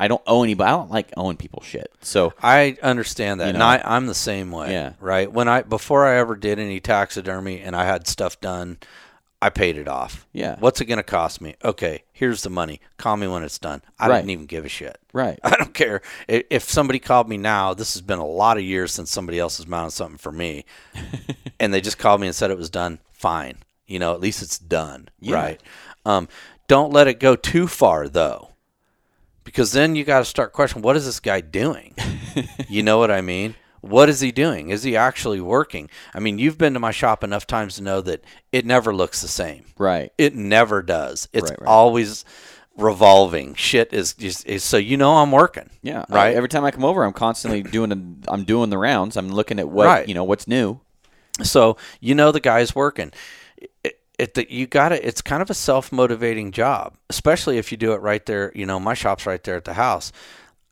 I 0.03 0.09
don't 0.09 0.23
owe 0.27 0.43
anybody. 0.43 0.69
I 0.69 0.73
don't 0.73 0.91
like 0.91 1.13
owing 1.17 1.37
people 1.37 1.63
shit. 1.63 1.93
So 2.01 2.33
I 2.43 2.77
understand 2.83 3.41
that, 3.41 3.47
You 3.49 3.55
and. 3.55 3.63
I, 3.63 3.81
I'm 3.85 4.07
the 4.07 4.15
same 4.15 4.51
way. 4.51 4.73
Yeah. 4.73 4.95
Right. 5.01 5.31
When 5.31 5.47
I 5.49 5.63
before 5.63 6.07
I 6.07 6.17
ever 6.17 6.35
did 6.35 6.59
any 6.59 6.81
taxidermy 6.81 7.61
and 7.61 7.77
I 7.77 7.85
had 7.85 8.09
stuff 8.09 8.41
done, 8.41 8.79
I 9.41 9.51
paid 9.51 9.77
it 9.77 9.87
off. 9.89 10.27
Yeah. 10.33 10.57
What's 10.61 10.81
it 10.81 10.87
going 10.87 10.99
to 10.99 11.03
cost 11.05 11.41
me? 11.41 11.55
Okay, 11.65 12.05
here's 12.13 12.43
the 12.43 12.51
money. 12.51 12.81
Call 12.97 13.17
me 13.17 13.27
when 13.29 13.43
it's 13.43 13.59
done. 13.59 13.83
I 13.99 14.09
Right. 14.09 14.17
didn't 14.19 14.31
even 14.31 14.47
give 14.47 14.65
a 14.65 14.69
shit. 14.69 14.99
right, 15.13 15.39
I 15.45 15.51
don't 15.57 15.75
care 15.75 16.01
if 16.29 16.65
somebody 16.69 16.99
called 16.99 17.29
me 17.29 17.37
now. 17.37 17.75
This 17.75 17.95
has 17.95 18.03
been 18.03 18.19
a 18.21 18.27
lot 18.27 18.57
of 18.57 18.63
years 18.65 18.93
since 18.93 19.11
somebody 19.11 19.39
else 19.39 19.57
has 19.59 19.67
mounted 19.67 19.93
something 19.93 20.19
for 20.19 20.33
me, 20.33 20.65
and 21.61 21.73
they 21.75 21.81
just 21.81 21.99
called 21.99 22.21
me 22.21 22.27
and 22.29 22.37
said 22.37 22.51
it 22.51 22.59
was 22.59 22.71
done. 22.71 22.99
Fine, 23.11 23.59
you 23.87 23.99
know, 23.99 24.15
at 24.15 24.21
least 24.21 24.43
it's 24.43 24.59
done, 24.59 25.09
Yeah. 25.21 25.35
right? 25.37 25.61
Um, 26.05 26.29
don't 26.69 26.93
let 26.93 27.07
it 27.09 27.21
go 27.21 27.37
too 27.37 27.67
far 27.69 28.09
though. 28.09 28.49
Because 29.45 29.73
then 29.73 29.95
you 29.97 30.05
got 30.05 30.21
to 30.21 30.25
start 30.25 30.53
questioning 30.53 30.83
what 30.83 30.97
is 30.97 31.05
this 31.05 31.21
guy 31.21 31.41
doing? 31.41 31.95
you 32.69 32.83
know 32.83 32.99
what 32.99 33.11
I 33.11 33.21
mean? 33.21 33.55
What 33.81 34.09
is 34.09 34.21
he 34.21 34.31
doing? 34.31 34.71
Is 34.71 34.85
he 34.85 34.97
actually 34.97 35.41
working? 35.41 35.91
I 36.15 36.21
mean, 36.21 36.39
you've 36.39 36.57
been 36.59 36.75
to 36.75 36.79
my 36.81 36.93
shop 36.93 37.25
enough 37.25 37.47
times 37.49 37.75
to 37.77 37.83
know 37.83 38.01
that 38.03 38.25
it 38.53 38.65
never 38.65 38.95
looks 38.95 39.21
the 39.23 39.29
same. 39.29 39.65
Right. 39.77 40.13
It 40.19 40.37
never 40.37 40.83
does. 40.83 41.29
It's 41.33 41.51
Right, 41.51 41.61
right. 41.61 41.67
always 41.69 42.25
revolving. 42.77 43.55
Shit 43.55 43.93
is 43.93 44.15
just 44.15 44.47
is, 44.47 44.63
so 44.65 44.77
you 44.77 44.97
know 44.97 45.17
I'm 45.17 45.33
working. 45.33 45.69
Yeah. 45.83 46.05
I- 46.09 46.15
Right. 46.15 46.37
every 46.37 46.49
time 46.49 46.65
I 46.65 46.71
come 46.71 46.85
over, 46.85 47.03
I'm 47.05 47.13
constantly 47.13 47.63
doing. 47.63 47.93
A, 47.93 48.31
I'm 48.33 48.45
doing 48.45 48.71
the 48.71 48.79
rounds. 48.79 49.17
I'm 49.17 49.29
looking 49.31 49.59
at 49.59 49.69
what 49.69 49.87
Right. 49.87 50.09
you 50.09 50.15
know 50.15 50.25
what's 50.25 50.47
new. 50.47 50.81
So 51.43 51.77
you 52.01 52.15
know 52.15 52.31
the 52.33 52.41
guy's 52.41 52.75
working. 52.75 53.13
It, 53.85 53.99
it, 54.23 54.35
that 54.35 54.51
you 54.51 54.69
got 54.69 54.91
to 54.91 55.07
It's 55.07 55.21
kind 55.21 55.43
of 55.43 55.51
a 55.51 55.55
self 55.55 55.91
motivating 55.91 56.53
job, 56.53 56.97
especially 57.11 57.59
if 57.59 57.73
you 57.73 57.77
do 57.77 57.93
it 57.93 58.01
right 58.01 58.25
there. 58.25 58.53
You 58.55 58.67
know, 58.67 58.79
my 58.79 58.95
shop's 58.95 59.27
right 59.27 59.43
there 59.43 59.57
at 59.57 59.65
the 59.65 59.75
house. 59.75 60.13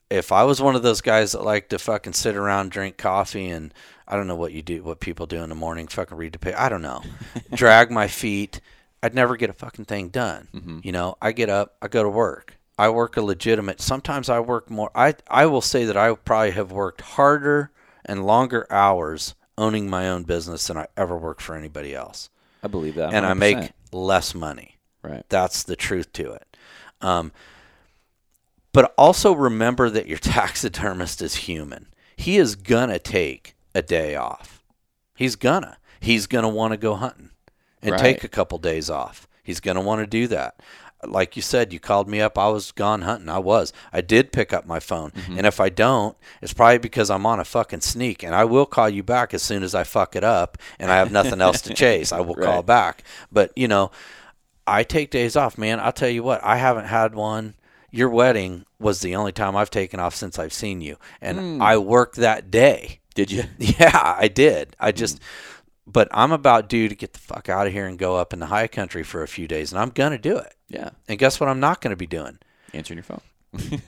If 0.09 0.31
I 0.31 0.45
was 0.45 0.63
one 0.63 0.77
of 0.77 0.83
those 0.83 1.01
guys 1.01 1.33
that 1.33 1.43
like 1.43 1.69
to 1.71 1.79
fucking 1.81 2.13
sit 2.13 2.37
around, 2.37 2.71
drink 2.71 2.97
coffee, 2.97 3.49
and 3.49 3.75
I 4.07 4.15
don't 4.15 4.29
know 4.29 4.37
what 4.37 4.53
you 4.53 4.63
do, 4.63 4.85
what 4.85 5.01
people 5.01 5.27
do 5.27 5.43
in 5.43 5.49
the 5.49 5.57
morning, 5.57 5.89
fucking 5.89 6.17
read 6.17 6.33
the 6.33 6.39
paper. 6.39 6.59
I 6.59 6.69
don't 6.69 6.83
know, 6.83 7.03
drag 7.55 7.91
my 7.91 8.07
feet. 8.07 8.61
I'd 9.03 9.15
never 9.15 9.37
get 9.37 9.51
a 9.51 9.55
fucking 9.55 9.87
thing 9.87 10.11
done. 10.11 10.47
Mm-hmm. 10.55 10.81
You 10.85 10.93
know, 10.93 11.17
I 11.21 11.33
get 11.33 11.49
up, 11.49 11.75
I 11.83 11.89
go 11.89 12.05
to 12.05 12.09
work. 12.09 12.57
I 12.79 12.89
work 12.89 13.17
a 13.17 13.23
legitimate. 13.23 13.81
Sometimes 13.81 14.29
I 14.29 14.39
work 14.39 14.71
more. 14.71 14.93
I 14.95 15.17
I 15.29 15.47
will 15.47 15.61
say 15.61 15.85
that 15.87 15.97
I 15.97 16.15
probably 16.15 16.53
have 16.53 16.71
worked 16.71 17.01
harder 17.01 17.73
and 18.05 18.25
longer 18.25 18.67
hours 18.71 19.35
owning 19.59 19.91
my 19.91 20.09
own 20.09 20.23
business 20.23 20.69
than 20.69 20.77
I 20.77 20.87
ever 20.97 21.17
worked 21.17 21.43
for 21.43 21.57
anybody 21.57 21.95
else, 21.95 22.31
I 22.63 22.69
believe 22.69 22.95
that. 22.97 23.13
and 23.15 23.25
I 23.27 23.35
make 23.35 23.73
less 23.93 24.35
money. 24.35 24.77
right. 25.03 25.25
That's 25.29 25.63
the 25.63 25.77
truth 25.77 26.13
to 26.15 26.33
it. 26.33 26.57
Um, 27.01 27.33
but 28.73 28.95
also 28.97 29.33
remember 29.33 29.91
that 29.91 30.07
your 30.07 30.19
taxidermist 30.37 31.23
is 31.23 31.35
human. 31.37 31.87
He 32.17 32.37
is 32.37 32.55
gonna 32.57 32.99
take 32.99 33.55
a 33.75 33.83
day 33.83 34.15
off. 34.15 34.63
He's 35.17 35.37
gonna. 35.37 35.79
He's 36.01 36.27
gonna 36.27 36.49
want 36.49 36.73
to 36.73 36.77
go 36.77 36.95
hunting 36.95 37.31
and 37.83 37.93
Right. 37.93 38.01
take 38.01 38.25
a 38.25 38.29
couple 38.29 38.59
days 38.59 38.91
off. 38.91 39.27
He's 39.43 39.61
gonna 39.61 39.81
want 39.81 40.01
to 40.03 40.07
do 40.07 40.27
that. 40.29 40.61
Like 41.07 41.37
you 41.37 41.43
said, 41.43 41.73
you 41.73 41.81
called 41.81 42.09
me 42.09 42.21
up. 42.21 42.39
I 42.39 42.49
was 42.49 42.73
gone 42.73 43.03
hunting. 43.03 43.29
I 43.29 43.39
was. 43.39 43.73
I 43.93 44.01
did 44.01 44.33
pick 44.33 44.53
up 44.53 44.67
my 44.67 44.81
phone, 44.81 45.11
mm-hmm. 45.11 45.39
and 45.39 45.47
if 45.47 45.61
I 45.61 45.69
don't, 45.69 46.17
it's 46.43 46.53
probably 46.53 46.79
because 46.79 47.11
I'm 47.11 47.27
on 47.27 47.41
a 47.41 47.45
fucking 47.45 47.81
sneak. 47.81 48.23
And 48.23 48.35
I 48.35 48.45
will 48.45 48.67
call 48.67 48.89
you 48.89 49.03
back 49.03 49.33
as 49.33 49.43
soon 49.43 49.63
as 49.63 49.75
I 49.75 49.85
fuck 49.85 50.15
it 50.15 50.25
up, 50.25 50.59
and 50.79 50.91
I 50.91 50.97
have 50.97 51.13
nothing 51.13 51.41
else 51.41 51.61
to 51.63 51.75
chase. 51.75 52.13
I 52.13 52.21
will 52.21 52.35
call 52.37 52.63
back. 52.63 53.03
But 53.33 53.53
you 53.57 53.69
know, 53.69 53.91
I 54.67 54.85
take 54.85 55.11
days 55.11 55.37
off, 55.37 55.59
man. 55.59 55.81
I'll 55.81 55.93
tell 55.93 56.09
you 56.09 56.23
what, 56.23 56.43
I 56.45 56.57
haven't 56.57 56.87
had 56.87 57.15
one. 57.15 57.55
Your 57.91 58.09
wedding 58.09 58.67
was 58.79 59.01
the 59.01 59.17
only 59.17 59.33
time 59.33 59.57
I've 59.57 59.71
taken 59.71 59.99
off 59.99 60.15
since 60.15 60.39
I've 60.39 60.53
seen 60.53 60.81
you, 60.81 60.97
and 61.21 61.39
hmm. 61.39 61.63
I 61.63 61.77
worked 61.77 62.17
that 62.17 62.51
day. 62.51 63.01
Did 63.15 63.33
you? 63.33 63.45
Yeah, 63.59 64.17
I 64.19 64.29
did. 64.29 64.77
I 64.79 64.93
hmm. 64.93 64.97
just, 64.97 65.21
but 65.87 66.09
I'm 66.13 66.31
about 66.31 66.69
due 66.69 66.89
to 66.89 66.95
get 66.95 67.15
the 67.15 67.19
fuck 67.19 67.49
out 67.49 67.67
of 67.67 67.73
here 67.73 67.87
and 67.87 67.99
go 67.99 68.17
up 68.17 68.33
in 68.33 68.39
the 68.39 68.47
high 68.47 68.69
country 68.69 69.03
for 69.03 69.23
a 69.23 69.29
few 69.29 69.49
days, 69.49 69.73
and 69.73 69.81
I'm 69.81 69.91
gonna 69.91 70.19
do 70.19 70.37
it. 70.37 70.55
Yeah. 70.71 70.91
And 71.09 71.19
guess 71.19 71.39
what? 71.41 71.49
I'm 71.49 71.61
not 71.61 71.81
gonna 71.81 71.97
be 71.97 72.07
doing 72.07 72.39
Answering 72.73 72.99
your 72.99 73.05
phone. 73.05 73.21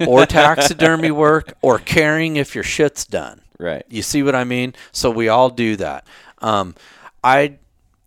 or 0.06 0.26
taxidermy 0.26 1.10
work 1.12 1.54
or 1.62 1.78
caring 1.78 2.36
if 2.36 2.54
your 2.54 2.64
shit's 2.64 3.04
done. 3.04 3.40
Right. 3.58 3.84
You 3.88 4.02
see 4.02 4.22
what 4.24 4.34
I 4.34 4.42
mean? 4.44 4.74
So 4.90 5.10
we 5.10 5.28
all 5.28 5.48
do 5.48 5.76
that. 5.76 6.04
Um, 6.38 6.74
I 7.22 7.58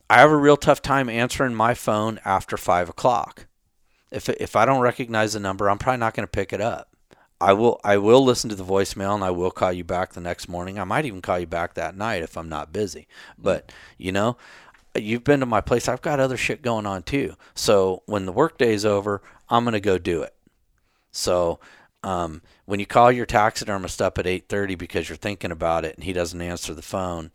I 0.10 0.20
have 0.20 0.32
a 0.32 0.36
real 0.38 0.58
tough 0.58 0.82
time 0.82 1.10
answering 1.10 1.56
my 1.56 1.74
phone 1.74 2.20
after 2.26 2.58
five 2.58 2.90
o'clock. 2.90 3.48
If 4.12 4.28
if 4.30 4.56
I 4.56 4.66
don't 4.66 4.82
recognize 4.82 5.34
the 5.34 5.40
number, 5.40 5.70
I'm 5.70 5.78
probably 5.78 6.00
not 6.00 6.14
going 6.14 6.28
to 6.28 6.32
pick 6.32 6.52
it 6.52 6.62
up. 6.62 6.90
I 7.42 7.54
will 7.54 7.80
I 7.84 7.98
will 7.98 8.24
listen 8.24 8.50
to 8.50 8.56
the 8.56 8.64
voicemail 8.64 9.16
and 9.16 9.24
I 9.24 9.32
will 9.32 9.52
call 9.52 9.72
you 9.74 9.84
back 9.84 10.14
the 10.14 10.22
next 10.22 10.48
morning. 10.48 10.78
I 10.80 10.84
might 10.84 11.06
even 11.06 11.22
call 11.22 11.40
you 11.40 11.48
back 11.48 11.74
that 11.74 11.96
night 11.96 12.22
if 12.24 12.38
I'm 12.38 12.50
not 12.50 12.72
busy. 12.74 13.08
But 13.38 13.72
you 13.98 14.12
know, 14.12 14.38
you've 14.96 15.24
been 15.24 15.39
to 15.41 15.46
my 15.46 15.62
place. 15.62 15.88
I've 15.88 16.02
got 16.02 16.20
other 16.20 16.38
shit 16.38 16.62
going 16.62 16.86
on 16.86 17.04
too. 17.04 17.36
So 17.54 18.04
when 18.06 18.26
the 18.26 18.32
workday's 18.32 18.86
over, 18.86 19.22
I'm 19.50 19.64
going 19.64 19.74
to 19.74 19.80
go 19.80 19.98
do 19.98 20.22
it. 20.24 20.34
So 21.12 21.60
um, 22.04 22.41
when 22.66 22.80
you 22.80 22.86
call 22.86 23.12
your 23.12 23.26
taxidermist 23.26 24.02
up 24.02 24.18
at 24.18 24.26
8:30 24.26 24.78
because 24.78 25.10
you're 25.10 25.16
thinking 25.16 25.52
about 25.52 25.86
it 25.86 25.96
and 25.96 26.04
he 26.04 26.14
doesn't 26.14 26.41
answer 26.41 26.74
the 26.74 26.82
phone, 26.82 27.32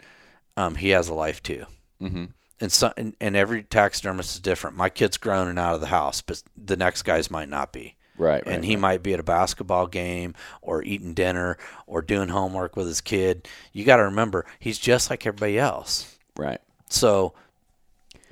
um, 0.57 0.77
he 0.77 0.91
has 0.91 1.09
a 1.09 1.15
life 1.15 1.43
too. 1.43 1.67
Mm-hmm. 2.01 2.27
And, 2.63 2.71
so, 2.71 2.93
and, 2.97 3.17
and 3.21 3.37
every 3.37 3.63
taxidermist 3.63 4.35
is 4.35 4.41
different. 4.41 4.77
My 4.77 4.91
kid's 4.91 5.17
grown 5.17 5.49
and 5.49 5.59
out 5.59 5.75
of 5.75 5.81
the 5.81 5.87
house, 5.87 6.21
but 6.21 6.43
the 6.57 6.77
next 6.77 7.03
guy's 7.03 7.31
might 7.31 7.49
not 7.49 7.73
be. 7.73 7.97
Right. 8.19 8.43
and 8.45 8.57
right, 8.57 8.65
he 8.65 8.75
right. 8.75 8.81
might 8.81 9.03
be 9.03 9.15
at 9.15 9.21
a 9.21 9.23
basketball 9.23 9.87
game 9.87 10.35
or 10.61 10.83
eating 10.85 11.15
dinner 11.15 11.57
or 11.87 12.03
doing 12.03 12.29
homework 12.29 12.77
with 12.77 12.87
his 12.87 13.01
kid. 13.01 13.49
You 13.73 13.85
got 13.85 13.97
to 13.97 14.05
remember, 14.05 14.45
he's 14.59 14.79
just 14.79 15.09
like 15.09 15.27
everybody 15.27 15.59
else. 15.59 16.19
Right. 16.37 16.61
So 16.91 17.33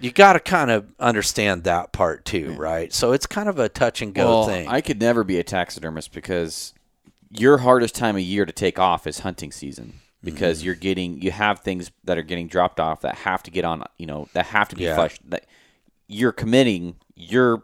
you 0.01 0.11
got 0.11 0.35
to 0.35 0.41
kind 0.41 0.71
of 0.71 0.93
understand 1.01 1.65
that 1.65 1.93
part 1.93 2.25
too, 2.25 2.53
right? 2.53 2.93
So 2.93 3.13
it's 3.13 3.27
kind 3.27 3.49
of 3.49 3.59
a 3.59 3.69
touch 3.69 4.01
and 4.03 4.15
go 4.15 4.27
well, 4.27 4.47
thing. 4.47 4.69
I 4.69 4.81
could 4.81 5.01
never 5.01 5.25
be 5.25 5.39
a 5.39 5.45
taxidermist 5.45 6.13
because 6.13 6.73
your 7.31 7.59
hardest 7.59 7.95
time 7.95 8.17
of 8.17 8.23
year 8.23 8.47
to 8.47 8.53
take 8.53 8.79
off 8.79 9.07
is 9.07 9.21
hunting 9.21 9.53
season 9.53 9.95
Mm-hmm. 10.19 10.35
because 10.35 10.65
you're 10.65 10.75
getting 10.75 11.23
you 11.23 11.31
have 11.31 11.61
things 11.61 11.93
that 12.03 12.19
are 12.19 12.23
getting 12.23 12.49
dropped 12.49 12.81
off 12.81 13.03
that 13.03 13.15
have 13.15 13.41
to 13.45 13.53
get 13.53 13.65
on 13.65 13.85
you 13.99 14.07
know 14.07 14.29
that 14.33 14.47
have 14.47 14.69
to 14.71 14.75
be 14.75 14.83
Yeah. 14.83 14.97
fleshed 14.97 15.21
that 15.31 15.47
you're 16.09 16.33
committing 16.33 16.97
your 17.15 17.63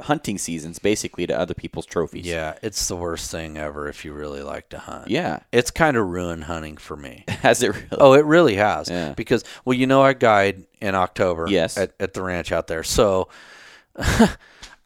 hunting 0.00 0.38
seasons 0.38 0.78
basically 0.78 1.26
to 1.26 1.38
other 1.38 1.54
people's 1.54 1.86
trophies. 1.86 2.26
yeah, 2.26 2.58
it's 2.62 2.88
the 2.88 2.96
worst 2.96 3.30
thing 3.30 3.56
ever 3.56 3.88
if 3.88 4.04
you 4.04 4.12
really 4.12 4.42
like 4.42 4.68
to 4.70 4.78
hunt. 4.78 5.08
Yeah. 5.08 5.40
It's 5.52 5.70
kind 5.70 5.96
of 5.96 6.06
ruined 6.08 6.44
hunting 6.44 6.76
for 6.76 6.96
me. 6.96 7.24
Has 7.28 7.62
it 7.62 7.74
really? 7.74 7.88
Oh, 7.92 8.12
it 8.14 8.24
really 8.24 8.56
has. 8.56 8.88
Yeah. 8.90 9.14
Because, 9.14 9.44
well, 9.64 9.74
you 9.78 9.86
know, 9.86 10.02
I 10.02 10.12
guide 10.14 10.64
in 10.80 10.94
October 10.96 11.46
Yes. 11.48 11.78
at, 11.78 11.92
at 12.00 12.12
the 12.14 12.22
ranch 12.22 12.50
out 12.50 12.66
there. 12.66 12.82
So 12.82 13.28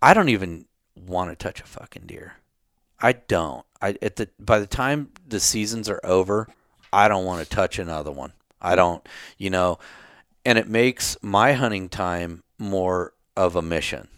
I 0.03 0.15
don't 0.15 0.29
even 0.29 0.67
want 1.07 1.31
to 1.31 1.37
touch 1.37 1.61
a 1.61 1.65
fucking 1.65 2.05
deer. 2.07 2.35
I 3.01 3.13
don't. 3.13 3.65
I 3.81 3.97
at 4.03 4.17
the 4.17 4.29
by 4.41 4.59
the 4.59 4.67
time 4.67 5.11
the 5.27 5.39
seasons 5.41 5.89
are 5.89 6.01
over, 6.03 6.49
I 6.93 7.07
don't 7.09 7.25
want 7.25 7.43
to 7.43 7.49
touch 7.49 7.79
another 7.79 8.11
one. 8.11 8.33
I 8.61 8.75
don't, 8.75 9.07
you 9.37 9.51
know, 9.51 9.79
and 10.45 10.59
it 10.59 10.69
makes 10.69 11.17
my 11.23 11.53
hunting 11.53 11.89
time 11.89 12.43
more 12.59 13.13
of 13.37 13.55
a 13.55 13.63
mission. 13.63 14.09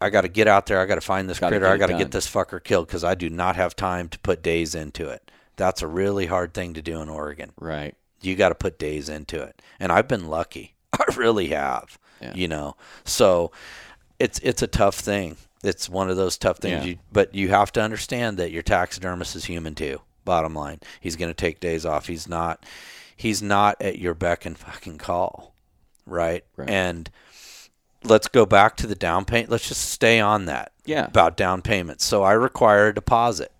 I 0.00 0.10
got 0.10 0.20
to 0.22 0.28
get 0.28 0.46
out 0.46 0.66
there. 0.66 0.80
I 0.80 0.86
got 0.86 0.94
to 0.96 1.00
find 1.00 1.28
this 1.28 1.38
Gotta 1.40 1.52
critter. 1.58 1.66
I 1.72 1.76
got 1.76 1.88
to 1.88 1.98
get 1.98 2.10
this 2.12 2.28
fucker 2.28 2.62
killed 2.62 2.86
because 2.86 3.02
I 3.04 3.14
do 3.14 3.28
not 3.28 3.56
have 3.56 3.74
time 3.74 4.08
to 4.10 4.18
put 4.20 4.42
days 4.42 4.74
into 4.74 5.08
it. 5.08 5.30
That's 5.56 5.82
a 5.82 5.88
really 5.88 6.26
hard 6.26 6.54
thing 6.54 6.74
to 6.74 6.82
do 6.82 7.00
in 7.00 7.08
Oregon 7.08 7.50
Right. 7.58 7.94
you 8.22 8.36
got 8.36 8.50
to 8.50 8.54
put 8.54 8.78
days 8.78 9.08
into 9.08 9.40
it 9.42 9.60
and 9.80 9.90
i've 9.92 10.06
been 10.08 10.26
lucky 10.28 10.74
i 10.92 11.04
really 11.16 11.48
have 11.48 11.98
Yeah. 12.20 12.32
you 12.34 12.46
know 12.48 12.76
so 13.04 13.50
it's 14.20 14.38
it's 14.40 14.62
a 14.62 14.66
tough 14.68 14.96
thing 14.96 15.36
it's 15.64 15.88
one 15.88 16.08
of 16.10 16.16
those 16.16 16.36
tough 16.38 16.58
things 16.58 16.84
Yeah. 16.84 16.90
you, 16.92 16.98
but 17.12 17.34
you 17.34 17.48
have 17.48 17.70
to 17.72 17.80
understand 17.82 18.36
that 18.38 18.50
your 18.52 18.62
taxidermist 18.62 19.34
is 19.36 19.44
human 19.46 19.74
too 19.76 20.00
bottom 20.24 20.54
line 20.54 20.78
he's 21.00 21.16
going 21.16 21.30
to 21.30 21.34
take 21.34 21.58
days 21.60 21.84
off 21.86 22.06
he's 22.08 22.28
not 22.28 22.64
he's 23.16 23.40
not 23.42 23.80
at 23.82 23.98
your 23.98 24.14
beck 24.14 24.44
and 24.46 24.56
fucking 24.58 24.98
call 24.98 25.54
right, 26.06 26.44
Right. 26.56 26.70
and 26.70 27.10
let's 28.04 28.28
go 28.28 28.46
back 28.46 28.76
to 28.76 28.86
the 28.86 28.94
down 28.94 29.24
payment 29.24 29.50
let's 29.50 29.68
just 29.68 29.90
stay 29.90 30.20
on 30.20 30.44
that 30.46 30.72
Yeah. 30.84 31.06
about 31.06 31.36
down 31.36 31.62
payments 31.62 32.04
so 32.04 32.22
i 32.22 32.32
require 32.32 32.88
a 32.88 32.94
deposit 32.94 33.52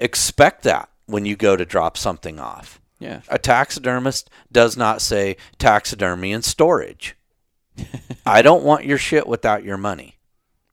expect 0.00 0.62
that 0.64 0.88
when 1.06 1.24
you 1.26 1.36
go 1.36 1.56
to 1.56 1.64
drop 1.64 1.96
something 1.96 2.38
off 2.40 2.80
Yeah. 2.98 3.20
a 3.28 3.38
taxidermist 3.38 4.28
does 4.50 4.76
not 4.76 5.00
say 5.02 5.36
taxidermy 5.58 6.32
and 6.32 6.44
storage. 6.44 7.16
I 8.26 8.40
don't 8.42 8.64
want 8.64 8.84
your 8.86 8.98
shit 8.98 9.26
without 9.26 9.64
your 9.64 9.76
money. 9.76 10.16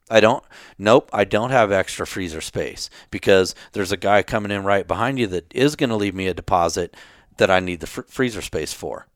I 0.09 0.19
don't. 0.19 0.43
Nope, 0.77 1.09
I 1.13 1.23
don't 1.23 1.49
have 1.51 1.71
extra 1.71 2.05
freezer 2.05 2.41
space 2.41 2.89
because 3.09 3.55
there's 3.73 3.91
a 3.91 3.97
guy 3.97 4.23
coming 4.23 4.51
in 4.51 4.63
right 4.63 4.87
behind 4.87 5.19
you 5.19 5.27
that 5.27 5.51
is 5.53 5.75
going 5.75 5.89
to 5.89 5.95
leave 5.95 6.13
me 6.15 6.27
a 6.27 6.33
deposit 6.33 6.95
that 7.37 7.49
I 7.49 7.59
need 7.59 7.79
the 7.79 7.87
fr- 7.87 8.01
freezer 8.07 8.41
space 8.41 8.71
for. 8.73 9.07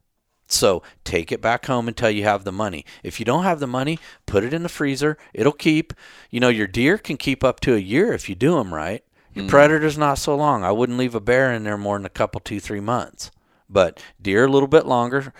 So 0.47 0.83
take 1.03 1.31
it 1.31 1.41
back 1.41 1.65
home 1.65 1.87
until 1.87 2.09
you 2.09 2.23
have 2.23 2.43
the 2.43 2.51
money. 2.51 2.85
If 3.03 3.19
you 3.19 3.25
don't 3.25 3.43
have 3.43 3.59
the 3.59 3.67
money, 3.67 3.99
put 4.25 4.43
it 4.43 4.53
in 4.53 4.63
the 4.63 4.69
freezer. 4.69 5.17
It'll 5.33 5.51
keep. 5.51 5.93
You 6.29 6.39
know, 6.39 6.49
your 6.49 6.67
deer 6.67 6.97
can 6.97 7.17
keep 7.17 7.43
up 7.43 7.59
to 7.61 7.75
a 7.75 7.79
year 7.79 8.13
if 8.13 8.29
you 8.29 8.35
do 8.35 8.55
them 8.55 8.73
right. 8.73 9.03
Your 9.33 9.45
hmm. 9.45 9.49
predator's 9.49 9.97
not 9.97 10.17
so 10.17 10.35
long. 10.35 10.63
I 10.63 10.71
wouldn't 10.71 10.97
leave 10.97 11.15
a 11.15 11.19
bear 11.19 11.51
in 11.51 11.63
there 11.63 11.77
more 11.77 11.97
than 11.97 12.05
a 12.05 12.09
couple, 12.09 12.39
two, 12.39 12.59
three 12.59 12.79
months. 12.79 13.31
But 13.69 14.01
deer 14.21 14.45
a 14.45 14.51
little 14.51 14.67
bit 14.67 14.85
longer. 14.85 15.33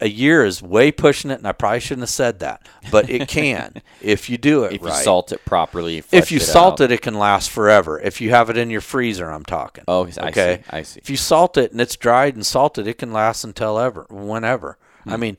A 0.00 0.08
year 0.08 0.44
is 0.44 0.62
way 0.62 0.92
pushing 0.92 1.30
it, 1.30 1.38
and 1.38 1.46
I 1.48 1.52
probably 1.52 1.80
shouldn't 1.80 2.02
have 2.02 2.08
said 2.10 2.38
that. 2.38 2.66
But 2.90 3.10
it 3.10 3.26
can 3.38 3.82
if 4.00 4.30
you 4.30 4.38
do 4.38 4.62
it 4.64 4.74
If 4.74 4.82
right. 4.82 4.96
you 4.98 5.02
salt 5.04 5.32
it 5.32 5.44
properly. 5.44 5.98
if 6.12 6.30
you 6.30 6.36
it 6.38 6.42
salt 6.42 6.80
out. 6.80 6.84
it, 6.84 6.92
it 6.92 7.02
can 7.02 7.14
last 7.14 7.50
forever. 7.50 7.98
If 8.00 8.20
you 8.20 8.30
have 8.30 8.48
it 8.48 8.56
in 8.56 8.70
your 8.70 8.80
freezer, 8.80 9.28
I'm 9.28 9.44
talking. 9.44 9.82
Oh, 9.88 10.06
I 10.06 10.10
see, 10.10 10.20
okay. 10.20 10.62
I 10.70 10.82
see. 10.82 11.00
If 11.02 11.10
you 11.10 11.16
salt 11.16 11.56
it 11.56 11.72
and 11.72 11.80
it's 11.80 11.96
dried 11.96 12.36
and 12.36 12.46
salted, 12.46 12.86
it 12.86 12.98
can 12.98 13.12
last 13.12 13.42
until 13.42 13.78
ever, 13.78 14.06
whenever. 14.08 14.78
I 15.06 15.14
Hmm. 15.14 15.20
mean, 15.20 15.38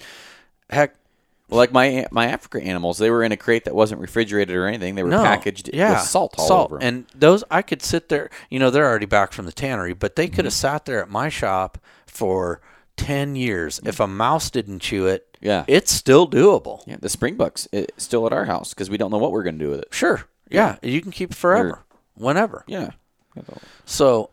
heck, 0.70 0.96
Well, 1.48 1.58
like 1.58 1.72
my 1.72 2.06
my 2.12 2.28
Africa 2.28 2.62
animals, 2.62 2.98
they 2.98 3.10
were 3.10 3.24
in 3.24 3.32
a 3.32 3.38
crate 3.38 3.64
that 3.64 3.74
wasn't 3.74 4.02
refrigerated 4.02 4.54
or 4.56 4.68
anything. 4.68 4.96
They 4.96 5.04
were 5.04 5.10
No, 5.10 5.24
packaged 5.24 5.70
yeah, 5.74 5.94
with 5.94 6.02
salt 6.10 6.36
all 6.38 6.48
salt. 6.48 6.66
over 6.72 6.76
'em. 6.82 6.88
And 6.88 7.06
those, 7.16 7.44
I 7.50 7.62
could 7.62 7.82
sit 7.82 8.10
there. 8.10 8.30
You 8.50 8.60
know, 8.60 8.70
they're 8.70 8.86
already 8.86 9.06
back 9.08 9.32
from 9.32 9.46
the 9.46 9.52
tannery, 9.54 9.94
but 9.94 10.16
they 10.18 10.28
Mm-hmm. 10.28 10.36
could 10.36 10.46
have 10.46 10.54
sat 10.54 10.86
there 10.86 11.02
at 11.02 11.10
my 11.10 11.30
shop 11.30 11.78
for 12.06 12.60
ten 13.06 13.36
years. 13.36 13.80
If 13.86 14.00
a 14.00 14.08
mouse 14.08 14.50
didn't 14.50 14.80
chew 14.80 15.08
it, 15.08 15.38
Yeah. 15.42 15.64
it's 15.68 15.92
still 15.92 16.28
doable. 16.28 16.84
yeah, 16.88 16.98
the 17.00 17.08
Springbucks 17.08 17.68
it's 17.72 18.04
still 18.04 18.26
at 18.26 18.34
our 18.34 18.46
house 18.46 18.74
because 18.74 18.90
we 18.90 18.98
don't 18.98 19.12
know 19.12 19.18
what 19.18 19.32
we're 19.32 19.44
going 19.44 19.58
to 19.60 19.66
do 19.66 19.72
with 19.72 19.80
it. 19.82 19.88
Sure, 19.92 20.26
yeah, 20.50 20.78
you 20.82 21.02
can 21.02 21.12
keep 21.12 21.32
it 21.32 21.38
forever, 21.38 21.84
whenever. 22.16 22.64
Yeah, 22.68 22.92
So, 23.86 24.32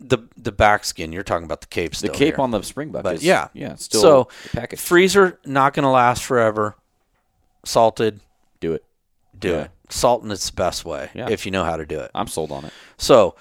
the 0.00 0.18
the 0.36 0.52
back 0.52 0.84
skin, 0.84 1.12
you're 1.12 1.22
talking 1.24 1.44
about 1.44 1.60
the 1.60 1.66
cape. 1.68 1.94
Still. 1.94 2.12
The 2.12 2.18
cape 2.18 2.34
here. 2.36 2.42
on 2.42 2.50
the 2.50 2.60
Springbuck. 2.60 3.02
But 3.02 3.16
is, 3.16 3.24
yeah, 3.24 3.48
yeah, 3.52 3.74
still 3.76 4.00
so 4.00 4.28
packaged. 4.52 4.82
freezer 4.82 5.38
not 5.44 5.74
going 5.74 5.82
to 5.84 5.88
last 5.90 6.22
forever. 6.24 6.76
Salted, 7.64 8.20
do 8.60 8.72
it. 8.74 8.84
do 9.38 9.50
Yeah. 9.50 9.60
it. 9.62 9.70
Salting 9.90 10.30
it's 10.30 10.50
the 10.50 10.54
best 10.56 10.84
way 10.84 11.10
Yeah. 11.14 11.28
if 11.30 11.44
you 11.46 11.52
know 11.52 11.64
how 11.64 11.76
to 11.76 11.84
do 11.86 11.98
it. 12.00 12.10
I'm 12.14 12.28
sold 12.28 12.52
on 12.52 12.64
it. 12.64 12.72
So 12.96 13.34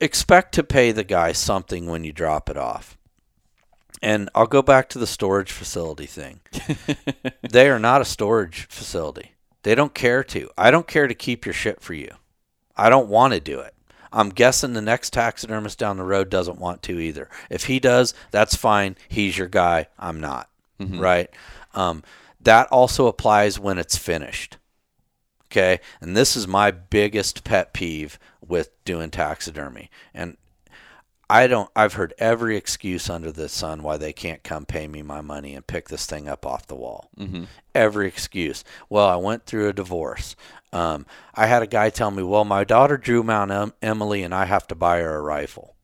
expect 0.00 0.54
to 0.54 0.62
pay 0.64 0.92
the 0.92 1.04
guy 1.04 1.32
something 1.32 1.86
when 1.86 2.04
you 2.04 2.12
drop 2.12 2.50
it 2.50 2.56
off. 2.56 2.96
And 4.02 4.28
I'll 4.34 4.46
go 4.46 4.62
back 4.62 4.88
to 4.90 4.98
the 4.98 5.06
storage 5.06 5.52
facility 5.52 6.06
thing. 6.06 6.40
they 7.50 7.68
are 7.68 7.78
not 7.78 8.02
a 8.02 8.04
storage 8.04 8.66
facility. 8.68 9.32
They 9.62 9.74
don't 9.74 9.94
care 9.94 10.22
to. 10.24 10.50
I 10.56 10.70
don't 10.70 10.86
care 10.86 11.08
to 11.08 11.14
keep 11.14 11.46
your 11.46 11.54
shit 11.54 11.80
for 11.80 11.94
you. 11.94 12.10
I 12.76 12.90
don't 12.90 13.08
want 13.08 13.32
to 13.32 13.40
do 13.40 13.60
it. 13.60 13.74
I'm 14.12 14.28
guessing 14.30 14.72
the 14.72 14.80
next 14.80 15.12
taxidermist 15.12 15.78
down 15.78 15.96
the 15.96 16.04
road 16.04 16.30
doesn't 16.30 16.58
want 16.58 16.82
to 16.84 17.00
either. 17.00 17.28
If 17.50 17.64
he 17.64 17.80
does, 17.80 18.14
that's 18.30 18.54
fine. 18.54 18.96
He's 19.08 19.36
your 19.36 19.48
guy. 19.48 19.88
I'm 19.98 20.20
not. 20.20 20.48
Right? 21.00 21.30
Um, 21.74 22.02
that 22.40 22.68
also 22.68 23.06
applies 23.06 23.58
when 23.58 23.78
it's 23.78 23.96
finished. 23.98 24.56
Okay. 25.46 25.80
And 26.00 26.16
this 26.16 26.36
is 26.36 26.46
my 26.46 26.70
biggest 26.70 27.44
pet 27.44 27.72
peeve 27.72 28.18
with 28.46 28.70
doing 28.84 29.10
taxidermy. 29.10 29.90
And 30.14 30.36
I 31.28 31.48
don't, 31.48 31.68
I've 31.74 31.94
heard 31.94 32.14
every 32.18 32.56
excuse 32.56 33.10
under 33.10 33.32
the 33.32 33.48
sun 33.48 33.82
why 33.82 33.96
they 33.96 34.12
can't 34.12 34.44
come 34.44 34.64
pay 34.64 34.86
me 34.86 35.02
my 35.02 35.20
money 35.20 35.54
and 35.54 35.66
pick 35.66 35.88
this 35.88 36.06
thing 36.06 36.28
up 36.28 36.46
off 36.46 36.66
the 36.66 36.76
wall. 36.76 37.10
Mm-hmm. 37.18 37.44
Every 37.74 38.06
excuse. 38.06 38.62
Well, 38.88 39.06
I 39.06 39.16
went 39.16 39.44
through 39.44 39.68
a 39.68 39.72
divorce. 39.72 40.36
Um, 40.72 41.04
I 41.34 41.46
had 41.46 41.62
a 41.62 41.66
guy 41.66 41.90
tell 41.90 42.10
me, 42.10 42.22
well, 42.22 42.44
my 42.44 42.62
daughter 42.62 42.96
drew 42.96 43.22
Mount 43.22 43.50
em- 43.50 43.72
Emily 43.82 44.22
and 44.22 44.34
I 44.34 44.44
have 44.44 44.68
to 44.68 44.74
buy 44.76 44.98
her 45.00 45.16
a 45.16 45.22
rifle. 45.22 45.74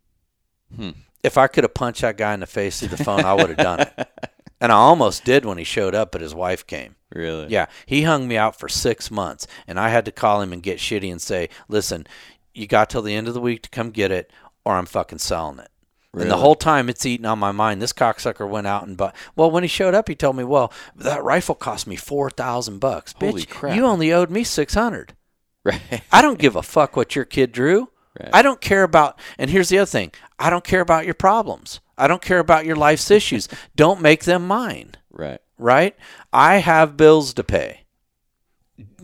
If 1.23 1.37
I 1.39 1.49
could 1.49 1.65
have 1.65 1.75
punched 1.75 2.03
that 2.03 2.17
guy 2.17 2.35
in 2.35 2.41
the 2.41 2.47
face 2.47 2.79
through 2.79 2.89
the 2.89 3.05
phone, 3.05 3.25
I 3.25 3.35
would 3.35 3.49
have 3.49 3.59
done 3.59 3.81
it. 3.81 4.09
And 4.63 4.71
I 4.71 4.77
almost 4.77 5.25
did 5.25 5.45
when 5.45 5.59
he 5.59 5.65
showed 5.65 5.93
up, 5.93 6.13
but 6.13 6.21
his 6.21 6.37
wife 6.37 6.65
came. 6.65 6.95
Really? 7.13 7.49
Yeah, 7.49 7.67
he 7.85 8.03
hung 8.05 8.29
me 8.29 8.37
out 8.37 8.57
for 8.57 8.69
six 8.69 9.11
months, 9.11 9.49
and 9.67 9.79
I 9.79 9.89
had 9.89 10.05
to 10.05 10.13
call 10.13 10.41
him 10.41 10.53
and 10.53 10.63
get 10.63 10.79
shitty 10.79 11.11
and 11.11 11.21
say, 11.21 11.49
"Listen, 11.69 12.07
you 12.55 12.69
got 12.69 12.89
till 12.89 13.03
the 13.03 13.17
end 13.17 13.27
of 13.27 13.35
the 13.35 13.41
week 13.41 13.63
to 13.63 13.71
come 13.71 13.91
get 13.91 14.13
it, 14.13 14.33
or 14.65 14.77
I'm 14.77 14.87
fucking 14.87 15.19
selling 15.19 15.59
it." 15.59 15.69
And 16.15 16.31
the 16.31 16.37
whole 16.37 16.55
time 16.55 16.91
it's 16.91 17.07
eating 17.07 17.25
on 17.25 17.39
my 17.39 17.53
mind. 17.53 17.81
This 17.81 17.95
cocksucker 17.95 18.47
went 18.47 18.67
out 18.67 18.87
and 18.87 18.99
bought. 18.99 19.17
Well, 19.35 19.51
when 19.51 19.63
he 19.65 19.69
showed 19.69 19.95
up, 19.95 20.09
he 20.09 20.15
told 20.15 20.37
me, 20.37 20.45
"Well, 20.45 20.73
that 20.95 21.25
rifle 21.25 21.55
cost 21.55 21.87
me 21.87 21.97
four 21.97 22.29
thousand 22.29 22.81
bucks, 22.81 23.15
Holy 23.19 23.43
bitch. 23.43 23.49
crap. 23.49 23.75
You 23.75 23.87
only 23.87 24.13
owed 24.13 24.31
me 24.31 24.45
six 24.45 24.75
hundred. 24.75 25.17
Right. 25.65 26.03
I 26.11 26.21
don't 26.21 26.39
give 26.39 26.57
a 26.57 26.63
fuck 26.63 26.97
what 26.97 27.15
your 27.17 27.25
kid 27.25 27.53
drew. 27.53 27.89
Right. 28.21 28.31
I 28.33 28.43
don't 28.43 28.61
care 28.61 28.83
about. 28.83 29.19
And 29.39 29.49
here's 29.49 29.71
the 29.71 29.79
other 29.79 29.87
thing: 29.87 30.13
I 30.39 30.51
don't 30.51 30.65
care 30.65 30.81
about 30.81 31.07
your 31.07 31.15
problems. 31.15 31.81
I 31.97 32.09
don't 32.09 32.21
care 32.21 32.41
about 32.41 32.67
your 32.67 32.77
life's 32.77 33.11
issues. 33.11 33.49
Don't 33.77 34.01
make 34.01 34.25
them 34.25 34.47
mine." 34.47 34.97
right. 35.13 35.41
right? 35.57 35.97
I 36.33 36.57
have 36.57 36.97
bills 36.97 37.33
to 37.35 37.45
pay. 37.45 37.85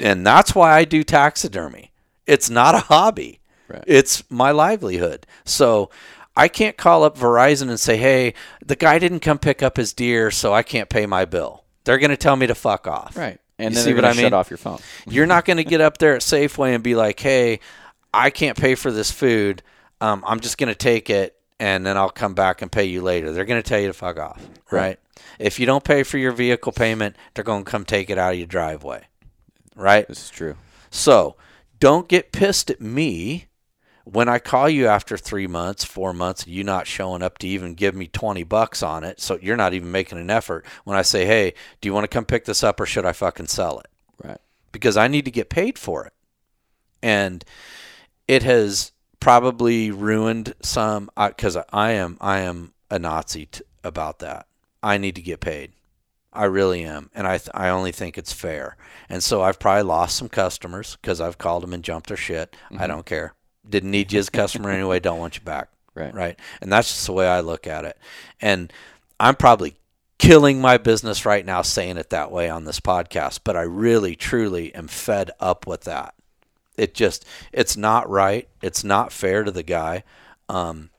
And 0.01 0.27
that's 0.27 0.55
why 0.55 0.75
I 0.75 0.85
do 0.85 1.05
taxidermy. 1.05 1.93
It's 2.27 2.51
not 2.51 2.75
a 2.75 2.79
hobby. 2.79 3.41
Right. 3.69 3.85
It's 3.87 4.23
my 4.31 4.51
livelihood. 4.51 5.27
So 5.45 5.91
I 6.37 6.49
can't 6.49 6.77
call 6.77 7.05
up 7.05 7.19
Verizon 7.19 7.69
and 7.69 7.79
say, 7.79 7.97
"Hey, 7.97 8.35
the 8.65 8.77
guy 8.77 8.99
didn't 8.99 9.21
come 9.21 9.39
pick 9.39 9.63
up 9.63 9.77
his 9.77 9.93
deer, 9.93 10.31
so 10.31 10.55
I 10.55 10.63
can't 10.63 10.89
pay 10.89 11.05
my 11.07 11.25
bill." 11.25 11.65
They're 11.85 11.99
going 11.99 12.11
to 12.11 12.17
tell 12.17 12.37
me 12.37 12.47
to 12.47 12.55
fuck 12.55 12.87
off. 12.87 13.17
Right. 13.17 13.39
And 13.59 13.73
You 13.73 13.77
then 13.77 13.85
see 13.85 13.95
what 13.95 14.05
I 14.05 14.13
mean? 14.13 14.21
Shut 14.21 14.33
off 14.33 14.51
your 14.51 14.59
phone. 14.59 14.79
You're 15.09 15.27
not 15.27 15.45
going 15.45 15.57
to 15.57 15.65
get 15.65 15.81
up 15.81 15.99
there 15.99 16.15
at 16.15 16.21
Safeway 16.21 16.75
and 16.75 16.83
be 16.85 16.95
like, 16.95 17.19
"Hey, 17.19 17.61
I 18.15 18.31
can't 18.31 18.57
pay 18.57 18.75
for 18.75 18.91
this 18.93 19.11
food. 19.11 19.63
Um, 20.01 20.23
I'm 20.27 20.39
just 20.41 20.59
going 20.59 20.69
to 20.69 20.77
take 20.77 21.11
it, 21.11 21.37
and 21.59 21.85
then 21.85 21.97
I'll 21.97 22.11
come 22.11 22.35
back 22.35 22.63
and 22.63 22.71
pay 22.71 22.85
you 22.85 23.03
later." 23.03 23.33
They're 23.33 23.45
going 23.45 23.61
to 23.61 23.69
tell 23.69 23.81
you 23.81 23.89
to 23.89 23.93
fuck 23.93 24.19
off, 24.19 24.47
right? 24.71 24.99
If 25.41 25.59
you 25.59 25.67
don't 25.67 25.83
pay 25.83 26.05
for 26.05 26.19
your 26.19 26.33
vehicle 26.33 26.71
payment, 26.73 27.17
they're 27.35 27.43
going 27.45 27.65
to 27.65 27.71
come 27.71 27.85
take 27.85 28.11
it 28.11 28.19
out 28.19 28.33
of 28.33 28.39
your 28.39 28.47
driveway, 28.47 29.03
right? 29.75 30.07
This 30.07 30.25
is 30.25 30.31
true. 30.31 30.57
So 30.91 31.35
don't 31.81 32.07
get 32.09 32.31
pissed 32.31 32.71
at 32.71 32.81
me 32.81 33.48
when 34.13 34.29
I 34.29 34.39
call 34.39 34.69
you 34.69 34.87
after 34.87 35.17
three 35.17 35.47
months, 35.47 35.85
four 35.85 36.13
months, 36.13 36.47
you 36.47 36.65
not 36.65 36.87
showing 36.87 37.23
up 37.23 37.39
to 37.39 37.49
even 37.49 37.75
give 37.75 37.95
me 37.95 38.07
20 38.07 38.43
bucks 38.45 38.83
on 38.83 39.05
it. 39.05 39.21
So 39.21 39.39
you're 39.41 39.57
not 39.57 39.75
even 39.75 39.93
making 39.93 40.19
an 40.19 40.31
effort 40.31 40.65
when 40.85 40.97
I 40.97 41.03
say, 41.03 41.27
hey, 41.27 41.55
do 41.81 41.89
you 41.89 41.93
want 41.93 42.05
to 42.05 42.09
come 42.09 42.25
pick 42.25 42.47
this 42.47 42.65
up 42.65 42.81
or 42.81 42.87
should 42.87 43.05
I 43.05 43.13
fucking 43.13 43.49
sell 43.49 43.81
it? 43.81 43.89
Right. 44.23 44.41
Because 44.73 44.97
I 44.97 45.09
need 45.09 45.27
to 45.27 45.31
get 45.31 45.51
paid 45.51 45.79
for 45.79 46.07
it. 46.07 46.13
And 47.03 47.45
it 48.27 48.43
has 48.43 48.93
probably 49.21 49.91
ruined 49.91 50.55
some 50.63 51.11
uh, 51.17 51.29
because 51.29 51.57
I 51.73 51.93
am 51.93 52.17
I 52.21 52.41
am 52.41 52.73
a 52.91 52.99
Nazi 52.99 53.47
t- 53.47 53.63
about 53.85 54.21
that. 54.21 54.47
I 54.83 54.99
need 54.99 55.15
to 55.17 55.23
get 55.23 55.41
paid. 55.41 55.73
I 56.33 56.45
really 56.45 56.85
am, 56.85 57.11
and 57.15 57.27
I 57.27 57.39
th- 57.39 57.51
I 57.55 57.69
only 57.69 57.91
think 57.91 58.19
it's 58.19 58.33
fair. 58.33 58.77
And 59.09 59.23
so 59.23 59.43
I've 59.43 59.59
probably 59.59 59.83
lost 59.83 60.17
some 60.17 60.29
customers 60.29 60.97
because 61.01 61.21
I've 61.21 61.39
called 61.39 61.63
them 61.63 61.73
and 61.73 61.83
jumped 61.83 62.09
their 62.09 62.17
shit. 62.17 62.55
I 62.71 62.75
mm-hmm. 62.75 62.87
don't 62.87 63.07
care. 63.07 63.35
Didn't 63.69 63.91
need 63.91 64.13
you 64.13 64.19
as 64.21 64.29
a 64.29 64.33
customer 64.33 64.71
anyway. 64.71 65.01
Don't 65.01 65.19
want 65.19 65.37
you 65.37 65.43
back. 65.43 65.69
Right. 65.95 66.15
Right. 66.15 66.39
And 66.61 66.71
that's 66.73 66.89
just 66.89 67.07
the 67.07 67.13
way 67.13 67.27
I 67.27 67.41
look 67.41 67.67
at 67.67 67.85
it. 67.85 67.99
And 68.41 68.73
I'm 69.19 69.35
probably 69.37 69.75
killing 70.19 70.61
my 70.61 70.79
business 70.79 71.25
right 71.27 71.45
now 71.45 71.63
saying 71.63 71.97
it 71.97 72.11
that 72.11 72.31
way 72.31 72.49
on 72.49 72.65
this 72.65 72.81
podcast, 72.81 73.41
but 73.45 73.57
I 73.57 73.63
really 73.63 74.15
truly 74.17 74.75
am 74.75 74.89
fed 74.89 75.31
up 75.41 75.67
with 75.67 75.83
that. 75.85 76.15
It 76.77 76.95
just 76.95 77.25
it's 77.53 77.77
not 77.77 78.09
right. 78.09 78.49
It's 78.63 78.85
not 78.85 79.13
fair 79.13 79.43
to 79.45 79.51
the 79.51 79.65
guy. 79.65 80.05
Um, 80.49 80.91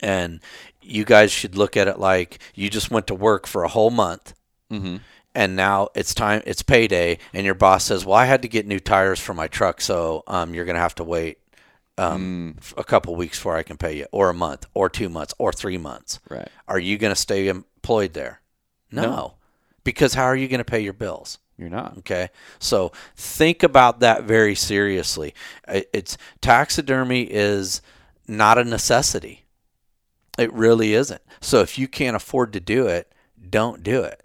and 0.00 0.40
you 0.80 1.04
guys 1.04 1.30
should 1.30 1.54
look 1.56 1.76
at 1.76 1.86
it 1.88 1.98
like 1.98 2.38
you 2.54 2.68
just 2.70 2.90
went 2.90 3.06
to 3.06 3.14
work 3.14 3.46
for 3.46 3.62
a 3.64 3.68
whole 3.68 3.90
month 3.90 4.34
Mm-hmm. 4.70 4.96
and 5.34 5.54
now 5.54 5.88
it's 5.94 6.14
time 6.14 6.40
it's 6.46 6.62
payday 6.62 7.18
and 7.34 7.44
your 7.44 7.54
boss 7.54 7.84
says 7.84 8.06
well 8.06 8.16
i 8.16 8.24
had 8.24 8.40
to 8.40 8.48
get 8.48 8.66
new 8.66 8.80
tires 8.80 9.20
for 9.20 9.34
my 9.34 9.46
truck 9.46 9.82
so 9.82 10.22
um, 10.26 10.54
you're 10.54 10.64
going 10.64 10.76
to 10.76 10.80
have 10.80 10.94
to 10.94 11.04
wait 11.04 11.38
um, 11.98 12.56
a 12.76 12.84
couple 12.84 13.14
weeks 13.14 13.38
before 13.38 13.56
i 13.56 13.62
can 13.62 13.76
pay 13.76 13.96
you 13.98 14.06
or 14.12 14.30
a 14.30 14.34
month 14.34 14.66
or 14.74 14.88
two 14.88 15.08
months 15.08 15.34
or 15.38 15.52
three 15.52 15.78
months 15.78 16.20
Right. 16.30 16.48
are 16.66 16.78
you 16.78 16.96
going 16.98 17.12
to 17.14 17.20
stay 17.20 17.48
employed 17.48 18.12
there 18.14 18.40
no, 18.90 19.02
No. 19.02 19.34
because 19.84 20.14
how 20.14 20.24
are 20.24 20.36
you 20.36 20.48
going 20.48 20.58
to 20.58 20.64
pay 20.64 20.80
your 20.80 20.92
bills 20.94 21.38
You're 21.58 21.68
not. 21.70 21.98
Okay, 21.98 22.30
so 22.58 22.92
think 23.16 23.62
about 23.62 24.00
that 24.00 24.24
very 24.24 24.54
seriously. 24.54 25.34
It's 25.68 26.16
taxidermy 26.40 27.22
is 27.30 27.82
not 28.26 28.58
a 28.58 28.64
necessity. 28.64 29.44
It 30.38 30.52
really 30.52 30.94
isn't. 30.94 31.20
So 31.40 31.60
if 31.60 31.78
you 31.78 31.86
can't 31.88 32.16
afford 32.16 32.52
to 32.54 32.60
do 32.60 32.86
it, 32.86 33.12
don't 33.50 33.82
do 33.82 34.02
it. 34.02 34.22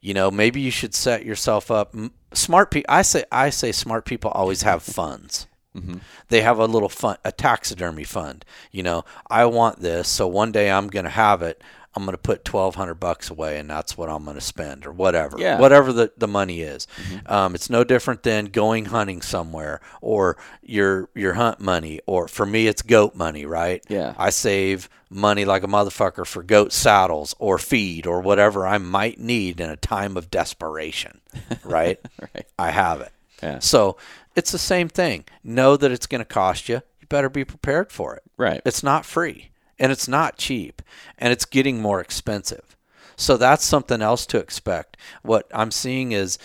You 0.00 0.14
know, 0.14 0.30
maybe 0.30 0.60
you 0.60 0.70
should 0.70 0.94
set 0.94 1.24
yourself 1.24 1.70
up. 1.70 1.94
Smart 2.32 2.70
people, 2.70 2.86
I 2.92 3.02
say, 3.02 3.24
I 3.30 3.50
say, 3.50 3.70
smart 3.70 4.04
people 4.06 4.30
always 4.30 4.62
have 4.62 4.82
funds. 5.00 5.46
They 6.28 6.42
have 6.42 6.58
a 6.58 6.66
little 6.66 6.88
fund, 6.88 7.18
a 7.24 7.32
taxidermy 7.32 8.04
fund. 8.04 8.44
You 8.70 8.82
know, 8.82 9.04
I 9.30 9.46
want 9.46 9.80
this, 9.80 10.08
so 10.08 10.26
one 10.28 10.52
day 10.52 10.70
I'm 10.70 10.88
going 10.88 11.04
to 11.04 11.10
have 11.10 11.42
it. 11.42 11.62
I'm 11.94 12.04
going 12.04 12.14
to 12.14 12.18
put 12.22 12.42
twelve 12.44 12.74
hundred 12.74 12.94
bucks 12.94 13.28
away, 13.28 13.58
and 13.58 13.68
that's 13.68 13.98
what 13.98 14.08
I'm 14.08 14.24
going 14.24 14.36
to 14.36 14.40
spend, 14.40 14.86
or 14.86 14.92
whatever, 14.92 15.36
Yeah. 15.38 15.58
whatever 15.58 15.92
the, 15.92 16.10
the 16.16 16.26
money 16.28 16.62
is. 16.62 16.86
Um, 17.26 17.54
it's 17.54 17.68
no 17.68 17.84
different 17.84 18.22
than 18.22 18.46
going 18.46 18.86
hunting 18.86 19.20
somewhere, 19.20 19.82
or 20.00 20.38
your 20.62 21.10
your 21.14 21.34
hunt 21.34 21.60
money, 21.60 22.00
or 22.06 22.28
for 22.28 22.46
me, 22.46 22.66
it's 22.66 22.80
goat 22.80 23.14
money, 23.14 23.44
right? 23.44 23.84
Yeah. 23.88 24.14
I 24.16 24.30
save 24.30 24.88
money 25.10 25.44
like 25.44 25.64
a 25.64 25.68
motherfucker 25.68 26.26
for 26.26 26.42
goat 26.42 26.72
saddles 26.72 27.34
or 27.38 27.58
feed 27.58 28.06
or 28.06 28.22
whatever 28.22 28.66
I 28.66 28.78
might 28.78 29.20
need 29.20 29.60
in 29.60 29.68
a 29.68 29.76
time 29.76 30.16
of 30.16 30.30
desperation, 30.30 31.20
right? 31.62 32.00
Right. 32.34 32.46
I 32.58 32.70
have 32.70 33.02
it. 33.02 33.12
Yeah. 33.42 33.58
So 33.58 33.98
it's 34.34 34.52
the 34.52 34.58
same 34.58 34.88
thing. 34.88 35.24
Know 35.42 35.76
that 35.76 35.92
it's 35.92 36.06
going 36.06 36.20
to 36.20 36.24
cost 36.24 36.68
you. 36.68 36.82
You 37.00 37.06
better 37.08 37.28
be 37.28 37.44
prepared 37.44 37.92
for 37.92 38.14
it. 38.14 38.22
Right. 38.36 38.62
It's 38.64 38.82
not 38.82 39.04
free 39.04 39.50
and 39.78 39.90
it's 39.92 40.08
not 40.08 40.38
cheap 40.38 40.82
and 41.18 41.32
it's 41.32 41.44
getting 41.44 41.80
more 41.80 42.00
expensive. 42.00 42.76
So 43.16 43.36
that's 43.36 43.64
something 43.64 44.02
else 44.02 44.26
to 44.26 44.38
expect. 44.38 44.96
What 45.22 45.48
I'm 45.54 45.70
seeing 45.70 46.12
is 46.12 46.38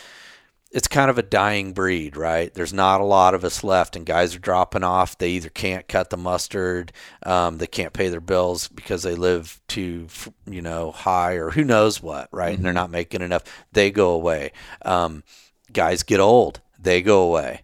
it's 0.71 0.87
kind 0.87 1.09
of 1.09 1.17
a 1.17 1.23
dying 1.23 1.73
breed, 1.73 2.17
right? 2.17 2.53
There's 2.53 2.73
not 2.73 2.99
a 2.99 3.05
lot 3.05 3.33
of 3.33 3.43
us 3.43 3.63
left, 3.63 3.95
and 3.95 4.05
guys 4.05 4.35
are 4.35 4.39
dropping 4.39 4.83
off. 4.83 5.17
They 5.17 5.29
either 5.31 5.49
can't 5.49 5.87
cut 5.87 6.09
the 6.09 6.17
mustard, 6.17 6.91
um, 7.23 7.57
they 7.57 7.67
can't 7.67 7.93
pay 7.93 8.09
their 8.09 8.21
bills 8.21 8.67
because 8.67 9.03
they 9.03 9.15
live 9.15 9.61
too, 9.67 10.07
you 10.45 10.61
know, 10.61 10.91
high 10.91 11.33
or 11.33 11.51
who 11.51 11.63
knows 11.63 12.01
what, 12.01 12.27
right? 12.31 12.49
Mm-hmm. 12.49 12.55
And 12.55 12.65
they're 12.65 12.73
not 12.73 12.91
making 12.91 13.21
enough. 13.21 13.43
They 13.71 13.91
go 13.91 14.11
away. 14.11 14.51
Um, 14.83 15.23
guys 15.71 16.03
get 16.03 16.19
old, 16.19 16.59
they 16.77 17.01
go 17.01 17.21
away, 17.23 17.61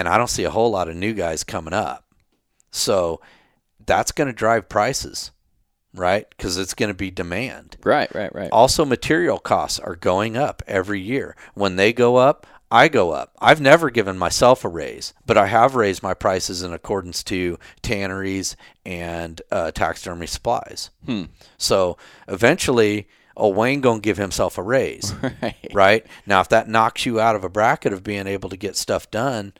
and 0.00 0.08
I 0.08 0.16
don't 0.16 0.30
see 0.30 0.44
a 0.44 0.50
whole 0.50 0.70
lot 0.70 0.88
of 0.88 0.96
new 0.96 1.12
guys 1.12 1.44
coming 1.44 1.74
up. 1.74 2.06
So 2.70 3.20
that's 3.84 4.12
going 4.12 4.28
to 4.28 4.32
drive 4.32 4.68
prices 4.68 5.30
right? 5.92 6.28
Because 6.30 6.56
it's 6.56 6.74
going 6.74 6.90
to 6.90 6.94
be 6.94 7.10
demand. 7.10 7.76
Right, 7.82 8.14
right, 8.14 8.32
right. 8.32 8.48
Also, 8.52 8.84
material 8.84 9.40
costs 9.40 9.80
are 9.80 9.96
going 9.96 10.36
up 10.36 10.62
every 10.68 11.00
year. 11.00 11.34
When 11.54 11.74
they 11.74 11.92
go 11.92 12.14
up, 12.14 12.46
I 12.70 12.86
go 12.86 13.10
up. 13.10 13.32
I've 13.40 13.60
never 13.60 13.90
given 13.90 14.16
myself 14.16 14.64
a 14.64 14.68
raise, 14.68 15.12
but 15.26 15.36
I 15.36 15.46
have 15.48 15.74
raised 15.74 16.02
my 16.02 16.14
prices 16.14 16.62
in 16.62 16.72
accordance 16.72 17.24
to 17.24 17.58
tanneries 17.82 18.56
and 18.86 19.42
uh, 19.50 19.72
taxidermy 19.72 20.28
supplies. 20.28 20.90
Hmm. 21.04 21.24
So 21.58 21.98
eventually, 22.28 23.08
oh, 23.36 23.48
Wayne 23.48 23.80
gonna 23.80 23.98
give 23.98 24.18
himself 24.18 24.56
a 24.56 24.62
raise, 24.62 25.12
right. 25.42 25.70
right? 25.72 26.06
Now, 26.26 26.40
if 26.40 26.48
that 26.50 26.68
knocks 26.68 27.04
you 27.04 27.18
out 27.18 27.34
of 27.34 27.42
a 27.42 27.48
bracket 27.48 27.92
of 27.92 28.04
being 28.04 28.28
able 28.28 28.48
to 28.50 28.56
get 28.56 28.76
stuff 28.76 29.10
done, 29.10 29.52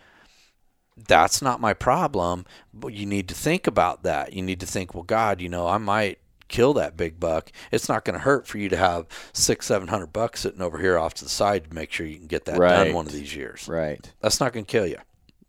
that's 1.06 1.42
not 1.42 1.60
my 1.60 1.74
problem. 1.74 2.46
But 2.72 2.94
you 2.94 3.06
need 3.06 3.28
to 3.28 3.34
think 3.34 3.66
about 3.66 4.02
that. 4.02 4.32
You 4.32 4.42
need 4.42 4.60
to 4.60 4.66
think, 4.66 4.94
well, 4.94 5.02
God, 5.02 5.40
you 5.40 5.48
know, 5.48 5.66
I 5.66 5.78
might 5.78 6.18
kill 6.48 6.74
that 6.74 6.96
big 6.96 7.18
buck. 7.18 7.50
It's 7.70 7.88
not 7.88 8.04
going 8.04 8.14
to 8.14 8.20
hurt 8.20 8.46
for 8.46 8.58
you 8.58 8.68
to 8.68 8.76
have 8.76 9.06
six, 9.32 9.66
seven 9.66 9.88
hundred 9.88 10.12
bucks 10.12 10.40
sitting 10.40 10.60
over 10.60 10.78
here 10.78 10.98
off 10.98 11.14
to 11.14 11.24
the 11.24 11.30
side 11.30 11.70
to 11.70 11.74
make 11.74 11.92
sure 11.92 12.06
you 12.06 12.18
can 12.18 12.26
get 12.26 12.44
that 12.46 12.58
right. 12.58 12.84
done 12.84 12.94
one 12.94 13.06
of 13.06 13.12
these 13.12 13.34
years. 13.34 13.68
Right. 13.68 14.12
That's 14.20 14.40
not 14.40 14.52
going 14.52 14.64
to 14.64 14.70
kill 14.70 14.86
you. 14.86 14.98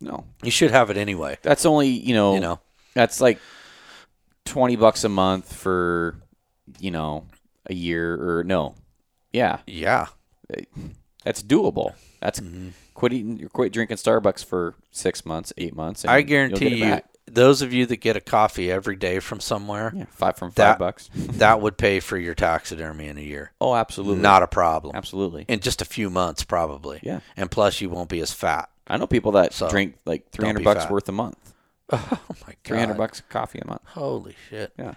No. 0.00 0.24
You 0.42 0.50
should 0.50 0.70
have 0.70 0.90
it 0.90 0.96
anyway. 0.96 1.38
That's 1.42 1.66
only 1.66 1.88
you 1.88 2.14
know. 2.14 2.34
You 2.34 2.40
know. 2.40 2.60
That's 2.94 3.20
like 3.20 3.38
twenty 4.44 4.76
bucks 4.76 5.04
a 5.04 5.08
month 5.08 5.52
for 5.52 6.16
you 6.80 6.90
know 6.90 7.26
a 7.66 7.74
year 7.74 8.38
or 8.38 8.44
no. 8.44 8.74
Yeah. 9.32 9.58
Yeah. 9.66 10.06
That's 11.24 11.42
doable. 11.42 11.94
That's 12.20 12.40
mm-hmm. 12.40 12.70
Quit 12.94 13.12
eating. 13.12 13.38
You're 13.38 13.48
quit 13.48 13.72
drinking 13.72 13.96
Starbucks 13.96 14.44
for 14.44 14.74
six 14.90 15.24
months, 15.24 15.52
eight 15.58 15.74
months. 15.74 16.04
I 16.04 16.22
guarantee 16.22 16.84
you, 16.84 17.00
those 17.26 17.62
of 17.62 17.72
you 17.72 17.86
that 17.86 17.96
get 17.96 18.16
a 18.16 18.20
coffee 18.20 18.70
every 18.70 18.96
day 18.96 19.20
from 19.20 19.40
somewhere, 19.40 19.92
yeah, 19.94 20.04
five 20.10 20.36
from 20.36 20.50
five 20.50 20.54
that, 20.54 20.78
bucks, 20.78 21.10
that 21.14 21.60
would 21.60 21.76
pay 21.76 22.00
for 22.00 22.16
your 22.18 22.34
taxidermy 22.34 23.08
in 23.08 23.18
a 23.18 23.22
year. 23.22 23.52
Oh, 23.60 23.74
absolutely, 23.74 24.22
not 24.22 24.42
a 24.42 24.46
problem. 24.46 24.94
Absolutely, 24.96 25.44
in 25.48 25.60
just 25.60 25.82
a 25.82 25.86
few 25.86 26.10
months, 26.10 26.44
probably. 26.44 27.00
Yeah, 27.02 27.20
and 27.36 27.50
plus 27.50 27.80
you 27.80 27.90
won't 27.90 28.08
be 28.08 28.20
as 28.20 28.32
fat. 28.32 28.68
I 28.86 28.96
know 28.96 29.06
people 29.06 29.32
that 29.32 29.52
so, 29.52 29.68
drink 29.68 29.96
like 30.04 30.30
three 30.30 30.46
hundred 30.46 30.64
bucks 30.64 30.84
fat. 30.84 30.92
worth 30.92 31.08
a 31.08 31.12
month. 31.12 31.36
Oh 31.94 31.98
my 32.46 32.54
god, 32.54 32.56
three 32.64 32.78
hundred 32.78 32.96
bucks 32.96 33.20
of 33.20 33.28
coffee 33.28 33.58
a 33.58 33.66
month. 33.66 33.82
Holy 33.84 34.34
shit! 34.48 34.72
Yeah. 34.78 34.94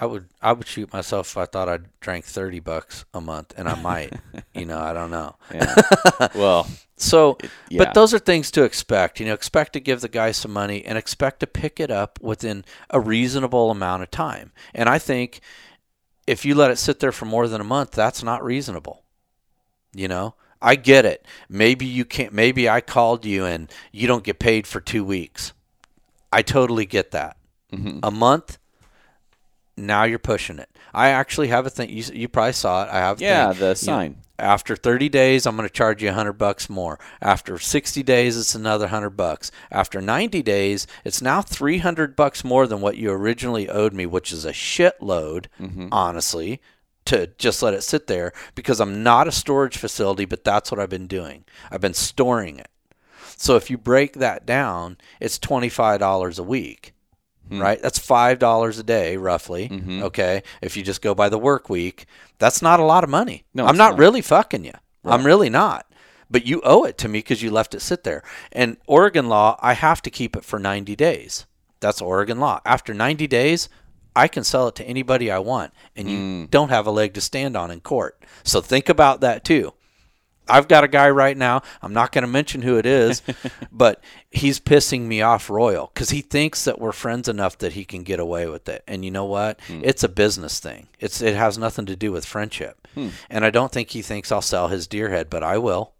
I 0.00 0.06
would 0.06 0.28
I 0.40 0.52
would 0.52 0.66
shoot 0.66 0.92
myself 0.92 1.30
if 1.30 1.36
I 1.36 1.46
thought 1.46 1.68
I 1.68 1.80
drank 2.00 2.24
thirty 2.24 2.60
bucks 2.60 3.04
a 3.12 3.20
month, 3.20 3.54
and 3.56 3.68
I 3.68 3.80
might. 3.80 4.12
you 4.54 4.64
know, 4.64 4.78
I 4.78 4.92
don't 4.92 5.10
know. 5.10 5.36
Yeah. 5.54 6.28
well, 6.34 6.68
so, 6.96 7.36
it, 7.40 7.50
yeah. 7.68 7.84
but 7.84 7.94
those 7.94 8.12
are 8.12 8.18
things 8.18 8.50
to 8.52 8.64
expect. 8.64 9.18
You 9.18 9.26
know, 9.26 9.34
expect 9.34 9.72
to 9.74 9.80
give 9.80 10.00
the 10.00 10.08
guy 10.08 10.32
some 10.32 10.52
money 10.52 10.84
and 10.84 10.98
expect 10.98 11.40
to 11.40 11.46
pick 11.46 11.80
it 11.80 11.90
up 11.90 12.18
within 12.20 12.64
a 12.90 13.00
reasonable 13.00 13.70
amount 13.70 14.02
of 14.02 14.10
time. 14.10 14.52
And 14.74 14.88
I 14.88 14.98
think 14.98 15.40
if 16.26 16.44
you 16.44 16.54
let 16.54 16.70
it 16.70 16.76
sit 16.76 17.00
there 17.00 17.12
for 17.12 17.24
more 17.24 17.48
than 17.48 17.60
a 17.60 17.64
month, 17.64 17.92
that's 17.92 18.22
not 18.22 18.44
reasonable. 18.44 19.04
You 19.94 20.08
know, 20.08 20.34
I 20.60 20.76
get 20.76 21.04
it. 21.04 21.24
Maybe 21.48 21.86
you 21.86 22.04
can't. 22.04 22.32
Maybe 22.32 22.68
I 22.68 22.80
called 22.80 23.24
you 23.24 23.44
and 23.44 23.72
you 23.92 24.06
don't 24.06 24.24
get 24.24 24.38
paid 24.38 24.66
for 24.66 24.80
two 24.80 25.04
weeks. 25.04 25.52
I 26.32 26.42
totally 26.42 26.84
get 26.84 27.12
that. 27.12 27.36
Mm-hmm. 27.72 28.00
A 28.02 28.10
month 28.10 28.58
now 29.86 30.04
you're 30.04 30.18
pushing 30.18 30.58
it. 30.58 30.68
I 30.92 31.10
actually 31.10 31.48
have 31.48 31.66
a 31.66 31.70
thing. 31.70 31.90
You, 31.90 32.04
you 32.12 32.28
probably 32.28 32.52
saw 32.52 32.84
it. 32.84 32.88
I 32.90 32.98
have. 32.98 33.20
Yeah, 33.20 33.52
thing. 33.52 33.60
the 33.60 33.74
sign. 33.74 34.10
You 34.10 34.16
after 34.38 34.76
30 34.76 35.08
days, 35.08 35.46
I'm 35.46 35.56
going 35.56 35.68
to 35.68 35.72
charge 35.72 36.02
you 36.02 36.08
100 36.08 36.34
bucks 36.34 36.70
more. 36.70 36.98
After 37.20 37.58
60 37.58 38.02
days, 38.02 38.38
it's 38.38 38.54
another 38.54 38.84
100 38.84 39.10
bucks. 39.10 39.50
After 39.70 40.00
90 40.00 40.42
days, 40.42 40.86
it's 41.04 41.20
now 41.20 41.42
300 41.42 42.14
bucks 42.14 42.44
more 42.44 42.66
than 42.66 42.80
what 42.80 42.96
you 42.96 43.10
originally 43.10 43.68
owed 43.68 43.92
me, 43.92 44.06
which 44.06 44.32
is 44.32 44.44
a 44.44 44.52
shitload, 44.52 45.46
mm-hmm. 45.60 45.88
honestly, 45.90 46.60
to 47.06 47.28
just 47.38 47.62
let 47.62 47.74
it 47.74 47.82
sit 47.82 48.06
there 48.06 48.32
because 48.54 48.80
I'm 48.80 49.02
not 49.02 49.26
a 49.26 49.32
storage 49.32 49.76
facility, 49.76 50.24
but 50.24 50.44
that's 50.44 50.70
what 50.70 50.78
I've 50.78 50.90
been 50.90 51.08
doing. 51.08 51.44
I've 51.70 51.80
been 51.80 51.94
storing 51.94 52.58
it. 52.58 52.68
So 53.36 53.56
if 53.56 53.70
you 53.70 53.78
break 53.78 54.14
that 54.14 54.46
down, 54.46 54.98
it's 55.20 55.38
$25 55.38 56.38
a 56.38 56.42
week. 56.42 56.92
Hmm. 57.48 57.60
Right, 57.60 57.80
that's 57.80 57.98
five 57.98 58.38
dollars 58.38 58.78
a 58.78 58.82
day, 58.82 59.16
roughly. 59.16 59.68
Mm-hmm. 59.68 60.02
Okay, 60.04 60.42
if 60.60 60.76
you 60.76 60.82
just 60.82 61.02
go 61.02 61.14
by 61.14 61.28
the 61.28 61.38
work 61.38 61.68
week, 61.68 62.06
that's 62.38 62.62
not 62.62 62.80
a 62.80 62.84
lot 62.84 63.04
of 63.04 63.10
money. 63.10 63.44
No, 63.54 63.66
I'm 63.66 63.76
not, 63.76 63.92
not, 63.92 63.98
really 63.98 64.20
fucking 64.22 64.64
you. 64.64 64.72
Right. 65.02 65.14
I'm 65.14 65.24
really 65.24 65.50
not. 65.50 65.86
But 66.30 66.46
you 66.46 66.60
owe 66.62 66.84
it 66.84 66.98
to 66.98 67.08
me 67.08 67.20
because 67.20 67.42
you 67.42 67.50
left 67.50 67.74
it 67.74 67.80
sit 67.80 68.04
there. 68.04 68.22
And 68.52 68.76
Oregon 68.86 69.28
law, 69.28 69.58
I 69.62 69.72
have 69.72 70.02
to 70.02 70.10
keep 70.10 70.36
it 70.36 70.44
for 70.44 70.58
90 70.58 70.94
days. 70.94 71.46
That's 71.80 72.02
Oregon 72.02 72.38
law. 72.38 72.60
After 72.66 72.92
90 72.92 73.26
days, 73.26 73.70
I 74.14 74.28
can 74.28 74.44
sell 74.44 74.68
it 74.68 74.74
to 74.76 74.84
anybody 74.84 75.30
I 75.30 75.38
want, 75.38 75.72
and 75.94 76.10
you 76.10 76.18
mm. 76.18 76.50
don't 76.50 76.70
have 76.70 76.86
a 76.86 76.90
leg 76.90 77.14
to 77.14 77.20
stand 77.20 77.56
on 77.56 77.70
in 77.70 77.80
court. 77.80 78.22
So 78.42 78.60
think 78.60 78.88
about 78.88 79.20
that 79.20 79.44
too. 79.44 79.72
I've 80.48 80.68
got 80.68 80.84
a 80.84 80.88
guy 80.88 81.10
right 81.10 81.36
now. 81.36 81.62
I'm 81.82 81.92
not 81.92 82.12
going 82.12 82.22
to 82.22 82.28
mention 82.28 82.62
who 82.62 82.76
it 82.78 82.86
is, 82.86 83.22
but 83.72 84.02
he's 84.30 84.60
pissing 84.60 85.02
me 85.02 85.22
off 85.22 85.50
royal 85.50 85.90
because 85.92 86.10
he 86.10 86.20
thinks 86.20 86.64
that 86.64 86.80
we're 86.80 86.92
friends 86.92 87.28
enough 87.28 87.58
that 87.58 87.72
he 87.72 87.84
can 87.84 88.02
get 88.02 88.20
away 88.20 88.46
with 88.46 88.68
it. 88.68 88.84
And 88.86 89.04
you 89.04 89.10
know 89.10 89.24
what? 89.24 89.60
Hmm. 89.62 89.80
It's 89.82 90.04
a 90.04 90.08
business 90.08 90.60
thing. 90.60 90.88
It's 91.00 91.20
it 91.20 91.34
has 91.34 91.58
nothing 91.58 91.86
to 91.86 91.96
do 91.96 92.12
with 92.12 92.24
friendship. 92.24 92.88
Hmm. 92.94 93.08
And 93.28 93.44
I 93.44 93.50
don't 93.50 93.72
think 93.72 93.90
he 93.90 94.02
thinks 94.02 94.32
I'll 94.32 94.42
sell 94.42 94.68
his 94.68 94.86
deer 94.86 95.10
head, 95.10 95.30
but 95.30 95.42
I 95.42 95.58
will. 95.58 95.94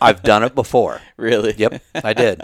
I've 0.00 0.22
done 0.22 0.42
it 0.42 0.54
before. 0.54 1.00
Really? 1.16 1.54
Yep, 1.56 1.80
I 2.02 2.12
did. 2.12 2.42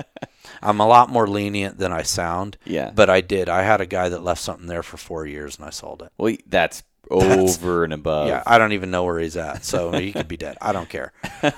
I'm 0.63 0.79
a 0.81 0.87
lot 0.87 1.11
more 1.11 1.27
lenient 1.27 1.79
than 1.79 1.93
I 1.93 2.03
sound. 2.03 2.57
Yeah. 2.65 2.93
But 2.95 3.11
I 3.11 3.21
did. 3.21 3.49
I 3.49 3.63
had 3.63 3.81
a 3.81 3.87
guy 3.87 4.09
that 4.09 4.23
left 4.23 4.41
something 4.41 4.69
there 4.69 4.85
for 4.85 4.97
four 4.97 5.27
years 5.27 5.57
and 5.57 5.67
I 5.67 5.71
sold 5.71 6.03
it. 6.03 6.13
Well, 6.17 6.37
that's 6.47 6.85
over 7.11 7.85
and 7.85 7.93
above. 7.93 8.29
Yeah, 8.29 8.43
I 8.47 8.59
don't 8.59 8.73
even 8.73 8.91
know 8.91 9.05
where 9.05 9.19
he's 9.19 9.37
at, 9.37 9.65
so 9.65 9.93
he 9.93 10.13
could 10.13 10.29
be 10.29 10.37
dead. 10.37 10.57
I 10.61 10.73
don't 10.73 10.89
care. 10.89 11.13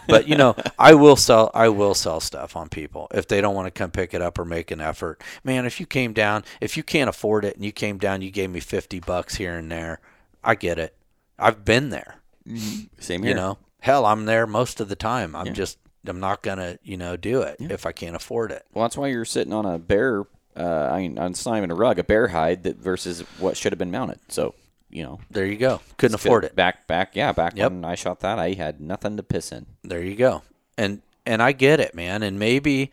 But 0.08 0.28
you 0.28 0.36
know, 0.36 0.54
I 0.78 0.94
will 0.94 1.16
sell. 1.16 1.50
I 1.54 1.68
will 1.68 1.94
sell 1.94 2.20
stuff 2.20 2.56
on 2.56 2.68
people 2.68 3.08
if 3.12 3.28
they 3.28 3.40
don't 3.40 3.54
want 3.54 3.66
to 3.66 3.70
come 3.70 3.90
pick 3.90 4.14
it 4.14 4.22
up 4.22 4.38
or 4.38 4.44
make 4.44 4.70
an 4.70 4.80
effort. 4.80 5.22
Man, 5.44 5.66
if 5.66 5.80
you 5.80 5.86
came 5.86 6.12
down, 6.12 6.44
if 6.60 6.76
you 6.76 6.82
can't 6.82 7.08
afford 7.10 7.44
it 7.44 7.56
and 7.56 7.64
you 7.64 7.72
came 7.72 7.98
down, 7.98 8.22
you 8.22 8.30
gave 8.30 8.50
me 8.50 8.60
fifty 8.60 9.00
bucks 9.00 9.36
here 9.36 9.56
and 9.56 9.70
there. 9.70 10.00
I 10.44 10.54
get 10.54 10.78
it. 10.78 10.94
I've 11.38 11.64
been 11.64 11.90
there. 11.90 12.16
Mm-hmm. 12.48 13.00
Same 13.00 13.22
here. 13.22 13.30
You 13.30 13.36
know, 13.36 13.58
hell, 13.80 14.06
I'm 14.06 14.24
there 14.26 14.46
most 14.46 14.80
of 14.80 14.88
the 14.88 14.96
time. 14.96 15.34
I'm 15.36 15.46
Yeah. 15.46 15.52
just. 15.52 15.78
I'm 16.04 16.18
not 16.18 16.42
gonna, 16.42 16.78
you 16.82 16.96
know, 16.96 17.16
do 17.16 17.42
it 17.42 17.58
Yeah. 17.60 17.68
if 17.70 17.86
I 17.86 17.92
can't 17.92 18.16
afford 18.16 18.50
it. 18.50 18.64
Well, 18.74 18.82
that's 18.84 18.96
why 18.96 19.06
you're 19.06 19.24
sitting 19.24 19.52
on 19.52 19.64
a 19.64 19.78
bear. 19.78 20.24
Uh, 20.56 20.88
I 20.92 20.98
mean, 21.02 21.16
on 21.16 21.32
not 21.46 21.56
even 21.56 21.70
a 21.70 21.76
rug, 21.76 22.00
a 22.00 22.02
bear 22.02 22.26
hide 22.26 22.64
that 22.64 22.76
versus 22.78 23.20
what 23.38 23.56
should 23.56 23.70
have 23.72 23.78
been 23.78 23.92
mounted. 23.92 24.18
So 24.28 24.56
you 24.92 25.02
know, 25.02 25.20
There 25.30 25.46
you 25.46 25.56
go. 25.56 25.80
Couldn't 25.96 26.14
afford 26.14 26.44
it. 26.44 26.54
Back, 26.54 26.86
back, 26.86 27.16
yeah, 27.16 27.32
back 27.32 27.56
Yep. 27.56 27.72
when 27.72 27.84
I 27.84 27.94
shot 27.94 28.20
that, 28.20 28.38
I 28.38 28.52
had 28.52 28.80
nothing 28.80 29.16
to 29.16 29.22
piss 29.22 29.50
in. 29.52 29.66
There 29.82 30.02
you 30.02 30.14
go. 30.16 30.42
And 30.78 31.02
and 31.24 31.40
I 31.42 31.52
get 31.52 31.78
it, 31.80 31.94
man. 31.94 32.22
And 32.22 32.38
maybe 32.38 32.90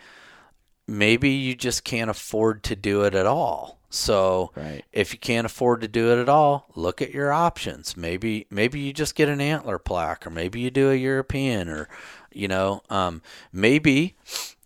maybe 0.88 1.30
you 1.30 1.56
just 1.56 1.84
can't 1.84 2.10
afford 2.10 2.64
to 2.64 2.76
do 2.76 3.04
it 3.04 3.14
at 3.16 3.26
all. 3.26 3.80
So 3.92 4.52
Right. 4.56 4.84
if 4.92 5.14
you 5.14 5.20
can't 5.20 5.46
afford 5.46 5.82
to 5.82 5.88
do 5.88 6.12
it 6.12 6.20
at 6.22 6.30
all, 6.30 6.68
look 6.76 7.02
at 7.02 7.12
your 7.12 7.32
options. 7.32 7.98
Maybe 7.98 8.46
maybe 8.52 8.80
you 8.80 8.94
just 8.94 9.16
get 9.16 9.30
an 9.30 9.42
antler 9.42 9.80
plaque, 9.80 10.26
or 10.28 10.30
maybe 10.30 10.60
you 10.60 10.70
do 10.70 10.92
a 10.92 10.96
European, 10.96 11.70
or 11.70 11.90
you 12.32 12.48
know, 12.48 12.84
um, 12.92 13.22
maybe 13.52 14.16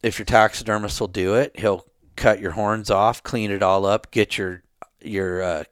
if 0.01 0.19
your 0.19 0.25
taxidermist 0.25 0.99
will 0.99 1.07
do 1.07 1.35
it, 1.35 1.57
he'll 1.57 1.85
cut 2.17 2.41
your 2.41 2.51
horns 2.51 2.91
off, 2.91 3.23
clean 3.23 3.49
it 3.51 3.63
all 3.63 3.85
up, 3.85 4.11
get 4.11 4.37
your 4.37 4.61
your 5.01 5.41
uh, 5.41 5.63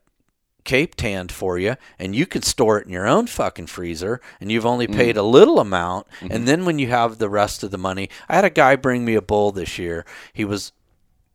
cape 0.63 0.95
tanned 0.95 1.31
for 1.31 1.57
you 1.57 1.75
and 1.97 2.15
you 2.15 2.25
can 2.25 2.41
store 2.41 2.79
it 2.79 2.85
in 2.85 2.93
your 2.93 3.07
own 3.07 3.27
fucking 3.27 3.67
freezer 3.67 4.21
and 4.39 4.51
you've 4.51 4.65
only 4.65 4.87
mm-hmm. 4.87 4.97
paid 4.97 5.17
a 5.17 5.23
little 5.23 5.59
amount 5.59 6.07
and 6.21 6.31
mm-hmm. 6.31 6.45
then 6.45 6.65
when 6.65 6.79
you 6.79 6.87
have 6.87 7.17
the 7.17 7.29
rest 7.29 7.63
of 7.63 7.71
the 7.71 7.77
money 7.77 8.09
i 8.29 8.35
had 8.35 8.45
a 8.45 8.49
guy 8.49 8.75
bring 8.75 9.05
me 9.05 9.15
a 9.15 9.21
bull 9.21 9.51
this 9.51 9.77
year. 9.77 10.05
He 10.33 10.45
was 10.45 10.71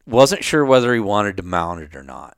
wasn't 0.06 0.44
sure 0.44 0.64
whether 0.64 0.94
he 0.94 1.00
wanted 1.00 1.36
to 1.36 1.42
mount 1.42 1.80
it 1.80 1.96
or 1.96 2.02
not. 2.02 2.36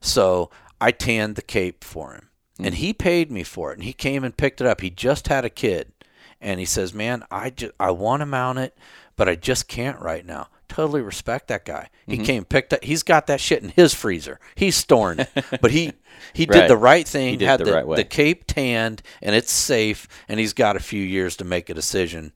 So 0.00 0.50
i 0.80 0.90
tanned 0.90 1.36
the 1.36 1.42
cape 1.42 1.84
for 1.84 2.14
him 2.14 2.28
mm. 2.58 2.66
and 2.66 2.74
he 2.76 2.92
paid 2.92 3.30
me 3.30 3.42
for 3.42 3.70
it 3.72 3.78
and 3.78 3.84
he 3.84 3.92
came 3.92 4.24
and 4.24 4.36
picked 4.36 4.60
it 4.60 4.66
up. 4.66 4.80
He 4.80 4.90
just 4.90 5.28
had 5.28 5.44
a 5.44 5.50
kid 5.50 5.92
and 6.40 6.58
he 6.58 6.66
says 6.66 6.94
man 6.94 7.22
i 7.30 7.50
just 7.50 7.72
i 7.78 7.90
want 7.90 8.20
to 8.20 8.26
mount 8.26 8.58
it 8.58 8.76
but 9.16 9.28
i 9.28 9.34
just 9.34 9.68
can't 9.68 10.00
right 10.00 10.24
now 10.24 10.48
totally 10.70 11.02
respect 11.02 11.48
that 11.48 11.64
guy 11.66 11.88
he 12.06 12.16
came 12.16 12.44
picked 12.44 12.72
up 12.72 12.82
he's 12.82 13.02
got 13.02 13.26
that 13.26 13.40
shit 13.40 13.62
in 13.62 13.68
his 13.70 13.92
freezer 13.92 14.40
he's 14.54 14.76
storing 14.76 15.18
it 15.18 15.28
but 15.60 15.70
he 15.72 15.92
he 16.32 16.46
did 16.46 16.68
the 16.70 16.76
right 16.76 17.06
thing 17.06 17.30
He 17.30 17.36
did 17.36 17.46
had 17.48 17.60
the 17.60 17.64
the, 17.64 17.72
right 17.72 17.86
way. 17.86 17.96
the 17.96 18.04
cape 18.04 18.44
tanned 18.46 19.02
and 19.20 19.34
it's 19.34 19.52
safe 19.52 20.06
and 20.28 20.40
he's 20.40 20.52
got 20.54 20.76
a 20.76 20.80
few 20.80 21.02
years 21.02 21.36
to 21.36 21.44
make 21.44 21.68
a 21.68 21.74
decision 21.74 22.32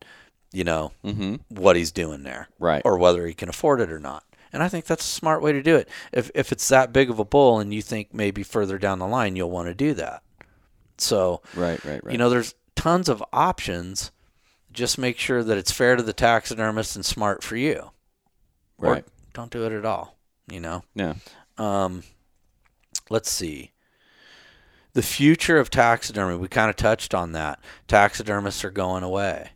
you 0.51 0.63
know, 0.63 0.93
Mm-hmm. 1.03 1.35
what 1.49 1.75
he's 1.75 1.91
doing 1.91 2.23
there, 2.23 2.47
Right. 2.59 2.81
or 2.85 2.97
whether 2.97 3.27
he 3.27 3.33
can 3.33 3.49
afford 3.49 3.81
it 3.81 3.91
or 3.91 3.99
not. 3.99 4.23
And 4.53 4.63
I 4.63 4.69
think 4.69 4.85
that's 4.85 5.03
a 5.03 5.07
smart 5.19 5.41
way 5.41 5.51
to 5.51 5.61
do 5.61 5.75
it. 5.75 5.89
If 6.13 6.31
if 6.33 6.53
it's 6.53 6.69
that 6.69 6.93
big 6.93 7.09
of 7.09 7.19
a 7.19 7.25
bull, 7.25 7.59
and 7.59 7.73
you 7.73 7.81
think 7.81 8.13
maybe 8.13 8.41
further 8.41 8.77
down 8.77 8.99
the 8.99 9.07
line 9.07 9.35
you'll 9.35 9.51
want 9.51 9.67
to 9.67 9.73
do 9.73 9.93
that, 9.95 10.23
so 10.97 11.41
Right, 11.55 11.83
right, 11.83 12.01
right. 12.05 12.11
you 12.11 12.17
know, 12.17 12.29
there's 12.29 12.55
tons 12.75 13.09
of 13.09 13.21
options. 13.33 14.11
Just 14.71 14.97
make 14.97 15.17
sure 15.17 15.43
that 15.43 15.57
it's 15.57 15.71
fair 15.71 15.97
to 15.97 16.03
the 16.03 16.13
taxidermist 16.13 16.95
and 16.95 17.05
smart 17.05 17.43
for 17.43 17.57
you. 17.57 17.91
Right. 18.77 19.03
Or 19.03 19.11
don't 19.33 19.51
do 19.51 19.65
it 19.65 19.71
at 19.71 19.85
all. 19.85 20.17
You 20.49 20.59
know. 20.59 20.83
Yeah. 20.95 21.15
Um, 21.57 22.03
let's 23.09 23.29
see. 23.29 23.71
The 24.93 25.01
future 25.01 25.57
of 25.57 25.69
taxidermy, 25.69 26.37
we 26.37 26.47
kind 26.47 26.69
of 26.69 26.77
touched 26.77 27.13
on 27.13 27.33
that. 27.33 27.59
Taxidermists 27.87 28.63
are 28.63 28.71
going 28.71 29.03
away. 29.03 29.49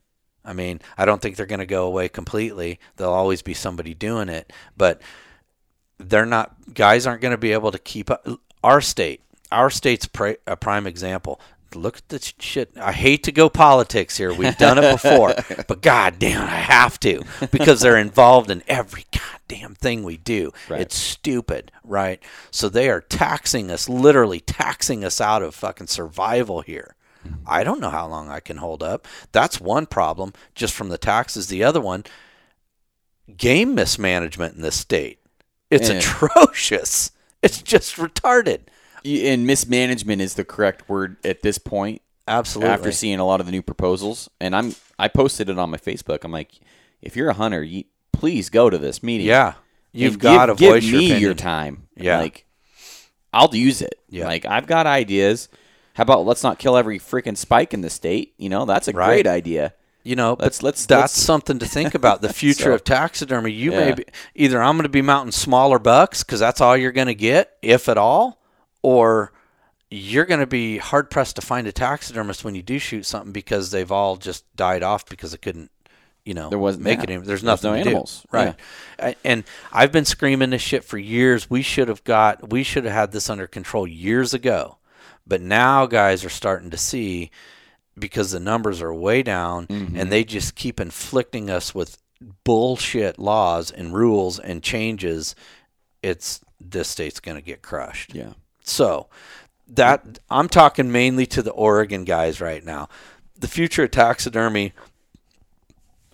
I 0.43 0.53
mean, 0.53 0.81
I 0.97 1.05
don't 1.05 1.21
think 1.21 1.35
they're 1.35 1.45
going 1.45 1.59
to 1.59 1.65
go 1.65 1.85
away 1.85 2.09
completely. 2.09 2.79
There'll 2.95 3.13
always 3.13 3.41
be 3.41 3.53
somebody 3.53 3.93
doing 3.93 4.29
it, 4.29 4.51
but 4.75 5.01
they're 5.97 6.25
not, 6.25 6.73
guys 6.73 7.05
aren't 7.05 7.21
going 7.21 7.31
to 7.33 7.37
be 7.37 7.53
able 7.53 7.71
to 7.71 7.79
keep 7.79 8.09
up. 8.09 8.27
Our 8.63 8.81
state, 8.81 9.21
our 9.51 9.69
state's 9.69 10.07
pri- 10.07 10.37
a 10.47 10.57
prime 10.57 10.87
example. 10.87 11.39
Look 11.75 11.97
at 11.97 12.09
this 12.09 12.33
shit. 12.39 12.71
I 12.77 12.91
hate 12.91 13.23
to 13.23 13.31
go 13.31 13.49
politics 13.49 14.17
here. 14.17 14.33
We've 14.33 14.57
done 14.57 14.77
it 14.77 14.91
before, 14.91 15.35
but 15.67 15.81
god 15.81 16.19
damn, 16.19 16.41
I 16.41 16.47
have 16.55 16.99
to 17.01 17.21
because 17.51 17.81
they're 17.81 17.97
involved 17.97 18.49
in 18.49 18.63
every 18.67 19.05
goddamn 19.11 19.75
thing 19.75 20.03
we 20.03 20.17
do. 20.17 20.51
Right. 20.67 20.81
It's 20.81 20.95
stupid, 20.95 21.71
right? 21.83 22.21
So 22.51 22.69
they 22.69 22.89
are 22.89 23.01
taxing 23.01 23.69
us, 23.71 23.87
literally 23.89 24.39
taxing 24.39 25.03
us 25.03 25.21
out 25.21 25.41
of 25.43 25.53
fucking 25.55 25.87
survival 25.87 26.61
here. 26.61 26.95
Mm-hmm. 27.27 27.43
I 27.45 27.63
don't 27.63 27.81
know 27.81 27.89
how 27.89 28.07
long 28.07 28.29
I 28.29 28.39
can 28.39 28.57
hold 28.57 28.81
up. 28.81 29.07
That's 29.31 29.59
one 29.59 29.85
problem 29.85 30.33
just 30.55 30.73
from 30.73 30.89
the 30.89 30.97
taxes. 30.97 31.47
The 31.47 31.63
other 31.63 31.81
one, 31.81 32.05
game 33.37 33.75
mismanagement 33.75 34.55
in 34.55 34.61
this 34.61 34.75
state. 34.79 35.19
It's 35.69 35.89
Yeah. 35.89 35.97
atrocious. 35.97 37.11
It's 37.41 37.61
just 37.61 37.95
retarded. 37.97 38.61
And 39.05 39.45
mismanagement 39.47 40.21
is 40.21 40.33
the 40.35 40.43
correct 40.45 40.87
word 40.89 41.17
at 41.23 41.41
this 41.41 41.57
point. 41.57 42.01
Absolutely. 42.27 42.71
After 42.73 42.91
seeing 42.91 43.19
a 43.19 43.25
lot 43.25 43.39
of 43.39 43.45
the 43.47 43.51
new 43.51 43.61
proposals, 43.63 44.29
and 44.39 44.55
I'm 44.55 44.75
I 44.99 45.07
posted 45.07 45.49
it 45.49 45.57
on 45.57 45.71
my 45.71 45.77
Facebook. 45.77 46.23
I'm 46.23 46.31
like, 46.31 46.51
if 47.01 47.15
you're 47.15 47.29
a 47.29 47.33
hunter, 47.33 47.63
you, 47.63 47.85
please 48.13 48.49
go 48.49 48.69
to 48.69 48.77
this 48.77 49.01
meeting. 49.01 49.25
yeah, 49.27 49.53
you've 49.93 50.19
got 50.19 50.47
to 50.47 50.53
voice 50.53 50.83
give 50.83 50.91
your 50.91 50.99
me 50.99 51.05
opinion. 51.07 51.21
your 51.21 51.33
time. 51.33 51.87
Yeah. 51.95 52.19
like 52.19 52.45
I'll 53.33 53.53
use 53.55 53.81
it. 53.81 53.95
Yeah. 54.09 54.25
like 54.25 54.45
I've 54.45 54.67
got 54.67 54.85
ideas. 54.87 55.49
How 55.93 56.03
about 56.03 56.25
let's 56.25 56.43
not 56.43 56.59
kill 56.59 56.77
every 56.77 56.99
freaking 56.99 57.35
spike 57.37 57.73
in 57.73 57.81
the 57.81 57.89
state? 57.89 58.33
You 58.37 58.49
know, 58.49 58.65
that's 58.65 58.87
a 58.87 58.91
Right. 58.91 59.07
great 59.07 59.27
idea. 59.27 59.73
You 60.03 60.15
know, 60.15 60.37
Let's- 60.39 60.59
but 60.59 60.65
let's- 60.65 60.85
that's 60.85 61.01
let's- 61.13 61.21
something 61.23 61.59
to 61.59 61.65
think 61.65 61.93
about. 61.93 62.21
The 62.21 62.31
future 62.33 62.63
So- 62.65 62.73
of 62.73 62.83
taxidermy. 62.85 63.51
You 63.51 63.71
may 63.71 63.93
be 63.93 64.05
either 64.33 64.61
I'm 64.61 64.75
going 64.77 64.83
to 64.83 64.89
be 64.89 65.01
mounting 65.01 65.31
smaller 65.33 65.77
bucks 65.77 66.23
because 66.23 66.39
that's 66.39 66.61
all 66.61 66.77
you're 66.77 66.93
going 66.93 67.07
to 67.07 67.15
get, 67.15 67.57
if 67.61 67.89
at 67.89 67.97
all, 67.97 68.38
or 68.81 69.31
you're 69.91 70.25
going 70.25 70.39
to 70.39 70.47
be 70.47 70.77
hard 70.77 71.09
pressed 71.09 71.35
to 71.37 71.41
find 71.41 71.65
a 71.67 71.71
taxidermist 71.71 72.43
when 72.43 72.55
you 72.55 72.61
do 72.61 72.77
shoot 72.79 73.05
something 73.05 73.31
because 73.31 73.71
they've 73.71 73.91
all 73.91 74.15
just 74.17 74.45
died 74.55 74.83
off 74.83 75.05
because 75.07 75.33
it 75.33 75.41
couldn't, 75.41 75.71
you 76.25 76.33
know, 76.35 76.49
There 76.49 76.59
wasn't- 76.59 76.83
make 76.83 76.97
yeah. 76.99 77.03
it. 77.03 77.07
There's 77.07 77.27
There's 77.27 77.43
nothing 77.43 77.71
no 77.71 77.75
to 77.75 77.81
animals. 77.89 78.21
do. 78.21 78.27
right? 78.37 78.55
I- 78.99 79.15
And 79.25 79.43
I've 79.73 79.91
been 79.91 80.05
screaming 80.05 80.51
this 80.51 80.61
shit 80.61 80.83
for 80.83 80.97
years. 80.99 81.49
We 81.49 81.61
should 81.63 81.87
have 81.87 82.03
got. 82.03 82.49
We 82.51 82.61
should 82.63 82.85
have 82.85 82.93
had 82.93 83.11
this 83.11 83.29
under 83.29 83.47
control 83.47 83.87
years 83.87 84.33
ago. 84.33 84.77
But 85.25 85.41
now 85.41 85.85
guys 85.87 86.23
are 86.25 86.29
starting 86.29 86.69
to 86.71 86.77
see 86.77 87.31
because 87.97 88.31
the 88.31 88.39
numbers 88.39 88.81
are 88.81 88.93
way 88.93 89.23
down 89.23 89.67
Mm-hmm. 89.67 89.95
and 89.99 90.11
they 90.11 90.23
just 90.23 90.55
keep 90.55 90.79
inflicting 90.79 91.49
us 91.49 91.73
with 91.75 91.97
bullshit 92.43 93.17
laws 93.17 93.71
and 93.71 93.93
rules 93.93 94.39
and 94.39 94.61
changes 94.61 95.35
it's 96.03 96.41
this 96.59 96.89
state's 96.89 97.19
going 97.21 97.37
to 97.37 97.41
get 97.41 97.61
crushed 97.61 98.13
Yeah. 98.13 98.33
So 98.63 99.07
that 99.67 100.19
i'm 100.29 100.49
talking 100.49 100.91
mainly 100.91 101.25
to 101.25 101.41
the 101.41 101.51
oregon 101.51 102.03
guys 102.03 102.41
right 102.41 102.63
now. 102.65 102.89
The 103.39 103.47
future 103.47 103.83
of 103.83 103.91
taxidermy 103.91 104.73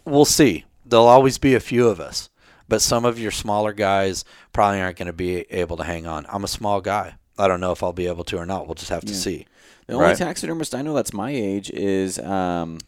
we'll 0.05 0.25
see. 0.25 0.65
There'll 0.85 1.07
always 1.07 1.37
be 1.37 1.55
a 1.55 1.59
few 1.59 1.87
of 1.87 1.99
us 1.99 2.29
but 2.67 2.81
some 2.81 3.05
of 3.05 3.19
your 3.19 3.31
smaller 3.31 3.73
guys 3.73 4.25
probably 4.51 4.81
aren't 4.81 4.97
going 4.97 5.05
to 5.07 5.13
be 5.13 5.41
able 5.51 5.77
to 5.77 5.83
hang 5.83 6.07
on. 6.07 6.25
I'm 6.29 6.43
a 6.43 6.47
small 6.47 6.81
guy. 6.81 7.13
I 7.37 7.47
don't 7.47 7.59
know 7.59 7.71
if 7.71 7.83
i'll 7.83 7.93
be 7.93 8.07
able 8.07 8.23
to 8.25 8.37
or 8.37 8.45
not. 8.45 8.65
We'll 8.65 8.75
just 8.75 8.89
have 8.89 9.05
to 9.05 9.13
see. 9.13 9.45
The 9.87 9.93
only 9.93 10.05
Right. 10.07 10.17
taxidermist 10.17 10.73
I 10.73 10.81
know 10.81 10.93
that's 10.95 11.13
my 11.13 11.29
age 11.29 11.69
is 11.69 12.17
um, 12.19 12.79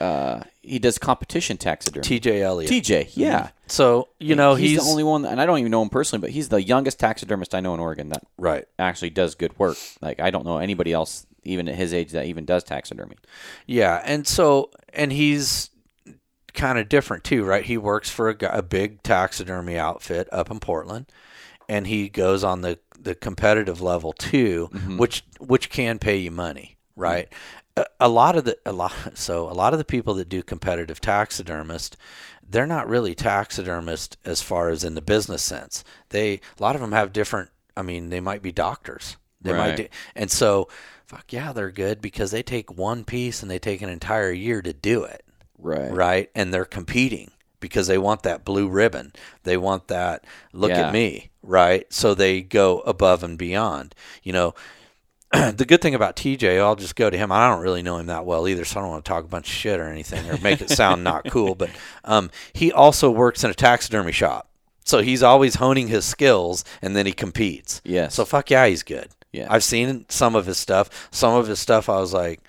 uh, 0.00 0.40
he 0.62 0.78
does 0.78 0.98
competition 0.98 1.56
taxidermy. 1.56 2.04
tj 2.04 2.40
elliott 2.40 2.70
TJ, 2.70 3.12
yeah. 3.14 3.38
Mm-hmm. 3.38 3.48
so 3.66 4.08
you 4.18 4.34
know 4.34 4.54
he's, 4.54 4.70
he's, 4.70 4.84
the 4.84 4.90
only 4.90 5.04
one, 5.04 5.24
and 5.24 5.40
I 5.40 5.46
don't 5.46 5.58
even 5.58 5.70
know 5.70 5.82
him 5.82 5.90
personally, 5.90 6.20
but 6.20 6.30
he's 6.30 6.48
the 6.48 6.62
youngest 6.62 6.98
taxidermist 6.98 7.54
I 7.54 7.60
know 7.60 7.74
in 7.74 7.80
Oregon 7.80 8.08
that 8.08 8.24
right 8.38 8.64
actually 8.78 9.10
does 9.10 9.34
good 9.34 9.58
work. 9.58 9.76
Like 10.00 10.20
I 10.20 10.30
don't 10.30 10.44
know 10.44 10.58
anybody 10.58 10.92
else, 10.92 11.26
even 11.44 11.68
at 11.68 11.74
his 11.74 11.94
age, 11.94 12.12
that 12.12 12.26
even 12.26 12.44
does 12.44 12.64
taxidermy. 12.64 13.16
Yeah, 13.66 14.02
and 14.04 14.26
so 14.26 14.70
and 14.92 15.12
he's 15.12 15.70
kind 16.54 16.78
of 16.78 16.88
different 16.88 17.24
too, 17.24 17.44
right? 17.44 17.64
He 17.64 17.76
works 17.76 18.10
for 18.10 18.30
a, 18.30 18.36
a 18.58 18.62
big 18.62 19.02
taxidermy 19.02 19.76
outfit 19.76 20.28
up 20.32 20.50
in 20.50 20.60
Portland, 20.60 21.06
and 21.68 21.86
he 21.86 22.08
goes 22.08 22.42
on 22.42 22.62
the 22.62 22.78
the 22.98 23.14
competitive 23.14 23.80
level 23.80 24.12
too, 24.12 24.70
mm-hmm. 24.72 24.96
which 24.96 25.24
which 25.38 25.68
can 25.70 25.98
pay 25.98 26.16
you 26.16 26.30
money, 26.30 26.76
mm-hmm. 26.92 27.00
right? 27.00 27.28
A, 27.98 28.08
lot 28.08 28.36
of 28.36 28.44
the 28.44 28.56
a 28.64 28.72
lot 28.72 28.92
so 29.14 29.50
a 29.50 29.52
lot 29.52 29.72
of 29.72 29.78
the 29.78 29.84
people 29.84 30.14
that 30.14 30.28
do 30.28 30.42
competitive 30.42 31.00
taxidermist, 31.00 31.96
they're 32.48 32.66
not 32.66 32.88
really 32.88 33.14
taxidermist 33.14 34.16
as 34.24 34.42
far 34.42 34.68
as 34.68 34.84
in 34.84 34.94
the 34.94 35.02
business 35.02 35.42
sense. 35.42 35.82
They 36.10 36.34
a 36.58 36.62
lot 36.62 36.74
of 36.74 36.80
them 36.80 36.92
have 36.92 37.12
different. 37.12 37.50
I 37.76 37.82
mean, 37.82 38.10
they 38.10 38.20
might 38.20 38.42
be 38.42 38.52
doctors. 38.52 39.16
They 39.40 39.52
might 39.52 39.76
do, 39.76 39.88
and 40.14 40.30
so 40.30 40.68
fuck 41.04 41.32
yeah, 41.32 41.52
they're 41.52 41.70
good 41.70 42.00
because 42.00 42.30
they 42.30 42.42
take 42.42 42.78
one 42.78 43.04
piece 43.04 43.42
and 43.42 43.50
they 43.50 43.58
take 43.58 43.82
an 43.82 43.90
entire 43.90 44.30
year 44.32 44.62
to 44.62 44.72
do 44.72 45.04
it 45.04 45.22
Right. 45.58 45.92
right? 45.92 46.30
And 46.34 46.52
they're 46.54 46.64
competing 46.64 47.30
because 47.60 47.86
they 47.86 47.98
want 47.98 48.22
that 48.22 48.44
blue 48.44 48.68
ribbon. 48.68 49.12
They 49.42 49.56
want 49.56 49.88
that 49.88 50.24
look 50.52 50.70
Yeah. 50.70 50.86
at 50.88 50.92
me, 50.92 51.30
right? 51.42 51.92
So 51.92 52.14
they 52.14 52.40
go 52.40 52.80
above 52.80 53.22
and 53.22 53.36
beyond. 53.36 53.94
You 54.22 54.32
know, 54.32 54.54
the 55.56 55.64
good 55.66 55.80
thing 55.80 55.94
about 55.94 56.16
TJ, 56.16 56.60
I'll 56.60 56.76
just 56.76 56.96
go 56.96 57.10
to 57.10 57.16
him. 57.16 57.32
I 57.32 57.48
don't 57.48 57.62
really 57.62 57.82
know 57.82 57.98
him 57.98 58.06
that 58.06 58.24
well 58.24 58.46
either, 58.48 58.64
so 58.64 58.78
I 58.78 58.82
don't 58.82 58.90
want 58.90 59.04
to 59.04 59.08
talk 59.08 59.24
a 59.24 59.28
bunch 59.28 59.48
of 59.48 59.54
shit 59.54 59.80
or 59.80 59.88
anything 59.88 60.28
or 60.30 60.38
make 60.38 60.60
it 60.60 60.70
sound 60.70 61.04
not 61.04 61.24
cool. 61.30 61.54
But 61.54 61.70
um, 62.04 62.30
he 62.52 62.72
also 62.72 63.10
works 63.10 63.44
in 63.44 63.50
a 63.50 63.54
taxidermy 63.54 64.12
shop. 64.12 64.48
So 64.84 65.00
he's 65.00 65.22
always 65.22 65.56
honing 65.56 65.88
his 65.88 66.04
skills 66.04 66.64
and 66.82 66.94
then 66.94 67.06
he 67.06 67.12
competes. 67.12 67.80
Yeah. 67.84 68.08
So 68.08 68.24
fuck 68.24 68.50
yeah, 68.50 68.66
he's 68.66 68.82
good. 68.82 69.08
Yeah. 69.32 69.46
I've 69.50 69.64
seen 69.64 70.04
some 70.08 70.36
of 70.36 70.46
his 70.46 70.58
stuff. 70.58 71.08
Some 71.10 71.34
of 71.34 71.46
his 71.46 71.58
stuff 71.58 71.88
I 71.88 71.98
was 71.98 72.12
like, 72.12 72.40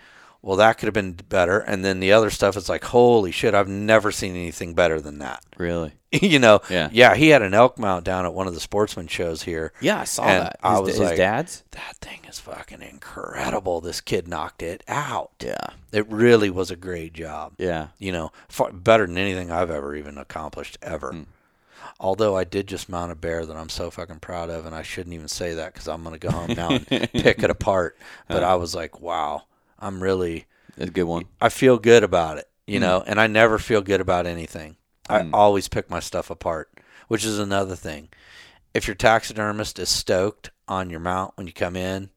well, 0.42 0.58
that 0.58 0.78
could 0.78 0.86
have 0.86 0.94
been 0.94 1.14
better. 1.14 1.60
And 1.60 1.84
then 1.84 2.00
the 2.00 2.12
other 2.12 2.30
stuff 2.30 2.56
it's 2.56 2.70
like, 2.70 2.84
holy 2.84 3.32
shit, 3.32 3.56
I've 3.56 3.70
never 3.70 4.12
seen 4.12 4.36
anything 4.36 4.76
better 4.76 5.02
than 5.02 5.20
that. 5.20 5.44
Really? 5.58 5.94
you 6.22 6.40
know? 6.40 6.62
Yeah. 6.70 6.90
Yeah, 6.92 7.16
he 7.16 7.30
had 7.30 7.42
an 7.42 7.54
elk 7.54 7.78
mount 7.78 8.06
down 8.06 8.26
at 8.26 8.34
one 8.34 8.48
of 8.48 8.54
the 8.54 8.60
sportsman 8.60 9.08
shows 9.08 9.44
here. 9.44 9.74
Yeah, 9.82 10.00
I 10.00 10.04
saw 10.04 10.26
that. 10.26 10.60
I 10.64 10.74
His, 10.74 10.82
was 10.82 10.90
his 10.92 11.00
like, 11.00 11.18
dad's. 11.18 11.64
That 11.72 11.96
thing 11.98 12.20
is 12.28 12.40
fucking 12.40 12.82
incredible. 12.82 13.82
This 13.82 14.02
kid 14.02 14.28
knocked 14.28 14.62
it 14.62 14.84
out. 14.88 15.32
Yeah. 15.44 15.68
It 15.92 16.08
really 16.10 16.50
was 16.50 16.72
a 16.72 16.76
great 16.76 17.14
job. 17.14 17.54
Yeah. 17.58 17.88
You 18.00 18.12
know, 18.12 18.32
far, 18.50 18.72
better 18.72 19.06
than 19.06 19.18
anything 19.18 19.52
I've 19.52 19.72
ever 19.72 19.96
even 19.96 20.18
accomplished 20.18 20.78
ever. 20.82 21.12
Hmm. 21.12 21.24
Although 22.00 22.36
I 22.36 22.44
did 22.44 22.68
just 22.68 22.90
mount 22.90 23.12
a 23.12 23.16
bear 23.16 23.46
that 23.46 23.56
I'm 23.56 23.70
so 23.70 23.90
fucking 23.90 24.20
proud 24.20 24.50
of, 24.50 24.66
and 24.66 24.76
I 24.76 24.82
shouldn't 24.82 25.14
even 25.14 25.30
say 25.30 25.54
that 25.54 25.74
because 25.74 25.88
I'm 25.88 26.04
gonna 26.04 26.18
go 26.18 26.30
home 26.30 26.54
now 26.54 26.72
and 26.72 26.88
pick 26.90 27.42
it 27.42 27.50
apart. 27.50 27.98
But 28.28 28.44
I 28.44 28.56
was 28.56 28.76
like, 28.76 29.00
wow, 29.00 29.44
I'm 29.80 30.04
really, 30.04 30.46
a 30.78 30.88
good 30.88 31.04
one. 31.04 31.26
I 31.40 31.50
feel 31.50 31.78
good 31.78 32.04
about 32.04 32.38
it, 32.38 32.50
you 32.68 32.80
know. 32.80 33.02
And 33.06 33.20
I 33.20 33.28
never 33.28 33.58
feel 33.58 33.82
good 33.82 34.02
about 34.02 34.28
anything. 34.28 34.76
I 35.10 35.24
hmm. 35.24 35.34
always 35.34 35.68
pick 35.68 35.90
my 35.90 36.00
stuff 36.00 36.30
apart, 36.30 36.72
which 37.08 37.26
is 37.26 37.40
another 37.40 37.76
thing. 37.76 38.10
If 38.74 38.88
your 38.88 38.96
taxidermist 38.96 39.80
is 39.80 39.90
stoked 39.90 40.52
on 40.68 40.90
your 40.90 41.00
mount 41.00 41.34
when 41.36 41.48
you 41.48 41.54
come 41.54 41.76
in, 41.76 42.10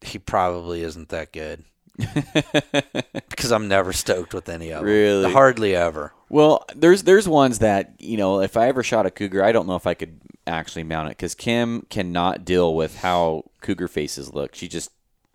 he 0.00 0.18
probably 0.18 0.82
isn't 0.82 1.10
that 1.10 1.32
good. 1.32 1.64
because 3.28 3.52
I'm 3.52 3.68
never 3.68 3.92
stoked 3.92 4.32
with 4.32 4.48
any 4.48 4.70
of 4.70 4.80
them. 4.80 4.86
Really? 4.86 5.30
Hardly 5.30 5.76
ever. 5.76 6.14
Well, 6.30 6.64
there's 6.74 7.02
there's 7.02 7.28
ones 7.28 7.58
that 7.58 7.94
you 7.98 8.16
know 8.16 8.40
if 8.40 8.56
I 8.56 8.68
ever 8.68 8.82
shot 8.82 9.04
a 9.04 9.10
cougar, 9.10 9.44
I 9.44 9.52
don't 9.52 9.66
know 9.66 9.76
if 9.76 9.86
I 9.86 9.92
could 9.92 10.20
actually 10.46 10.84
mount 10.84 11.08
it 11.08 11.16
because 11.18 11.34
Kim 11.34 11.82
cannot 11.90 12.44
deal 12.44 12.74
with 12.74 12.98
how 12.98 13.44
cougar 13.60 13.88
faces 13.88 14.32
look. 14.32 14.54
She 14.54 14.68
just 14.68 14.90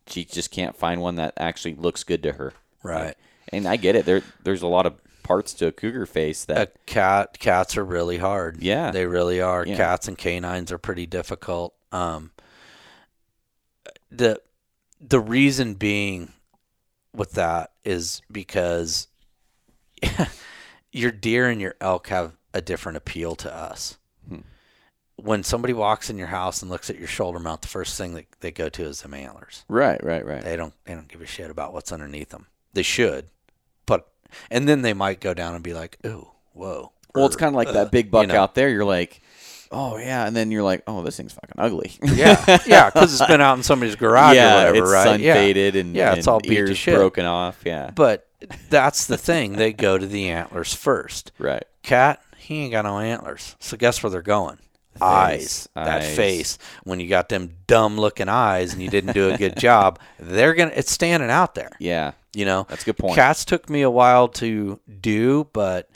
she 0.08 0.26
just 0.26 0.50
can't 0.50 0.76
find 0.76 1.02
one 1.02 1.16
that 1.16 1.34
actually 1.38 1.76
looks 1.76 2.04
good 2.04 2.24
to 2.24 2.34
her. 2.34 2.54
Right. 2.82 3.16
And 3.54 3.68
I 3.68 3.76
get 3.78 3.96
it. 3.96 4.06
There 4.06 4.24
there's 4.44 4.64
a 4.64 4.68
lot 4.68 4.88
of 4.88 4.96
parts 5.28 5.54
to 5.56 5.68
a 5.68 5.72
cougar 5.72 6.06
face 6.06 6.46
A 6.46 6.48
that 6.48 6.86
cat 6.86 7.38
cats 7.40 7.76
are 7.78 7.84
really 7.84 8.18
hard. 8.18 8.64
Yeah. 8.64 8.92
They 8.92 9.06
really 9.06 9.42
are. 9.42 9.66
Yeah. 9.66 9.76
Cats 9.76 10.08
and 10.08 10.18
canines 10.18 10.72
are 10.72 10.78
pretty 10.78 11.06
difficult. 11.06 11.74
Um 11.92 12.32
the 14.10 14.42
the 15.00 15.20
reason 15.20 15.74
being 15.74 16.32
with 17.14 17.34
that 17.34 17.72
is 17.84 18.22
because 18.32 19.08
your 20.92 21.12
deer 21.12 21.50
and 21.50 21.60
your 21.60 21.76
elk 21.82 22.08
have 22.08 22.34
a 22.54 22.62
different 22.62 22.98
appeal 22.98 23.36
to 23.36 23.54
us. 23.54 23.98
Hmm. 24.28 24.40
When 25.16 25.44
somebody 25.44 25.74
walks 25.74 26.10
in 26.10 26.18
your 26.18 26.28
house 26.28 26.62
and 26.62 26.72
looks 26.72 26.90
at 26.90 26.98
your 26.98 27.08
shoulder 27.08 27.40
mount, 27.40 27.62
the 27.62 27.68
first 27.68 27.98
thing 27.98 28.14
that 28.14 28.26
they 28.40 28.52
go 28.52 28.70
to 28.70 28.84
is 28.84 29.02
the 29.02 29.16
antlers. 29.16 29.66
Right, 29.68 30.04
right, 30.04 30.26
right. 30.26 30.44
They 30.44 30.56
don't 30.56 30.74
they 30.86 30.94
don't 30.94 31.08
give 31.08 31.22
a 31.22 31.26
shit 31.26 31.50
about 31.50 31.74
what's 31.74 31.92
underneath 31.92 32.30
them. 32.30 32.48
They 32.74 32.84
should, 32.84 33.30
and 34.52 34.68
then 34.68 34.82
they 34.82 34.94
might 34.94 35.20
go 35.20 35.34
down 35.34 35.56
and 35.56 35.64
be 35.64 35.74
like, 35.74 35.98
"Ooh, 36.06 36.28
whoa." 36.54 36.92
Well, 37.16 37.26
it's 37.26 37.36
kind 37.36 37.50
of 37.50 37.56
like 37.56 37.70
uh, 37.70 37.74
that 37.74 37.92
big 37.92 38.12
buck 38.12 38.24
you 38.24 38.28
know. 38.28 38.42
out 38.42 38.54
there. 38.56 38.70
You're 38.70 38.86
like, 38.86 39.22
oh 39.72 39.98
yeah, 39.98 40.28
and 40.28 40.36
then 40.36 40.52
you're 40.52 40.64
like, 40.64 40.84
oh, 40.88 41.02
this 41.04 41.18
thing's 41.18 41.34
fucking 41.34 41.56
ugly. 41.58 41.92
yeah, 42.04 42.60
yeah, 42.66 42.90
because 42.90 43.20
it's 43.20 43.28
been 43.28 43.42
out 43.42 43.58
in 43.58 43.64
somebody's 43.64 43.96
garage 43.96 44.36
yeah, 44.36 44.54
or 44.54 44.58
whatever, 44.58 44.78
it's 44.86 44.92
right? 44.94 45.04
sun 45.04 45.20
yeah. 45.22 45.34
faded 45.34 45.76
and 45.76 45.96
Yeah, 45.96 46.14
it's 46.14 46.28
and 46.28 46.34
all 46.34 46.42
ears 46.46 46.78
shit. 46.78 46.96
broken 46.96 47.26
off. 47.26 47.62
Yeah, 47.66 47.92
But 47.96 48.28
that's 48.70 49.08
the 49.08 49.18
thing; 49.18 49.54
they 49.54 49.74
go 49.74 49.98
to 49.98 50.06
the 50.06 50.30
antlers 50.30 50.74
first. 50.74 51.32
right. 51.40 51.64
Cat, 51.84 52.22
he 52.38 52.64
ain't 52.64 52.72
got 52.74 52.86
no 52.86 53.00
antlers, 53.00 53.56
so 53.60 53.78
guess 53.78 54.04
where 54.04 54.10
they're 54.10 54.22
going? 54.22 54.60
Eyes, 55.02 55.70
that 55.76 56.02
Eyes. 56.02 56.16
face. 56.16 56.58
When 56.84 57.00
you 57.00 57.08
got 57.08 57.30
them 57.30 57.52
dumb 57.68 57.98
looking 58.00 58.30
eyes 58.30 58.74
and 58.74 58.82
you 58.82 58.90
didn't 58.90 59.14
do 59.14 59.30
a 59.32 59.38
good 59.38 59.56
job, 59.60 60.00
they're 60.20 60.54
gonna. 60.56 60.72
It's 60.76 60.92
standing 60.92 61.30
out 61.30 61.56
there. 61.56 61.72
Yeah, 61.80 62.12
You 62.38 62.46
know, 62.46 62.68
that's 62.70 62.84
a 62.84 62.86
good 62.86 62.98
point. 62.98 63.16
Cats 63.16 63.44
took 63.46 63.68
me 63.68 63.82
a 63.82 63.90
while 63.90 64.28
to 64.28 64.80
do, 65.02 65.48
but 65.54 65.90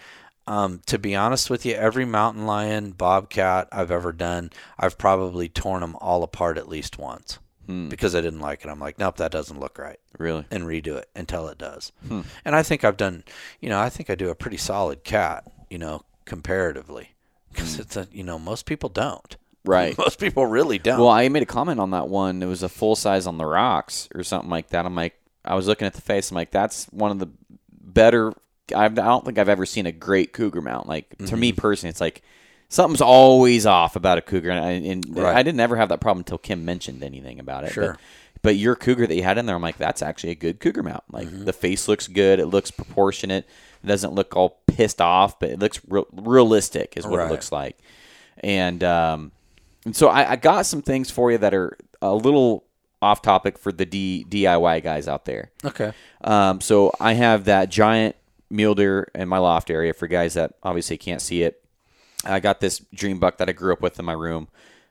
um, 0.47 0.81
to 0.87 0.97
be 0.97 1.15
honest 1.15 1.51
with 1.51 1.67
you, 1.67 1.73
every 1.75 2.03
mountain 2.03 2.47
lion, 2.47 2.91
bobcat 2.93 3.67
I've 3.71 3.91
ever 3.91 4.11
done, 4.11 4.49
I've 4.79 4.97
probably 4.97 5.49
torn 5.49 5.81
them 5.81 5.95
all 6.01 6.23
apart 6.23 6.57
at 6.57 6.67
least 6.67 6.97
once 6.97 7.37
Hmm. 7.67 7.89
because 7.89 8.15
I 8.15 8.21
didn't 8.21 8.39
like 8.39 8.65
it. 8.65 8.69
I'm 8.69 8.79
like, 8.79 8.97
nope, 8.97 9.17
that 9.17 9.31
doesn't 9.31 9.59
look 9.59 9.77
right, 9.77 9.99
Really? 10.17 10.45
and 10.49 10.63
redo 10.63 10.97
it 10.97 11.09
until 11.15 11.47
it 11.47 11.59
does. 11.59 11.91
Hmm. 12.07 12.21
And 12.43 12.55
I 12.55 12.63
think 12.63 12.83
I've 12.83 12.97
done, 12.97 13.23
you 13.59 13.69
know, 13.69 13.79
I 13.79 13.89
think 13.89 14.09
I 14.09 14.15
do 14.15 14.29
a 14.29 14.35
pretty 14.35 14.57
solid 14.57 15.03
cat, 15.03 15.43
you 15.69 15.77
know, 15.77 16.01
comparatively, 16.25 17.11
because 17.53 17.77
it's 17.79 17.95
a, 17.95 18.07
you 18.11 18.23
know, 18.23 18.39
most 18.39 18.65
people 18.65 18.89
don't. 18.89 19.37
Right. 19.63 19.95
Most 20.05 20.17
people 20.19 20.47
really 20.47 20.79
don't. 20.79 20.97
Well, 20.99 21.09
I 21.09 21.29
made 21.29 21.43
a 21.43 21.45
comment 21.45 21.79
on 21.79 21.91
that 21.91 22.07
one. 22.09 22.41
It 22.41 22.47
was 22.47 22.63
a 22.63 22.67
full 22.69 22.95
size 22.95 23.27
on 23.27 23.37
the 23.37 23.45
rocks 23.45 24.09
or 24.15 24.23
something 24.23 24.49
like 24.49 24.69
that. 24.69 24.87
I'm 24.87 24.95
like, 24.95 25.13
I 25.43 25.55
was 25.55 25.67
looking 25.67 25.85
at 25.87 25.93
the 25.93 26.01
face. 26.01 26.31
I'm 26.31 26.35
like, 26.35 26.51
that's 26.51 26.85
one 26.85 27.11
of 27.11 27.19
the 27.19 27.27
better. 27.69 28.33
I've, 28.75 28.91
I 28.97 29.05
don't 29.05 29.25
think 29.25 29.37
I've 29.37 29.49
ever 29.49 29.65
seen 29.65 29.85
a 29.85 29.91
great 29.91 30.33
cougar 30.33 30.61
mount. 30.61 30.87
Like 30.87 31.09
to 31.17 31.23
Mm-hmm. 31.25 31.39
me 31.39 31.51
personally, 31.51 31.89
it's 31.89 32.01
like 32.01 32.21
something's 32.69 33.01
always 33.01 33.65
off 33.65 33.95
about 33.95 34.17
a 34.17 34.21
cougar, 34.21 34.49
and, 34.51 34.63
I, 34.63 34.71
and 34.71 35.17
Right. 35.17 35.35
I 35.35 35.43
didn't 35.43 35.59
ever 35.59 35.75
have 35.75 35.89
that 35.89 35.99
problem 35.99 36.19
until 36.21 36.37
Kim 36.37 36.63
mentioned 36.63 37.03
anything 37.03 37.39
about 37.39 37.63
it. 37.65 37.73
Sure. 37.73 37.93
But, 37.93 37.99
but 38.43 38.55
your 38.55 38.75
cougar 38.75 39.05
that 39.07 39.13
you 39.15 39.23
had 39.23 39.37
in 39.37 39.45
there, 39.45 39.55
I'm 39.55 39.61
like, 39.61 39.77
that's 39.77 40.01
actually 40.01 40.31
a 40.31 40.35
good 40.35 40.59
cougar 40.59 40.83
mount. 40.83 41.03
Like 41.11 41.27
Mm-hmm. 41.27 41.45
the 41.45 41.53
face 41.53 41.87
looks 41.87 42.07
good. 42.07 42.39
It 42.39 42.47
looks 42.47 42.71
proportionate. 42.71 43.45
It 43.83 43.87
doesn't 43.87 44.13
look 44.13 44.35
all 44.35 44.59
pissed 44.67 45.01
off, 45.01 45.39
but 45.39 45.49
it 45.49 45.59
looks 45.59 45.81
real, 45.87 46.07
realistic, 46.13 46.93
is 46.97 47.05
what 47.05 47.17
Right. 47.17 47.27
it 47.27 47.31
looks 47.31 47.51
like. 47.51 47.77
And 48.37 48.83
um, 48.83 49.31
and 49.85 49.95
so 49.95 50.07
I, 50.07 50.31
I 50.31 50.35
got 50.37 50.65
some 50.65 50.81
things 50.81 51.11
for 51.11 51.31
you 51.31 51.37
that 51.39 51.53
are 51.53 51.77
a 52.01 52.13
little 52.13 52.63
off 53.01 53.21
topic 53.21 53.57
for 53.57 53.71
the 53.71 53.85
D, 53.85 54.25
DIY 54.29 54.83
guys 54.83 55.07
out 55.07 55.25
there. 55.25 55.51
okay. 55.65 55.93
Um, 56.23 56.61
so 56.61 56.91
I 56.99 57.13
have 57.13 57.45
that 57.45 57.69
giant 57.69 58.15
mule 58.49 58.75
deer 58.75 59.09
in 59.15 59.27
my 59.27 59.37
loft 59.37 59.69
area 59.69 59.93
for 59.93 60.07
guys 60.07 60.35
that 60.35 60.53
obviously 60.61 60.97
can't 60.97 61.21
see 61.21 61.41
it. 61.43 61.63
I 62.23 62.39
got 62.39 62.59
this 62.59 62.79
dream 62.93 63.19
buck 63.19 63.37
that 63.37 63.49
I 63.49 63.53
grew 63.53 63.73
up 63.73 63.81
with 63.81 63.97
in 63.97 64.05
my 64.05 64.13
room. 64.13 64.47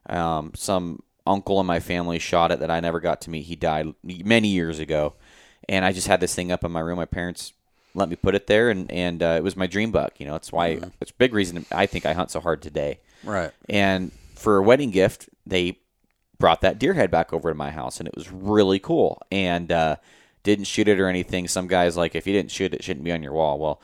Um, 0.06 0.52
some 0.56 1.02
uncle 1.26 1.60
in 1.60 1.66
my 1.66 1.78
family 1.78 2.18
shot 2.18 2.50
it 2.50 2.60
that 2.60 2.70
I 2.70 2.80
never 2.80 2.98
got 2.98 3.20
to 3.22 3.30
meet. 3.30 3.42
He 3.42 3.54
died 3.54 3.94
many 4.02 4.48
years 4.48 4.78
ago, 4.80 5.14
and 5.68 5.84
I 5.84 5.92
just 5.92 6.08
had 6.08 6.20
this 6.20 6.34
thing 6.34 6.50
up 6.50 6.64
in 6.64 6.72
my 6.72 6.80
room. 6.80 6.96
My 6.96 7.04
parents 7.04 7.52
let 7.94 8.08
me 8.08 8.16
put 8.16 8.34
it 8.34 8.46
there, 8.48 8.70
and 8.70 8.90
and 8.90 9.22
uh, 9.22 9.34
it 9.36 9.44
was 9.44 9.56
my 9.56 9.66
dream 9.68 9.92
buck. 9.92 10.18
You 10.18 10.26
know, 10.26 10.34
it's 10.34 10.50
why 10.50 10.80
it's 11.00 11.10
a 11.12 11.14
big 11.14 11.32
reason 11.34 11.64
I 11.70 11.86
think 11.86 12.06
I 12.06 12.14
hunt 12.14 12.30
so 12.32 12.40
hard 12.40 12.62
today. 12.62 12.98
Right. 13.22 13.52
And 13.68 14.10
for 14.34 14.56
a 14.56 14.62
wedding 14.62 14.90
gift, 14.90 15.28
they 15.46 15.78
brought 16.40 16.62
that 16.62 16.80
deer 16.80 16.94
head 16.94 17.12
back 17.12 17.32
over 17.32 17.50
to 17.50 17.54
my 17.54 17.70
house, 17.70 18.00
and 18.00 18.08
it 18.08 18.16
was 18.16 18.32
really 18.32 18.80
cool. 18.80 19.22
And 19.30 19.70
uh, 19.70 19.96
didn't 20.42 20.64
shoot 20.64 20.88
it 20.88 20.98
or 20.98 21.06
anything. 21.08 21.46
Some 21.46 21.68
guys 21.68 21.96
like 21.96 22.16
if 22.16 22.26
you 22.26 22.32
didn't 22.32 22.50
shoot 22.50 22.74
it, 22.74 22.78
it 22.80 22.82
shouldn't 22.82 23.04
be 23.04 23.12
on 23.12 23.22
your 23.22 23.32
wall. 23.34 23.58
Well, 23.60 23.80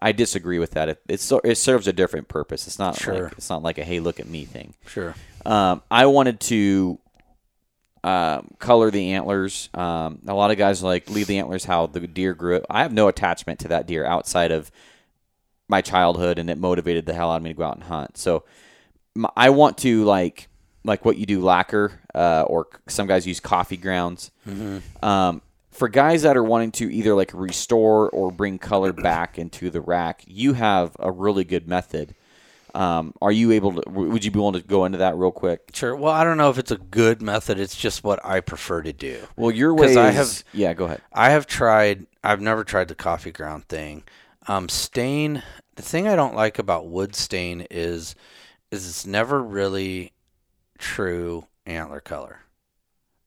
I 0.00 0.10
disagree 0.12 0.58
with 0.58 0.72
that. 0.72 0.88
It 0.88 1.02
it, 1.08 1.20
so, 1.20 1.40
it 1.44 1.54
serves 1.56 1.86
a 1.86 1.92
different 1.92 2.26
purpose. 2.26 2.66
It's 2.66 2.78
not 2.78 2.96
Sure. 2.96 3.24
like, 3.24 3.32
it's 3.32 3.50
not 3.50 3.62
like 3.62 3.78
a 3.78 3.84
hey 3.84 4.00
look 4.00 4.18
at 4.18 4.26
me 4.28 4.44
thing. 4.44 4.74
Sure. 4.86 5.14
Um, 5.46 5.82
I 5.90 6.06
wanted 6.06 6.40
to 6.40 6.98
um, 8.04 8.54
color 8.58 8.90
the 8.90 9.12
antlers. 9.12 9.68
Um, 9.74 10.20
a 10.26 10.34
lot 10.34 10.50
of 10.50 10.56
guys 10.56 10.82
like 10.82 11.10
leave 11.10 11.26
the 11.26 11.38
antlers 11.38 11.64
how 11.64 11.86
the 11.86 12.00
deer 12.00 12.34
grew 12.34 12.56
up. 12.56 12.64
I 12.70 12.82
have 12.82 12.92
no 12.92 13.08
attachment 13.08 13.60
to 13.60 13.68
that 13.68 13.86
deer 13.86 14.04
outside 14.04 14.50
of 14.50 14.70
my 15.68 15.82
childhood, 15.82 16.38
and 16.38 16.48
it 16.48 16.56
motivated 16.58 17.04
the 17.06 17.12
hell 17.12 17.30
out 17.30 17.36
of 17.36 17.42
me 17.42 17.50
to 17.50 17.54
go 17.54 17.64
out 17.64 17.74
and 17.74 17.84
hunt. 17.84 18.16
So 18.16 18.44
I 19.36 19.50
want 19.50 19.78
to 19.78 20.04
like 20.04 20.48
like 20.88 21.04
what 21.04 21.16
you 21.16 21.26
do 21.26 21.40
lacquer, 21.40 21.92
uh, 22.14 22.42
or 22.46 22.66
some 22.88 23.06
guys 23.06 23.26
use 23.26 23.38
coffee 23.40 23.76
grounds. 23.76 24.30
Um, 25.02 25.42
for 25.70 25.88
guys 25.88 26.22
that 26.22 26.36
are 26.36 26.42
wanting 26.42 26.72
to 26.72 26.92
either 26.92 27.14
like 27.14 27.30
restore 27.32 28.08
or 28.10 28.32
bring 28.32 28.58
color 28.58 28.92
back 29.12 29.38
into 29.38 29.70
the 29.70 29.80
rack, 29.80 30.22
you 30.26 30.54
have 30.54 30.96
a 30.98 31.12
really 31.12 31.44
good 31.44 31.68
method. 31.68 32.14
Um, 32.74 33.14
are 33.22 33.32
you 33.32 33.52
able 33.52 33.80
to? 33.80 33.88
Would 33.90 34.24
you 34.24 34.30
be 34.30 34.38
willing 34.38 34.60
to 34.60 34.66
go 34.66 34.84
into 34.84 34.98
that 34.98 35.16
real 35.16 35.30
quick? 35.30 35.70
Sure. 35.72 35.96
Well, 35.96 36.12
I 36.12 36.22
don't 36.24 36.36
know 36.36 36.50
if 36.50 36.58
it's 36.58 36.70
a 36.70 36.76
good 36.76 37.22
method. 37.22 37.58
It's 37.58 37.76
just 37.76 38.04
what 38.04 38.24
I 38.24 38.40
prefer 38.40 38.82
to 38.82 38.92
do. 38.92 39.20
Well, 39.36 39.50
your 39.50 39.74
way 39.74 39.96
I 39.96 40.10
have- 40.10 40.44
yeah. 40.52 40.74
Go 40.74 40.84
ahead. 40.84 41.00
I 41.12 41.30
have 41.30 41.46
tried. 41.46 42.06
I've 42.22 42.40
never 42.42 42.64
tried 42.64 42.88
the 42.88 42.94
coffee 42.94 43.30
ground 43.32 43.64
thing. 43.68 44.02
Um, 44.48 44.68
stain. 44.68 45.42
The 45.76 45.82
thing 45.82 46.08
I 46.08 46.16
don't 46.16 46.34
like 46.34 46.58
about 46.58 46.88
wood 46.88 47.14
stain 47.14 47.66
is, 47.70 48.14
is 48.70 48.86
it's 48.88 49.06
never 49.06 49.40
really 49.42 50.12
true 50.78 51.46
antler 51.66 52.00
color, 52.00 52.40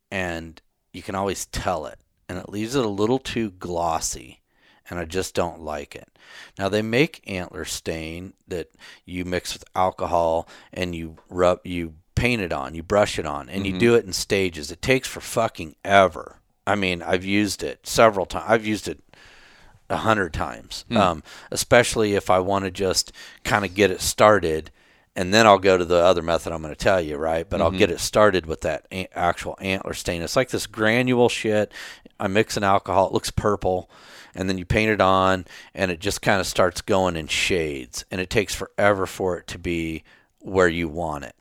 and 0.09 0.61
you 0.91 1.01
can 1.01 1.15
always 1.15 1.45
tell 1.45 1.85
it, 1.85 1.99
and 2.27 2.37
it 2.37 2.49
leaves 2.49 2.75
it 2.75 2.85
a 2.85 2.89
little 2.89 3.19
too 3.19 3.51
glossy, 3.51 4.41
and 4.89 4.97
I 4.99 5.05
just 5.05 5.35
don't 5.35 5.61
like 5.61 5.95
it. 5.95 6.09
Now 6.57 6.69
they 6.69 6.81
make 6.81 7.23
antler 7.27 7.65
stain 7.65 8.33
that 8.47 8.71
you 9.05 9.25
mix 9.25 9.53
with 9.53 9.63
alcohol 9.75 10.47
and 10.73 10.95
you 10.95 11.17
rub, 11.29 11.59
you 11.65 11.95
paint 12.15 12.41
it 12.41 12.51
on, 12.53 12.75
you 12.75 12.83
brush 12.83 13.17
it 13.19 13.25
on, 13.25 13.49
and 13.49 13.65
you 13.65 13.73
do 13.79 13.95
it 13.95 14.05
in 14.05 14.13
stages. 14.13 14.71
It 14.71 14.81
takes 14.81 15.07
for 15.07 15.21
fucking 15.21 15.75
ever. 15.83 16.37
I 16.67 16.75
mean, 16.75 17.01
I've 17.01 17.25
used 17.25 17.63
it 17.63 17.87
several 17.87 18.25
times. 18.25 18.45
I've 18.47 18.65
used 18.65 18.87
it 18.87 18.99
a 19.89 19.97
hundred 19.97 20.33
times, 20.33 20.85
um, 20.91 21.23
especially 21.51 22.13
if 22.13 22.29
I 22.29 22.39
want 22.39 22.65
to 22.65 22.71
just 22.71 23.11
kind 23.43 23.65
of 23.65 23.73
get 23.73 23.91
it 23.91 23.99
started, 24.01 24.71
and 25.15 25.33
then 25.33 25.45
I'll 25.45 25.59
go 25.59 25.77
to 25.77 25.85
the 25.85 26.03
other 26.03 26.21
method 26.21 26.53
I'm 26.53 26.61
going 26.61 26.73
to 26.73 26.79
tell 26.79 27.01
you, 27.01 27.17
right? 27.17 27.49
But 27.49 27.61
I'll 27.61 27.69
mm-hmm. 27.69 27.79
get 27.79 27.91
it 27.91 27.99
started 27.99 28.45
with 28.45 28.61
that 28.61 28.85
a- 28.91 29.09
actual 29.17 29.57
antler 29.59 29.93
stain. 29.93 30.21
It's 30.21 30.35
like 30.35 30.49
this 30.49 30.67
granule 30.67 31.29
shit. 31.29 31.71
I 32.19 32.27
mix 32.27 32.55
an 32.55 32.63
alcohol. 32.63 33.07
It 33.07 33.13
looks 33.13 33.31
purple, 33.31 33.89
and 34.33 34.47
then 34.47 34.57
you 34.57 34.65
paint 34.65 34.91
it 34.91 35.01
on, 35.01 35.45
and 35.73 35.91
it 35.91 35.99
just 35.99 36.21
kind 36.21 36.39
of 36.39 36.47
starts 36.47 36.81
going 36.81 37.15
in 37.15 37.27
shades, 37.27 38.05
and 38.09 38.21
it 38.21 38.29
takes 38.29 38.55
forever 38.55 39.05
for 39.05 39.37
it 39.37 39.47
to 39.47 39.59
be 39.59 40.03
where 40.39 40.69
you 40.69 40.87
want 40.87 41.25
it. 41.25 41.35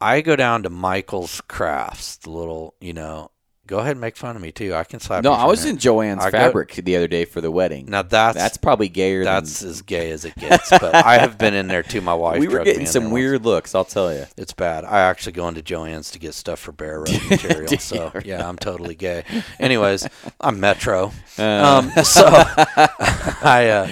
I 0.00 0.20
go 0.20 0.36
down 0.36 0.62
to 0.62 0.70
Michael's 0.70 1.40
Crafts, 1.48 2.16
the 2.16 2.30
little, 2.30 2.74
you 2.80 2.92
know. 2.92 3.30
Go 3.66 3.78
ahead 3.78 3.92
and 3.92 4.00
make 4.00 4.16
fun 4.16 4.36
of 4.36 4.42
me 4.42 4.52
too. 4.52 4.74
I 4.74 4.84
can 4.84 5.00
slap. 5.00 5.24
No, 5.24 5.32
I 5.32 5.46
was 5.46 5.64
in 5.64 5.78
Jo-Ann's 5.78 6.22
I 6.24 6.30
go- 6.30 6.38
fabric 6.38 6.72
the 6.74 6.96
other 6.96 7.08
day 7.08 7.24
for 7.24 7.40
the 7.40 7.50
wedding. 7.50 7.86
Now 7.86 8.02
that's 8.02 8.36
that's 8.36 8.56
probably 8.56 8.88
gayer. 8.88 9.24
that's 9.24 9.60
than, 9.60 9.70
as 9.70 9.82
gay 9.82 10.10
as 10.10 10.24
it 10.24 10.34
gets. 10.36 10.70
But 10.70 10.94
I 10.94 11.18
have 11.18 11.36
been 11.38 11.54
in 11.54 11.66
there 11.66 11.82
too. 11.82 12.00
My 12.00 12.14
wife. 12.24 12.38
we 12.40 12.48
were 12.48 12.62
getting 12.64 12.86
some 12.86 13.04
there 13.04 13.10
once. 13.10 13.14
weird 13.14 13.44
looks. 13.44 13.74
I'll 13.74 13.84
tell 13.84 14.12
you. 14.14 14.26
It's 14.36 14.52
bad. 14.52 14.84
I 14.84 15.00
actually 15.00 15.32
go 15.32 15.48
into 15.48 15.62
Jo-Ann's 15.62 16.10
to 16.12 16.18
get 16.18 16.34
stuff 16.34 16.58
for 16.60 16.72
bear 16.72 17.00
rug 17.00 17.08
material. 17.30 17.68
so 17.78 18.12
yeah, 18.24 18.48
I'm 18.48 18.56
totally 18.56 18.94
gay. 18.94 19.24
Anyways, 19.58 20.06
I'm 20.40 20.60
Metro. 20.60 21.06
um, 21.38 21.90
so 22.02 22.26
I 22.28 23.88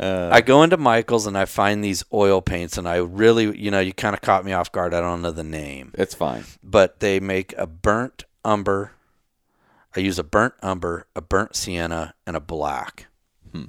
uh, 0.00 0.30
I 0.32 0.40
go 0.42 0.62
into 0.62 0.76
Michael's 0.76 1.26
and 1.26 1.36
I 1.36 1.44
find 1.44 1.82
these 1.84 2.04
oil 2.12 2.40
paints, 2.40 2.78
and 2.78 2.88
I 2.88 2.96
really, 2.96 3.58
you 3.58 3.70
know, 3.70 3.80
you 3.80 3.92
kind 3.92 4.14
of 4.14 4.20
caught 4.20 4.44
me 4.44 4.52
off 4.52 4.70
guard. 4.70 4.94
I 4.94 5.00
don't 5.00 5.22
know 5.22 5.32
the 5.32 5.42
name, 5.44 5.90
It's 5.94 6.14
fine. 6.14 6.44
but 6.62 7.00
they 7.00 7.18
make 7.20 7.52
a 7.58 7.66
burnt 7.66 8.24
umber. 8.44 8.92
I 9.98 10.00
use 10.00 10.20
a 10.20 10.22
burnt 10.22 10.54
umber, 10.62 11.08
a 11.16 11.20
burnt 11.20 11.56
sienna, 11.56 12.14
and 12.24 12.36
a 12.36 12.40
black. 12.40 13.06
Hmm. 13.50 13.64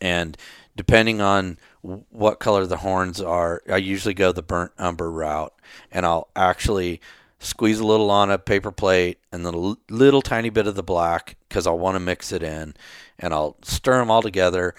And 0.00 0.36
depending 0.74 1.20
on 1.20 1.58
what 1.80 2.40
color 2.40 2.66
the 2.66 2.78
horns 2.78 3.20
are, 3.20 3.62
I 3.70 3.76
usually 3.76 4.14
go 4.14 4.32
the 4.32 4.42
burnt 4.42 4.72
umber 4.78 5.08
route, 5.08 5.54
and 5.92 6.04
I'll 6.04 6.26
actually 6.34 7.00
squeeze 7.38 7.78
a 7.78 7.86
little 7.86 8.10
on 8.10 8.32
a 8.32 8.38
paper 8.38 8.72
plate 8.72 9.18
and 9.30 9.46
then 9.46 9.54
a 9.54 9.76
little 9.88 10.22
tiny 10.22 10.50
bit 10.50 10.66
of 10.66 10.74
the 10.74 10.82
black 10.82 11.36
because 11.48 11.68
I 11.68 11.70
want 11.70 11.94
to 11.94 12.00
mix 12.00 12.32
it 12.32 12.42
in, 12.42 12.74
and 13.16 13.32
I'll 13.32 13.56
stir 13.62 13.98
them 13.98 14.10
all 14.10 14.22
together. 14.22 14.74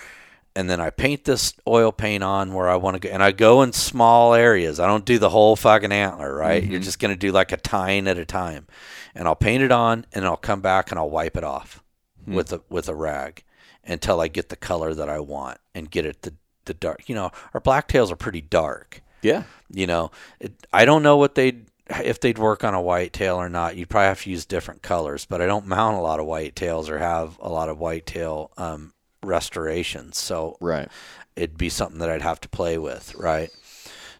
And 0.55 0.69
then 0.69 0.79
I 0.79 0.89
paint 0.89 1.25
this 1.25 1.53
oil 1.67 1.91
paint 1.91 2.23
on 2.23 2.53
where 2.53 2.69
I 2.69 2.77
want 2.77 2.95
to 2.95 2.99
go, 2.99 3.13
and 3.13 3.21
I 3.21 3.31
go 3.33 3.61
in 3.61 3.73
small 3.73 4.33
areas. 4.33 4.79
I 4.79 4.87
don't 4.87 5.03
do 5.03 5.19
the 5.19 5.29
whole 5.29 5.55
fucking 5.57 5.91
antler, 5.91 6.33
right? 6.33 6.63
You're 6.63 6.79
just 6.79 6.99
gonna 6.99 7.17
do 7.17 7.31
like 7.33 7.51
a 7.51 7.57
tine 7.57 8.07
at 8.07 8.17
a 8.17 8.25
time, 8.25 8.67
and 9.13 9.27
I'll 9.27 9.35
paint 9.35 9.63
it 9.63 9.71
on, 9.71 10.05
and 10.13 10.23
I'll 10.25 10.37
come 10.37 10.61
back 10.61 10.91
and 10.91 10.99
I'll 10.99 11.09
wipe 11.09 11.35
it 11.35 11.43
off 11.43 11.83
with 12.25 12.53
a 12.53 12.61
with 12.69 12.87
a 12.87 12.95
rag 12.95 13.43
until 13.83 14.21
I 14.21 14.27
get 14.29 14.49
the 14.49 14.55
color 14.55 14.93
that 14.93 15.09
I 15.09 15.19
want 15.19 15.59
and 15.73 15.91
get 15.91 16.05
it 16.05 16.21
the 16.21 16.33
the 16.65 16.73
dark. 16.73 17.07
You 17.09 17.15
know, 17.15 17.31
our 17.53 17.61
blacktails 17.61 18.11
are 18.11 18.15
pretty 18.15 18.41
dark. 18.41 19.01
Yeah. 19.21 19.43
You 19.69 19.87
know, 19.87 20.11
it, 20.39 20.53
I 20.71 20.85
don't 20.85 21.03
know 21.03 21.17
what 21.17 21.35
they'd 21.35 21.65
if 21.87 22.19
they'd 22.19 22.37
work 22.37 22.63
on 22.63 22.73
a 22.73 22.81
white 22.81 23.13
tail 23.13 23.35
or 23.35 23.49
not. 23.49 23.75
You'd 23.75 23.89
probably 23.89 24.07
have 24.07 24.23
to 24.23 24.29
use 24.29 24.45
different 24.45 24.81
colors, 24.81 25.25
but 25.25 25.41
I 25.41 25.45
don't 25.45 25.67
mount 25.67 25.97
a 25.97 26.01
lot 26.01 26.19
of 26.19 26.25
white 26.25 26.55
tails 26.55 26.89
or 26.89 26.97
have 26.97 27.37
a 27.39 27.49
lot 27.49 27.69
of 27.69 27.77
whitetail 27.77 28.51
um, 28.57 28.93
restorations. 29.25 30.17
So 30.17 30.57
Right. 30.61 30.87
it'd 31.35 31.57
be 31.57 31.69
something 31.69 31.99
that 31.99 32.09
I'd 32.09 32.21
have 32.21 32.39
to 32.41 32.49
play 32.49 32.77
with, 32.77 33.13
right? 33.15 33.49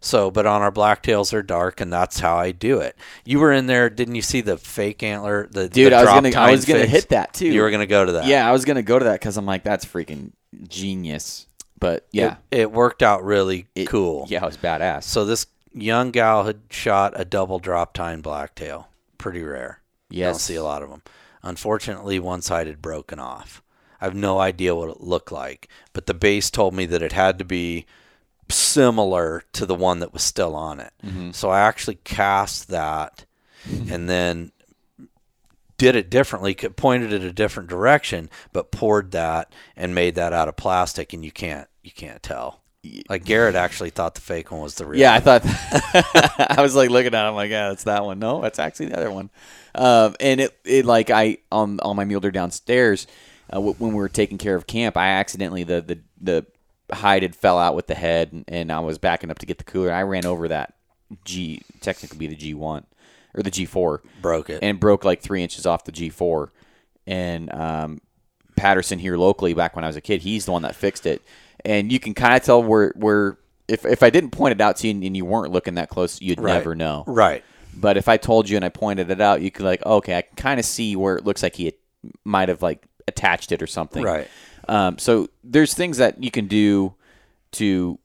So, 0.02 0.30
but 0.30 0.46
on 0.46 0.62
our 0.62 0.72
blacktails, 0.72 1.32
they're 1.32 1.42
dark, 1.42 1.82
and 1.82 1.92
that's 1.92 2.20
how 2.20 2.38
I 2.38 2.52
do 2.52 2.80
it. 2.80 2.96
You 3.24 3.40
were 3.40 3.52
in 3.52 3.66
there, 3.66 3.90
didn't 3.90 4.14
you 4.16 4.22
see 4.22 4.42
the 4.42 4.56
fake 4.58 5.02
antler? 5.02 5.48
The 5.50 5.68
Dude, 5.68 5.92
the 5.92 5.96
I 5.96 6.02
was 6.02 6.10
gonna 6.10 6.30
I 6.40 6.52
was 6.52 6.66
gonna 6.66 6.82
figs? 6.82 6.92
hit 6.92 7.10
that 7.10 7.34
too. 7.34 7.48
You 7.48 7.62
were 7.62 7.72
gonna 7.72 7.88
go 7.88 8.06
to 8.06 8.12
that. 8.12 8.26
Yeah, 8.26 8.48
I 8.48 8.52
was 8.52 8.66
gonna 8.66 8.84
go 8.84 9.00
to 9.00 9.06
that 9.06 9.20
because 9.20 9.36
I'm 9.38 9.48
like, 9.48 9.64
that's 9.64 9.84
freaking 9.86 10.32
genius. 10.68 11.48
But 11.80 12.06
yeah, 12.12 12.36
it, 12.52 12.60
it 12.62 12.72
worked 12.72 13.02
out 13.04 13.24
really 13.24 13.68
It- 13.76 13.88
cool. 13.88 14.26
yeah, 14.30 14.44
it 14.44 14.46
was 14.46 14.58
badass. 14.58 15.04
So 15.04 15.26
this 15.26 15.48
young 15.74 16.12
gal 16.12 16.44
had 16.44 16.60
shot 16.70 17.14
a 17.16 17.26
double 17.26 17.58
drop 17.60 17.94
tine 17.94 18.22
blacktail. 18.22 18.90
Pretty 19.18 19.42
rare. 19.44 19.82
You 20.10 20.24
Don't 20.24 20.34
Yes. 20.34 20.42
see 20.44 20.56
a 20.56 20.64
lot 20.64 20.84
of 20.84 20.90
them. 20.90 21.02
Unfortunately, 21.42 22.20
one 22.20 22.42
side 22.42 22.68
had 22.68 22.82
broken 22.82 23.20
off. 23.20 23.62
I 24.06 24.08
have 24.08 24.14
no 24.16 24.38
idea 24.40 24.76
what 24.76 24.92
it 24.92 25.02
looked 25.02 25.32
like, 25.32 25.68
but 25.92 26.06
the 26.06 26.14
base 26.14 26.52
told 26.52 26.76
me 26.76 26.86
that 26.86 27.02
it 27.02 27.12
had 27.12 27.40
to 27.40 27.44
be 27.44 27.88
similar 28.50 29.42
to 29.54 29.66
the 29.66 29.74
one 29.74 29.98
that 29.98 30.14
was 30.14 30.22
still 30.22 30.56
on 30.56 30.80
it. 30.80 30.94
Mm-hmm. 31.04 31.32
So 31.32 31.50
I 31.50 31.62
actually 31.62 31.96
cast 32.04 32.68
that 32.68 33.26
and 33.90 34.08
then 34.08 34.52
did 35.80 35.96
it 35.96 36.12
differently, 36.12 36.54
pointed 36.54 37.14
it 37.14 37.24
a 37.24 37.34
different 37.34 37.68
direction, 37.68 38.30
but 38.54 38.70
poured 38.70 39.10
that 39.14 39.52
and 39.76 39.96
made 39.96 40.14
that 40.14 40.34
out 40.34 40.48
of 40.48 40.56
plastic, 40.56 41.12
and 41.12 41.26
you 41.26 41.32
can't 41.32 41.68
you 41.82 41.90
can't 41.90 42.22
tell. 42.22 42.62
Like 43.10 43.26
Garrett 43.26 43.56
actually 43.56 43.90
thought 43.90 44.14
the 44.14 44.22
fake 44.22 44.52
one 44.52 44.62
was 44.62 44.76
the 44.76 44.86
real. 44.86 45.00
Yeah, 45.02 45.16
I 45.16 45.20
thought 45.20 45.42
I 46.56 46.62
was 46.62 46.76
like 46.76 46.92
looking 46.92 47.16
at 47.16 47.26
it. 47.26 47.28
I'm 47.28 47.34
like, 47.34 47.50
yeah, 47.50 47.70
that's 47.70 47.86
that 47.86 48.06
one. 48.06 48.20
No, 48.20 48.40
that's 48.40 48.60
actually 48.60 48.90
the 48.90 48.98
other 48.98 49.10
one. 49.10 49.32
Um, 49.74 50.16
and 50.20 50.42
it, 50.42 50.56
it 50.64 50.86
like 50.86 51.10
I 51.10 51.40
on 51.52 51.80
on 51.80 51.96
my 51.96 52.06
mule 52.06 52.20
deer 52.20 52.30
downstairs 52.30 53.08
uh, 53.54 53.60
when 53.60 53.90
we 53.92 53.96
were 53.96 54.10
taking 54.10 54.38
care 54.38 54.56
of 54.56 54.68
camp, 54.68 54.98
I 54.98 55.10
accidentally 55.10 55.64
the 55.64 55.82
the 55.82 56.00
the 56.90 56.96
hide 56.96 57.24
had 57.24 57.36
fell 57.36 57.58
out 57.60 57.76
with 57.76 57.88
the 57.88 57.96
head, 57.96 58.32
and, 58.32 58.46
and 58.48 58.72
I 58.72 58.80
was 58.80 58.98
backing 58.98 59.30
up 59.32 59.40
to 59.40 59.46
get 59.46 59.58
the 59.58 59.64
cooler. 59.64 59.92
I 59.92 60.04
ran 60.04 60.26
over 60.26 60.48
that 60.50 60.74
G, 61.24 61.62
technically 61.82 62.18
be 62.18 62.28
the 62.28 62.36
G 62.36 62.54
one 62.54 62.86
or 63.34 63.44
the 63.44 63.52
G 63.52 63.66
four, 63.66 64.02
broke 64.22 64.50
it. 64.50 64.60
and 64.62 64.80
broke 64.80 65.04
like 65.06 65.22
three 65.22 65.44
inches 65.44 65.66
off 65.66 65.84
the 65.86 65.92
G 65.92 66.10
four. 66.10 66.52
And 67.08 67.54
um, 67.54 68.02
Patterson 68.56 68.98
here 69.00 69.18
locally, 69.18 69.54
back 69.54 69.76
when 69.76 69.84
I 69.84 69.88
was 69.88 69.96
a 69.96 70.02
kid, 70.02 70.22
he's 70.22 70.46
the 70.46 70.52
one 70.52 70.62
that 70.64 70.76
fixed 70.76 71.06
it. 71.06 71.22
And 71.64 71.92
you 71.92 72.00
can 72.00 72.14
kind 72.14 72.36
of 72.36 72.44
tell 72.44 72.64
where 72.64 72.94
where 72.96 73.38
if 73.68 73.86
if 73.86 74.02
I 74.04 74.10
didn't 74.10 74.32
point 74.32 74.54
it 74.54 74.62
out 74.62 74.78
to 74.78 74.88
you 74.88 75.06
and 75.06 75.16
you 75.18 75.26
weren't 75.26 75.52
looking 75.52 75.76
that 75.76 75.90
close, 75.90 76.22
you'd 76.22 76.40
Right. 76.40 76.54
never 76.54 76.76
know. 76.76 77.04
right. 77.08 77.44
But 77.78 77.98
if 77.98 78.08
I 78.08 78.16
told 78.18 78.48
you 78.48 78.56
and 78.56 78.64
I 78.64 78.70
pointed 78.70 79.10
it 79.12 79.20
out, 79.20 79.42
you 79.42 79.52
could 79.52 79.66
like, 79.66 79.86
okay, 79.86 80.18
I 80.18 80.22
can 80.22 80.36
kind 80.38 80.60
of 80.60 80.66
see 80.66 80.96
where 80.96 81.18
it 81.18 81.26
looks 81.26 81.44
like 81.44 81.56
he 81.56 81.74
might 82.24 82.48
have 82.48 82.62
like 82.62 82.86
attached 83.08 83.52
it 83.52 83.62
or 83.62 83.68
something. 83.68 84.04
Right. 84.04 84.28
Um, 84.68 84.98
so 84.98 85.30
there's 85.44 85.74
things 85.74 85.98
that 85.98 86.24
you 86.24 86.32
can 86.32 86.48
do 86.48 86.96
to 87.54 88.00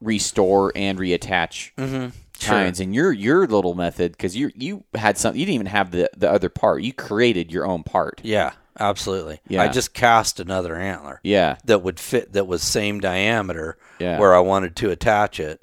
restore 0.00 0.72
and 0.74 0.98
reattach 0.98 1.70
Mm-hmm. 1.76 2.08
tines, 2.38 2.80
and 2.80 2.94
your 2.94 3.12
your 3.12 3.46
little 3.46 3.74
method 3.74 4.12
because 4.12 4.36
you 4.36 4.50
you 4.54 4.84
had 4.94 5.16
some 5.16 5.34
you 5.36 5.46
didn't 5.46 5.54
even 5.54 5.66
have 5.66 5.90
the 5.90 6.10
the 6.16 6.30
other 6.30 6.48
part. 6.48 6.82
You 6.82 6.92
created 6.92 7.50
your 7.52 7.64
own 7.66 7.82
part. 7.84 8.20
Yeah, 8.24 8.52
absolutely. 8.78 9.40
Yeah. 9.48 9.62
I 9.62 9.68
just 9.68 9.94
cast 9.94 10.38
another 10.40 10.76
antler 10.76 11.20
Yeah. 11.22 11.56
that 11.64 11.82
would 11.82 11.98
fit 12.00 12.32
that 12.32 12.46
was 12.46 12.62
same 12.62 13.00
diameter 13.00 13.78
Yeah. 14.00 14.18
where 14.18 14.34
I 14.34 14.40
wanted 14.40 14.76
to 14.76 14.90
attach 14.90 15.38
it 15.40 15.62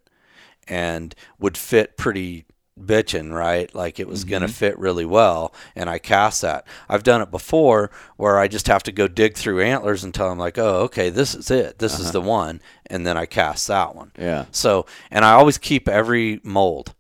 and 0.68 1.14
would 1.38 1.58
fit 1.58 1.98
pretty 1.98 2.46
bitchin', 2.80 3.34
right? 3.34 3.74
Like 3.74 4.00
it 4.00 4.08
was 4.08 4.24
going 4.24 4.42
to 4.42 4.48
mm-hmm. 4.48 4.54
fit 4.54 4.80
really 4.80 5.06
well 5.06 5.54
and 5.76 5.90
I 5.90 6.00
cast 6.00 6.42
that. 6.42 6.66
I've 6.88 7.04
done 7.04 7.22
it 7.22 7.32
before 7.32 7.92
where 8.18 8.38
I 8.38 8.48
just 8.48 8.68
have 8.68 8.84
to 8.84 8.92
go 8.92 9.08
dig 9.08 9.36
through 9.36 9.62
antlers 9.62 10.04
until 10.04 10.30
I'm 10.30 10.40
like, 10.40 10.58
"Oh, 10.58 10.82
okay, 10.82 11.10
this 11.10 11.36
is 11.36 11.52
it. 11.52 11.80
This 11.80 12.00
is 12.00 12.08
uh-huh. 12.08 12.12
the 12.12 12.22
one." 12.22 12.62
And 12.88 13.06
then 13.06 13.18
I 13.18 13.26
cast 13.26 13.68
that 13.68 13.96
one. 13.96 14.12
Yeah. 14.18 14.46
So, 14.52 14.86
and 15.12 15.24
I 15.24 15.34
always 15.34 15.58
keep 15.58 15.88
every 15.88 16.42
mold 16.44 16.94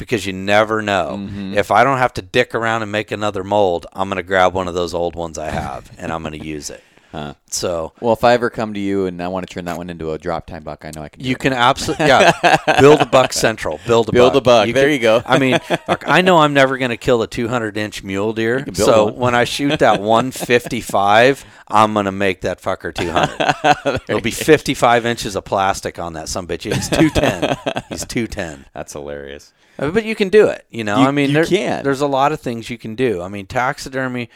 because 0.00 0.26
you 0.26 0.32
never 0.32 0.82
know. 0.82 1.18
Mm-hmm. 1.18 1.54
If 1.54 1.70
I 1.70 1.84
don't 1.84 1.98
have 1.98 2.14
to 2.14 2.22
dick 2.22 2.54
around 2.54 2.82
and 2.82 2.90
make 2.90 3.10
another 3.10 3.44
mold, 3.44 3.86
I'm 3.92 4.08
going 4.08 4.16
to 4.16 4.22
grab 4.22 4.54
one 4.54 4.66
of 4.66 4.74
those 4.74 4.94
old 4.94 5.14
ones 5.14 5.38
I 5.38 5.50
have 5.50 5.92
and 5.98 6.10
I'm 6.12 6.22
going 6.22 6.38
to 6.38 6.44
use 6.44 6.70
it. 6.70 6.82
Huh. 7.12 7.34
So, 7.50 7.92
Well, 8.00 8.12
if 8.12 8.22
I 8.22 8.34
ever 8.34 8.50
come 8.50 8.72
to 8.74 8.78
you 8.80 9.06
and 9.06 9.20
I 9.20 9.26
want 9.26 9.48
to 9.48 9.52
turn 9.52 9.64
that 9.64 9.76
one 9.76 9.90
into 9.90 10.12
a 10.12 10.18
drop 10.18 10.46
tine 10.46 10.62
buck, 10.62 10.84
I 10.84 10.92
know 10.94 11.02
I 11.02 11.08
can. 11.08 11.24
you 11.24 11.34
can 11.34 11.52
absolutely, 11.52 12.06
yeah, 12.08 12.56
build 12.80 13.00
a 13.00 13.06
buck 13.06 13.32
central, 13.32 13.80
build 13.86 14.08
a 14.08 14.12
Build 14.12 14.34
buck. 14.34 14.42
a 14.42 14.44
buck. 14.44 14.74
There 14.74 14.88
you 14.88 15.00
go. 15.00 15.20
I 15.26 15.38
mean, 15.40 15.58
look, 15.88 16.04
I 16.06 16.20
know 16.20 16.38
I'm 16.38 16.54
never 16.54 16.78
going 16.78 16.90
to 16.90 16.96
kill 16.96 17.22
a 17.22 17.26
200 17.26 17.76
inch 17.76 18.04
mule 18.04 18.32
deer. 18.32 18.64
So 18.74 19.06
one. 19.06 19.16
when 19.16 19.34
I 19.34 19.42
shoot 19.44 19.80
that 19.80 20.00
155, 20.00 21.44
I'm 21.68 21.92
going 21.94 22.06
to 22.06 22.12
make 22.12 22.42
that 22.42 22.60
fucker 22.60 22.94
200. 22.94 24.00
It'll 24.08 24.20
be 24.20 24.30
55 24.30 25.06
inches 25.06 25.36
of 25.36 25.44
plastic 25.44 25.98
on 25.98 26.12
that 26.12 26.28
some 26.28 26.46
bitch. 26.46 26.62
He's 26.62 26.88
210. 26.88 27.84
He's 27.88 28.04
210. 28.04 28.66
That's 28.72 28.92
hilarious. 28.92 29.52
Uh, 29.78 29.90
But 29.90 30.04
you 30.04 30.14
can 30.14 30.28
do 30.28 30.46
it. 30.46 30.66
You 30.70 30.84
know, 30.84 30.98
You- 31.00 31.06
I 31.06 31.10
mean, 31.10 31.28
you 31.30 31.34
there- 31.34 31.44
can. 31.44 31.82
There's 31.84 32.00
a 32.00 32.06
lot 32.06 32.32
of 32.32 32.40
things 32.40 32.70
you 32.70 32.78
can 32.78 32.94
do. 32.94 33.20
I 33.22 33.28
mean, 33.28 33.46
taxidermy. 33.46 34.28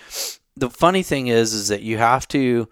The 0.56 0.70
funny 0.70 1.02
thing 1.02 1.26
is, 1.26 1.52
is 1.52 1.68
that 1.68 1.82
you 1.82 1.98
have 1.98 2.28
to, 2.28 2.68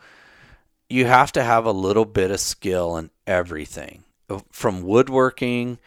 you 0.88 1.06
have 1.06 1.32
to 1.32 1.42
have 1.42 1.64
a 1.64 1.72
little 1.72 2.04
bit 2.04 2.30
of 2.30 2.40
skill 2.40 2.96
in 2.96 3.10
everything, 3.26 4.04
Uh, 4.30 4.40
from 4.50 4.82
woodworking 4.82 5.78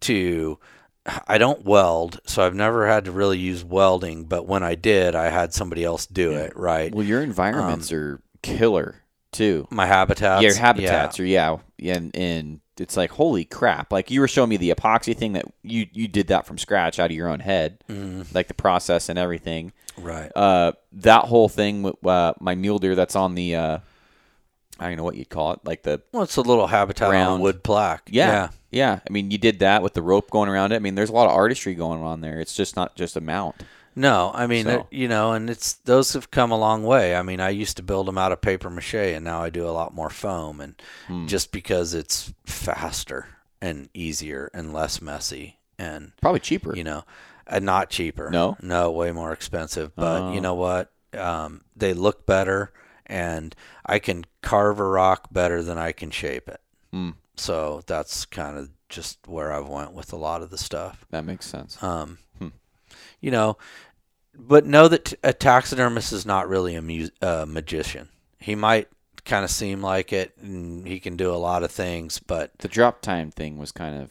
to. 0.00 0.58
I 1.26 1.38
don't 1.38 1.64
weld, 1.64 2.20
so 2.26 2.42
I've 2.44 2.54
never 2.54 2.86
had 2.86 3.06
to 3.06 3.10
really 3.10 3.38
use 3.38 3.64
welding. 3.64 4.24
But 4.24 4.46
when 4.46 4.62
I 4.62 4.74
did, 4.74 5.14
I 5.14 5.30
had 5.30 5.54
somebody 5.54 5.82
else 5.82 6.06
do 6.06 6.32
it. 6.32 6.54
Right, 6.54 6.94
Well, 6.94 7.06
your 7.06 7.22
environments 7.22 7.90
are 7.90 8.20
killer 8.42 8.96
too. 9.32 9.66
my 9.70 9.86
habitats. 9.86 10.42
Your 10.42 10.54
habitats 10.54 11.18
are 11.20 11.24
yeah, 11.24 11.56
yeah, 11.78 11.96
and, 11.96 12.16
and 12.16 12.60
it's 12.78 12.96
like 12.96 13.10
holy 13.10 13.44
crap! 13.44 13.92
Like 13.92 14.10
you 14.10 14.20
were 14.20 14.28
showing 14.28 14.48
me 14.50 14.56
the 14.56 14.70
epoxy 14.70 15.16
thing 15.16 15.32
that 15.34 15.44
you 15.62 15.86
you 15.92 16.08
did 16.08 16.28
that 16.28 16.46
from 16.46 16.58
scratch 16.58 16.98
out 16.98 17.10
of 17.10 17.16
your 17.16 17.28
own 17.28 17.40
head, 17.40 17.82
like 18.32 18.48
the 18.48 18.54
process 18.54 19.08
and 19.08 19.18
everything. 19.18 19.72
Right. 19.98 20.30
Uh, 20.34 20.72
that 20.92 21.24
whole 21.24 21.48
thing 21.48 21.82
with 21.82 22.06
uh, 22.06 22.32
my 22.40 22.54
mule 22.54 22.78
deer 22.78 22.94
that's 22.94 23.16
on 23.16 23.34
the 23.34 23.54
uh, 23.56 23.78
I 24.78 24.88
don't 24.88 24.96
know 24.96 25.04
what 25.04 25.16
you'd 25.16 25.28
call 25.28 25.52
it, 25.52 25.60
like 25.64 25.82
the 25.82 26.00
Well, 26.12 26.22
it's 26.22 26.36
a 26.36 26.40
little 26.42 26.66
habitat 26.66 27.08
on 27.08 27.12
round- 27.12 27.42
wood 27.42 27.62
plaque. 27.62 28.08
yeah, 28.10 28.48
yeah. 28.70 29.00
I 29.06 29.12
mean, 29.12 29.30
you 29.30 29.36
did 29.36 29.58
that 29.58 29.82
with 29.82 29.92
the 29.92 30.00
rope 30.00 30.30
going 30.30 30.48
around 30.48 30.72
it. 30.72 30.76
I 30.76 30.78
mean, 30.78 30.94
there's 30.94 31.10
a 31.10 31.12
lot 31.12 31.26
of 31.28 31.32
artistry 31.36 31.74
going 31.74 32.02
on 32.02 32.22
there. 32.22 32.40
It's 32.40 32.54
just 32.54 32.76
not 32.76 32.96
just 32.96 33.14
a 33.16 33.20
mount. 33.20 33.56
No, 33.96 34.30
I 34.34 34.46
mean, 34.46 34.64
So- 34.66 34.70
it- 34.70 34.86
you 34.90 35.08
know, 35.08 35.32
and 35.32 35.50
it's 35.50 35.72
those 35.74 36.12
have 36.12 36.30
come 36.30 36.50
a 36.52 36.58
long 36.58 36.84
way. 36.84 37.14
I 37.16 37.22
mean, 37.22 37.40
I 37.40 37.50
used 37.50 37.76
to 37.78 37.82
build 37.82 38.06
them 38.06 38.18
out 38.18 38.32
of 38.32 38.40
paper 38.40 38.70
mache, 38.70 38.94
and 38.94 39.24
now 39.24 39.42
I 39.42 39.50
do 39.50 39.68
a 39.68 39.70
lot 39.72 39.94
more 39.94 40.10
foam, 40.10 40.60
and 40.60 40.80
Hmm. 41.06 41.26
just 41.26 41.50
because 41.52 41.92
it's 41.94 42.32
faster 42.46 43.26
and 43.60 43.88
easier 43.92 44.50
and 44.54 44.72
less 44.72 45.02
messy, 45.02 45.58
and 45.78 46.12
Probably 46.20 46.40
cheaper. 46.40 46.74
you 46.76 46.84
know, 46.84 47.04
and 47.46 47.64
not 47.64 47.90
cheaper. 47.90 48.30
No? 48.30 48.56
no, 48.62 48.90
way 48.90 49.10
more 49.12 49.32
expensive. 49.32 49.94
But 49.96 50.22
Oh. 50.22 50.32
you 50.32 50.40
know 50.40 50.54
what? 50.54 50.92
Um, 51.12 51.62
they 51.74 51.92
look 51.92 52.24
better, 52.26 52.72
and 53.06 53.54
I 53.84 53.98
can 53.98 54.24
carve 54.40 54.78
a 54.78 54.84
rock 54.84 55.28
better 55.32 55.62
than 55.62 55.76
I 55.78 55.90
can 55.92 56.10
shape 56.12 56.48
it. 56.48 56.60
Hmm. 56.92 57.10
So 57.36 57.82
that's 57.86 58.24
kind 58.24 58.56
of 58.56 58.70
just 58.88 59.18
where 59.26 59.52
I've 59.52 59.66
went 59.68 59.92
with 59.92 60.12
a 60.12 60.16
lot 60.16 60.42
of 60.42 60.50
the 60.50 60.58
stuff. 60.58 61.04
that 61.10 61.24
makes 61.24 61.46
sense. 61.46 61.82
Um. 61.82 62.18
You 63.20 63.30
know, 63.30 63.58
but 64.34 64.64
know 64.66 64.88
that 64.88 65.12
a 65.22 65.32
taxidermist 65.32 66.12
is 66.12 66.24
not 66.24 66.48
really 66.48 66.74
a 66.74 66.82
mu- 66.82 67.08
uh, 67.20 67.44
magician. 67.48 68.08
He 68.38 68.54
might 68.54 68.88
kind 69.24 69.44
of 69.44 69.50
seem 69.50 69.82
like 69.82 70.12
it, 70.12 70.32
and 70.40 70.86
he 70.86 70.98
can 71.00 71.16
do 71.16 71.30
a 71.32 71.36
lot 71.36 71.62
of 71.62 71.70
things, 71.70 72.18
but 72.18 72.56
The 72.58 72.68
drop 72.68 73.02
tine 73.02 73.30
thing 73.30 73.58
was 73.58 73.70
kind 73.72 74.00
of 74.00 74.10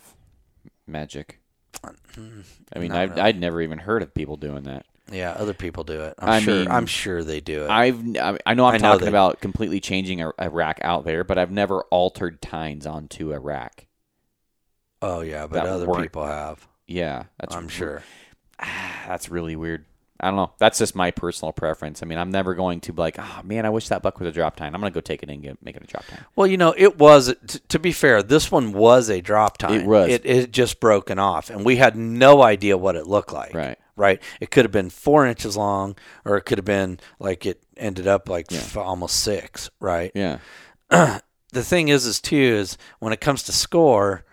magic. 0.86 1.40
I 1.84 2.80
mean, 2.80 2.92
I've, 2.92 3.12
really. 3.12 3.22
I'd 3.22 3.40
never 3.40 3.62
even 3.62 3.80
heard 3.80 4.04
of 4.04 4.14
people 4.14 4.38
doing 4.38 4.64
that. 4.64 4.86
yeah, 5.12 5.32
other 5.32 5.54
people 5.54 5.84
do 5.84 6.02
it. 6.02 6.14
I'm 6.20 6.30
I 6.30 6.40
sure. 6.42 6.56
mean, 6.60 6.68
I'm 6.68 6.86
sure 6.86 7.24
they 7.24 7.40
do 7.42 7.64
it. 7.64 7.70
I've 7.70 8.00
I 8.46 8.54
know 8.54 8.66
I'm 8.66 8.76
I 8.76 8.78
know 8.78 8.80
talking 8.80 9.02
that- 9.06 9.10
about 9.10 9.40
completely 9.42 9.80
changing 9.80 10.22
a, 10.22 10.32
a 10.38 10.50
rack 10.50 10.80
out 10.84 11.06
there, 11.06 11.24
but 11.24 11.38
I've 11.40 11.52
never 11.52 11.82
altered 11.86 12.42
tines 12.42 12.86
onto 12.86 13.32
a 13.34 13.40
rack. 13.40 13.88
oh 15.02 15.22
yeah, 15.22 15.48
but 15.48 15.66
other 15.66 15.88
people 16.02 16.26
have. 16.26 16.68
Yeah, 16.86 17.24
that's 17.40 17.56
I'm 17.56 17.68
sure. 17.70 18.04
that's 19.08 19.30
really 19.30 19.56
weird. 19.56 19.86
I 20.22 20.28
don't 20.28 20.36
know. 20.36 20.52
That's 20.58 20.78
just 20.78 20.96
my 20.96 21.12
personal 21.12 21.54
preference. 21.54 22.04
I 22.04 22.06
mean, 22.06 22.18
I'm 22.18 22.30
never 22.30 22.54
going 22.54 22.82
to 22.82 22.92
be 22.92 23.02
like, 23.02 23.18
oh 23.18 23.42
man, 23.46 23.66
I 23.66 23.70
wish 23.70 23.88
that 23.88 24.02
buck 24.02 24.20
was 24.20 24.28
a 24.28 24.34
drop 24.34 24.58
tine. 24.58 24.76
I'm 24.76 24.82
gonna 24.82 24.92
go 24.92 25.00
take 25.00 25.24
it 25.24 25.30
and 25.30 25.42
get, 25.42 25.64
make 25.64 25.78
it 25.78 25.84
a 25.84 25.88
drop 25.88 26.06
tine. 26.08 26.26
Well, 26.36 26.46
you 26.46 26.58
know, 26.58 26.74
it 26.78 26.98
was. 27.00 27.34
T- 27.48 27.60
to 27.70 27.80
be 27.80 27.94
fair, 27.94 28.22
this 28.22 28.52
one 28.52 28.74
was 28.74 29.10
a 29.10 29.22
drop 29.22 29.58
tine. 29.58 29.82
It 29.82 29.86
was. 29.86 30.10
It 30.10 30.26
it 30.26 30.52
just 30.52 30.82
broken 30.82 31.20
off, 31.20 31.50
and 31.50 31.64
we 31.64 31.78
had 31.78 31.96
no 31.96 32.42
idea 32.42 32.78
what 32.78 32.98
it 32.98 33.08
looked 33.08 33.32
like. 33.32 33.54
Right. 33.54 33.78
right? 33.96 34.22
It 34.42 34.52
could 34.52 34.66
have 34.66 34.74
been 34.74 34.90
four 34.90 35.26
inches 35.26 35.56
long, 35.56 35.96
or 36.26 36.36
it 36.36 36.42
could 36.42 36.58
have 36.58 36.66
been 36.66 37.00
like 37.20 37.46
it 37.46 37.64
ended 37.78 38.06
up 38.06 38.28
like 38.28 38.52
f- 38.52 38.76
almost 38.76 39.22
six, 39.22 39.70
right? 39.80 40.12
Yeah. 40.14 40.40
The 41.52 41.64
thing 41.64 41.88
is, 41.88 42.06
is 42.06 42.22
too, 42.22 42.36
is 42.36 42.78
when 43.00 43.12
it 43.12 43.20
comes 43.22 43.42
to 43.44 43.52
score, 43.52 44.24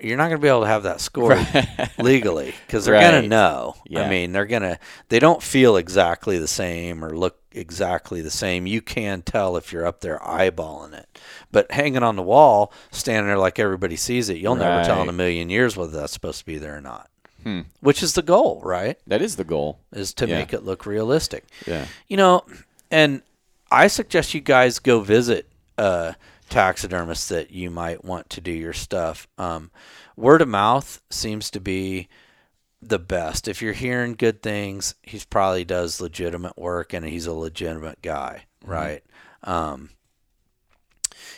you're 0.00 0.16
not 0.16 0.28
going 0.28 0.40
to 0.40 0.42
be 0.42 0.48
able 0.48 0.60
to 0.62 0.66
have 0.68 0.84
that 0.84 1.00
score 1.00 1.38
legally 1.98 2.54
because 2.66 2.84
they're 2.84 3.00
going 3.00 3.22
to 3.22 3.28
know. 3.28 3.74
Yeah. 3.86 4.02
I 4.02 4.08
mean, 4.08 4.32
they're 4.32 4.46
going 4.46 4.62
to, 4.62 4.78
they 5.08 5.18
don't 5.18 5.42
feel 5.42 5.76
exactly 5.76 6.38
the 6.38 6.48
same 6.48 7.04
or 7.04 7.16
look 7.16 7.38
exactly 7.52 8.20
the 8.20 8.30
same. 8.30 8.66
You 8.66 8.80
can 8.80 9.22
tell 9.22 9.56
if 9.56 9.72
you're 9.72 9.86
up 9.86 10.00
there 10.00 10.18
eyeballing 10.18 10.92
it. 10.94 11.18
But 11.50 11.70
hanging 11.72 12.02
on 12.02 12.16
the 12.16 12.22
wall, 12.22 12.72
standing 12.90 13.26
there 13.26 13.38
like 13.38 13.58
everybody 13.58 13.96
sees 13.96 14.28
it, 14.28 14.38
you'll 14.38 14.54
never 14.56 14.84
tell 14.84 15.02
in 15.02 15.08
a 15.08 15.12
million 15.12 15.50
years 15.50 15.76
whether 15.76 15.92
that's 15.98 16.12
supposed 16.12 16.40
to 16.40 16.46
be 16.46 16.58
there 16.58 16.76
or 16.76 16.80
not. 16.80 17.08
Hmm. 17.42 17.62
Which 17.80 18.02
is 18.02 18.14
the 18.14 18.22
goal, 18.22 18.60
right? 18.64 18.98
That 19.06 19.22
is 19.22 19.36
the 19.36 19.44
goal. 19.44 19.78
Is 19.92 20.12
to 20.14 20.28
Yeah. 20.28 20.38
make 20.38 20.52
it 20.52 20.64
look 20.64 20.86
realistic. 20.86 21.44
Yeah. 21.66 21.86
You 22.08 22.16
know, 22.16 22.44
and 22.90 23.22
I 23.70 23.86
suggest 23.88 24.34
you 24.34 24.40
guys 24.40 24.78
go 24.78 25.00
visit 25.00 25.48
uh, 25.78 26.12
taxidermists 26.48 27.28
that 27.28 27.50
you 27.50 27.70
might 27.70 28.04
want 28.04 28.30
to 28.30 28.40
do 28.40 28.52
your 28.52 28.72
stuff. 28.72 29.28
Um, 29.38 29.70
word 30.16 30.42
of 30.42 30.48
mouth 30.48 31.00
seems 31.10 31.50
to 31.50 31.60
be 31.60 32.08
the 32.80 32.98
best. 32.98 33.48
If 33.48 33.60
you're 33.60 33.72
hearing 33.72 34.14
good 34.14 34.42
things, 34.42 34.94
he 35.02 35.20
probably 35.28 35.64
does 35.64 36.00
legitimate 36.00 36.56
work 36.56 36.92
and 36.92 37.04
he's 37.04 37.26
a 37.26 37.32
legitimate 37.32 38.02
guy, 38.02 38.44
right? 38.64 39.02
Um, 39.42 39.90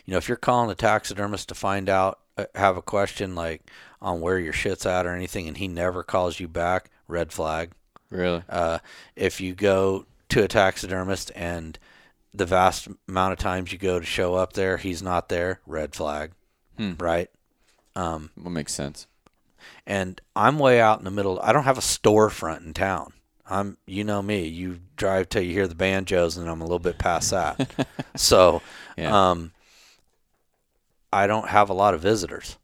you 0.05 0.13
know, 0.13 0.19
if 0.19 0.29
you're 0.29 0.37
calling 0.37 0.71
a 0.71 0.75
taxidermist 0.75 1.49
to 1.49 1.55
find 1.55 1.89
out, 1.89 2.21
uh, 2.37 2.47
have 2.55 2.77
a 2.77 2.83
question 2.83 3.35
like 3.35 3.71
on 4.01 4.21
where 4.21 4.39
your 4.39 4.53
shit's 4.53 4.87
at 4.87 5.07
or 5.07 5.15
anything, 5.15 5.47
and 5.49 5.57
he 5.57 5.69
never 5.69 6.03
calls 6.03 6.41
you 6.41 6.49
back, 6.49 6.91
red 7.07 7.33
flag. 7.33 7.73
Really? 8.11 8.43
Uh, 8.49 8.79
if 9.15 9.41
you 9.41 9.55
go 9.55 10.07
to 10.31 10.45
a 10.45 10.49
taxidermist 10.49 11.31
and 11.35 11.79
the 12.33 12.47
vast 12.47 12.89
amount 13.09 13.33
of 13.33 13.39
times 13.39 13.73
you 13.73 13.79
go 13.79 13.99
to 13.99 14.07
show 14.07 14.35
up 14.35 14.53
there, 14.53 14.77
he's 14.77 15.03
not 15.03 15.29
there, 15.29 15.61
red 15.67 15.95
flag, 15.95 16.33
Hmm. 16.77 16.93
right? 16.99 17.29
Um, 17.97 18.31
That 18.37 18.51
makes 18.51 18.73
sense. 18.73 19.07
and 19.87 20.21
I'm 20.37 20.59
way 20.59 20.81
out 20.81 20.99
in 20.99 21.05
the 21.05 21.11
middle. 21.11 21.41
I 21.43 21.53
don't 21.53 21.65
have 21.65 21.79
a 21.79 21.83
storefront 21.83 22.65
in 22.65 22.73
town. 22.75 23.13
I'm, 23.47 23.79
you 23.85 24.05
know 24.05 24.23
me. 24.23 24.47
You 24.47 24.79
drive 24.97 25.29
till 25.29 25.43
you 25.43 25.53
hear 25.53 25.67
the 25.67 25.75
banjos, 25.75 26.37
and 26.37 26.49
I'm 26.49 26.61
a 26.61 26.65
little 26.65 26.79
bit 26.79 26.99
past 26.99 27.31
that. 27.33 27.89
so, 28.17 28.63
Yeah. 28.97 29.31
um, 29.31 29.53
I 31.13 31.27
don't 31.27 31.49
have 31.49 31.69
a 31.69 31.75
lot 31.75 31.95
of 31.95 32.01
visitors. 32.01 32.59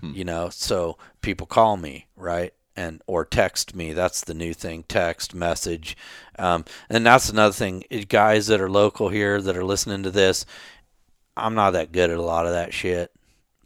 Hmm. 0.00 0.12
You 0.14 0.24
know, 0.24 0.48
so 0.48 0.96
people 1.20 1.46
call 1.46 1.76
me, 1.76 2.06
right? 2.16 2.54
And 2.76 3.02
or 3.06 3.24
text 3.24 3.74
me. 3.74 3.92
That's 3.92 4.20
the 4.22 4.34
new 4.34 4.52
thing: 4.52 4.84
text, 4.86 5.34
message, 5.34 5.96
um, 6.38 6.64
and 6.90 7.06
that's 7.06 7.30
another 7.30 7.54
thing. 7.54 7.84
Guys 8.08 8.48
that 8.48 8.60
are 8.60 8.70
local 8.70 9.08
here 9.08 9.40
that 9.40 9.56
are 9.56 9.64
listening 9.64 10.02
to 10.02 10.10
this, 10.10 10.44
I'm 11.36 11.54
not 11.54 11.72
that 11.72 11.92
good 11.92 12.10
at 12.10 12.18
a 12.18 12.22
lot 12.22 12.46
of 12.46 12.52
that 12.52 12.74
shit. 12.74 13.12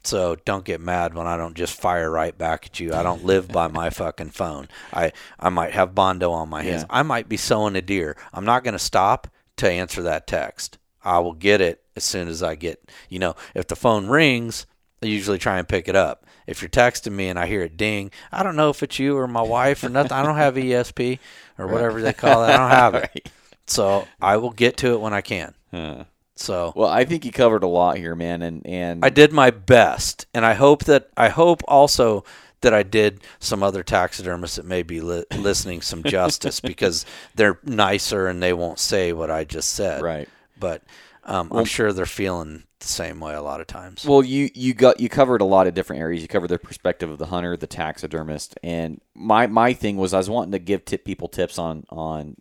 So 0.02 0.36
don't 0.44 0.64
get 0.64 0.80
mad 0.80 1.14
when 1.14 1.26
I 1.26 1.36
don't 1.36 1.54
just 1.54 1.78
fire 1.78 2.10
right 2.10 2.36
back 2.36 2.66
at 2.66 2.80
you. 2.80 2.94
I 2.94 3.02
don't 3.02 3.24
live 3.24 3.48
by 3.48 3.68
my 3.68 3.90
fucking 3.90 4.30
phone. 4.30 4.68
I 4.92 5.12
I 5.38 5.50
might 5.50 5.72
have 5.72 5.94
bondo 5.94 6.30
on 6.32 6.48
my 6.48 6.62
hands. 6.62 6.82
Yeah. 6.82 6.98
I 6.98 7.02
might 7.02 7.28
be 7.28 7.36
sewing 7.36 7.76
a 7.76 7.82
deer. 7.82 8.16
I'm 8.32 8.44
not 8.44 8.64
going 8.64 8.72
to 8.72 8.78
stop 8.78 9.28
to 9.56 9.70
answer 9.70 10.02
that 10.02 10.26
text. 10.26 10.78
I 11.04 11.18
will 11.18 11.34
get 11.34 11.60
it 11.60 11.82
as 11.96 12.04
soon 12.04 12.28
as 12.28 12.42
I 12.42 12.54
get. 12.54 12.90
You 13.08 13.18
know, 13.18 13.34
if 13.54 13.66
the 13.66 13.76
phone 13.76 14.06
rings, 14.06 14.66
I 15.02 15.06
usually 15.06 15.38
try 15.38 15.58
and 15.58 15.68
pick 15.68 15.88
it 15.88 15.96
up. 15.96 16.24
If 16.50 16.60
you're 16.62 16.68
texting 16.68 17.12
me 17.12 17.28
and 17.28 17.38
I 17.38 17.46
hear 17.46 17.62
it 17.62 17.76
ding, 17.76 18.10
I 18.32 18.42
don't 18.42 18.56
know 18.56 18.70
if 18.70 18.82
it's 18.82 18.98
you 18.98 19.16
or 19.16 19.28
my 19.28 19.40
wife 19.42 19.84
or 19.84 19.88
nothing. 19.88 20.12
I 20.12 20.22
don't 20.24 20.36
have 20.36 20.56
ESP 20.56 21.18
or 21.56 21.68
whatever 21.68 22.02
they 22.02 22.12
call 22.12 22.44
it. 22.44 22.48
I 22.50 22.56
don't 22.56 22.70
have 22.70 22.94
it. 22.96 23.30
So 23.66 24.08
I 24.20 24.36
will 24.38 24.50
get 24.50 24.78
to 24.78 24.94
it 24.94 25.00
when 25.00 25.12
I 25.14 25.20
can. 25.20 25.54
Huh. 25.70 26.02
So 26.34 26.72
Well, 26.74 26.88
I 26.88 27.04
think 27.04 27.24
you 27.24 27.30
covered 27.30 27.62
a 27.62 27.68
lot 27.68 27.98
here, 27.98 28.16
man, 28.16 28.42
and 28.42 28.66
and 28.66 29.04
I 29.04 29.10
did 29.10 29.32
my 29.32 29.50
best, 29.50 30.26
and 30.34 30.44
I 30.44 30.54
hope 30.54 30.86
that 30.86 31.08
I 31.16 31.28
hope 31.28 31.62
also 31.68 32.24
that 32.62 32.74
I 32.74 32.82
did 32.82 33.20
some 33.38 33.62
other 33.62 33.84
taxidermists 33.84 34.56
that 34.56 34.64
may 34.64 34.82
be 34.82 35.00
li- 35.00 35.24
listening 35.36 35.82
some 35.82 36.02
justice 36.02 36.58
because 36.72 37.06
they're 37.36 37.60
nicer 37.62 38.26
and 38.26 38.42
they 38.42 38.52
won't 38.52 38.80
say 38.80 39.12
what 39.12 39.30
I 39.30 39.44
just 39.44 39.72
said. 39.74 40.02
right. 40.02 40.28
But 40.58 40.82
um, 41.30 41.50
I'm 41.52 41.64
sure 41.64 41.92
they're 41.92 42.04
feeling 42.06 42.64
the 42.80 42.86
same 42.86 43.20
way 43.20 43.34
a 43.34 43.42
lot 43.42 43.60
of 43.60 43.66
times. 43.66 44.04
Well, 44.04 44.22
you 44.22 44.50
you 44.54 44.74
got 44.74 45.00
you 45.00 45.08
covered 45.08 45.40
a 45.40 45.44
lot 45.46 45.66
of 45.66 45.74
different 45.74 46.00
areas. 46.02 46.20
You 46.22 46.28
covered 46.28 46.48
the 46.48 46.58
perspective 46.58 47.08
of 47.10 47.18
the 47.18 47.26
hunter, 47.26 47.56
the 47.56 47.66
taxidermist, 47.66 48.58
and 48.62 49.00
my 49.14 49.46
my 49.46 49.72
thing 49.72 49.96
was 49.96 50.12
I 50.12 50.18
was 50.18 50.28
wanting 50.28 50.52
to 50.52 50.58
give 50.58 50.84
tip 50.84 51.04
people 51.04 51.28
tips 51.28 51.58
on 51.58 51.84
on 51.88 52.36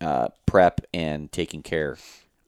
uh, 0.00 0.28
prep 0.46 0.80
and 0.92 1.30
taking 1.30 1.62
care 1.62 1.96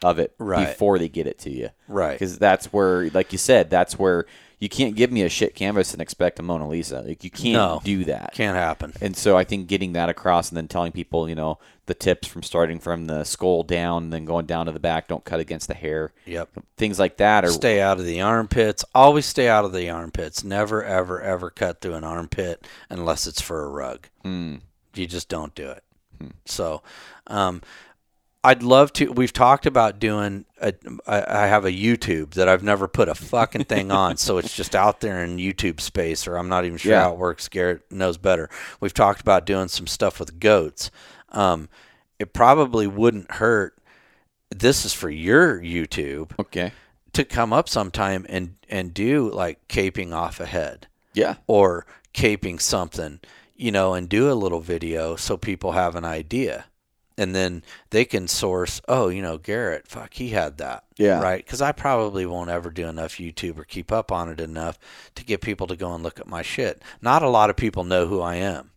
of 0.02 0.18
it 0.18 0.34
Right. 0.38 0.66
before 0.66 0.98
they 0.98 1.08
get 1.08 1.26
it 1.26 1.38
to 1.40 1.50
you. 1.50 1.68
Right. 1.86 2.12
Because 2.12 2.38
that's 2.38 2.72
where, 2.72 3.08
like 3.10 3.30
you 3.30 3.38
said, 3.38 3.70
that's 3.70 3.98
where 3.98 4.24
you 4.62 4.68
can't 4.68 4.94
give 4.94 5.10
me 5.10 5.22
a 5.22 5.28
shit 5.28 5.56
canvas 5.56 5.92
and 5.92 6.00
expect 6.00 6.38
a 6.38 6.42
Mona 6.42 6.68
Lisa. 6.68 7.00
Like 7.00 7.24
you 7.24 7.30
can't 7.32 7.54
No. 7.54 7.80
do 7.82 8.04
that. 8.04 8.30
Can't 8.32 8.56
happen. 8.56 8.92
And 9.00 9.16
so 9.16 9.36
I 9.36 9.42
think 9.42 9.66
getting 9.66 9.94
that 9.94 10.08
across 10.08 10.50
and 10.50 10.56
then 10.56 10.68
telling 10.68 10.92
people, 10.92 11.28
you 11.28 11.34
know, 11.34 11.58
the 11.86 11.94
tips 11.94 12.28
from 12.28 12.44
starting 12.44 12.78
from 12.78 13.06
the 13.06 13.24
skull 13.24 13.64
down, 13.64 14.10
then 14.10 14.24
going 14.24 14.46
down 14.46 14.66
to 14.66 14.72
the 14.72 14.78
back, 14.78 15.08
don't 15.08 15.24
cut 15.24 15.40
against 15.40 15.66
the 15.66 15.74
hair. 15.74 16.12
Yep. 16.26 16.50
Things 16.76 17.00
like 17.00 17.16
that. 17.16 17.44
Or 17.44 17.48
Stay 17.48 17.80
out 17.80 17.98
of 17.98 18.06
the 18.06 18.20
armpits. 18.20 18.84
Always 18.94 19.26
stay 19.26 19.48
out 19.48 19.64
of 19.64 19.72
the 19.72 19.90
armpits. 19.90 20.44
Never, 20.44 20.84
ever, 20.84 21.20
ever 21.20 21.50
cut 21.50 21.80
through 21.80 21.94
an 21.94 22.04
armpit 22.04 22.64
unless 22.88 23.26
it's 23.26 23.40
for 23.40 23.64
a 23.64 23.68
rug. 23.68 24.06
Hmm. 24.22 24.58
You 24.94 25.08
just 25.08 25.28
don't 25.28 25.56
do 25.56 25.70
it. 25.70 25.82
So, 26.44 26.82
um, 27.26 27.62
I'd 28.44 28.62
love 28.64 28.92
to. 28.94 29.12
We've 29.12 29.32
talked 29.32 29.66
about 29.66 29.98
doing. 30.00 30.44
A, 30.60 30.74
I 31.06 31.44
I 31.44 31.46
have 31.46 31.64
a 31.64 31.70
YouTube 31.70 32.34
that 32.34 32.48
I've 32.48 32.62
never 32.64 32.88
put 32.88 33.08
a 33.08 33.14
fucking 33.14 33.64
thing 33.64 33.90
on, 33.92 34.16
so 34.16 34.38
it's 34.38 34.56
just 34.56 34.74
out 34.74 35.00
there 35.00 35.22
in 35.22 35.36
YouTube 35.36 35.80
space, 35.80 36.26
or 36.26 36.36
I'm 36.36 36.48
not 36.48 36.64
even 36.64 36.76
sure 36.78 36.92
Yeah. 36.92 37.02
how 37.04 37.12
it 37.12 37.18
works. 37.18 37.48
Garrett 37.48 37.82
knows 37.90 38.18
better. 38.18 38.50
We've 38.80 38.94
talked 38.94 39.20
about 39.20 39.46
doing 39.46 39.68
some 39.68 39.86
stuff 39.86 40.18
with 40.18 40.40
goats. 40.40 40.90
Um, 41.30 41.68
it 42.18 42.32
probably 42.32 42.86
wouldn't 42.86 43.30
hurt. 43.32 43.76
This 44.50 44.84
is 44.84 44.92
for 44.92 45.08
your 45.08 45.60
YouTube 45.60 46.32
okay. 46.38 46.72
to 47.12 47.24
come 47.24 47.52
up 47.52 47.68
sometime 47.68 48.26
and 48.28 48.56
and 48.68 48.92
do 48.92 49.30
like 49.30 49.66
caping 49.68 50.12
off 50.12 50.40
a 50.40 50.46
head 50.46 50.88
Yeah. 51.14 51.36
or 51.46 51.86
caping 52.12 52.60
something, 52.60 53.20
you 53.56 53.70
know, 53.70 53.94
and 53.94 54.08
do 54.08 54.30
a 54.30 54.34
little 54.34 54.60
video 54.60 55.14
so 55.16 55.36
people 55.36 55.72
have 55.72 55.94
an 55.96 56.04
idea. 56.04 56.64
And 57.18 57.34
then 57.34 57.62
they 57.90 58.04
can 58.04 58.26
source, 58.26 58.80
oh, 58.88 59.08
you 59.08 59.20
know, 59.22 59.38
Garrett, 59.38 59.86
fuck, 59.86 60.14
he 60.14 60.30
had 60.30 60.58
that. 60.58 60.84
Yeah. 60.96 61.20
Right? 61.20 61.44
Because 61.44 61.60
I 61.60 61.72
probably 61.72 62.24
won't 62.26 62.50
ever 62.50 62.70
do 62.70 62.86
enough 62.86 63.16
YouTube 63.16 63.58
or 63.58 63.64
keep 63.64 63.92
up 63.92 64.10
on 64.10 64.28
it 64.28 64.40
enough 64.40 64.78
to 65.14 65.24
get 65.24 65.40
people 65.40 65.66
to 65.66 65.76
go 65.76 65.94
and 65.94 66.02
look 66.02 66.18
at 66.18 66.26
my 66.26 66.42
shit. 66.42 66.82
Not 67.00 67.22
a 67.22 67.28
lot 67.28 67.50
of 67.50 67.56
people 67.56 67.84
know 67.84 68.06
who 68.06 68.20
I 68.20 68.36
am. 68.36 68.70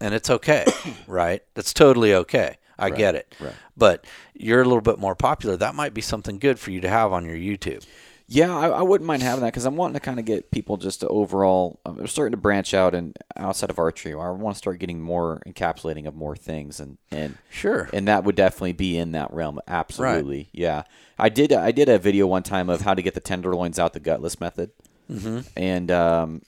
And 0.00 0.14
it's 0.14 0.30
okay, 0.30 0.64
right? 1.06 1.42
That's 1.54 1.74
totally 1.74 2.14
okay. 2.14 2.56
I 2.78 2.90
get 2.90 3.14
it. 3.14 3.34
right. 3.38 3.54
But 3.76 4.06
you're 4.34 4.60
a 4.60 4.64
little 4.64 4.80
bit 4.80 4.98
more 4.98 5.14
popular. 5.14 5.56
That 5.56 5.74
might 5.74 5.94
be 5.94 6.00
something 6.00 6.38
good 6.38 6.58
for 6.58 6.70
you 6.70 6.80
to 6.80 6.88
have 6.88 7.12
on 7.12 7.24
your 7.24 7.36
YouTube. 7.36 7.86
Yeah, 8.34 8.56
I, 8.56 8.68
I 8.68 8.82
wouldn't 8.82 9.06
mind 9.06 9.22
having 9.22 9.42
that 9.42 9.48
because 9.48 9.66
I'm 9.66 9.76
wanting 9.76 9.92
to 9.92 10.00
kind 10.00 10.18
of 10.18 10.24
get 10.24 10.50
people 10.50 10.78
just 10.78 11.00
to 11.00 11.08
overall. 11.08 11.80
I'm 11.84 12.06
starting 12.06 12.30
to 12.30 12.38
branch 12.38 12.72
out 12.72 12.94
and 12.94 13.14
outside 13.36 13.68
of 13.68 13.78
archery. 13.78 14.14
I 14.14 14.30
want 14.30 14.54
to 14.54 14.58
start 14.58 14.78
getting 14.78 15.02
more 15.02 15.42
encapsulating 15.46 16.06
of 16.06 16.14
more 16.14 16.34
things, 16.34 16.80
and 16.80 16.96
and 17.10 17.36
Sure. 17.50 17.90
and 17.92 18.08
that 18.08 18.24
would 18.24 18.34
definitely 18.34 18.72
be 18.72 18.96
in 18.96 19.12
that 19.12 19.30
realm. 19.34 19.60
Absolutely, 19.68 20.48
yeah. 20.52 20.84
I 21.18 21.28
did 21.28 21.52
I 21.52 21.72
did 21.72 21.90
a 21.90 21.98
video 21.98 22.26
one 22.26 22.42
time 22.42 22.70
of 22.70 22.80
how 22.80 22.94
to 22.94 23.02
get 23.02 23.12
the 23.12 23.20
tenderloins 23.20 23.78
out 23.78 23.92
the 23.92 24.00
gutless 24.00 24.40
method, 24.40 24.70
mm-hmm. 25.10 25.40
and 25.54 25.90
um, 25.90 26.40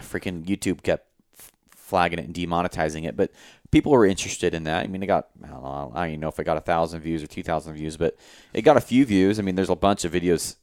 freaking 0.00 0.44
YouTube 0.44 0.82
kept 0.82 1.06
flagging 1.74 2.18
it 2.18 2.26
and 2.26 2.34
demonetizing 2.34 3.06
it, 3.06 3.16
but 3.16 3.30
people 3.70 3.92
were 3.92 4.04
interested 4.04 4.52
in 4.52 4.64
that. 4.64 4.84
I 4.84 4.88
mean, 4.88 5.02
it 5.02 5.06
got 5.06 5.28
I 5.42 5.46
don't 5.46 5.62
know, 5.62 5.92
I 5.94 6.00
don't 6.00 6.08
even 6.10 6.20
know 6.20 6.28
if 6.28 6.38
it 6.38 6.44
got 6.44 6.58
a 6.58 6.60
thousand 6.60 7.00
views 7.00 7.22
or 7.22 7.28
two 7.28 7.42
thousand 7.42 7.74
views, 7.76 7.96
but 7.96 8.14
it 8.52 8.60
got 8.60 8.76
a 8.76 8.82
few 8.82 9.06
views. 9.06 9.38
I 9.38 9.42
mean, 9.42 9.54
there's 9.54 9.70
a 9.70 9.74
bunch 9.74 10.04
of 10.04 10.12
videos 10.12 10.56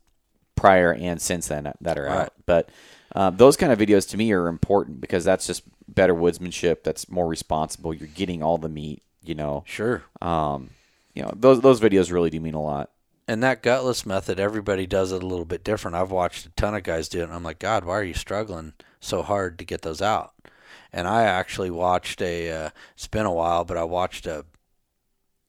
prior 0.56 0.94
and 0.94 1.22
since 1.22 1.48
then 1.48 1.72
that- 1.82 1.98
are 1.98 2.06
Right. 2.06 2.18
out, 2.22 2.34
but. 2.46 2.70
Uh, 3.14 3.30
those 3.30 3.58
kind 3.58 3.74
of 3.74 3.78
videos 3.78 4.08
to 4.10 4.16
me 4.16 4.32
are 4.32 4.48
important 4.48 5.02
because 5.02 5.26
that's 5.26 5.46
just 5.46 5.64
better 5.90 6.16
woodsmanship. 6.16 6.82
That's 6.84 7.10
more 7.10 7.28
responsible. 7.28 7.94
You're 7.94 8.08
getting 8.08 8.42
all 8.42 8.58
the 8.58 8.70
meat, 8.70 9.04
you 9.22 9.36
know. 9.36 9.66
Sure. 9.68 10.04
Um, 10.22 10.70
you 11.14 11.22
know, 11.22 11.34
those 11.36 11.60
those 11.60 11.82
videos 11.82 12.10
really 12.10 12.30
do 12.30 12.40
mean 12.40 12.54
a 12.54 12.62
lot. 12.62 12.90
And 13.28 13.44
that 13.44 13.64
gutless 13.64 14.06
method, 14.06 14.40
everybody 14.40 14.88
does 14.88 15.12
it 15.12 15.22
a 15.22 15.28
little 15.28 15.44
bit 15.44 15.62
different. 15.62 15.96
I've 15.98 16.10
watched 16.12 16.46
a 16.46 16.52
ton 16.52 16.74
of 16.74 16.84
guys 16.84 17.10
do 17.10 17.20
it, 17.20 17.24
and 17.24 17.34
I'm 17.34 17.44
like, 17.44 17.60
God, 17.60 17.84
why 17.84 17.96
are 18.00 18.04
you 18.06 18.14
struggling 18.14 18.72
so 19.02 19.24
hard 19.24 19.60
to 19.60 19.66
get 19.66 19.82
those 19.82 20.02
out? 20.02 20.32
And 20.94 21.06
I 21.06 21.24
actually 21.24 21.70
watched 21.70 22.22
a. 22.22 22.50
Uh, 22.50 22.70
it's 22.94 23.08
been 23.08 23.26
a 23.26 23.34
while, 23.34 23.66
but 23.66 23.76
I 23.76 23.84
watched 23.84 24.26
a. 24.26 24.46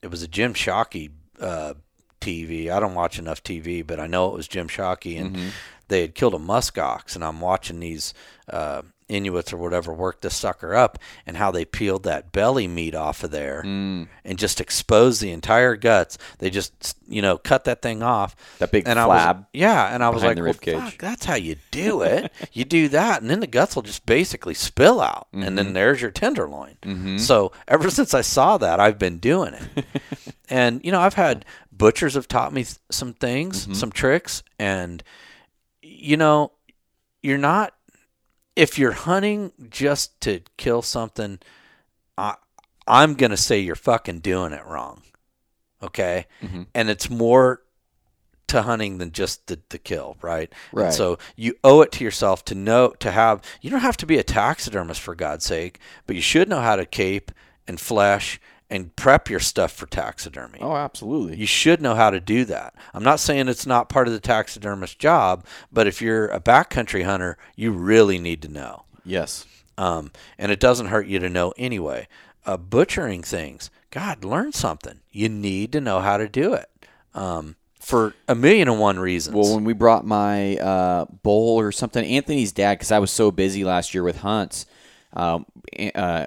It 0.02 0.10
was 0.10 0.24
a 0.24 0.28
Jim 0.28 0.52
Shockey 0.52 1.12
uh, 1.38 1.74
TV. 2.22 2.70
I 2.70 2.80
don't 2.80 2.94
watch 2.94 3.18
enough 3.18 3.42
TV, 3.42 3.86
but 3.86 3.98
I 4.00 4.06
know 4.06 4.28
it 4.28 4.36
was 4.36 4.48
Jim 4.48 4.68
Shockey, 4.68 5.20
and 5.20 5.36
they 5.88 6.00
had 6.02 6.14
killed 6.14 6.34
a 6.34 6.38
musk 6.38 6.78
ox. 6.78 7.14
And 7.14 7.24
I'm 7.24 7.40
watching 7.40 7.80
these 7.80 8.14
uh, 8.48 8.82
Inuits 9.12 9.52
or 9.52 9.56
whatever 9.58 9.92
worked 9.92 10.22
this 10.22 10.34
sucker 10.34 10.74
up 10.74 10.98
and 11.26 11.36
how 11.36 11.50
they 11.50 11.64
peeled 11.64 12.02
that 12.04 12.32
belly 12.32 12.66
meat 12.66 12.94
off 12.94 13.22
of 13.22 13.30
there 13.30 13.62
Mm. 13.64 14.08
and 14.24 14.38
just 14.38 14.60
exposed 14.60 15.20
the 15.20 15.30
entire 15.30 15.76
guts. 15.76 16.18
They 16.38 16.50
just, 16.50 16.96
you 17.06 17.20
know, 17.22 17.36
cut 17.38 17.64
that 17.64 17.82
thing 17.82 18.02
off. 18.02 18.34
That 18.58 18.70
big 18.72 18.88
and 18.88 18.98
I 18.98 19.06
was, 19.06 19.20
flab 19.20 19.46
yeah, 19.52 19.94
and 19.94 20.02
I 20.02 20.08
was 20.08 20.22
like, 20.22 20.38
well, 20.38 20.52
fuck, 20.52 20.98
that's 20.98 21.24
how 21.24 21.34
you 21.34 21.56
do 21.70 22.02
it. 22.02 22.32
you 22.52 22.64
do 22.64 22.88
that, 22.88 23.20
and 23.20 23.30
then 23.30 23.40
the 23.40 23.46
guts 23.46 23.74
will 23.76 23.82
just 23.82 24.06
basically 24.06 24.54
spill 24.54 25.00
out, 25.00 25.28
and 25.32 25.42
Mm-hmm. 25.44 25.54
then 25.56 25.72
there's 25.74 26.00
your 26.00 26.10
tenderloin. 26.10 27.18
So 27.18 27.52
ever 27.68 27.90
since 27.98 28.14
I 28.14 28.22
saw 28.22 28.58
that, 28.58 28.80
I've 28.80 28.98
been 28.98 29.18
doing 29.18 29.54
it. 29.54 29.84
and 30.48 30.80
you 30.84 30.90
know, 30.92 31.00
I've 31.00 31.14
had 31.14 31.44
butchers 31.70 32.14
have 32.14 32.28
taught 32.28 32.52
me 32.52 32.64
some 32.90 33.12
things, 33.14 33.62
Mm-hmm. 33.64 33.74
some 33.74 33.92
tricks, 33.92 34.42
and 34.58 35.02
you 35.82 36.16
know, 36.16 36.52
you're 37.22 37.38
not 37.38 37.74
if 38.56 38.78
you're 38.78 38.92
hunting 38.92 39.52
just 39.70 40.20
to 40.22 40.40
kill 40.56 40.82
something. 40.82 41.38
I, 42.18 42.34
I'm 42.86 43.14
gonna 43.14 43.36
say 43.36 43.60
you're 43.60 43.74
fucking 43.76 44.20
doing 44.20 44.52
it 44.52 44.64
wrong. 44.66 45.02
Okay, 45.82 46.26
Mm-hmm. 46.42 46.62
and 46.74 46.88
it's 46.90 47.10
more 47.10 47.62
to 48.48 48.62
hunting 48.62 48.98
than 48.98 49.12
just 49.12 49.46
the, 49.46 49.58
the 49.70 49.78
kill, 49.78 50.16
right? 50.20 50.52
Right. 50.72 50.86
And 50.86 50.94
so 50.94 51.18
you 51.36 51.54
owe 51.64 51.80
it 51.80 51.90
to 51.92 52.04
yourself 52.04 52.44
to 52.46 52.54
know 52.54 52.90
to 53.00 53.10
have. 53.10 53.40
You 53.62 53.70
don't 53.70 53.80
have 53.80 53.96
to 53.98 54.06
be 54.06 54.18
a 54.18 54.22
taxidermist 54.22 55.00
for 55.00 55.14
God's 55.14 55.44
sake, 55.44 55.78
but 56.06 56.14
you 56.16 56.22
should 56.22 56.48
know 56.48 56.60
how 56.60 56.76
to 56.76 56.84
cape 56.86 57.32
and 57.66 57.80
flesh 57.80 58.40
and 58.72 58.96
prep 58.96 59.28
your 59.28 59.38
stuff 59.38 59.70
for 59.70 59.86
taxidermy. 59.86 60.58
Oh, 60.62 60.74
absolutely. 60.74 61.36
You 61.36 61.44
should 61.46 61.82
know 61.82 61.94
how 61.94 62.08
to 62.10 62.20
do 62.20 62.46
that. 62.46 62.74
I'm 62.94 63.04
not 63.04 63.20
saying 63.20 63.48
it's 63.48 63.66
not 63.66 63.90
part 63.90 64.08
of 64.08 64.14
the 64.14 64.20
taxidermist 64.20 64.98
job, 64.98 65.44
but 65.70 65.86
if 65.86 66.00
you're 66.00 66.28
a 66.28 66.40
backcountry 66.40 67.04
hunter, 67.04 67.36
you 67.54 67.70
really 67.70 68.18
need 68.18 68.40
to 68.42 68.48
know. 68.48 68.84
yes. 69.04 69.46
Um, 69.78 70.10
and 70.38 70.52
it 70.52 70.60
doesn't 70.60 70.86
hurt 70.88 71.06
you 71.06 71.18
to 71.18 71.28
know 71.30 71.54
anyway. 71.56 72.06
Uh, 72.44 72.56
butchering 72.58 73.22
things, 73.22 73.70
God, 73.90 74.22
learn 74.24 74.52
something. 74.52 75.00
You 75.10 75.28
need 75.28 75.72
to 75.72 75.80
know 75.80 76.00
how 76.00 76.16
to 76.18 76.28
do 76.28 76.52
it 76.54 76.68
um, 77.14 77.56
for 77.80 78.14
a 78.28 78.34
million 78.34 78.68
and 78.68 78.78
one 78.78 78.98
reasons. 78.98 79.34
Well, 79.34 79.54
when 79.54 79.64
we 79.64 79.72
brought 79.72 80.04
my 80.04 80.56
uh, 80.56 81.06
bowl 81.22 81.58
or 81.58 81.72
something, 81.72 82.04
Anthony's 82.04 82.52
dad, 82.52 82.74
because 82.78 82.92
I 82.92 82.98
was 82.98 83.10
so 83.10 83.30
busy 83.30 83.64
last 83.64 83.94
year 83.94 84.02
with 84.02 84.18
hunts, 84.18 84.66
um, 85.14 85.46
uh, 85.94 86.26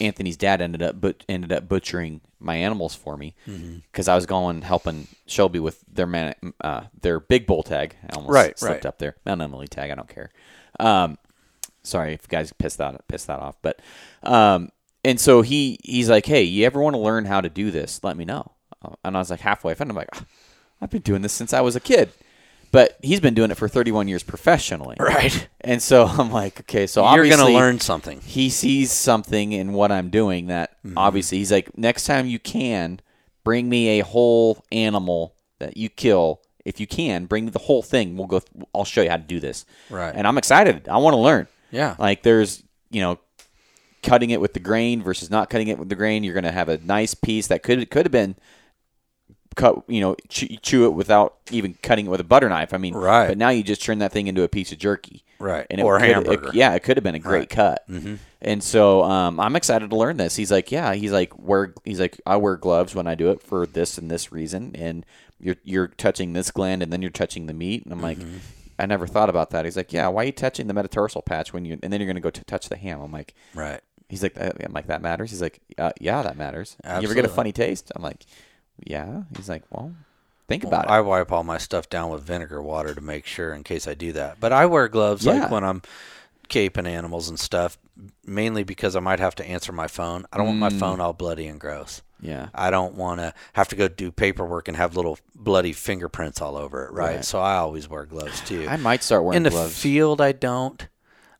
Anthony's 0.00 0.36
dad 0.36 0.60
ended 0.60 0.82
up 0.82 1.00
but 1.00 1.24
ended 1.28 1.52
up 1.52 1.68
butchering 1.68 2.20
my 2.40 2.56
animals 2.56 2.94
for 2.94 3.16
me 3.16 3.34
Mm-hmm. 3.46 3.76
because 3.90 4.08
I 4.08 4.14
was 4.14 4.26
going 4.26 4.62
helping 4.62 5.06
Shelby 5.26 5.58
with 5.60 5.82
their 5.90 6.06
man 6.06 6.34
uh, 6.60 6.82
their 7.00 7.20
big 7.20 7.46
bull 7.46 7.62
tag. 7.62 7.96
I 8.10 8.16
almost 8.16 8.32
Right, 8.32 8.58
slipped 8.58 8.84
right. 8.84 8.86
up 8.86 8.98
there. 8.98 9.16
Mount 9.24 9.40
Emily 9.42 9.66
tag. 9.68 9.90
I 9.90 9.94
don't 9.94 10.08
care. 10.08 10.30
Um, 10.80 11.18
sorry 11.82 12.14
if 12.14 12.26
guys 12.28 12.52
pissed 12.52 12.78
that 12.78 13.06
pissed 13.08 13.26
that 13.28 13.38
off, 13.40 13.56
but 13.62 13.80
um, 14.22 14.70
and 15.04 15.20
so 15.20 15.42
he 15.42 15.78
he's 15.84 16.08
like, 16.10 16.26
hey, 16.26 16.42
you 16.42 16.64
ever 16.66 16.80
want 16.80 16.94
to 16.94 17.00
learn 17.00 17.24
how 17.26 17.40
to 17.40 17.48
do 17.48 17.70
this? 17.70 18.00
Let 18.02 18.16
me 18.16 18.24
know. 18.24 18.52
Uh, 18.82 18.94
And 19.04 19.16
I 19.16 19.20
was 19.20 19.30
like 19.30 19.40
halfway, 19.40 19.72
and 19.78 19.90
I'm 19.90 19.96
like, 19.96 20.08
"Ah, 20.14 20.24
I've 20.80 20.90
been 20.90 21.02
doing 21.02 21.22
this 21.22 21.32
since 21.32 21.52
I 21.52 21.60
was 21.60 21.76
a 21.76 21.80
kid. 21.80 22.10
But 22.74 22.98
he's 23.02 23.20
been 23.20 23.34
doing 23.34 23.52
it 23.52 23.56
for 23.56 23.68
31 23.68 24.08
years 24.08 24.24
professionally. 24.24 24.96
Right. 24.98 25.48
And 25.60 25.80
so 25.80 26.06
I'm 26.18 26.32
like, 26.32 26.58
okay, 26.60 26.88
so 26.88 27.08
You're 27.14 27.28
going 27.28 27.38
to 27.38 27.52
learn 27.52 27.78
something. 27.78 28.20
He 28.20 28.50
sees 28.50 28.90
something 28.90 29.52
in 29.52 29.72
what 29.72 29.92
I'm 29.92 30.10
doing 30.10 30.48
that 30.48 30.72
Mm-hmm. 30.84 30.98
obviously 30.98 31.38
he's 31.38 31.50
like, 31.50 31.78
next 31.78 32.04
time 32.04 32.26
you 32.26 32.38
can, 32.38 33.00
bring 33.42 33.70
me 33.70 34.00
a 34.00 34.04
whole 34.04 34.62
animal 34.70 35.34
that 35.60 35.78
you 35.78 35.88
kill. 35.88 36.42
If 36.64 36.78
you 36.78 36.86
can, 36.86 37.24
bring 37.24 37.46
me 37.46 37.50
the 37.52 37.58
whole 37.58 37.82
thing. 37.82 38.18
We'll 38.18 38.26
go. 38.26 38.42
I'll 38.74 38.84
show 38.84 39.00
you 39.00 39.08
how 39.08 39.16
to 39.16 39.22
do 39.22 39.40
this. 39.40 39.64
Right. 39.88 40.12
And 40.14 40.26
I'm 40.26 40.36
excited. 40.36 40.88
I 40.88 40.98
want 40.98 41.14
to 41.14 41.18
learn. 41.18 41.46
Yeah. 41.70 41.96
Like 41.98 42.22
there's, 42.22 42.62
you 42.90 43.00
know, 43.00 43.18
cutting 44.02 44.28
it 44.30 44.40
with 44.40 44.52
the 44.52 44.60
grain 44.60 45.02
versus 45.02 45.30
not 45.30 45.48
cutting 45.48 45.68
it 45.68 45.78
with 45.78 45.88
the 45.88 45.94
grain. 45.94 46.22
You're 46.22 46.34
going 46.34 46.44
to 46.44 46.52
have 46.52 46.68
a 46.68 46.76
nice 46.78 47.14
piece 47.14 47.46
that 47.46 47.62
could 47.62 47.90
could 47.90 48.04
have 48.04 48.12
been 48.12 48.36
cut. 49.54 49.82
You 49.88 50.00
know, 50.00 50.16
chew, 50.28 50.46
chew 50.62 50.84
it 50.86 50.94
without 50.94 51.36
even 51.50 51.74
cutting 51.82 52.06
it 52.06 52.08
with 52.08 52.20
a 52.20 52.24
butter 52.24 52.48
knife. 52.48 52.72
I 52.74 52.78
mean, 52.78 52.94
Right. 52.94 53.28
But 53.28 53.38
now 53.38 53.48
you 53.50 53.62
just 53.62 53.82
turn 53.82 53.98
that 53.98 54.12
thing 54.12 54.26
into 54.26 54.42
a 54.42 54.48
piece 54.48 54.72
of 54.72 54.78
jerky. 54.78 55.24
Right. 55.38 55.66
And 55.70 55.80
it 55.80 55.84
Or 55.84 55.96
a 55.96 56.00
could- 56.24 56.44
it- 56.46 56.54
yeah, 56.54 56.74
it 56.74 56.82
could 56.82 56.96
have 56.96 57.04
been 57.04 57.14
a 57.14 57.18
great 57.20 57.50
cut. 57.50 57.82
Mm-hmm. 57.88 58.16
And 58.40 58.62
so 58.62 59.02
um, 59.02 59.40
I'm 59.40 59.56
excited 59.56 59.90
to 59.90 59.96
learn 59.96 60.16
this. 60.16 60.36
He's 60.36 60.50
like, 60.52 60.70
yeah, 60.70 60.94
he's 60.94 61.12
like, 61.12 61.36
wear, 61.38 61.74
he's 61.84 61.98
like, 62.00 62.20
I 62.26 62.36
wear 62.36 62.56
gloves 62.56 62.94
when 62.94 63.06
I 63.06 63.14
do 63.14 63.30
it 63.30 63.42
for 63.42 63.66
this 63.66 63.98
and 63.98 64.10
this 64.10 64.30
reason, 64.32 64.72
and 64.76 65.04
you're 65.40 65.56
you're 65.64 65.88
touching 65.88 66.32
this 66.34 66.50
gland 66.50 66.82
and 66.82 66.92
then 66.92 67.02
you're 67.02 67.10
touching 67.10 67.46
the 67.46 67.52
meat, 67.54 67.84
and 67.84 67.92
I'm 67.92 68.00
like, 68.02 68.18
Mm-hmm. 68.18 68.36
I 68.76 68.86
never 68.86 69.06
thought 69.06 69.30
about 69.30 69.50
that. 69.50 69.64
He's 69.66 69.76
like, 69.76 69.92
yeah, 69.92 70.08
why 70.08 70.24
are 70.24 70.26
you 70.26 70.32
touching 70.32 70.66
the 70.66 70.74
metatarsal 70.74 71.22
patch 71.22 71.52
when 71.52 71.64
you, 71.64 71.78
and 71.82 71.92
then 71.92 72.00
you're 72.00 72.08
gonna 72.08 72.18
go 72.18 72.30
to 72.30 72.44
touch 72.44 72.68
the 72.68 72.76
ham? 72.76 73.00
I'm 73.00 73.12
like, 73.12 73.32
Right. 73.54 73.80
he's 74.08 74.20
like, 74.22 74.36
uh, 74.36 74.50
I'm 74.64 74.72
like 74.72 74.88
that 74.88 75.00
matters. 75.00 75.30
He's 75.30 75.40
like, 75.40 75.60
uh, 75.78 75.92
yeah, 76.00 76.22
that 76.22 76.36
matters. 76.36 76.76
You 76.84 76.90
ever 76.90 77.14
get 77.14 77.24
a 77.24 77.28
funny 77.28 77.52
taste? 77.52 77.92
I'm 77.94 78.02
like, 78.02 78.24
yeah. 78.82 79.22
He's 79.36 79.48
like, 79.48 79.62
well, 79.70 79.92
think 80.48 80.64
about 80.64 80.90
I 80.90 80.96
it. 80.96 80.98
I 80.98 81.00
wipe 81.02 81.32
all 81.32 81.44
my 81.44 81.58
stuff 81.58 81.88
down 81.88 82.10
with 82.10 82.22
vinegar 82.22 82.62
water 82.62 82.94
to 82.94 83.00
make 83.00 83.26
sure 83.26 83.52
in 83.54 83.62
case 83.64 83.86
I 83.86 83.94
do 83.94 84.12
that. 84.12 84.38
But 84.40 84.52
I 84.52 84.66
wear 84.66 84.88
gloves 84.88 85.24
Yeah. 85.24 85.34
like 85.42 85.50
when 85.50 85.64
I'm 85.64 85.82
caping 86.48 86.86
animals 86.86 87.28
and 87.28 87.38
stuff, 87.38 87.78
mainly 88.26 88.64
because 88.64 88.96
I 88.96 89.00
might 89.00 89.20
have 89.20 89.34
to 89.36 89.44
answer 89.48 89.72
my 89.72 89.86
phone. 89.86 90.26
I 90.32 90.36
don't 90.36 90.46
want 90.46 90.58
my 90.58 90.68
Mm. 90.70 90.78
phone 90.78 91.00
all 91.00 91.12
bloody 91.12 91.46
and 91.46 91.58
gross. 91.60 92.02
Yeah. 92.20 92.48
I 92.54 92.70
don't 92.70 92.94
want 92.94 93.20
to 93.20 93.34
have 93.54 93.68
to 93.68 93.76
go 93.76 93.88
do 93.88 94.10
paperwork 94.10 94.68
and 94.68 94.76
have 94.76 94.96
little 94.96 95.18
bloody 95.34 95.72
fingerprints 95.72 96.40
all 96.40 96.56
over 96.56 96.84
it, 96.86 96.92
right? 96.92 97.16
Right. 97.16 97.24
So 97.24 97.40
I 97.40 97.56
always 97.56 97.88
wear 97.88 98.04
gloves 98.06 98.40
too. 98.42 98.66
I 98.68 98.76
might 98.76 99.02
start 99.02 99.24
wearing 99.24 99.38
in 99.38 99.42
the 99.44 99.50
field, 99.68 100.20
I 100.20 100.32
don't. 100.32 100.86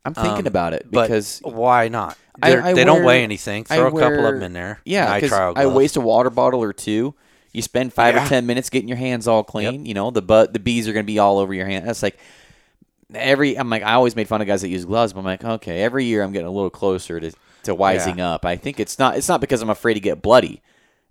I'm 0.06 0.12
thinking 0.14 0.40
um, 0.40 0.46
about 0.46 0.74
it 0.74 0.90
because 0.90 1.40
why 1.42 1.88
not? 1.88 2.18
I- 2.42 2.70
I 2.70 2.72
they 2.74 2.84
don't 2.84 3.04
weigh 3.04 3.22
anything. 3.22 3.66
I 3.70 3.76
Throw 3.76 3.86
a 3.86 3.98
couple 3.98 4.26
of 4.26 4.34
them 4.34 4.42
in 4.42 4.52
there. 4.52 4.80
Yeah, 4.84 5.18
nitrile 5.20 5.54
I 5.56 5.66
waste 5.66 5.96
a 5.96 6.00
water 6.02 6.28
bottle 6.30 6.62
or 6.62 6.72
two. 6.74 7.14
You 7.54 7.62
spend 7.62 7.94
five 7.94 8.14
Yeah. 8.14 8.26
or 8.26 8.28
ten 8.28 8.44
minutes 8.44 8.68
getting 8.68 8.88
your 8.88 8.98
hands 8.98 9.26
all 9.26 9.42
clean. 9.44 9.86
You 9.86 9.94
know, 9.94 10.10
the 10.10 10.20
but 10.20 10.52
the 10.52 10.58
bees 10.58 10.86
are 10.88 10.92
going 10.92 11.04
to 11.06 11.10
be 11.10 11.18
all 11.18 11.38
over 11.38 11.54
your 11.54 11.66
hand. 11.66 11.86
That's 11.88 12.02
like 12.02 12.18
every. 13.14 13.56
I'm 13.56 13.70
like 13.70 13.82
I 13.82 13.94
always 13.94 14.16
made 14.16 14.28
fun 14.28 14.40
of 14.40 14.46
guys 14.46 14.62
that 14.62 14.68
use 14.68 14.84
gloves, 14.84 15.12
but 15.12 15.20
I'm 15.20 15.24
like, 15.24 15.44
okay, 15.44 15.82
every 15.82 16.04
year 16.04 16.22
I'm 16.22 16.32
getting 16.32 16.48
a 16.48 16.52
little 16.52 16.68
closer 16.70 17.20
to 17.20 17.30
to 17.62 17.74
wising 17.74 18.18
up. 18.20 18.44
I 18.44 18.56
think 18.56 18.78
it's 18.80 18.98
not 18.98 19.16
it's 19.16 19.28
not 19.28 19.40
because 19.40 19.62
I'm 19.62 19.70
afraid 19.70 19.94
to 19.94 20.00
get 20.00 20.20
bloody. 20.20 20.60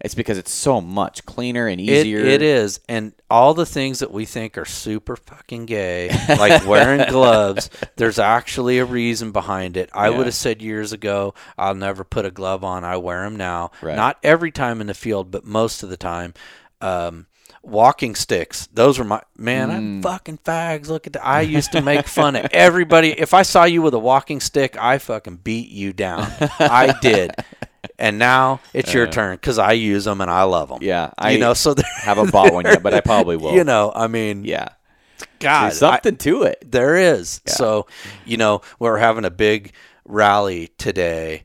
It's 0.02 0.16
because 0.16 0.38
it's 0.38 0.52
so 0.52 0.82
much 0.82 1.26
cleaner 1.26 1.68
and 1.68 1.80
It, 1.80 1.84
easier. 1.84 2.20
it 2.20 2.42
is, 2.42 2.82
and 2.90 3.14
all 3.30 3.54
the 3.54 3.66
things 3.66 4.00
that 4.00 4.12
we 4.12 4.26
think 4.26 4.58
are 4.58 4.66
super 4.66 5.16
fucking 5.16 5.66
gay, 5.66 6.10
like 6.28 6.66
wearing 6.68 7.06
gloves, 7.10 7.70
there's 7.96 8.20
actually 8.20 8.80
a 8.80 8.86
reason 8.86 9.32
behind 9.32 9.78
it. 9.78 9.90
I 9.94 10.10
Yeah. 10.10 10.18
would 10.18 10.26
have 10.26 10.36
said 10.36 10.62
years 10.62 10.92
ago, 10.92 11.34
I'll 11.58 11.76
never 11.76 12.04
put 12.04 12.26
a 12.26 12.32
glove 12.32 12.66
on. 12.66 12.84
I 12.84 12.98
wear 12.98 13.24
them 13.24 13.38
now. 13.38 13.72
Right. 13.82 13.96
Not 13.96 14.18
every 14.24 14.52
time 14.52 14.82
in 14.82 14.88
the 14.88 14.94
field, 14.94 15.32
but 15.32 15.46
most 15.46 15.84
of 15.84 15.90
the 15.90 15.98
time. 15.98 16.34
Um, 16.82 17.28
walking 17.62 18.14
sticks, 18.14 18.68
those 18.74 19.00
were 19.00 19.06
my 19.06 19.22
man. 19.38 19.70
Mm. 19.70 19.74
I'm 19.74 20.02
fucking 20.02 20.40
fags. 20.40 20.90
Look 20.90 21.08
at 21.08 21.14
that. 21.14 21.26
I 21.26 21.42
used 21.42 21.72
to 21.72 21.82
make 21.82 22.08
fun 22.08 22.36
of 22.36 22.48
everybody. 22.52 23.12
If 23.18 23.34
I 23.34 23.44
saw 23.44 23.64
you 23.64 23.82
with 23.82 23.94
a 23.94 24.00
walking 24.00 24.42
stick, 24.42 24.76
I 24.78 24.98
fucking 24.98 25.38
beat 25.38 25.70
you 25.70 25.94
down. 25.94 26.28
I 26.60 26.94
did. 27.02 27.32
And 28.00 28.18
now 28.20 28.60
it's 28.74 28.94
your 28.94 29.08
uh, 29.08 29.12
turn 29.12 29.36
because 29.36 29.60
I 29.60 29.74
use 29.74 30.06
them 30.06 30.20
and 30.22 30.30
I 30.32 30.44
love 30.44 30.70
them. 30.70 30.80
Yeah, 30.82 31.12
I 31.18 31.32
you 31.32 31.40
know, 31.40 31.54
so 31.54 31.76
haven't 32.02 32.32
bought 32.32 32.52
one 32.54 32.66
yet, 32.66 32.82
but 32.84 32.94
I 32.94 33.02
probably 33.02 33.38
will. 33.38 33.54
you 33.54 33.64
know, 33.64 33.92
I 33.94 34.08
mean, 34.08 34.46
yeah, 34.46 34.70
God, 35.40 35.66
there's 35.66 35.78
something 35.80 36.18
to 36.18 36.44
it. 36.44 36.58
I- 36.64 36.66
there 36.70 36.96
is. 36.96 37.42
So, 37.46 37.86
you 38.26 38.38
know, 38.38 38.62
we're 38.80 38.98
having 38.98 39.26
a 39.26 39.30
big 39.32 39.74
rally 40.06 40.70
today 40.78 41.44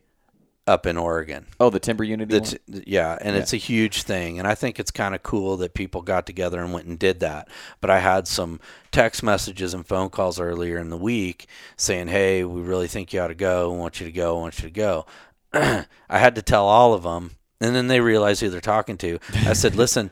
up 0.66 0.84
in 0.86 0.98
Oregon. 0.98 1.46
Oh, 1.58 1.70
the 1.70 1.80
timber 1.80 2.04
unity. 2.04 2.40
T- 2.40 2.58
yeah, 2.86 3.16
and 3.22 3.34
it's 3.36 3.54
a 3.54 3.56
huge 3.56 4.02
thing, 4.02 4.38
and 4.38 4.46
I 4.46 4.54
think 4.54 4.78
it's 4.78 4.90
kind 4.90 5.14
of 5.14 5.22
cool 5.22 5.56
that 5.58 5.72
people 5.72 6.02
got 6.02 6.26
together 6.26 6.60
and 6.60 6.72
went 6.74 6.86
and 6.86 6.98
did 6.98 7.20
that. 7.20 7.48
But 7.80 7.88
I 7.90 8.00
had 8.00 8.28
some 8.28 8.60
text 8.92 9.22
messages 9.22 9.72
and 9.72 9.86
phone 9.86 10.10
calls 10.10 10.38
earlier 10.38 10.76
in 10.78 10.90
the 10.90 10.98
week 10.98 11.46
saying, 11.78 12.08
"Hey, 12.08 12.44
we 12.44 12.60
really 12.60 12.86
think 12.86 13.12
you 13.14 13.20
ought 13.20 13.28
to 13.28 13.34
go. 13.34 13.72
We 13.72 13.78
want 13.78 13.98
you 14.00 14.06
to 14.06 14.12
go. 14.12 14.34
We 14.36 14.40
want 14.42 14.58
you 14.58 14.68
to 14.68 14.74
go." 14.74 15.06
I 15.52 15.86
had 16.08 16.34
to 16.34 16.42
tell 16.42 16.66
all 16.66 16.94
of 16.94 17.02
them, 17.02 17.32
and 17.60 17.74
then 17.74 17.88
they 17.88 18.00
realized 18.00 18.40
who 18.40 18.50
they're 18.50 18.60
talking 18.60 18.96
to. 18.98 19.18
I 19.46 19.52
said, 19.52 19.74
"Listen, 19.76 20.10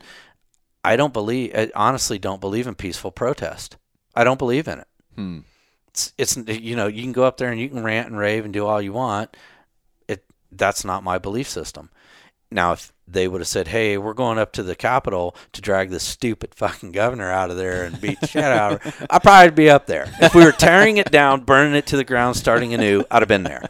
I 0.83 0.95
don't 0.95 1.13
believe. 1.13 1.51
I 1.55 1.71
honestly 1.75 2.19
don't 2.19 2.41
believe 2.41 2.67
in 2.67 2.75
peaceful 2.75 3.11
protest. 3.11 3.77
I 4.15 4.23
don't 4.23 4.39
believe 4.39 4.67
in 4.67 4.79
it. 4.79 4.87
Hmm. 5.15 5.39
It's, 5.89 6.13
it's 6.17 6.37
you 6.37 6.75
know 6.75 6.87
you 6.87 7.01
can 7.01 7.11
go 7.11 7.23
up 7.23 7.37
there 7.37 7.51
and 7.51 7.59
you 7.59 7.69
can 7.69 7.83
rant 7.83 8.07
and 8.07 8.17
rave 8.17 8.45
and 8.45 8.53
do 8.53 8.65
all 8.65 8.81
you 8.81 8.93
want. 8.93 9.35
It 10.07 10.23
that's 10.51 10.85
not 10.85 11.03
my 11.03 11.17
belief 11.17 11.49
system. 11.49 11.89
Now, 12.49 12.73
if 12.73 12.93
they 13.07 13.27
would 13.27 13.41
have 13.41 13.47
said, 13.47 13.69
"Hey, 13.69 13.97
we're 13.97 14.13
going 14.13 14.37
up 14.37 14.51
to 14.53 14.63
the 14.63 14.75
Capitol 14.75 15.35
to 15.53 15.61
drag 15.61 15.89
this 15.89 16.03
stupid 16.03 16.53
fucking 16.53 16.91
governor 16.91 17.31
out 17.31 17.49
of 17.49 17.57
there 17.57 17.85
and 17.85 17.99
beat 18.01 18.19
the 18.19 18.27
shit 18.27 18.43
out 18.43 18.73
of 18.73 18.81
her," 18.81 19.07
I'd 19.09 19.23
probably 19.23 19.51
be 19.51 19.69
up 19.69 19.85
there. 19.87 20.11
If 20.19 20.35
we 20.35 20.43
were 20.43 20.51
tearing 20.51 20.97
it 20.97 21.11
down, 21.11 21.41
burning 21.41 21.75
it 21.75 21.87
to 21.87 21.97
the 21.97 22.03
ground, 22.03 22.35
starting 22.35 22.73
anew, 22.73 23.03
I'd 23.09 23.21
have 23.21 23.29
been 23.29 23.43
there. 23.43 23.63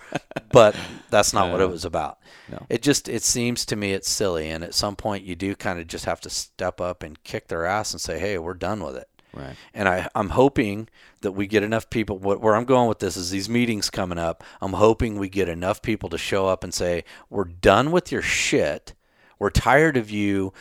But 0.52 0.76
that's 1.10 1.34
not 1.34 1.52
what 1.52 1.62
it 1.62 1.70
was 1.70 1.86
about. 1.86 2.18
No. 2.50 2.66
It 2.70 2.82
just 2.82 3.10
it 3.10 3.24
seems 3.24 3.66
to 3.66 3.76
me 3.76 3.94
it's 3.94 4.10
silly, 4.10 4.50
and 4.50 4.64
at 4.64 4.74
some 4.74 4.96
point 4.96 5.24
you 5.24 5.36
do 5.36 5.56
kind 5.56 5.80
of 5.80 5.88
just 5.88 6.06
have 6.06 6.22
to 6.22 6.30
step 6.30 6.80
up 6.80 7.04
and 7.04 7.22
kick 7.24 7.48
their 7.48 7.66
ass 7.66 7.92
and 7.92 8.02
say, 8.02 8.20
"Hey, 8.20 8.38
we're 8.38 8.54
done 8.54 8.84
with 8.84 8.96
it." 8.96 9.10
Right. 9.34 9.56
And 9.74 9.88
I, 9.88 10.08
I'm 10.16 10.30
hoping 10.30 10.88
that 11.22 11.34
we 11.34 11.46
get 11.48 11.62
enough 11.62 11.90
people. 11.90 12.18
What, 12.18 12.42
where 12.42 12.56
I'm 12.56 12.66
going 12.66 12.88
with 12.88 13.00
this 13.00 13.18
is 13.18 13.30
these 13.30 13.50
meetings 13.50 13.90
coming 13.90 14.18
up. 14.18 14.44
I'm 14.62 14.74
hoping 14.74 15.18
we 15.18 15.30
get 15.30 15.50
enough 15.50 15.82
people 15.82 16.10
to 16.10 16.18
show 16.18 16.48
up 16.48 16.64
and 16.64 16.74
say, 16.74 17.04
"We're 17.30 17.44
done 17.44 17.92
with 17.92 18.12
your 18.12 18.22
shit. 18.22 18.94
We're 19.40 19.50
tired 19.50 19.98
of 19.98 20.10
you." 20.12 20.54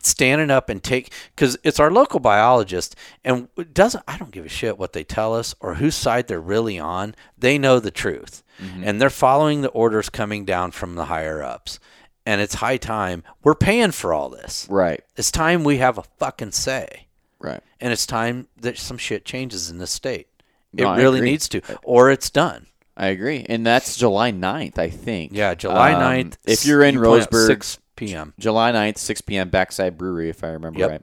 standing 0.00 0.48
up 0.48 0.68
and 0.68 0.80
take 0.82 1.12
because 1.34 1.58
it's 1.64 1.80
our 1.80 1.90
local 1.90 2.20
biologist 2.20 2.94
and 3.24 3.48
it 3.58 3.74
doesn't 3.74 4.02
i 4.06 4.16
don't 4.16 4.30
give 4.30 4.46
a 4.46 4.48
shit 4.48 4.78
what 4.78 4.92
they 4.92 5.02
tell 5.02 5.34
us 5.34 5.56
or 5.58 5.74
whose 5.74 5.96
side 5.96 6.28
they're 6.28 6.40
really 6.40 6.78
on 6.78 7.12
they 7.36 7.58
know 7.58 7.80
the 7.80 7.90
truth 7.90 8.44
and 8.84 9.00
they're 9.02 9.10
following 9.10 9.60
the 9.60 9.68
orders 9.70 10.08
coming 10.08 10.44
down 10.44 10.70
from 10.70 10.94
the 10.94 11.06
higher 11.06 11.42
ups 11.42 11.80
and 12.24 12.40
it's 12.40 12.54
high 12.54 12.76
time 12.76 13.24
we're 13.42 13.56
paying 13.56 13.90
for 13.90 14.14
all 14.14 14.28
this 14.28 14.68
Right. 14.70 15.02
it's 15.16 15.32
time 15.32 15.64
we 15.64 15.78
have 15.78 15.98
a 15.98 16.04
fucking 16.18 16.52
say 16.52 17.08
Right. 17.40 17.60
and 17.80 17.92
it's 17.92 18.06
time 18.06 18.46
that 18.56 18.78
some 18.78 18.98
shit 18.98 19.24
changes 19.24 19.68
in 19.68 19.78
this 19.78 19.90
state 19.90 20.28
it 20.72 20.82
No, 20.84 20.90
I 20.90 20.98
really 20.98 21.20
needs 21.20 21.48
to 21.48 21.60
or 21.82 22.08
it's 22.12 22.30
done 22.30 22.66
I 22.96 23.08
agree. 23.08 23.46
And 23.48 23.64
that's 23.64 23.96
July 23.96 24.32
9th, 24.32 24.78
I 24.78 24.90
think. 24.90 25.32
yeah 25.34 25.54
july 25.54 25.92
Um, 25.92 26.02
9th 26.30 26.36
If 26.46 26.64
you're 26.64 26.82
in 26.84 26.94
you 26.94 27.00
Roseburg, 27.00 27.46
6 27.48 27.78
p.m 27.98 28.32
July 28.38 28.72
9th, 28.72 28.98
6 28.98 29.20
p.m. 29.22 29.50
Backside 29.50 29.98
Brewery, 29.98 30.30
if 30.30 30.42
I 30.42 30.48
remember 30.48 30.80
Yep. 30.80 30.90
right. 30.90 31.02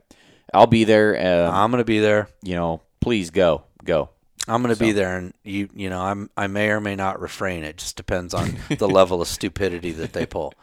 I'll 0.52 0.66
be 0.66 0.84
there. 0.84 1.46
Um, 1.46 1.54
i'm 1.54 1.70
gonna 1.70 1.84
be 1.84 2.00
there 2.00 2.28
you 2.42 2.54
know, 2.54 2.80
please 3.00 3.30
go. 3.30 3.62
Go. 3.84 4.10
I'm 4.48 4.62
going 4.62 4.74
to 4.74 4.78
be 4.78 4.92
there, 4.92 5.16
and 5.16 5.34
you, 5.42 5.68
you 5.74 5.90
know, 5.90 6.00
I'm, 6.00 6.30
I 6.36 6.46
may 6.46 6.70
or 6.70 6.80
may 6.80 6.94
not 6.94 7.20
refrain. 7.20 7.64
It 7.64 7.78
just 7.78 7.96
depends 7.96 8.32
on 8.32 8.56
the 8.78 8.88
level 9.00 9.20
of 9.20 9.26
stupidity 9.28 9.90
that 9.92 10.12
they 10.12 10.24
pull. 10.24 10.54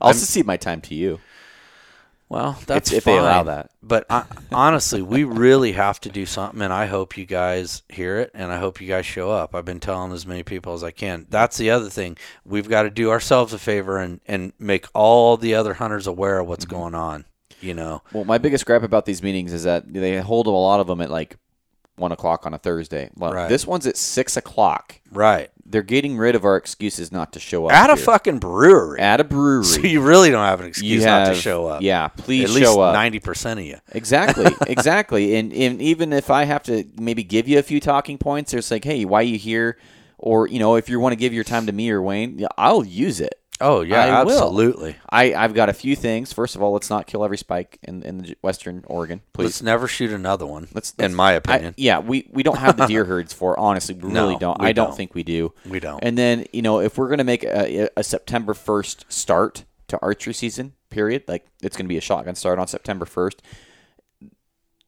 I'll 0.00 0.08
also 0.08 0.26
cede 0.26 0.46
my 0.46 0.58
time 0.58 0.82
to 0.82 0.94
you. 0.94 1.20
Well, 2.30 2.56
that's 2.64 2.92
if 2.92 3.02
they 3.04 3.18
allow 3.18 3.42
that. 3.42 3.72
But 3.82 4.06
I, 4.08 4.24
honestly, 4.52 5.02
we 5.02 5.24
really 5.24 5.72
have 5.72 6.00
to 6.02 6.08
do 6.08 6.24
something, 6.24 6.62
and 6.62 6.72
I 6.72 6.86
hope 6.86 7.16
you 7.18 7.26
guys 7.26 7.82
hear 7.88 8.18
it, 8.18 8.30
and 8.34 8.52
I 8.52 8.58
hope 8.58 8.80
you 8.80 8.86
guys 8.86 9.04
show 9.04 9.32
up. 9.32 9.52
I've 9.52 9.64
been 9.64 9.80
telling 9.80 10.12
as 10.12 10.24
many 10.24 10.44
people 10.44 10.72
as 10.72 10.84
I 10.84 10.92
can. 10.92 11.26
That's 11.28 11.56
the 11.56 11.70
other 11.70 11.90
thing. 11.90 12.16
We've 12.44 12.68
got 12.68 12.82
to 12.84 12.90
do 12.90 13.10
ourselves 13.10 13.52
a 13.52 13.58
favor 13.58 13.98
and 13.98 14.20
and 14.26 14.52
make 14.60 14.86
all 14.94 15.36
the 15.36 15.54
other 15.56 15.74
hunters 15.74 16.06
aware 16.06 16.38
of 16.38 16.46
what's 16.46 16.64
Mm-hmm. 16.64 16.76
going 16.76 16.94
on. 16.94 17.24
You 17.60 17.74
know, 17.74 18.02
Well, 18.12 18.24
my 18.24 18.38
biggest 18.38 18.64
gripe 18.64 18.84
about 18.84 19.04
these 19.04 19.22
meetings 19.22 19.52
is 19.52 19.64
that 19.64 19.92
they 19.92 20.18
hold 20.20 20.46
a 20.46 20.50
lot 20.50 20.80
of 20.80 20.86
them 20.86 21.00
at 21.02 21.10
like 21.10 21.36
one 22.00 22.10
o'clock 22.12 22.46
on 22.46 22.54
a 22.54 22.58
Thursday. 22.58 23.10
Well, 23.14 23.32
Right. 23.32 23.48
This 23.48 23.66
one's 23.66 23.86
at 23.86 23.96
six 23.96 24.36
o'clock. 24.36 24.96
right? 25.12 25.50
They're 25.64 25.82
getting 25.82 26.16
rid 26.18 26.34
of 26.34 26.44
our 26.44 26.56
excuses 26.56 27.12
not 27.12 27.32
to 27.34 27.38
show 27.38 27.66
up. 27.66 27.72
At 27.72 27.90
a 27.90 27.94
here. 27.94 28.04
fucking 28.04 28.38
brewery, 28.40 28.98
at 28.98 29.20
a 29.20 29.24
brewery. 29.24 29.64
so 29.74 29.80
you 29.82 30.00
really 30.00 30.30
don't 30.30 30.44
have 30.44 30.58
an 30.58 30.66
excuse 30.66 31.04
not 31.04 31.26
to 31.28 31.34
show 31.36 31.68
up. 31.68 31.82
Yeah, 31.82 32.08
please 32.08 32.50
at 32.50 32.50
least 32.56 32.72
show 32.72 32.80
up. 32.80 32.92
ninety 32.92 33.20
percent 33.20 33.60
of 33.60 33.66
you. 33.66 33.76
Exactly, 33.92 34.46
exactly. 34.66 35.36
And, 35.36 35.52
and 35.52 35.80
even 35.80 36.12
if 36.12 36.28
I 36.28 36.42
have 36.42 36.64
to 36.64 36.84
maybe 36.98 37.22
give 37.22 37.46
you 37.46 37.60
a 37.60 37.62
few 37.62 37.78
talking 37.78 38.18
points, 38.18 38.52
it's 38.52 38.72
like, 38.72 38.82
hey, 38.82 39.04
why 39.04 39.20
are 39.20 39.22
you 39.22 39.38
here? 39.38 39.78
Or 40.18 40.48
you 40.48 40.58
know, 40.58 40.74
if 40.74 40.88
you 40.88 40.98
want 40.98 41.12
to 41.12 41.16
give 41.16 41.32
your 41.32 41.44
time 41.44 41.66
to 41.66 41.72
me 41.72 41.88
or 41.90 42.02
Wayne, 42.02 42.44
I'll 42.58 42.84
use 42.84 43.20
it. 43.20 43.39
Oh 43.60 43.82
yeah, 43.82 44.04
I 44.20 44.24
will. 44.24 44.32
absolutely. 44.32 44.96
I, 45.10 45.34
I've 45.34 45.52
got 45.54 45.68
a 45.68 45.72
few 45.72 45.94
things. 45.94 46.32
First 46.32 46.56
of 46.56 46.62
all, 46.62 46.72
let's 46.72 46.88
not 46.88 47.06
kill 47.06 47.24
every 47.24 47.36
spike 47.36 47.78
in, 47.82 48.02
in 48.02 48.18
the 48.18 48.36
Western 48.42 48.84
Oregon, 48.86 49.20
please. 49.32 49.44
Let's 49.44 49.62
never 49.62 49.86
shoot 49.86 50.10
another 50.12 50.46
one. 50.46 50.68
Let's, 50.72 50.92
in 50.94 51.14
my 51.14 51.32
opinion, 51.32 51.72
I, 51.72 51.74
yeah, 51.76 51.98
we, 51.98 52.28
we 52.32 52.42
don't 52.42 52.56
have 52.58 52.76
the 52.76 52.86
deer 52.86 53.04
herds 53.06 53.32
for. 53.32 53.58
Honestly, 53.60 53.94
we 53.94 54.10
No, 54.10 54.28
really 54.28 54.38
don't. 54.38 54.58
we 54.60 54.66
I 54.68 54.72
don't, 54.72 54.88
don't. 54.88 54.96
think 54.96 55.14
we 55.14 55.22
do. 55.22 55.52
We 55.66 55.78
don't. 55.80 56.02
And 56.02 56.16
then 56.16 56.46
you 56.52 56.62
know, 56.62 56.80
if 56.80 56.96
we're 56.96 57.08
gonna 57.10 57.24
make 57.24 57.44
a, 57.44 57.88
a 57.96 58.02
September 58.02 58.54
first 58.54 59.04
start 59.12 59.64
to 59.88 59.98
archery 60.00 60.32
season, 60.34 60.72
period, 60.88 61.24
like 61.28 61.46
it's 61.62 61.76
gonna 61.76 61.88
be 61.88 61.98
a 61.98 62.00
shotgun 62.02 62.34
start 62.36 62.58
on 62.58 62.66
September 62.66 63.04
first. 63.04 63.42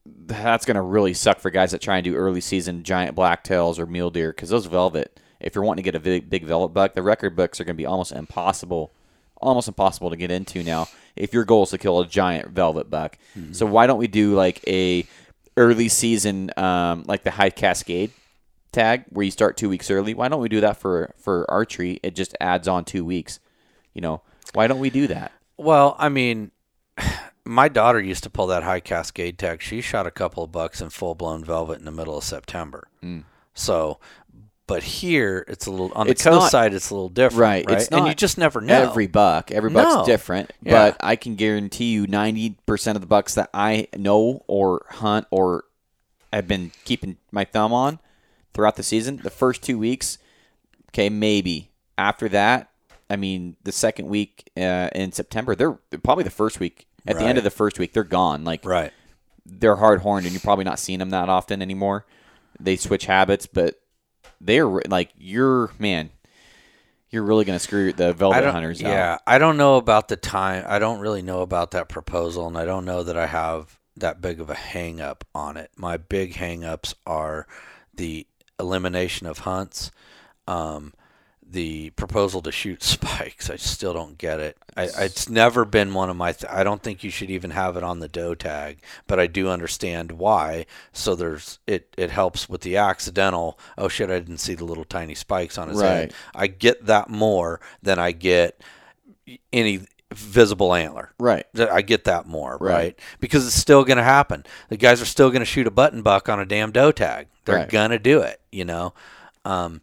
That's 0.04 0.64
gonna 0.64 0.82
really 0.82 1.14
suck 1.14 1.38
for 1.38 1.50
guys 1.50 1.70
that 1.72 1.80
try 1.80 1.96
and 1.98 2.04
do 2.04 2.14
early 2.14 2.40
season 2.40 2.82
giant 2.82 3.16
blacktails 3.16 3.78
or 3.78 3.86
mule 3.86 4.10
deer 4.10 4.30
because 4.32 4.48
those 4.48 4.66
velvet. 4.66 5.18
If 5.42 5.54
you're 5.54 5.64
wanting 5.64 5.82
to 5.84 5.90
get 5.90 5.94
a 5.96 6.00
big, 6.00 6.30
big 6.30 6.44
velvet 6.44 6.72
buck, 6.72 6.94
the 6.94 7.02
record 7.02 7.36
books 7.36 7.60
are 7.60 7.64
gonna 7.64 7.74
be 7.74 7.86
almost 7.86 8.12
impossible 8.12 8.92
almost 9.42 9.66
impossible 9.68 10.08
to 10.08 10.16
get 10.16 10.30
into 10.30 10.62
now 10.62 10.86
if 11.16 11.32
your 11.34 11.44
goal 11.44 11.64
is 11.64 11.70
to 11.70 11.78
kill 11.78 11.98
a 12.00 12.06
giant 12.06 12.50
velvet 12.50 12.88
buck. 12.88 13.18
So 13.52 13.66
why 13.66 13.86
don't 13.86 13.98
we 13.98 14.06
do 14.06 14.34
like 14.34 14.62
a 14.68 15.04
early 15.56 15.88
season 15.88 16.50
um, 16.56 17.04
like 17.06 17.24
the 17.24 17.32
high 17.32 17.50
cascade 17.50 18.12
tag 18.70 19.04
where 19.10 19.24
you 19.24 19.30
start 19.30 19.56
two 19.56 19.68
weeks 19.68 19.90
early? 19.90 20.14
Why 20.14 20.28
don't 20.28 20.40
we 20.40 20.48
do 20.48 20.60
that 20.60 20.76
for 20.76 21.12
for 21.18 21.50
archery? 21.50 21.98
It 22.02 22.14
just 22.14 22.36
adds 22.40 22.68
on 22.68 22.84
two 22.84 23.04
weeks. 23.04 23.40
You 23.94 24.00
know, 24.00 24.22
why 24.54 24.68
don't 24.68 24.78
we 24.80 24.90
do 24.90 25.06
that? 25.08 25.32
Well, 25.58 25.96
I 25.98 26.08
mean, 26.08 26.52
my 27.44 27.68
daughter 27.68 28.00
used 28.00 28.22
to 28.22 28.30
pull 28.30 28.46
that 28.46 28.62
high 28.62 28.80
cascade 28.80 29.38
tag. 29.38 29.60
She 29.60 29.80
shot 29.80 30.06
a 30.06 30.10
couple 30.10 30.44
of 30.44 30.52
bucks 30.52 30.80
in 30.80 30.90
full 30.90 31.14
blown 31.14 31.44
velvet 31.44 31.78
in 31.80 31.84
the 31.84 31.90
middle 31.90 32.16
of 32.16 32.24
September. 32.24 32.86
So, 33.54 33.98
but 34.66 34.82
here 34.82 35.44
it's 35.48 35.66
a 35.66 35.70
little 35.70 35.92
on 35.94 36.06
the 36.06 36.12
It's 36.12 36.22
coast 36.22 36.40
not- 36.40 36.50
side. 36.50 36.74
It's 36.74 36.90
a 36.90 36.94
little 36.94 37.08
different, 37.08 37.40
Right, 37.40 37.66
right? 37.66 37.78
it's 37.78 37.88
and 37.88 38.06
you 38.06 38.14
just 38.14 38.38
never 38.38 38.60
know. 38.60 38.74
Every 38.90 39.06
buck, 39.06 39.50
every 39.50 39.70
buck's 39.70 39.94
No. 39.94 40.04
different, 40.06 40.52
Yeah. 40.62 40.72
but 40.90 40.96
I 41.00 41.16
can 41.16 41.34
guarantee 41.34 41.92
you, 41.92 42.06
ninety 42.06 42.56
percent 42.66 42.96
of 42.96 43.00
the 43.02 43.06
bucks 43.08 43.34
that 43.34 43.50
I 43.52 43.88
know 43.96 44.44
or 44.46 44.86
hunt 44.90 45.26
or 45.30 45.64
have 46.32 46.48
been 46.48 46.72
keeping 46.84 47.16
my 47.30 47.44
thumb 47.44 47.72
on 47.72 47.98
throughout 48.54 48.76
the 48.76 48.82
season, 48.82 49.18
the 49.22 49.30
first 49.30 49.62
two 49.62 49.78
weeks, 49.78 50.18
okay, 50.90 51.08
maybe. 51.10 51.70
After 51.98 52.28
that, 52.30 52.70
I 53.10 53.16
mean, 53.16 53.56
the 53.64 53.72
second 53.72 54.08
week 54.08 54.50
uh, 54.56 54.88
in 54.94 55.12
September, 55.12 55.54
they're 55.54 55.72
probably 56.02 56.24
the 56.24 56.30
first 56.30 56.58
week. 56.60 56.86
At 57.06 57.18
the 57.18 57.24
end 57.24 57.36
of 57.36 57.42
the 57.44 57.50
first 57.50 57.78
week, 57.78 57.92
they're 57.92 58.04
gone. 58.04 58.44
Like 58.44 58.64
right. 58.64 58.92
they're 59.44 59.76
hard 59.76 60.00
horned, 60.00 60.24
and 60.24 60.32
you're 60.32 60.40
probably 60.40 60.64
not 60.64 60.78
seeing 60.78 61.00
them 61.00 61.10
that 61.10 61.28
often 61.28 61.60
anymore. 61.60 62.06
They 62.60 62.76
switch 62.76 63.06
habits, 63.06 63.46
but 63.46 63.80
they're 64.42 64.66
like 64.66 65.10
you're 65.16 65.70
man. 65.78 66.10
You're 67.10 67.24
really 67.24 67.44
gonna 67.44 67.58
screw 67.58 67.92
the 67.92 68.14
velvet 68.14 68.44
hunters 68.50 68.82
out. 68.82 68.88
yeah, 68.88 69.18
I 69.26 69.38
don't 69.38 69.58
know 69.58 69.76
about 69.76 70.08
the 70.08 70.16
time. 70.16 70.64
I 70.66 70.78
don't 70.78 71.00
really 71.00 71.20
know 71.20 71.42
about 71.42 71.72
that 71.72 71.88
proposal, 71.88 72.46
and 72.46 72.56
I 72.56 72.64
don't 72.64 72.86
know 72.86 73.02
that 73.02 73.16
I 73.18 73.26
have 73.26 73.78
that 73.96 74.20
big 74.22 74.40
of 74.40 74.48
a 74.48 74.54
hang 74.54 75.00
up 75.00 75.24
on 75.34 75.56
it. 75.58 75.70
My 75.76 75.98
big 75.98 76.34
hang 76.36 76.64
ups 76.64 76.94
are 77.06 77.46
the 77.94 78.26
elimination 78.58 79.26
of 79.26 79.38
hunts, 79.38 79.90
um, 80.46 80.94
the 81.52 81.90
proposal 81.90 82.42
to 82.42 82.50
shoot 82.52 82.82
spikes. 82.82 83.48
I 83.50 83.56
still 83.56 83.92
don't 83.94 84.18
get 84.18 84.40
it. 84.40 84.56
I, 84.76 84.88
it's 84.98 85.28
never 85.28 85.64
been 85.64 85.94
one 85.94 86.10
of 86.10 86.16
my. 86.16 86.32
Th- 86.32 86.50
I 86.52 86.64
don't 86.64 86.82
think 86.82 87.04
you 87.04 87.10
should 87.10 87.30
even 87.30 87.50
have 87.50 87.76
it 87.76 87.84
on 87.84 88.00
the 88.00 88.08
doe 88.08 88.34
tag, 88.34 88.78
but 89.06 89.20
I 89.20 89.26
do 89.26 89.48
understand 89.48 90.12
why. 90.12 90.66
So 90.92 91.14
there's 91.14 91.58
it. 91.66 91.94
It 91.96 92.10
helps 92.10 92.48
with 92.48 92.62
the 92.62 92.76
accidental. 92.76 93.58
Oh 93.78 93.88
shit! 93.88 94.10
I 94.10 94.18
didn't 94.18 94.38
see 94.38 94.54
the 94.54 94.64
little 94.64 94.84
tiny 94.84 95.14
spikes 95.14 95.58
on 95.58 95.68
his 95.68 95.78
Right. 95.78 95.88
head. 95.88 96.14
I 96.34 96.46
get 96.48 96.86
that 96.86 97.08
more 97.10 97.60
than 97.82 97.98
I 97.98 98.12
get 98.12 98.60
any 99.52 99.80
visible 100.12 100.74
antler. 100.74 101.10
Right. 101.18 101.46
I 101.58 101.80
get 101.82 102.04
that 102.04 102.26
more, 102.26 102.58
Right. 102.60 102.72
right? 102.74 102.98
Because 103.20 103.46
it's 103.46 103.56
still 103.56 103.84
going 103.84 103.96
to 103.96 104.02
happen. 104.02 104.44
The 104.68 104.76
guys 104.76 105.00
are 105.00 105.06
still 105.06 105.30
going 105.30 105.40
to 105.40 105.46
shoot 105.46 105.66
a 105.66 105.70
button 105.70 106.02
buck 106.02 106.28
on 106.28 106.38
a 106.38 106.44
damn 106.44 106.70
doe 106.70 106.92
tag. 106.92 107.28
They're 107.44 107.56
Right. 107.56 107.68
going 107.70 107.90
to 107.90 107.98
do 107.98 108.20
it, 108.20 108.40
you 108.50 108.64
know. 108.66 108.92
Um, 109.44 109.80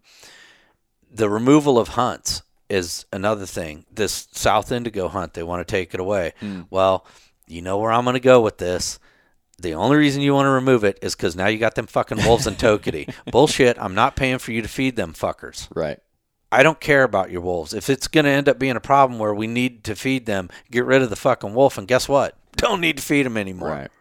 the 1.11 1.29
removal 1.29 1.77
of 1.79 1.89
hunts 1.89 2.41
is 2.69 3.05
another 3.11 3.45
thing. 3.45 3.85
This 3.91 4.27
South 4.31 4.71
Indigo 4.71 5.07
hunt, 5.07 5.33
they 5.33 5.43
want 5.43 5.65
to 5.67 5.71
take 5.71 5.93
it 5.93 5.99
away. 5.99 6.33
Hmm. 6.39 6.61
Well, 6.69 7.05
you 7.47 7.61
know 7.61 7.77
where 7.77 7.91
I'm 7.91 8.03
going 8.03 8.13
to 8.13 8.19
go 8.19 8.41
with 8.41 8.57
this. 8.59 8.99
The 9.61 9.73
only 9.73 9.97
reason 9.97 10.21
you 10.21 10.33
want 10.33 10.45
to 10.45 10.51
remove 10.51 10.83
it 10.83 10.99
is 11.01 11.15
because 11.15 11.35
now 11.35 11.47
you 11.47 11.57
got 11.57 11.75
them 11.75 11.87
fucking 11.87 12.23
wolves 12.23 12.47
in 12.47 12.55
Toketee. 12.55 13.13
Bullshit. 13.31 13.77
I'm 13.81 13.95
not 13.95 14.15
paying 14.15 14.37
for 14.37 14.51
you 14.51 14.61
to 14.61 14.67
feed 14.67 14.95
them 14.95 15.13
fuckers. 15.13 15.67
Right. 15.75 15.99
I 16.51 16.63
don't 16.63 16.79
care 16.79 17.03
about 17.03 17.29
your 17.29 17.41
wolves. 17.41 17.73
If 17.73 17.89
it's 17.89 18.07
going 18.07 18.23
to 18.25 18.31
end 18.31 18.47
up 18.47 18.57
being 18.57 18.75
a 18.75 18.79
problem 18.79 19.19
where 19.19 19.33
we 19.33 19.47
need 19.47 19.83
to 19.85 19.95
feed 19.95 20.25
them, 20.27 20.49
get 20.71 20.85
rid 20.85 21.01
of 21.01 21.09
the 21.09 21.15
fucking 21.15 21.53
wolf, 21.53 21.77
and 21.77 21.87
guess 21.87 22.07
what? 22.07 22.35
Don't 22.55 22.81
need 22.81 22.97
to 22.97 23.03
feed 23.03 23.25
them 23.25 23.35
anymore. 23.37 23.69
Right. 23.69 23.91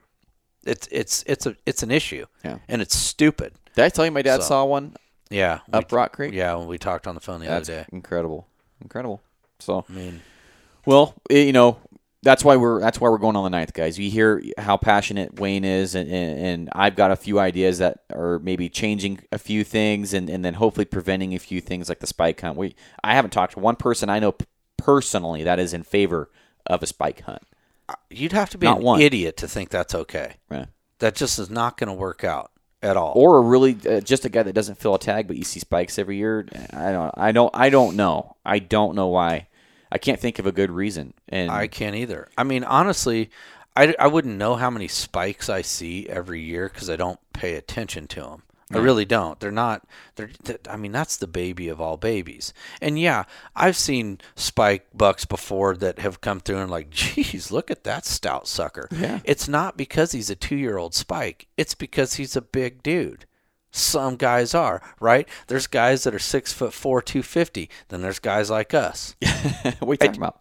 It's 0.64 0.88
it's 0.90 1.24
it's 1.26 1.46
a 1.46 1.56
it's 1.66 1.82
an 1.82 1.90
issue, 1.90 2.26
Yeah. 2.44 2.58
and 2.68 2.82
it's 2.82 2.96
stupid. 2.96 3.54
Did 3.74 3.84
I 3.84 3.88
tell 3.88 4.04
you 4.04 4.10
my 4.10 4.22
dad 4.22 4.42
So- 4.42 4.48
saw 4.48 4.64
one 4.64 4.94
Yeah, 5.30 5.60
up 5.72 5.90
Rock 5.92 6.12
Creek? 6.14 6.32
yeah. 6.34 6.54
When 6.54 6.68
we 6.68 6.78
talked 6.78 7.06
on 7.06 7.14
the 7.14 7.20
phone 7.20 7.40
the 7.40 7.46
That's 7.46 7.68
other 7.68 7.80
day, 7.82 7.86
incredible. 7.92 8.46
Incredible. 8.80 9.20
So, 9.58 9.84
I 9.88 9.92
mean, 9.92 10.22
well, 10.86 11.14
eh, 11.30 11.42
you 11.42 11.52
know, 11.52 11.78
that's 12.22 12.44
why 12.44 12.56
we're 12.56 12.80
that's 12.80 13.00
why 13.00 13.08
we're 13.08 13.18
going 13.18 13.36
on 13.36 13.44
the 13.44 13.50
ninth, 13.50 13.74
guys. 13.74 13.98
You 13.98 14.10
hear 14.10 14.42
how 14.56 14.76
passionate 14.76 15.38
Wayne 15.38 15.64
is, 15.64 15.94
and, 15.94 16.10
and, 16.10 16.38
and 16.38 16.68
I've 16.72 16.96
got 16.96 17.10
a 17.10 17.16
few 17.16 17.38
ideas 17.38 17.78
that 17.78 18.00
are 18.12 18.38
maybe 18.38 18.68
changing 18.68 19.20
a 19.32 19.38
few 19.38 19.64
things, 19.64 20.14
and, 20.14 20.28
and 20.30 20.44
then 20.44 20.54
hopefully 20.54 20.84
preventing 20.84 21.34
a 21.34 21.38
few 21.38 21.60
things 21.60 21.88
like 21.88 21.98
the 22.00 22.06
spike 22.06 22.40
hunt. 22.40 22.56
We 22.56 22.74
I 23.04 23.14
haven't 23.14 23.30
talked 23.30 23.54
to 23.54 23.60
one 23.60 23.76
person 23.76 24.08
I 24.08 24.18
know 24.20 24.34
personally 24.76 25.42
that 25.44 25.58
is 25.58 25.74
in 25.74 25.82
favor 25.82 26.30
of 26.66 26.82
a 26.82 26.86
spike 26.86 27.20
hunt. 27.22 27.42
you'd 28.10 28.32
have 28.32 28.50
to 28.50 28.58
be 28.58 28.66
Not 28.66 28.78
an 28.78 28.84
one. 28.84 29.00
idiot 29.00 29.36
to 29.38 29.48
think 29.48 29.70
that's 29.70 29.94
okay. 29.94 30.34
Right. 30.48 30.68
That 31.00 31.14
just 31.14 31.38
is 31.38 31.50
not 31.50 31.76
going 31.76 31.88
to 31.88 31.94
work 31.94 32.24
out 32.24 32.50
at 32.82 32.96
all. 32.96 33.12
Or 33.16 33.38
a 33.38 33.40
really 33.40 33.76
uh, 33.88 34.00
just 34.00 34.24
a 34.24 34.28
guy 34.28 34.42
that 34.42 34.52
doesn't 34.52 34.78
fill 34.78 34.94
a 34.94 34.98
tag, 34.98 35.26
but 35.26 35.36
you 35.36 35.44
see 35.44 35.60
spikes 35.60 35.98
every 35.98 36.16
year. 36.16 36.46
I 36.72 36.92
don't. 36.92 37.14
I 37.16 37.32
don't. 37.32 37.50
I 37.54 37.70
don't 37.70 37.96
know. 37.96 38.36
I 38.44 38.58
don't 38.58 38.94
know 38.94 39.08
why. 39.08 39.48
I 39.90 39.98
can't 39.98 40.20
think 40.20 40.38
of 40.38 40.46
a 40.46 40.52
good 40.52 40.70
reason. 40.70 41.14
And 41.28 41.50
I 41.50 41.66
can't 41.66 41.96
either. 41.96 42.28
I 42.36 42.44
mean, 42.44 42.62
honestly, 42.64 43.30
I, 43.74 43.94
I 43.98 44.06
wouldn't 44.08 44.36
know 44.36 44.56
how 44.56 44.70
many 44.70 44.88
spikes 44.88 45.48
I 45.48 45.62
see 45.62 46.08
every 46.08 46.42
year 46.42 46.68
because 46.68 46.90
I 46.90 46.96
don't 46.96 47.20
pay 47.32 47.54
attention 47.54 48.06
to 48.08 48.20
them. 48.20 48.42
I 48.72 48.78
really 48.78 49.04
don't. 49.04 49.40
They're 49.40 49.50
not. 49.50 49.86
They're. 50.16 50.30
th- 50.44 50.60
I 50.68 50.76
mean, 50.76 50.92
that's 50.92 51.16
the 51.16 51.26
baby 51.26 51.68
of 51.68 51.80
all 51.80 51.96
babies. 51.96 52.52
And 52.82 52.98
yeah, 52.98 53.24
I've 53.56 53.76
seen 53.76 54.20
spike 54.36 54.86
bucks 54.94 55.24
before 55.24 55.74
that 55.76 56.00
have 56.00 56.20
come 56.20 56.40
through 56.40 56.58
and 56.58 56.70
like, 56.70 56.90
geez, 56.90 57.50
look 57.50 57.70
at 57.70 57.84
that 57.84 58.04
stout 58.04 58.46
sucker. 58.46 58.88
Yeah. 58.90 59.20
It's 59.24 59.48
not 59.48 59.76
because 59.76 60.12
he's 60.12 60.28
a 60.30 60.36
two-year-old 60.36 60.94
spike. 60.94 61.48
It's 61.56 61.74
because 61.74 62.14
he's 62.14 62.36
a 62.36 62.42
big 62.42 62.82
dude. 62.82 63.24
Some 63.70 64.16
guys 64.16 64.54
are 64.54 64.82
right. 65.00 65.28
There's 65.46 65.66
guys 65.66 66.04
that 66.04 66.14
are 66.14 66.18
six 66.18 66.52
foot 66.52 66.72
four, 66.72 67.02
two 67.02 67.22
fifty. 67.22 67.70
Then 67.88 68.02
there's 68.02 68.18
guys 68.18 68.50
like 68.50 68.74
us. 68.74 69.14
what 69.78 69.82
are 69.82 69.92
you 69.92 69.96
talking 69.96 70.16
about? 70.16 70.40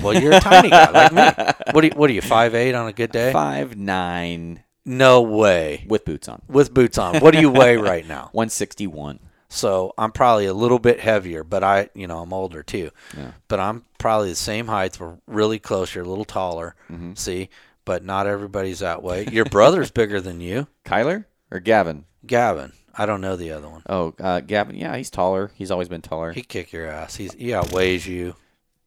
Well, 0.00 0.14
you're 0.14 0.32
a 0.32 0.40
tiny 0.40 0.70
guy 0.70 0.90
like 0.90 1.12
me. 1.12 1.44
What 1.72 1.84
are 1.84 1.86
you, 1.88 1.92
what 1.96 2.08
are 2.08 2.12
you? 2.12 2.22
Five 2.22 2.54
eight 2.54 2.74
on 2.74 2.88
a 2.88 2.92
good 2.92 3.10
day? 3.12 3.32
Five 3.32 3.76
nine 3.76 4.64
No 4.88 5.22
way. 5.22 5.84
with 5.86 6.04
boots 6.04 6.28
on. 6.28 6.42
With 6.48 6.72
boots 6.72 6.98
on. 6.98 7.18
What 7.20 7.34
do 7.34 7.40
you 7.40 7.50
weigh 7.50 7.76
right 7.76 8.06
now? 8.06 8.30
One 8.32 8.48
sixty 8.48 8.86
one. 8.86 9.20
So 9.50 9.94
I'm 9.96 10.12
probably 10.12 10.44
a 10.46 10.52
little 10.54 10.78
bit 10.78 11.00
heavier, 11.00 11.42
but 11.42 11.64
I, 11.64 11.88
you 11.94 12.06
know, 12.06 12.18
I'm 12.20 12.32
older 12.34 12.62
too. 12.62 12.90
Yeah. 13.16 13.32
But 13.48 13.60
I'm 13.60 13.84
probably 13.98 14.28
the 14.30 14.34
same 14.36 14.66
height. 14.66 14.98
We're 15.00 15.16
really 15.26 15.58
close. 15.58 15.94
You're 15.94 16.04
a 16.04 16.08
little 16.08 16.26
taller. 16.26 16.74
Mm-hmm. 16.90 17.14
See, 17.14 17.48
but 17.86 18.04
not 18.04 18.26
everybody's 18.26 18.80
that 18.80 19.02
way. 19.02 19.26
Your 19.32 19.46
brother's 19.46 19.90
bigger 19.90 20.20
than 20.20 20.40
you, 20.42 20.66
Kyler 20.84 21.24
or 21.50 21.60
Gavin? 21.60 22.04
Gavin. 22.26 22.72
I 22.94 23.06
don't 23.06 23.20
know 23.22 23.36
the 23.36 23.52
other 23.52 23.68
one. 23.68 23.82
Oh, 23.88 24.12
uh, 24.20 24.40
Gavin. 24.40 24.76
Yeah, 24.76 24.96
he's 24.96 25.08
taller. 25.10 25.50
He's 25.54 25.70
always 25.70 25.88
been 25.88 26.02
taller. 26.02 26.32
He 26.32 26.42
kick 26.42 26.72
your 26.72 26.86
ass. 26.86 27.16
He's 27.16 27.32
he 27.32 27.54
outweighs 27.54 28.06
you 28.06 28.34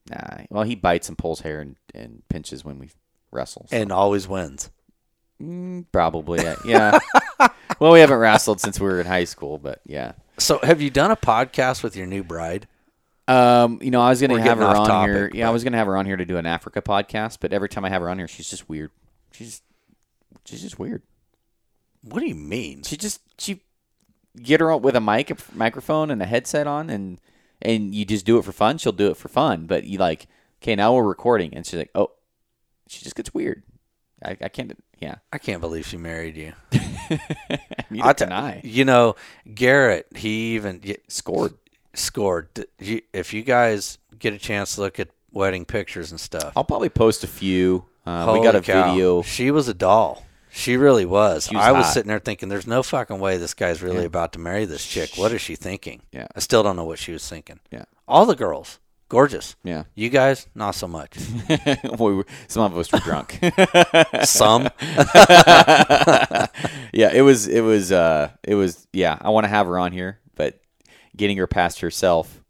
Nah. 0.10 0.44
Well, 0.49 0.64
he 0.64 0.76
bites 0.76 1.10
and 1.10 1.18
pulls 1.18 1.41
hair 1.41 1.61
and, 1.61 1.76
and 1.95 2.23
pinches 2.28 2.65
when 2.65 2.78
we 2.80 2.90
wrestle. 3.32 3.68
so- 3.69 3.76
and 3.78 3.91
always 3.91 4.28
wins. 4.28 4.69
Mm, 5.41 5.85
probably. 5.91 6.43
Yeah. 6.65 6.99
well, 7.80 7.91
we 7.91 7.99
haven't 7.99 8.19
wrestled 8.19 8.61
since 8.61 8.80
we 8.80 8.88
were 8.88 8.99
in 8.99 9.07
high 9.07 9.23
school, 9.23 9.57
but 9.57 9.81
yeah. 9.85 10.13
So, 10.38 10.59
have 10.59 10.81
you 10.81 10.89
done 10.89 11.11
a 11.11 11.15
podcast 11.15 11.84
with 11.84 11.95
your 11.95 12.07
new 12.07 12.23
bride? 12.23 12.68
Um, 13.27 13.80
you 13.81 13.91
know, 13.91 14.01
I 14.01 14.09
was 14.09 14.19
gonna 14.22 14.41
have 14.41 14.57
her 14.57 14.65
on 14.65 14.76
off 14.76 15.05
here. 15.05 15.27
topic, 15.27 15.35
Yeah, 15.35 15.47
I 15.47 15.51
was 15.51 15.63
gonna 15.63 15.77
have 15.77 15.88
her 15.88 15.95
on 15.95 16.05
here 16.05 16.18
to 16.18 16.26
do 16.26 16.38
an 16.38 16.45
Africa 16.45 16.81
podcast, 16.81 17.38
but 17.39 17.53
every 17.53 17.69
time 17.69 17.85
I 17.85 17.89
have 17.89 18.01
her 18.01 18.09
on 18.09 18.18
here, 18.18 18.27
she's 18.27 18.49
just 18.49 18.68
weird. 18.68 18.91
She's 19.31 19.61
she's 20.45 20.61
just 20.61 20.80
weird. 20.80 21.03
What 22.01 22.19
do 22.19 22.27
you 22.27 22.35
mean? 22.35 22.84
She 22.84 22.97
just 22.97 23.22
she 23.38 23.61
get 24.41 24.59
her 24.59 24.76
with 24.76 24.95
a 24.95 25.01
mic, 25.01 25.30
a 25.30 25.38
microphone, 25.53 26.11
and 26.11 26.22
a 26.22 26.26
headset 26.26 26.68
on, 26.68 26.89
and 26.89 27.22
and 27.61 27.93
you 27.93 28.05
just 28.05 28.26
do 28.26 28.38
it 28.38 28.45
for 28.45 28.51
fun. 28.51 28.77
She'll 28.77 28.91
do 28.91 29.11
it 29.11 29.18
for 29.18 29.30
fun, 29.30 29.65
but 29.65 29.85
you 29.85 29.97
like, 29.97 30.27
okay, 30.61 30.76
now 30.76 30.93
we're 30.93 31.03
recording, 31.03 31.53
and 31.53 31.65
she's 31.65 31.77
like, 31.77 31.91
oh, 31.95 32.11
she 32.88 33.03
just 33.03 33.15
gets 33.15 33.34
weird. 33.34 33.63
I, 34.23 34.38
I 34.41 34.49
can't. 34.49 34.77
Yeah, 34.99 35.15
I 35.34 35.38
can't 35.38 35.61
believe 35.61 35.85
she 35.88 35.98
married 35.98 36.38
you. 36.38 36.53
I 38.02 38.14
t- 38.14 38.26
I. 38.26 38.61
You 38.64 38.85
know, 38.85 39.15
Garrett. 39.53 40.07
He 40.15 40.56
even 40.56 40.81
y- 40.85 40.98
Scored. 41.07 41.53
scored. 41.93 42.48
If 42.80 43.34
you 43.34 43.41
guys 43.41 43.98
get 44.18 44.34
a 44.34 44.38
chance 44.38 44.76
to 44.76 44.81
look 44.81 44.99
at 44.99 45.10
wedding 45.31 45.65
pictures 45.65 46.11
and 46.11 46.19
stuff, 46.19 46.53
I'll 46.56 46.64
probably 46.64 46.89
post 46.89 47.23
a 47.23 47.27
few. 47.27 47.85
Uh, 48.06 48.31
we 48.38 48.43
got 48.43 48.56
a 48.56 48.61
cow, 48.61 48.89
video. 48.91 49.22
She 49.22 49.52
was 49.52 49.68
a 49.68 49.73
doll. 49.73 50.26
She 50.53 50.76
really 50.76 51.06
was. 51.06 51.48
She 51.48 51.56
was 51.56 51.64
I 51.65 51.72
was 51.72 51.85
hot. 51.85 51.93
sitting 51.93 52.07
there 52.10 52.19
thinking, 52.19 52.49
"There's 52.49 52.68
no 52.68 52.84
fucking 52.84 53.19
way 53.19 53.38
this 53.38 53.53
guy's 53.53 53.81
really 53.81 53.99
Yeah. 54.02 54.06
about 54.07 54.34
to 54.34 54.39
marry 54.39 54.65
this 54.65 54.85
chick. 54.85 55.11
What 55.15 55.31
is 55.31 55.41
she 55.41 55.56
thinking?" 55.56 56.02
Yeah. 56.11 56.27
I 56.35 56.39
still 56.39 56.61
don't 56.64 56.76
know 56.76 56.84
what 56.84 56.99
she 56.99 57.14
was 57.14 57.27
thinking. 57.27 57.60
Yeah. 57.72 57.85
All 58.07 58.26
the 58.26 58.35
girls, 58.35 58.80
gorgeous. 59.12 59.58
Yeah. 59.62 59.84
You 59.94 60.08
guys, 60.08 60.48
not 60.56 60.74
so 60.74 60.88
much. 60.88 61.18
we 62.00 62.16
were, 62.16 62.26
some 62.48 62.64
of 62.64 62.78
us 62.78 62.90
were 62.94 63.00
drunk. 63.00 63.38
Some. 64.24 64.70
yeah, 66.94 67.12
it 67.12 67.22
was 67.22 67.46
it 67.50 67.60
was 67.60 67.92
uh 67.92 68.32
it 68.42 68.56
was 68.56 68.88
yeah, 68.94 69.18
I 69.20 69.30
want 69.30 69.44
to 69.44 69.50
have 69.50 69.68
her 69.68 69.78
on 69.78 69.92
here, 69.92 70.20
but 70.36 70.62
getting 71.16 71.36
her 71.38 71.48
past 71.48 71.82
herself 71.82 72.42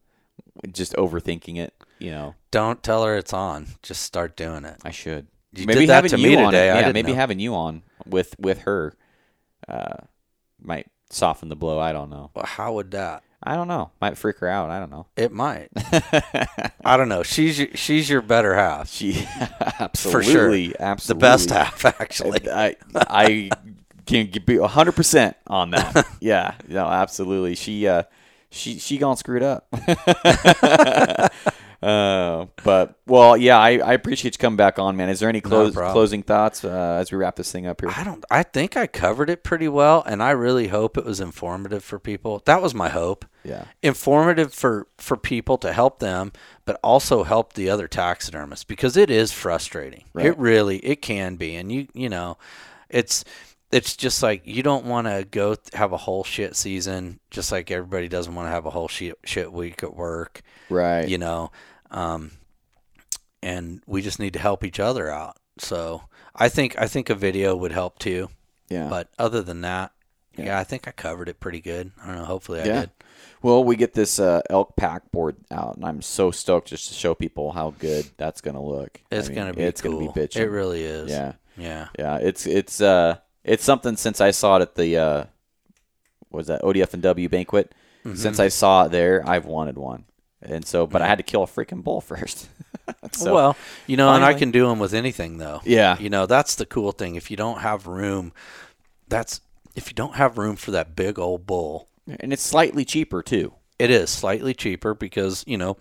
just 0.72 0.94
overthinking 0.94 1.58
it, 1.58 1.74
you 1.98 2.12
know, 2.12 2.36
Don't 2.52 2.84
tell 2.84 3.04
her 3.06 3.18
it's 3.18 3.34
on. 3.34 3.66
Just 3.82 4.04
start 4.04 4.38
doing 4.38 4.64
it. 4.64 4.78
I 4.84 4.92
should. 4.92 5.26
You 5.54 5.66
did 5.66 5.90
that 5.90 5.96
having 5.96 6.12
to 6.12 6.20
you 6.20 6.38
me 6.38 6.44
on 6.44 6.52
today. 6.52 6.68
yeah, 6.68 6.92
maybe 6.92 7.14
know. 7.14 7.18
having 7.18 7.40
you 7.40 7.56
on 7.56 7.82
with 8.06 8.36
with 8.40 8.60
her 8.62 8.94
uh 9.68 9.98
might 10.62 10.86
soften 11.10 11.50
the 11.50 11.56
blow, 11.56 11.80
I 11.80 11.92
don't 11.92 12.12
know. 12.12 12.30
Well, 12.36 12.46
how 12.46 12.74
would 12.74 12.92
that? 12.92 13.24
I 13.44 13.56
don't 13.56 13.68
know. 13.68 13.92
Might 14.00 14.18
freak 14.18 14.38
her 14.40 14.48
out, 14.48 14.70
I 14.70 14.80
don't 14.80 14.92
know. 14.92 15.08
It 15.16 15.32
might. 15.32 15.70
I 16.86 16.96
don't 16.98 17.10
know. 17.10 17.24
She's 17.24 17.58
your, 17.60 17.70
she's 17.74 18.10
your 18.10 18.22
better 18.22 18.56
half. 18.56 18.90
She 18.90 19.14
For 19.96 20.22
sure. 20.24 20.52
absolutely 20.80 21.08
The 21.08 21.16
best 21.16 21.50
half, 21.50 21.86
actually. 21.86 22.50
I 22.50 22.76
I 22.96 23.50
can 24.06 24.30
be 24.46 24.58
hundred 24.58 24.94
percent 24.94 25.36
on 25.48 25.72
that. 25.72 26.08
Yeah, 26.20 26.54
no, 26.68 26.86
absolutely. 26.86 27.56
She 27.56 27.88
uh, 27.88 28.04
she 28.52 28.78
she 28.78 28.98
gone 29.00 29.18
screwed 29.18 29.42
up. 29.44 29.68
Uh, 31.82 32.46
but 32.64 33.00
well, 33.08 33.36
yeah, 33.36 33.58
I, 33.58 33.78
I 33.80 33.94
appreciate 33.94 34.36
you 34.36 34.38
coming 34.38 34.58
back 34.58 34.78
on, 34.78 34.96
man. 34.96 35.10
Is 35.10 35.20
there 35.20 35.30
any 35.30 35.42
close, 35.42 35.74
problem. 35.74 35.94
closing 35.94 36.22
thoughts 36.22 36.64
uh, 36.64 36.98
as 37.00 37.12
we 37.12 37.18
wrap 37.18 37.38
this 37.38 37.52
thing 37.52 37.66
up 37.66 37.82
here? 37.82 37.90
I 37.96 38.04
don't. 38.04 38.24
I 38.30 38.44
think 38.44 38.78
I 38.78 38.86
covered 38.86 39.32
it 39.32 39.44
pretty 39.44 39.68
well, 39.68 40.04
and 40.06 40.22
I 40.22 40.30
really 40.32 40.68
hope 40.68 40.96
it 40.96 41.06
was 41.06 41.20
informative 41.20 41.84
for 41.84 41.98
people. 41.98 42.44
That 42.46 42.62
was 42.62 42.76
my 42.76 42.90
hope. 42.90 43.26
Yeah, 43.44 43.66
Informative 43.82 44.54
for 44.54 44.88
for 45.00 45.18
people 45.18 45.58
to 45.58 45.74
help 45.74 45.98
them, 45.98 46.34
but 46.66 46.80
also 46.84 47.24
help 47.24 47.54
the 47.54 47.72
other 47.72 47.88
taxidermists 47.88 48.64
because 48.64 48.96
it 48.96 49.10
is 49.10 49.32
frustrating. 49.32 50.04
Right. 50.14 50.28
It 50.28 50.38
really 50.38 50.78
it 50.78 51.02
can 51.02 51.36
be, 51.36 51.56
and 51.56 51.72
you 51.72 51.88
you 51.96 52.10
know, 52.10 52.38
it's 52.90 53.26
it's 53.72 53.96
just 53.96 54.22
like 54.22 54.46
you 54.46 54.62
don't 54.62 54.86
want 54.86 55.08
to 55.08 55.26
go 55.32 55.56
th- 55.56 55.74
have 55.74 55.94
a 55.94 55.98
whole 55.98 56.24
shit 56.24 56.56
season, 56.56 57.20
just 57.32 57.52
like 57.52 57.72
everybody 57.72 58.08
doesn't 58.08 58.36
want 58.36 58.46
to 58.46 58.52
have 58.52 58.68
a 58.68 58.70
whole 58.70 58.88
shit 58.88 59.18
shit 59.24 59.52
week 59.52 59.82
at 59.82 59.96
work. 59.96 60.42
right. 60.70 61.08
you 61.08 61.18
know 61.18 61.52
um, 61.92 62.32
and 63.44 63.82
we 63.86 64.02
just 64.02 64.20
need 64.20 64.34
to 64.34 64.40
help 64.40 64.64
each 64.64 64.80
other 64.80 65.10
out 65.10 65.38
so 65.58 66.04
i 66.36 66.50
think 66.50 66.78
i 66.80 66.88
think 66.88 67.10
a 67.10 67.16
video 67.16 67.56
would 67.56 67.72
help 67.72 68.00
too 68.00 68.30
yeah, 68.70 68.88
but 68.90 69.10
other 69.20 69.42
than 69.42 69.62
that 69.62 69.92
yeah. 70.38 70.46
Yeah. 70.46 70.60
i 70.60 70.64
think 70.64 70.88
i 70.88 70.92
covered 70.92 71.28
it 71.30 71.40
pretty 71.40 71.60
good 71.62 71.92
i 72.02 72.08
don't 72.08 72.16
know 72.18 72.26
hopefully 72.26 72.62
i 72.62 72.66
yeah. 72.66 72.80
did 72.82 72.90
Well, 73.44 73.64
we 73.64 73.76
get 73.76 73.94
this 73.94 74.20
uh, 74.20 74.42
elk 74.52 74.76
pack 74.76 75.12
board 75.12 75.36
out, 75.50 75.76
and 75.76 75.84
I'm 75.84 76.02
so 76.04 76.30
stoked 76.30 76.68
just 76.68 76.88
to 76.90 76.94
show 76.94 77.16
people 77.16 77.52
how 77.52 77.72
good 77.80 78.06
that's 78.18 78.40
gonna 78.40 78.64
look. 78.64 79.02
I 79.12 79.16
it's 79.16 79.30
mean, 79.30 79.36
gonna 79.36 79.54
be 79.54 79.64
it's 79.64 79.82
cool. 79.82 80.00
gonna 80.00 80.12
be 80.14 80.22
bitchin'. 80.22 80.42
it 80.42 80.50
really 80.50 80.84
is 80.84 81.10
yeah. 81.10 81.34
yeah 81.58 81.88
Yeah, 81.98 82.18
it's 82.18 82.46
it's 82.46 82.82
uh 82.82 83.18
it's 83.44 83.64
something 83.64 83.98
since 83.98 84.22
I 84.22 84.30
saw 84.32 84.58
it 84.58 84.62
at 84.62 84.76
the 84.76 84.98
uh 84.98 85.24
what 86.30 86.38
was 86.38 86.48
that 86.48 86.62
ODF 86.62 86.94
and 86.94 87.02
W 87.04 87.30
banquet. 87.30 87.74
Mm-hmm. 88.06 88.16
Since 88.16 88.40
I 88.40 88.48
saw 88.50 88.86
it 88.86 88.92
there, 88.92 89.28
I've 89.28 89.46
wanted 89.46 89.78
one, 89.78 90.06
and 90.42 90.66
so 90.66 90.88
but 90.88 91.02
I 91.02 91.08
had 91.08 91.18
to 91.18 91.24
kill 91.24 91.44
a 91.44 91.48
freaking 91.48 91.84
bull 91.84 92.02
first. 92.12 92.50
so, 93.14 93.34
well 93.34 93.56
you 93.88 93.96
know 93.96 94.12
and 94.12 94.26
i 94.26 94.34
can 94.34 94.52
do 94.52 94.68
them 94.68 94.80
with 94.80 94.94
anything 94.94 95.38
though 95.38 95.62
yeah, 95.64 95.98
you 96.00 96.10
know 96.10 96.26
that's 96.26 96.56
the 96.56 96.66
cool 96.66 96.92
thing 96.92 97.16
if 97.16 97.30
you 97.32 97.38
don't 97.38 97.60
have 97.60 97.88
room 97.88 98.34
that's 99.08 99.40
if 99.76 99.88
you 99.88 99.94
don't 99.94 100.16
have 100.16 100.38
room 100.38 100.56
for 100.56 100.72
that 100.72 100.96
big 100.96 101.18
old 101.18 101.46
bull 101.46 101.88
and 102.20 102.34
it's 102.34 102.44
slightly 102.44 102.86
cheaper 102.86 103.22
too. 103.22 103.54
It 103.80 103.90
is 103.90 104.10
slightly 104.10 104.54
cheaper 104.54 104.94
because 104.94 105.44
you 105.48 105.58
know 105.58 105.78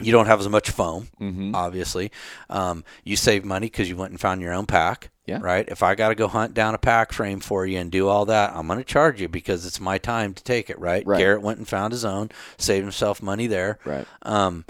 you 0.00 0.12
don't 0.12 0.26
have 0.26 0.40
as 0.40 0.48
much 0.48 0.70
foam. 0.70 1.08
Mm-hmm. 1.20 1.54
Obviously, 1.54 2.12
um, 2.50 2.84
you 3.04 3.16
save 3.16 3.44
money 3.44 3.66
because 3.66 3.88
you 3.88 3.96
went 3.96 4.10
and 4.10 4.20
found 4.20 4.40
your 4.40 4.52
own 4.52 4.66
pack. 4.66 5.10
Yeah. 5.26 5.38
Right. 5.42 5.68
If 5.68 5.82
I 5.82 5.94
got 5.96 6.10
to 6.10 6.14
go 6.14 6.28
hunt 6.28 6.54
down 6.54 6.74
a 6.74 6.78
pack 6.78 7.12
frame 7.12 7.40
for 7.40 7.66
you 7.66 7.78
and 7.78 7.90
do 7.90 8.08
all 8.08 8.26
that, 8.26 8.54
I'm 8.54 8.66
going 8.68 8.78
to 8.78 8.84
charge 8.84 9.20
you 9.20 9.28
because 9.28 9.66
it's 9.66 9.80
my 9.80 9.98
time 9.98 10.34
to 10.34 10.42
take 10.44 10.70
it. 10.70 10.78
Right. 10.78 11.04
Right. 11.04 11.18
Garrett 11.18 11.42
went 11.42 11.58
and 11.58 11.66
found 11.66 11.92
his 11.92 12.04
own, 12.04 12.30
saved 12.58 12.84
himself 12.84 13.20
money 13.20 13.46
there. 13.48 13.78
Right. 13.84 14.06
Um, 14.22 14.64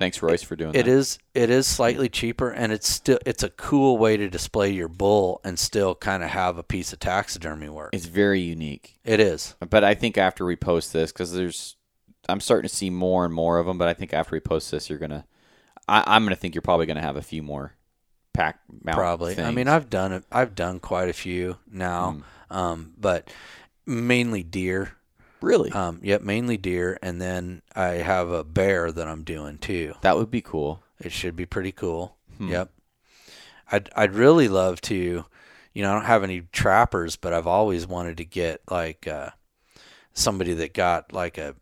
Thanks, 0.00 0.22
Royce, 0.22 0.42
for 0.42 0.56
doing 0.56 0.74
it 0.74 0.86
that. 0.86 0.88
is 0.88 1.18
it 1.34 1.50
is 1.50 1.66
slightly 1.66 2.08
cheaper 2.08 2.48
and 2.50 2.72
it's 2.72 2.88
still 2.88 3.18
it's 3.26 3.42
a 3.42 3.50
cool 3.50 3.98
way 3.98 4.16
to 4.16 4.30
display 4.30 4.70
your 4.70 4.88
bull 4.88 5.42
and 5.44 5.58
still 5.58 5.94
kind 5.94 6.22
of 6.22 6.30
have 6.30 6.56
a 6.56 6.62
piece 6.62 6.94
of 6.94 7.00
taxidermy 7.00 7.68
work. 7.68 7.90
It's 7.92 8.06
very 8.06 8.40
unique. 8.40 8.98
It 9.04 9.20
is. 9.20 9.56
But 9.60 9.84
I 9.84 9.92
think 9.94 10.16
after 10.16 10.46
we 10.46 10.56
post 10.56 10.94
this, 10.94 11.12
because 11.12 11.34
there's, 11.34 11.76
I'm 12.30 12.40
starting 12.40 12.66
to 12.66 12.74
see 12.74 12.88
more 12.88 13.26
and 13.26 13.34
more 13.34 13.58
of 13.58 13.66
them. 13.66 13.76
But 13.76 13.88
I 13.88 13.94
think 13.94 14.14
after 14.14 14.34
we 14.34 14.40
post 14.40 14.70
this, 14.70 14.88
you're 14.88 14.98
gonna, 14.98 15.26
I, 15.86 16.02
I'm 16.06 16.24
gonna 16.24 16.34
think 16.34 16.54
you're 16.54 16.62
probably 16.62 16.86
gonna 16.86 17.02
have 17.02 17.16
a 17.16 17.22
few 17.22 17.42
more 17.42 17.74
pack 18.32 18.60
mount. 18.84 18.96
probably. 18.96 19.38
I 19.38 19.50
mean, 19.50 19.68
I've 19.68 19.90
done 19.90 20.12
it. 20.12 20.24
I've 20.30 20.54
done 20.54 20.80
quite 20.80 21.08
a 21.08 21.12
few 21.12 21.58
now, 21.70 22.22
Hmm. 22.50 22.56
um, 22.56 22.92
but 22.98 23.28
mainly 23.86 24.42
deer. 24.42 24.92
really 25.40 25.70
Um, 25.72 26.00
yep, 26.02 26.20
mainly 26.22 26.56
deer, 26.58 26.98
and 27.02 27.20
then 27.20 27.62
I 27.74 27.86
have 28.04 28.30
a 28.30 28.44
bear 28.44 28.92
that 28.92 29.08
I'm 29.08 29.24
doing 29.24 29.56
too. 29.58 29.94
that 30.02 30.16
would 30.16 30.30
be 30.30 30.42
cool. 30.42 30.82
It 31.00 31.12
should 31.12 31.34
be 31.34 31.46
pretty 31.46 31.72
cool. 31.72 32.16
Hmm. 32.38 32.48
Yep. 32.48 32.70
I'd 33.72 33.88
I'd 33.96 34.14
really 34.14 34.48
love 34.48 34.80
to. 34.82 35.24
You 35.72 35.82
know, 35.84 35.92
I 35.92 35.94
don't 35.94 36.04
have 36.06 36.24
any 36.24 36.42
trappers, 36.52 37.14
but 37.16 37.32
I've 37.32 37.46
always 37.46 37.86
wanted 37.86 38.16
to 38.18 38.24
get 38.24 38.60
like 38.70 39.06
uh, 39.06 39.30
somebody 40.12 40.52
that 40.54 40.74
got 40.74 41.12
like 41.12 41.38
a 41.38 41.54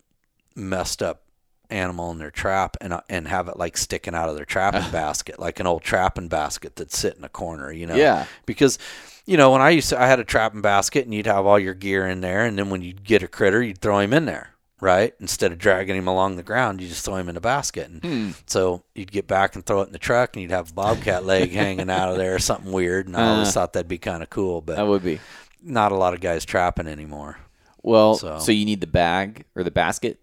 messed 0.57 1.03
up 1.03 1.23
animal 1.71 2.11
in 2.11 2.19
their 2.19 2.31
trap 2.31 2.77
and 2.81 2.93
uh, 2.93 3.01
and 3.09 3.29
have 3.29 3.49
it 3.49 3.57
like 3.59 3.77
sticking 3.77 4.15
out 4.15 4.29
of 4.29 4.37
their 4.37 4.45
trapping 4.45 4.91
basket, 4.93 5.39
like 5.39 5.61
an 5.61 5.67
old 5.67 5.83
trapping 5.83 6.29
basket 6.29 6.77
that's 6.77 6.97
sit 6.99 7.17
in 7.17 7.25
a 7.25 7.29
corner. 7.29 7.71
You 7.73 7.87
know, 7.87 7.95
Yeah. 7.95 8.27
because 8.47 8.79
you 9.27 9.37
know, 9.37 9.51
when 9.53 9.61
I 9.61 9.71
used 9.71 9.91
to, 9.91 10.01
I 10.01 10.07
had 10.07 10.21
a 10.21 10.25
trapping 10.25 10.63
basket, 10.63 11.05
and 11.05 11.13
you'd 11.13 11.27
have 11.27 11.45
all 11.45 11.59
your 11.59 11.75
gear 11.75 12.07
in 12.09 12.23
there, 12.23 12.45
and 12.47 12.59
then 12.59 12.71
when 12.71 12.81
you'd 12.81 13.05
get 13.05 13.23
a 13.23 13.29
critter, 13.29 13.63
you'd 13.63 13.77
throw 13.83 13.99
him 13.99 14.15
in 14.15 14.25
there, 14.25 14.53
right? 14.81 15.13
Instead 15.21 15.53
of 15.53 15.59
dragging 15.59 15.97
him 15.97 16.09
along 16.09 16.37
the 16.37 16.43
ground, 16.43 16.81
you 16.81 16.89
just 16.89 17.05
throw 17.05 17.17
him 17.17 17.29
in 17.29 17.37
a 17.37 17.41
basket, 17.41 17.91
and 17.91 18.03
Hmm. 18.03 18.31
so 18.47 18.85
you'd 18.95 19.13
get 19.13 19.27
back 19.27 19.55
and 19.55 19.67
throw 19.67 19.83
it 19.83 19.87
in 19.89 19.93
the 19.93 19.99
truck, 19.99 20.35
and 20.35 20.41
you'd 20.41 20.51
have 20.51 20.71
a 20.71 20.73
bobcat 20.73 21.27
leg 21.27 21.53
hanging 21.53 21.91
out 21.91 22.09
of 22.11 22.17
there, 22.17 22.35
or 22.37 22.39
something 22.39 22.73
weird. 22.73 23.07
And 23.07 23.15
I 23.19 23.29
always 23.35 23.49
Uh. 23.49 23.53
thought 23.53 23.75
that'd 23.75 23.87
be 23.87 23.99
kind 23.99 24.23
of 24.23 24.31
cool, 24.31 24.63
but 24.63 24.77
That 24.77 24.87
would 24.87 25.05
be. 25.05 25.21
not 25.63 25.93
a 25.93 25.97
lot 25.97 26.15
of 26.15 26.21
guys 26.21 26.47
trapping 26.47 26.87
anymore. 26.87 27.37
Well, 27.83 28.15
so. 28.17 28.39
So- 28.39 28.53
you 28.53 28.65
need 28.65 28.81
the 28.81 28.87
bag 28.87 29.45
or 29.55 29.63
the 29.63 29.71
basket, 29.71 30.21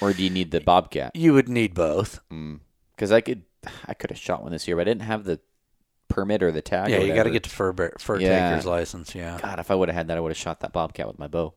or 0.00 0.12
do 0.12 0.22
you 0.22 0.30
need 0.30 0.50
the 0.50 0.60
bobcat? 0.60 1.14
You 1.14 1.32
would 1.34 1.48
need 1.48 1.74
both. 1.74 2.20
Because 2.94 3.12
I 3.12 3.20
could, 3.20 3.42
I 3.86 3.94
could 3.94 4.10
have 4.10 4.18
shot 4.18 4.42
one 4.42 4.52
this 4.52 4.66
year, 4.66 4.76
but 4.76 4.82
I 4.82 4.90
didn't 4.90 5.02
have 5.02 5.24
the 5.24 5.40
permit 6.08 6.42
or 6.42 6.52
the 6.52 6.62
tag. 6.62 6.90
yeah, 6.90 6.98
or 6.98 7.00
you 7.00 7.08
got 7.08 7.14
to 7.14 7.18
whatever. 7.18 7.32
get 7.32 7.42
the 7.44 7.48
fur 7.50 7.72
bear, 7.72 7.92
fur 7.98 8.18
Yeah. 8.20 8.50
taker's 8.50 8.66
license. 8.66 9.14
Yeah, 9.14 9.38
God, 9.42 9.58
if 9.58 9.70
I 9.70 9.74
would 9.74 9.88
have 9.88 9.96
had 9.96 10.08
that, 10.08 10.16
I 10.16 10.20
would 10.20 10.30
have 10.30 10.36
shot 10.38 10.60
that 10.60 10.72
bobcat 10.72 11.06
with 11.08 11.18
my 11.18 11.26
bow. 11.26 11.54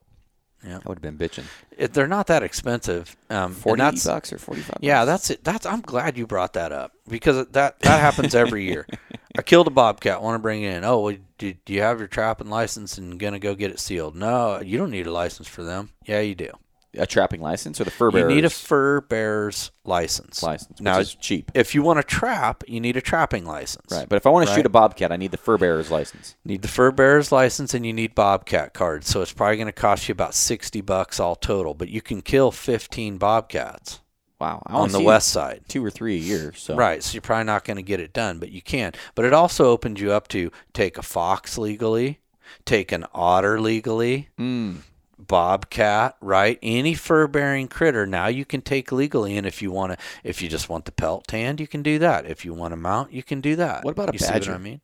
Yeah. 0.66 0.76
I 0.84 0.88
would 0.88 0.98
have 1.02 1.02
been 1.02 1.16
bitching. 1.16 1.44
it, 1.78 1.94
they're 1.94 2.06
not 2.06 2.26
that 2.26 2.42
expensive. 2.42 3.16
Um, 3.30 3.52
and 3.52 3.56
Forty 3.56 3.80
that's 3.80 4.04
bucks 4.04 4.30
or 4.30 4.36
forty-five. 4.36 4.76
Yeah, 4.82 4.98
bucks? 5.00 5.06
that's 5.06 5.30
it. 5.30 5.44
That's 5.44 5.64
I'm 5.64 5.80
glad 5.80 6.18
you 6.18 6.26
brought 6.26 6.52
that 6.52 6.70
up 6.70 6.92
because 7.08 7.46
that 7.52 7.80
that 7.80 8.00
happens 8.00 8.34
every 8.34 8.64
year. 8.64 8.86
I 9.38 9.40
killed 9.42 9.68
a 9.68 9.70
bobcat, 9.70 10.20
want 10.22 10.34
to 10.34 10.38
bring 10.40 10.62
it 10.62 10.74
in. 10.76 10.84
Oh, 10.84 10.98
well, 11.00 11.16
do, 11.38 11.54
do 11.64 11.72
you 11.72 11.80
have 11.80 11.98
your 11.98 12.08
trapping 12.08 12.50
license 12.50 12.98
and 12.98 13.18
gonna 13.18 13.38
go 13.38 13.54
get 13.54 13.70
it 13.70 13.80
sealed? 13.80 14.14
No, 14.16 14.60
you 14.60 14.76
don't 14.76 14.90
need 14.90 15.06
a 15.06 15.12
license 15.12 15.48
for 15.48 15.62
them. 15.64 15.92
Yeah, 16.04 16.20
you 16.20 16.34
do. 16.34 16.50
A 16.96 17.06
trapping 17.06 17.40
license 17.40 17.80
or 17.80 17.84
the 17.84 17.90
fur 17.90 18.06
You 18.06 18.12
bearer's 18.12 18.34
need 18.34 18.44
a 18.44 18.50
fur 18.50 19.00
bearer's 19.00 19.70
license. 19.84 20.42
license, 20.42 20.70
which 20.70 20.80
Now, 20.80 20.98
is 20.98 21.14
cheap. 21.14 21.50
if 21.54 21.74
you 21.74 21.82
want 21.82 21.98
to 21.98 22.02
trap, 22.02 22.64
you 22.66 22.80
need 22.80 22.96
a 22.96 23.00
trapping 23.00 23.44
license. 23.44 23.92
Right, 23.92 24.08
but 24.08 24.16
if 24.16 24.26
I 24.26 24.30
want 24.30 24.48
to 24.48 24.54
shoot 24.54 24.66
a 24.66 24.70
bobcat, 24.70 25.12
I 25.12 25.16
need 25.16 25.30
the 25.30 25.36
fur 25.36 25.56
bearer's 25.56 25.90
license. 25.90 26.34
Need 26.44 26.62
the 26.62 26.68
fur 26.68 26.90
bearer's 26.90 27.30
license 27.30 27.74
and 27.74 27.86
you 27.86 27.92
need 27.92 28.14
bobcat 28.14 28.74
cards. 28.74 29.08
So 29.08 29.22
it's 29.22 29.32
probably 29.32 29.56
going 29.56 29.66
to 29.66 29.72
cost 29.72 30.08
you 30.08 30.12
about 30.12 30.34
sixty 30.34 30.80
bucks 30.80 31.20
all 31.20 31.36
total. 31.36 31.74
But 31.74 31.88
you 31.90 32.02
can 32.02 32.22
kill 32.22 32.50
fifteen 32.50 33.18
bobcats 33.18 34.00
Wow, 34.40 34.62
I 34.66 34.72
on 34.74 34.90
the 34.90 35.00
west 35.00 35.28
side. 35.28 35.60
two 35.68 35.84
or 35.84 35.90
three 35.90 36.16
a 36.16 36.18
year. 36.20 36.52
So 36.56 36.74
Right, 36.74 37.02
so 37.02 37.12
you're 37.14 37.20
probably 37.20 37.44
not 37.44 37.64
going 37.64 37.76
to 37.76 37.82
get 37.82 38.00
it 38.00 38.12
done, 38.12 38.38
but 38.38 38.50
you 38.50 38.62
can. 38.62 38.92
But 39.14 39.26
it 39.26 39.32
also 39.34 39.66
opens 39.70 40.00
you 40.00 40.12
up 40.12 40.28
to 40.28 40.50
take 40.72 40.96
a 40.96 41.02
fox 41.02 41.58
legally, 41.58 42.20
take 42.64 42.90
an 42.90 43.04
otter 43.14 43.60
legally, 43.60 44.30
Mm, 44.38 44.78
bobcat, 45.26 46.16
right? 46.20 46.58
Any 46.62 46.94
fur-bearing 46.94 47.68
critter 47.68 48.06
now 48.06 48.26
you 48.26 48.44
can 48.44 48.60
take 48.62 48.90
legally, 48.92 49.36
and 49.36 49.46
if 49.46 49.62
you 49.62 49.70
want 49.70 49.92
to, 49.92 49.98
if 50.24 50.42
you 50.42 50.48
just 50.48 50.68
want 50.68 50.84
the 50.84 50.92
pelt 50.92 51.26
tanned, 51.26 51.60
you 51.60 51.66
can 51.66 51.82
do 51.82 51.98
that. 52.00 52.26
If 52.26 52.44
you 52.44 52.52
want 52.54 52.72
to 52.72 52.76
mount, 52.76 53.12
you 53.12 53.22
can 53.22 53.40
do 53.40 53.56
that. 53.56 53.84
What 53.84 53.92
about 53.92 54.10
a 54.10 54.12
you 54.12 54.18
See 54.18 54.28
badger? 54.30 54.52
what 54.52 54.60
I 54.60 54.62
mean? 54.62 54.80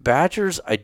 Badgers, 0.00 0.60
I 0.66 0.80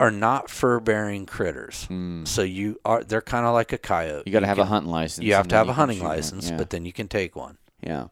are 0.00 0.10
not 0.12 0.48
fur-bearing 0.48 1.26
critters, 1.26 1.86
mm. 1.90 2.26
so 2.26 2.42
you 2.42 2.78
are. 2.84 3.02
They're 3.02 3.20
kind 3.20 3.46
of 3.46 3.52
like 3.54 3.72
a 3.72 3.78
coyote. 3.78 4.22
You 4.26 4.32
got 4.32 4.40
to 4.40 4.46
have 4.46 4.58
a 4.60 4.64
hunting 4.64 4.90
license. 4.92 5.26
You 5.26 5.34
have 5.34 5.48
to 5.48 5.56
have 5.56 5.68
a 5.68 5.72
hunting 5.72 6.02
license, 6.02 6.50
Yeah. 6.50 6.56
but 6.56 6.70
then 6.70 6.84
you 6.84 6.92
can 6.92 7.08
take 7.08 7.34
one. 7.34 7.58
yeah, 7.82 8.06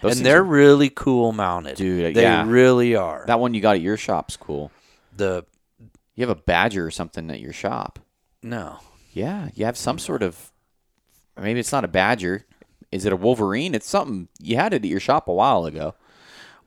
Those 0.00 0.16
and 0.18 0.26
they're 0.26 0.40
are- 0.40 0.44
really 0.44 0.88
cool 0.90 1.32
mounted, 1.32 1.76
Dude, 1.76 2.14
They 2.14 2.22
yeah. 2.22 2.44
really 2.46 2.94
are. 2.96 3.24
that 3.26 3.38
one 3.40 3.52
you 3.54 3.60
got 3.60 3.76
at 3.76 3.82
your 3.82 3.96
shop's 3.96 4.36
cool. 4.36 4.70
the 5.16 5.44
You 6.14 6.26
have 6.26 6.36
a 6.36 6.40
badger 6.40 6.86
or 6.86 6.90
something 6.90 7.30
at 7.30 7.40
your 7.40 7.52
shop. 7.52 7.98
no, 8.42 8.78
Yeah, 9.10 9.48
you 9.54 9.64
have 9.64 9.76
some 9.76 9.98
sort 9.98 10.22
of. 10.22 10.52
Maybe 11.40 11.60
it's 11.60 11.72
not 11.72 11.84
a 11.84 11.88
badger. 11.88 12.44
Is 12.92 13.04
it 13.04 13.12
a 13.12 13.16
wolverine? 13.16 13.74
It's 13.74 13.88
something 13.88 14.28
you 14.40 14.56
had 14.56 14.72
it 14.72 14.84
at 14.84 14.90
your 14.90 15.00
shop 15.00 15.28
a 15.28 15.32
while 15.32 15.64
ago. 15.64 15.94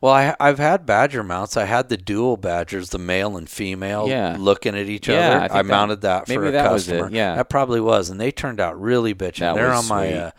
Well, 0.01 0.13
I, 0.13 0.35
I've 0.39 0.57
had 0.59 0.85
badger 0.85 1.23
mounts. 1.23 1.55
I 1.55 1.63
had 1.65 1.87
the 1.89 1.95
dual 1.97 2.35
badgers, 2.37 2.89
the 2.89 2.97
male 2.97 3.37
and 3.37 3.49
female, 3.49 4.07
Yeah. 4.09 4.35
looking 4.37 4.75
at 4.75 4.87
each 4.87 5.07
Yeah, 5.07 5.29
other. 5.29 5.39
think 5.41 5.51
I, 5.51 5.57
that- 5.61 5.65
mounted 5.65 6.01
that 6.01 6.25
for 6.27 6.31
maybe 6.33 6.47
a 6.47 6.51
that 6.51 6.71
was 6.71 6.87
it, 6.89 6.97
customer. 6.99 7.15
yeah. 7.15 7.35
that 7.35 7.49
probably 7.49 7.79
was, 7.79 8.09
and 8.09 8.19
they 8.19 8.31
turned 8.31 8.59
out 8.59 8.79
really 8.81 9.13
bitchin'. 9.13 9.39
That 9.39 9.55
They're 9.55 9.71
on 9.73 9.87
my, 9.87 10.07
sweet. 10.07 10.17
uh, 10.17 10.31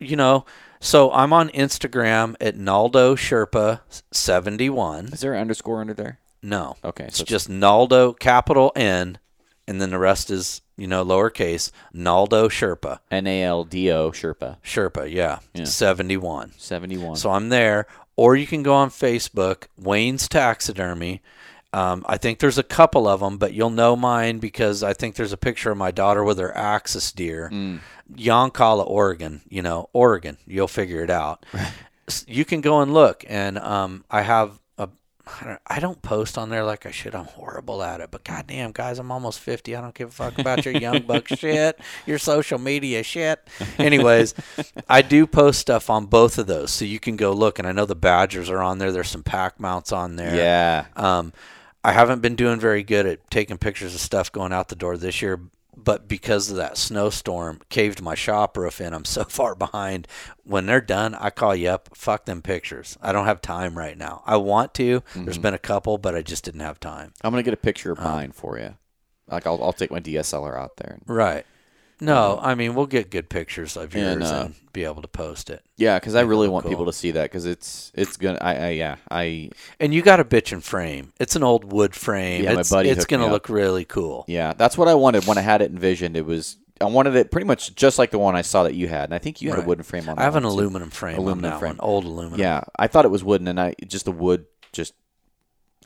you 0.00 0.16
know. 0.16 0.44
So 0.80 1.10
I'm 1.12 1.32
on 1.32 1.48
Instagram 1.50 2.34
at 2.40 2.56
Naldo 2.56 3.14
Sherpa 3.14 3.80
seventy 4.10 4.68
one. 4.68 5.06
Is 5.12 5.20
there 5.20 5.34
an 5.34 5.40
underscore 5.40 5.80
under 5.80 5.94
there? 5.94 6.18
No, 6.42 6.76
Okay, 6.84 7.04
it's 7.04 7.18
so 7.18 7.24
just 7.24 7.48
Naldo 7.48 8.12
capital 8.12 8.70
N, 8.76 9.18
and 9.66 9.80
then 9.80 9.90
the 9.90 9.98
rest 9.98 10.30
is 10.30 10.60
you 10.76 10.86
know 10.86 11.04
lowercase 11.04 11.70
Naldo 11.92 12.48
Sherpa 12.48 12.98
N 13.10 13.26
A 13.26 13.42
L 13.42 13.64
D 13.64 13.90
O 13.92 14.10
Sherpa 14.10 14.56
Sherpa. 14.64 15.10
Yeah, 15.10 15.38
Yeah. 15.54 15.64
seventy 15.64 16.16
one. 16.16 16.52
seventy 16.58 16.96
one. 16.98 17.16
So 17.16 17.30
I'm 17.30 17.48
there, 17.48 17.86
or 18.16 18.36
you 18.36 18.46
can 18.46 18.62
go 18.62 18.74
on 18.74 18.90
Facebook, 18.90 19.64
Wayne's 19.78 20.28
Taxidermy. 20.28 21.22
Um, 21.72 22.04
I 22.08 22.18
think 22.18 22.38
there's 22.38 22.58
a 22.58 22.62
couple 22.62 23.08
of 23.08 23.18
them, 23.18 23.36
but 23.36 23.52
you'll 23.52 23.68
know 23.70 23.96
mine 23.96 24.38
because 24.38 24.84
I 24.84 24.92
think 24.92 25.16
there's 25.16 25.32
a 25.32 25.36
picture 25.36 25.72
of 25.72 25.76
my 25.76 25.90
daughter 25.90 26.22
with 26.22 26.38
her 26.38 26.56
axis 26.56 27.10
deer, 27.10 27.50
Mm. 27.52 27.80
Yoncalla, 28.14 28.88
Oregon. 28.88 29.42
You 29.48 29.62
know, 29.62 29.88
Oregon. 29.92 30.36
You'll 30.46 30.68
figure 30.68 31.02
it 31.02 31.10
out. 31.10 31.44
You 32.26 32.44
can 32.44 32.60
go 32.60 32.82
and 32.82 32.92
look, 32.92 33.24
and 33.28 33.56
um, 33.58 34.04
I 34.10 34.20
have. 34.20 34.60
I 35.26 35.44
don't, 35.46 35.60
I 35.66 35.80
don't 35.80 36.02
post 36.02 36.36
on 36.36 36.50
there 36.50 36.64
like 36.64 36.84
I 36.86 36.90
should. 36.90 37.14
I'm 37.14 37.24
horrible 37.24 37.82
at 37.82 38.00
it. 38.00 38.10
But 38.10 38.24
goddamn, 38.24 38.72
guys, 38.72 38.98
I'm 38.98 39.10
almost 39.10 39.40
50. 39.40 39.74
I 39.74 39.80
don't 39.80 39.94
give 39.94 40.08
a 40.10 40.12
fuck 40.12 40.38
about 40.38 40.64
your 40.64 40.74
young 40.76 41.00
buck 41.02 41.28
shit, 41.38 41.78
your 42.06 42.18
social 42.18 42.58
media 42.58 43.02
shit. 43.02 43.40
Anyways, 43.78 44.34
I 44.88 45.02
do 45.02 45.26
post 45.26 45.60
stuff 45.60 45.88
on 45.88 46.06
both 46.06 46.36
of 46.38 46.46
those, 46.46 46.70
so 46.70 46.84
you 46.84 47.00
can 47.00 47.16
go 47.16 47.32
look. 47.32 47.58
And 47.58 47.66
I 47.66 47.72
know 47.72 47.86
the 47.86 47.94
Badgers 47.94 48.50
are 48.50 48.60
on 48.62 48.78
there. 48.78 48.92
There's 48.92 49.08
some 49.10 49.22
pack 49.22 49.58
mounts 49.58 49.92
on 49.92 50.16
there. 50.16 50.34
yeah, 50.36 50.86
Um, 50.96 51.32
I 51.82 51.92
haven't 51.92 52.20
been 52.20 52.34
doing 52.34 52.58
very 52.60 52.82
good 52.82 53.04
at 53.06 53.30
taking 53.30 53.58
pictures 53.58 53.94
of 53.94 54.00
stuff 54.00 54.32
going 54.32 54.52
out 54.52 54.68
the 54.68 54.76
door 54.76 54.96
this 54.96 55.20
year, 55.20 55.38
but 55.76 56.08
because 56.08 56.50
of 56.50 56.56
that 56.56 56.76
snowstorm, 56.78 57.60
caved 57.68 58.00
my 58.02 58.14
shop 58.14 58.56
roof 58.56 58.80
in. 58.80 58.92
I'm 58.94 59.04
so 59.04 59.24
far 59.28 59.54
behind. 59.54 60.06
When 60.44 60.66
they're 60.66 60.80
done, 60.80 61.14
I 61.14 61.30
call 61.30 61.54
you 61.54 61.68
up. 61.68 61.90
Fuck 61.96 62.24
them 62.26 62.42
pictures. 62.42 62.96
I 63.02 63.12
don't 63.12 63.26
have 63.26 63.40
time 63.40 63.76
right 63.76 63.96
now. 63.96 64.22
I 64.26 64.36
want 64.36 64.74
to. 64.74 65.02
There's 65.14 65.38
been 65.38 65.54
a 65.54 65.58
couple, 65.58 65.98
but 65.98 66.14
I 66.14 66.22
just 66.22 66.44
didn't 66.44 66.60
have 66.60 66.80
time. 66.80 67.12
I'm 67.22 67.32
gonna 67.32 67.42
get 67.42 67.54
a 67.54 67.58
picture 67.58 67.90
Uh, 67.90 67.94
of 67.94 67.98
mine 68.04 68.32
for 68.32 68.58
you. 68.58 68.74
Like 69.28 69.46
I'll 69.46 69.62
I'll 69.62 69.72
take 69.72 69.90
my 69.90 70.00
DSLR 70.00 70.56
out 70.58 70.76
there. 70.76 70.98
Right. 71.06 71.46
No, 72.00 72.38
I 72.42 72.54
mean 72.54 72.74
we'll 72.74 72.86
get 72.86 73.10
good 73.10 73.28
pictures 73.28 73.76
of 73.76 73.94
yours 73.94 74.14
And, 74.14 74.22
uh, 74.22 74.42
and 74.46 74.54
be 74.72 74.84
able 74.84 75.02
to 75.02 75.08
post 75.08 75.50
it. 75.50 75.62
Yeah, 75.76 75.98
because 75.98 76.14
I 76.14 76.22
really 76.22 76.48
want 76.48 76.64
cool. 76.64 76.70
people 76.72 76.86
to 76.86 76.92
see 76.92 77.12
that 77.12 77.24
because 77.24 77.46
it's 77.46 77.92
it's 77.94 78.16
gonna. 78.16 78.38
I, 78.40 78.54
I 78.54 78.68
yeah 78.70 78.96
I 79.10 79.50
And 79.80 79.94
you 79.94 80.02
got 80.02 80.20
a 80.20 80.24
bitchin' 80.24 80.62
frame. 80.62 81.12
It's 81.20 81.36
an 81.36 81.42
old 81.42 81.72
wood 81.72 81.94
frame. 81.94 82.44
Yeah, 82.44 82.54
my 82.54 82.60
it's 82.60 82.70
buddy 82.70 82.88
it's 82.90 83.04
gonna 83.06 83.28
look 83.30 83.48
really 83.48 83.84
cool. 83.84 84.24
yeah 84.28 84.52
that's 84.52 84.76
what 84.76 84.88
I 84.88 84.94
wanted 84.94 85.26
when 85.26 85.38
I 85.38 85.42
had 85.42 85.62
it 85.62 85.70
envisioned. 85.70 86.16
It 86.16 86.26
was 86.26 86.56
I 86.80 86.86
wanted 86.86 87.14
it 87.14 87.30
pretty 87.30 87.46
much 87.46 87.74
just 87.76 87.98
like 88.00 88.10
the 88.10 88.18
one 88.18 88.34
I 88.34 88.42
saw 88.42 88.64
that 88.64 88.74
you 88.74 88.88
had, 88.88 89.04
and 89.04 89.14
I 89.14 89.18
think 89.18 89.40
you 89.40 89.50
had 89.50 89.58
Right. 89.58 89.64
a 89.64 89.68
wooden 89.68 89.84
frame 89.84 90.08
on. 90.08 90.18
It. 90.18 90.20
I 90.20 90.24
have 90.24 90.34
an 90.34 90.42
aluminum 90.42 90.90
frame. 90.90 91.16
Aluminum 91.18 91.58
frame. 91.60 91.76
One, 91.76 91.88
old 91.88 92.04
aluminum. 92.04 92.40
Yeah, 92.40 92.62
I 92.76 92.88
thought 92.88 93.04
it 93.04 93.12
was 93.12 93.22
wooden, 93.22 93.46
and 93.46 93.60
I 93.60 93.74
just 93.86 94.06
the 94.06 94.12
wood 94.12 94.46
just 94.72 94.92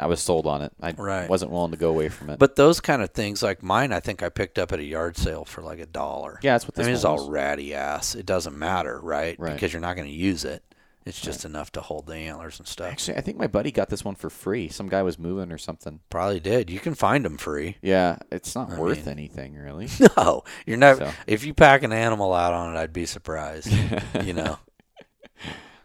I 0.00 0.06
was 0.06 0.20
sold 0.20 0.46
on 0.46 0.62
it. 0.62 0.72
I 0.80 0.92
Right. 0.92 1.28
wasn't 1.28 1.50
willing 1.50 1.72
to 1.72 1.76
go 1.76 1.88
away 1.90 2.08
from 2.08 2.30
it. 2.30 2.38
But 2.38 2.54
those 2.56 2.80
kind 2.80 3.02
of 3.02 3.10
things 3.10 3.42
like 3.42 3.62
mine, 3.62 3.92
I 3.92 4.00
think 4.00 4.22
I 4.22 4.28
picked 4.28 4.58
up 4.58 4.72
at 4.72 4.78
a 4.78 4.84
yard 4.84 5.16
sale 5.16 5.44
for 5.44 5.60
like 5.62 5.80
a 5.80 5.86
dollar. 5.86 6.38
yeah, 6.42 6.54
that's 6.54 6.66
what 6.66 6.74
this 6.76 6.84
I 6.86 6.88
mean, 6.88 6.94
it's 6.94 7.04
all 7.04 7.16
was. 7.16 7.28
ratty 7.28 7.74
ass. 7.74 8.14
It 8.14 8.24
doesn't 8.26 8.56
matter, 8.56 9.00
right? 9.02 9.38
Right. 9.38 9.54
Because 9.54 9.72
you're 9.72 9.82
not 9.82 9.96
going 9.96 10.08
to 10.08 10.14
use 10.14 10.44
it. 10.44 10.62
It's 11.06 11.20
just 11.20 11.46
enough 11.46 11.72
to 11.72 11.80
hold 11.80 12.06
the 12.06 12.16
antlers 12.16 12.58
and 12.58 12.68
stuff. 12.68 12.92
Actually, 12.92 13.16
I 13.16 13.22
think 13.22 13.38
my 13.38 13.46
buddy 13.46 13.70
got 13.72 13.88
this 13.88 14.04
one 14.04 14.14
for 14.14 14.28
free. 14.28 14.68
Some 14.68 14.90
guy 14.90 15.02
was 15.02 15.18
moving 15.18 15.50
or 15.50 15.56
something. 15.56 16.00
Probably 16.10 16.38
did. 16.38 16.68
You 16.68 16.80
can 16.80 16.94
find 16.94 17.24
them 17.24 17.38
free. 17.38 17.78
Yeah, 17.80 18.18
it's 18.30 18.54
not 18.54 18.70
I 18.72 18.78
worth 18.78 19.06
mean- 19.06 19.08
anything 19.16 19.54
really. 19.54 19.88
No, 20.18 20.44
you're 20.66 20.76
never. 20.76 21.06
So. 21.06 21.12
If 21.26 21.44
you 21.44 21.54
pack 21.54 21.82
an 21.82 21.92
animal 21.94 22.34
out 22.34 22.52
on 22.52 22.76
it, 22.76 22.78
I'd 22.78 22.92
be 22.92 23.06
surprised. 23.06 23.72
you 24.22 24.34
know. 24.34 24.58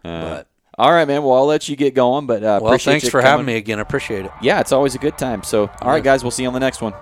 Uh, 0.03 0.21
But 0.21 0.47
all 0.77 0.91
right, 0.91 1.07
man. 1.07 1.23
Well, 1.23 1.35
I'll 1.35 1.45
let 1.45 1.69
you 1.69 1.75
get 1.75 1.93
going, 1.93 2.25
but 2.25 2.43
uh, 2.43 2.59
well, 2.61 2.77
thanks 2.77 3.07
for 3.09 3.21
coming. 3.21 3.29
having 3.31 3.45
me 3.45 3.55
again. 3.55 3.79
I 3.79 3.81
appreciate 3.81 4.25
it. 4.25 4.31
Yeah, 4.41 4.59
it's 4.59 4.71
always 4.71 4.95
a 4.95 4.99
good 4.99 5.17
time. 5.17 5.43
So, 5.43 5.69
all 5.81 5.89
right, 5.89 5.97
Yeah. 5.97 6.01
guys, 6.01 6.23
we'll 6.23 6.31
see 6.31 6.43
you 6.43 6.47
on 6.47 6.53
the 6.53 6.59
next 6.59 6.81
one. 6.81 6.93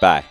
Bye. 0.00 0.24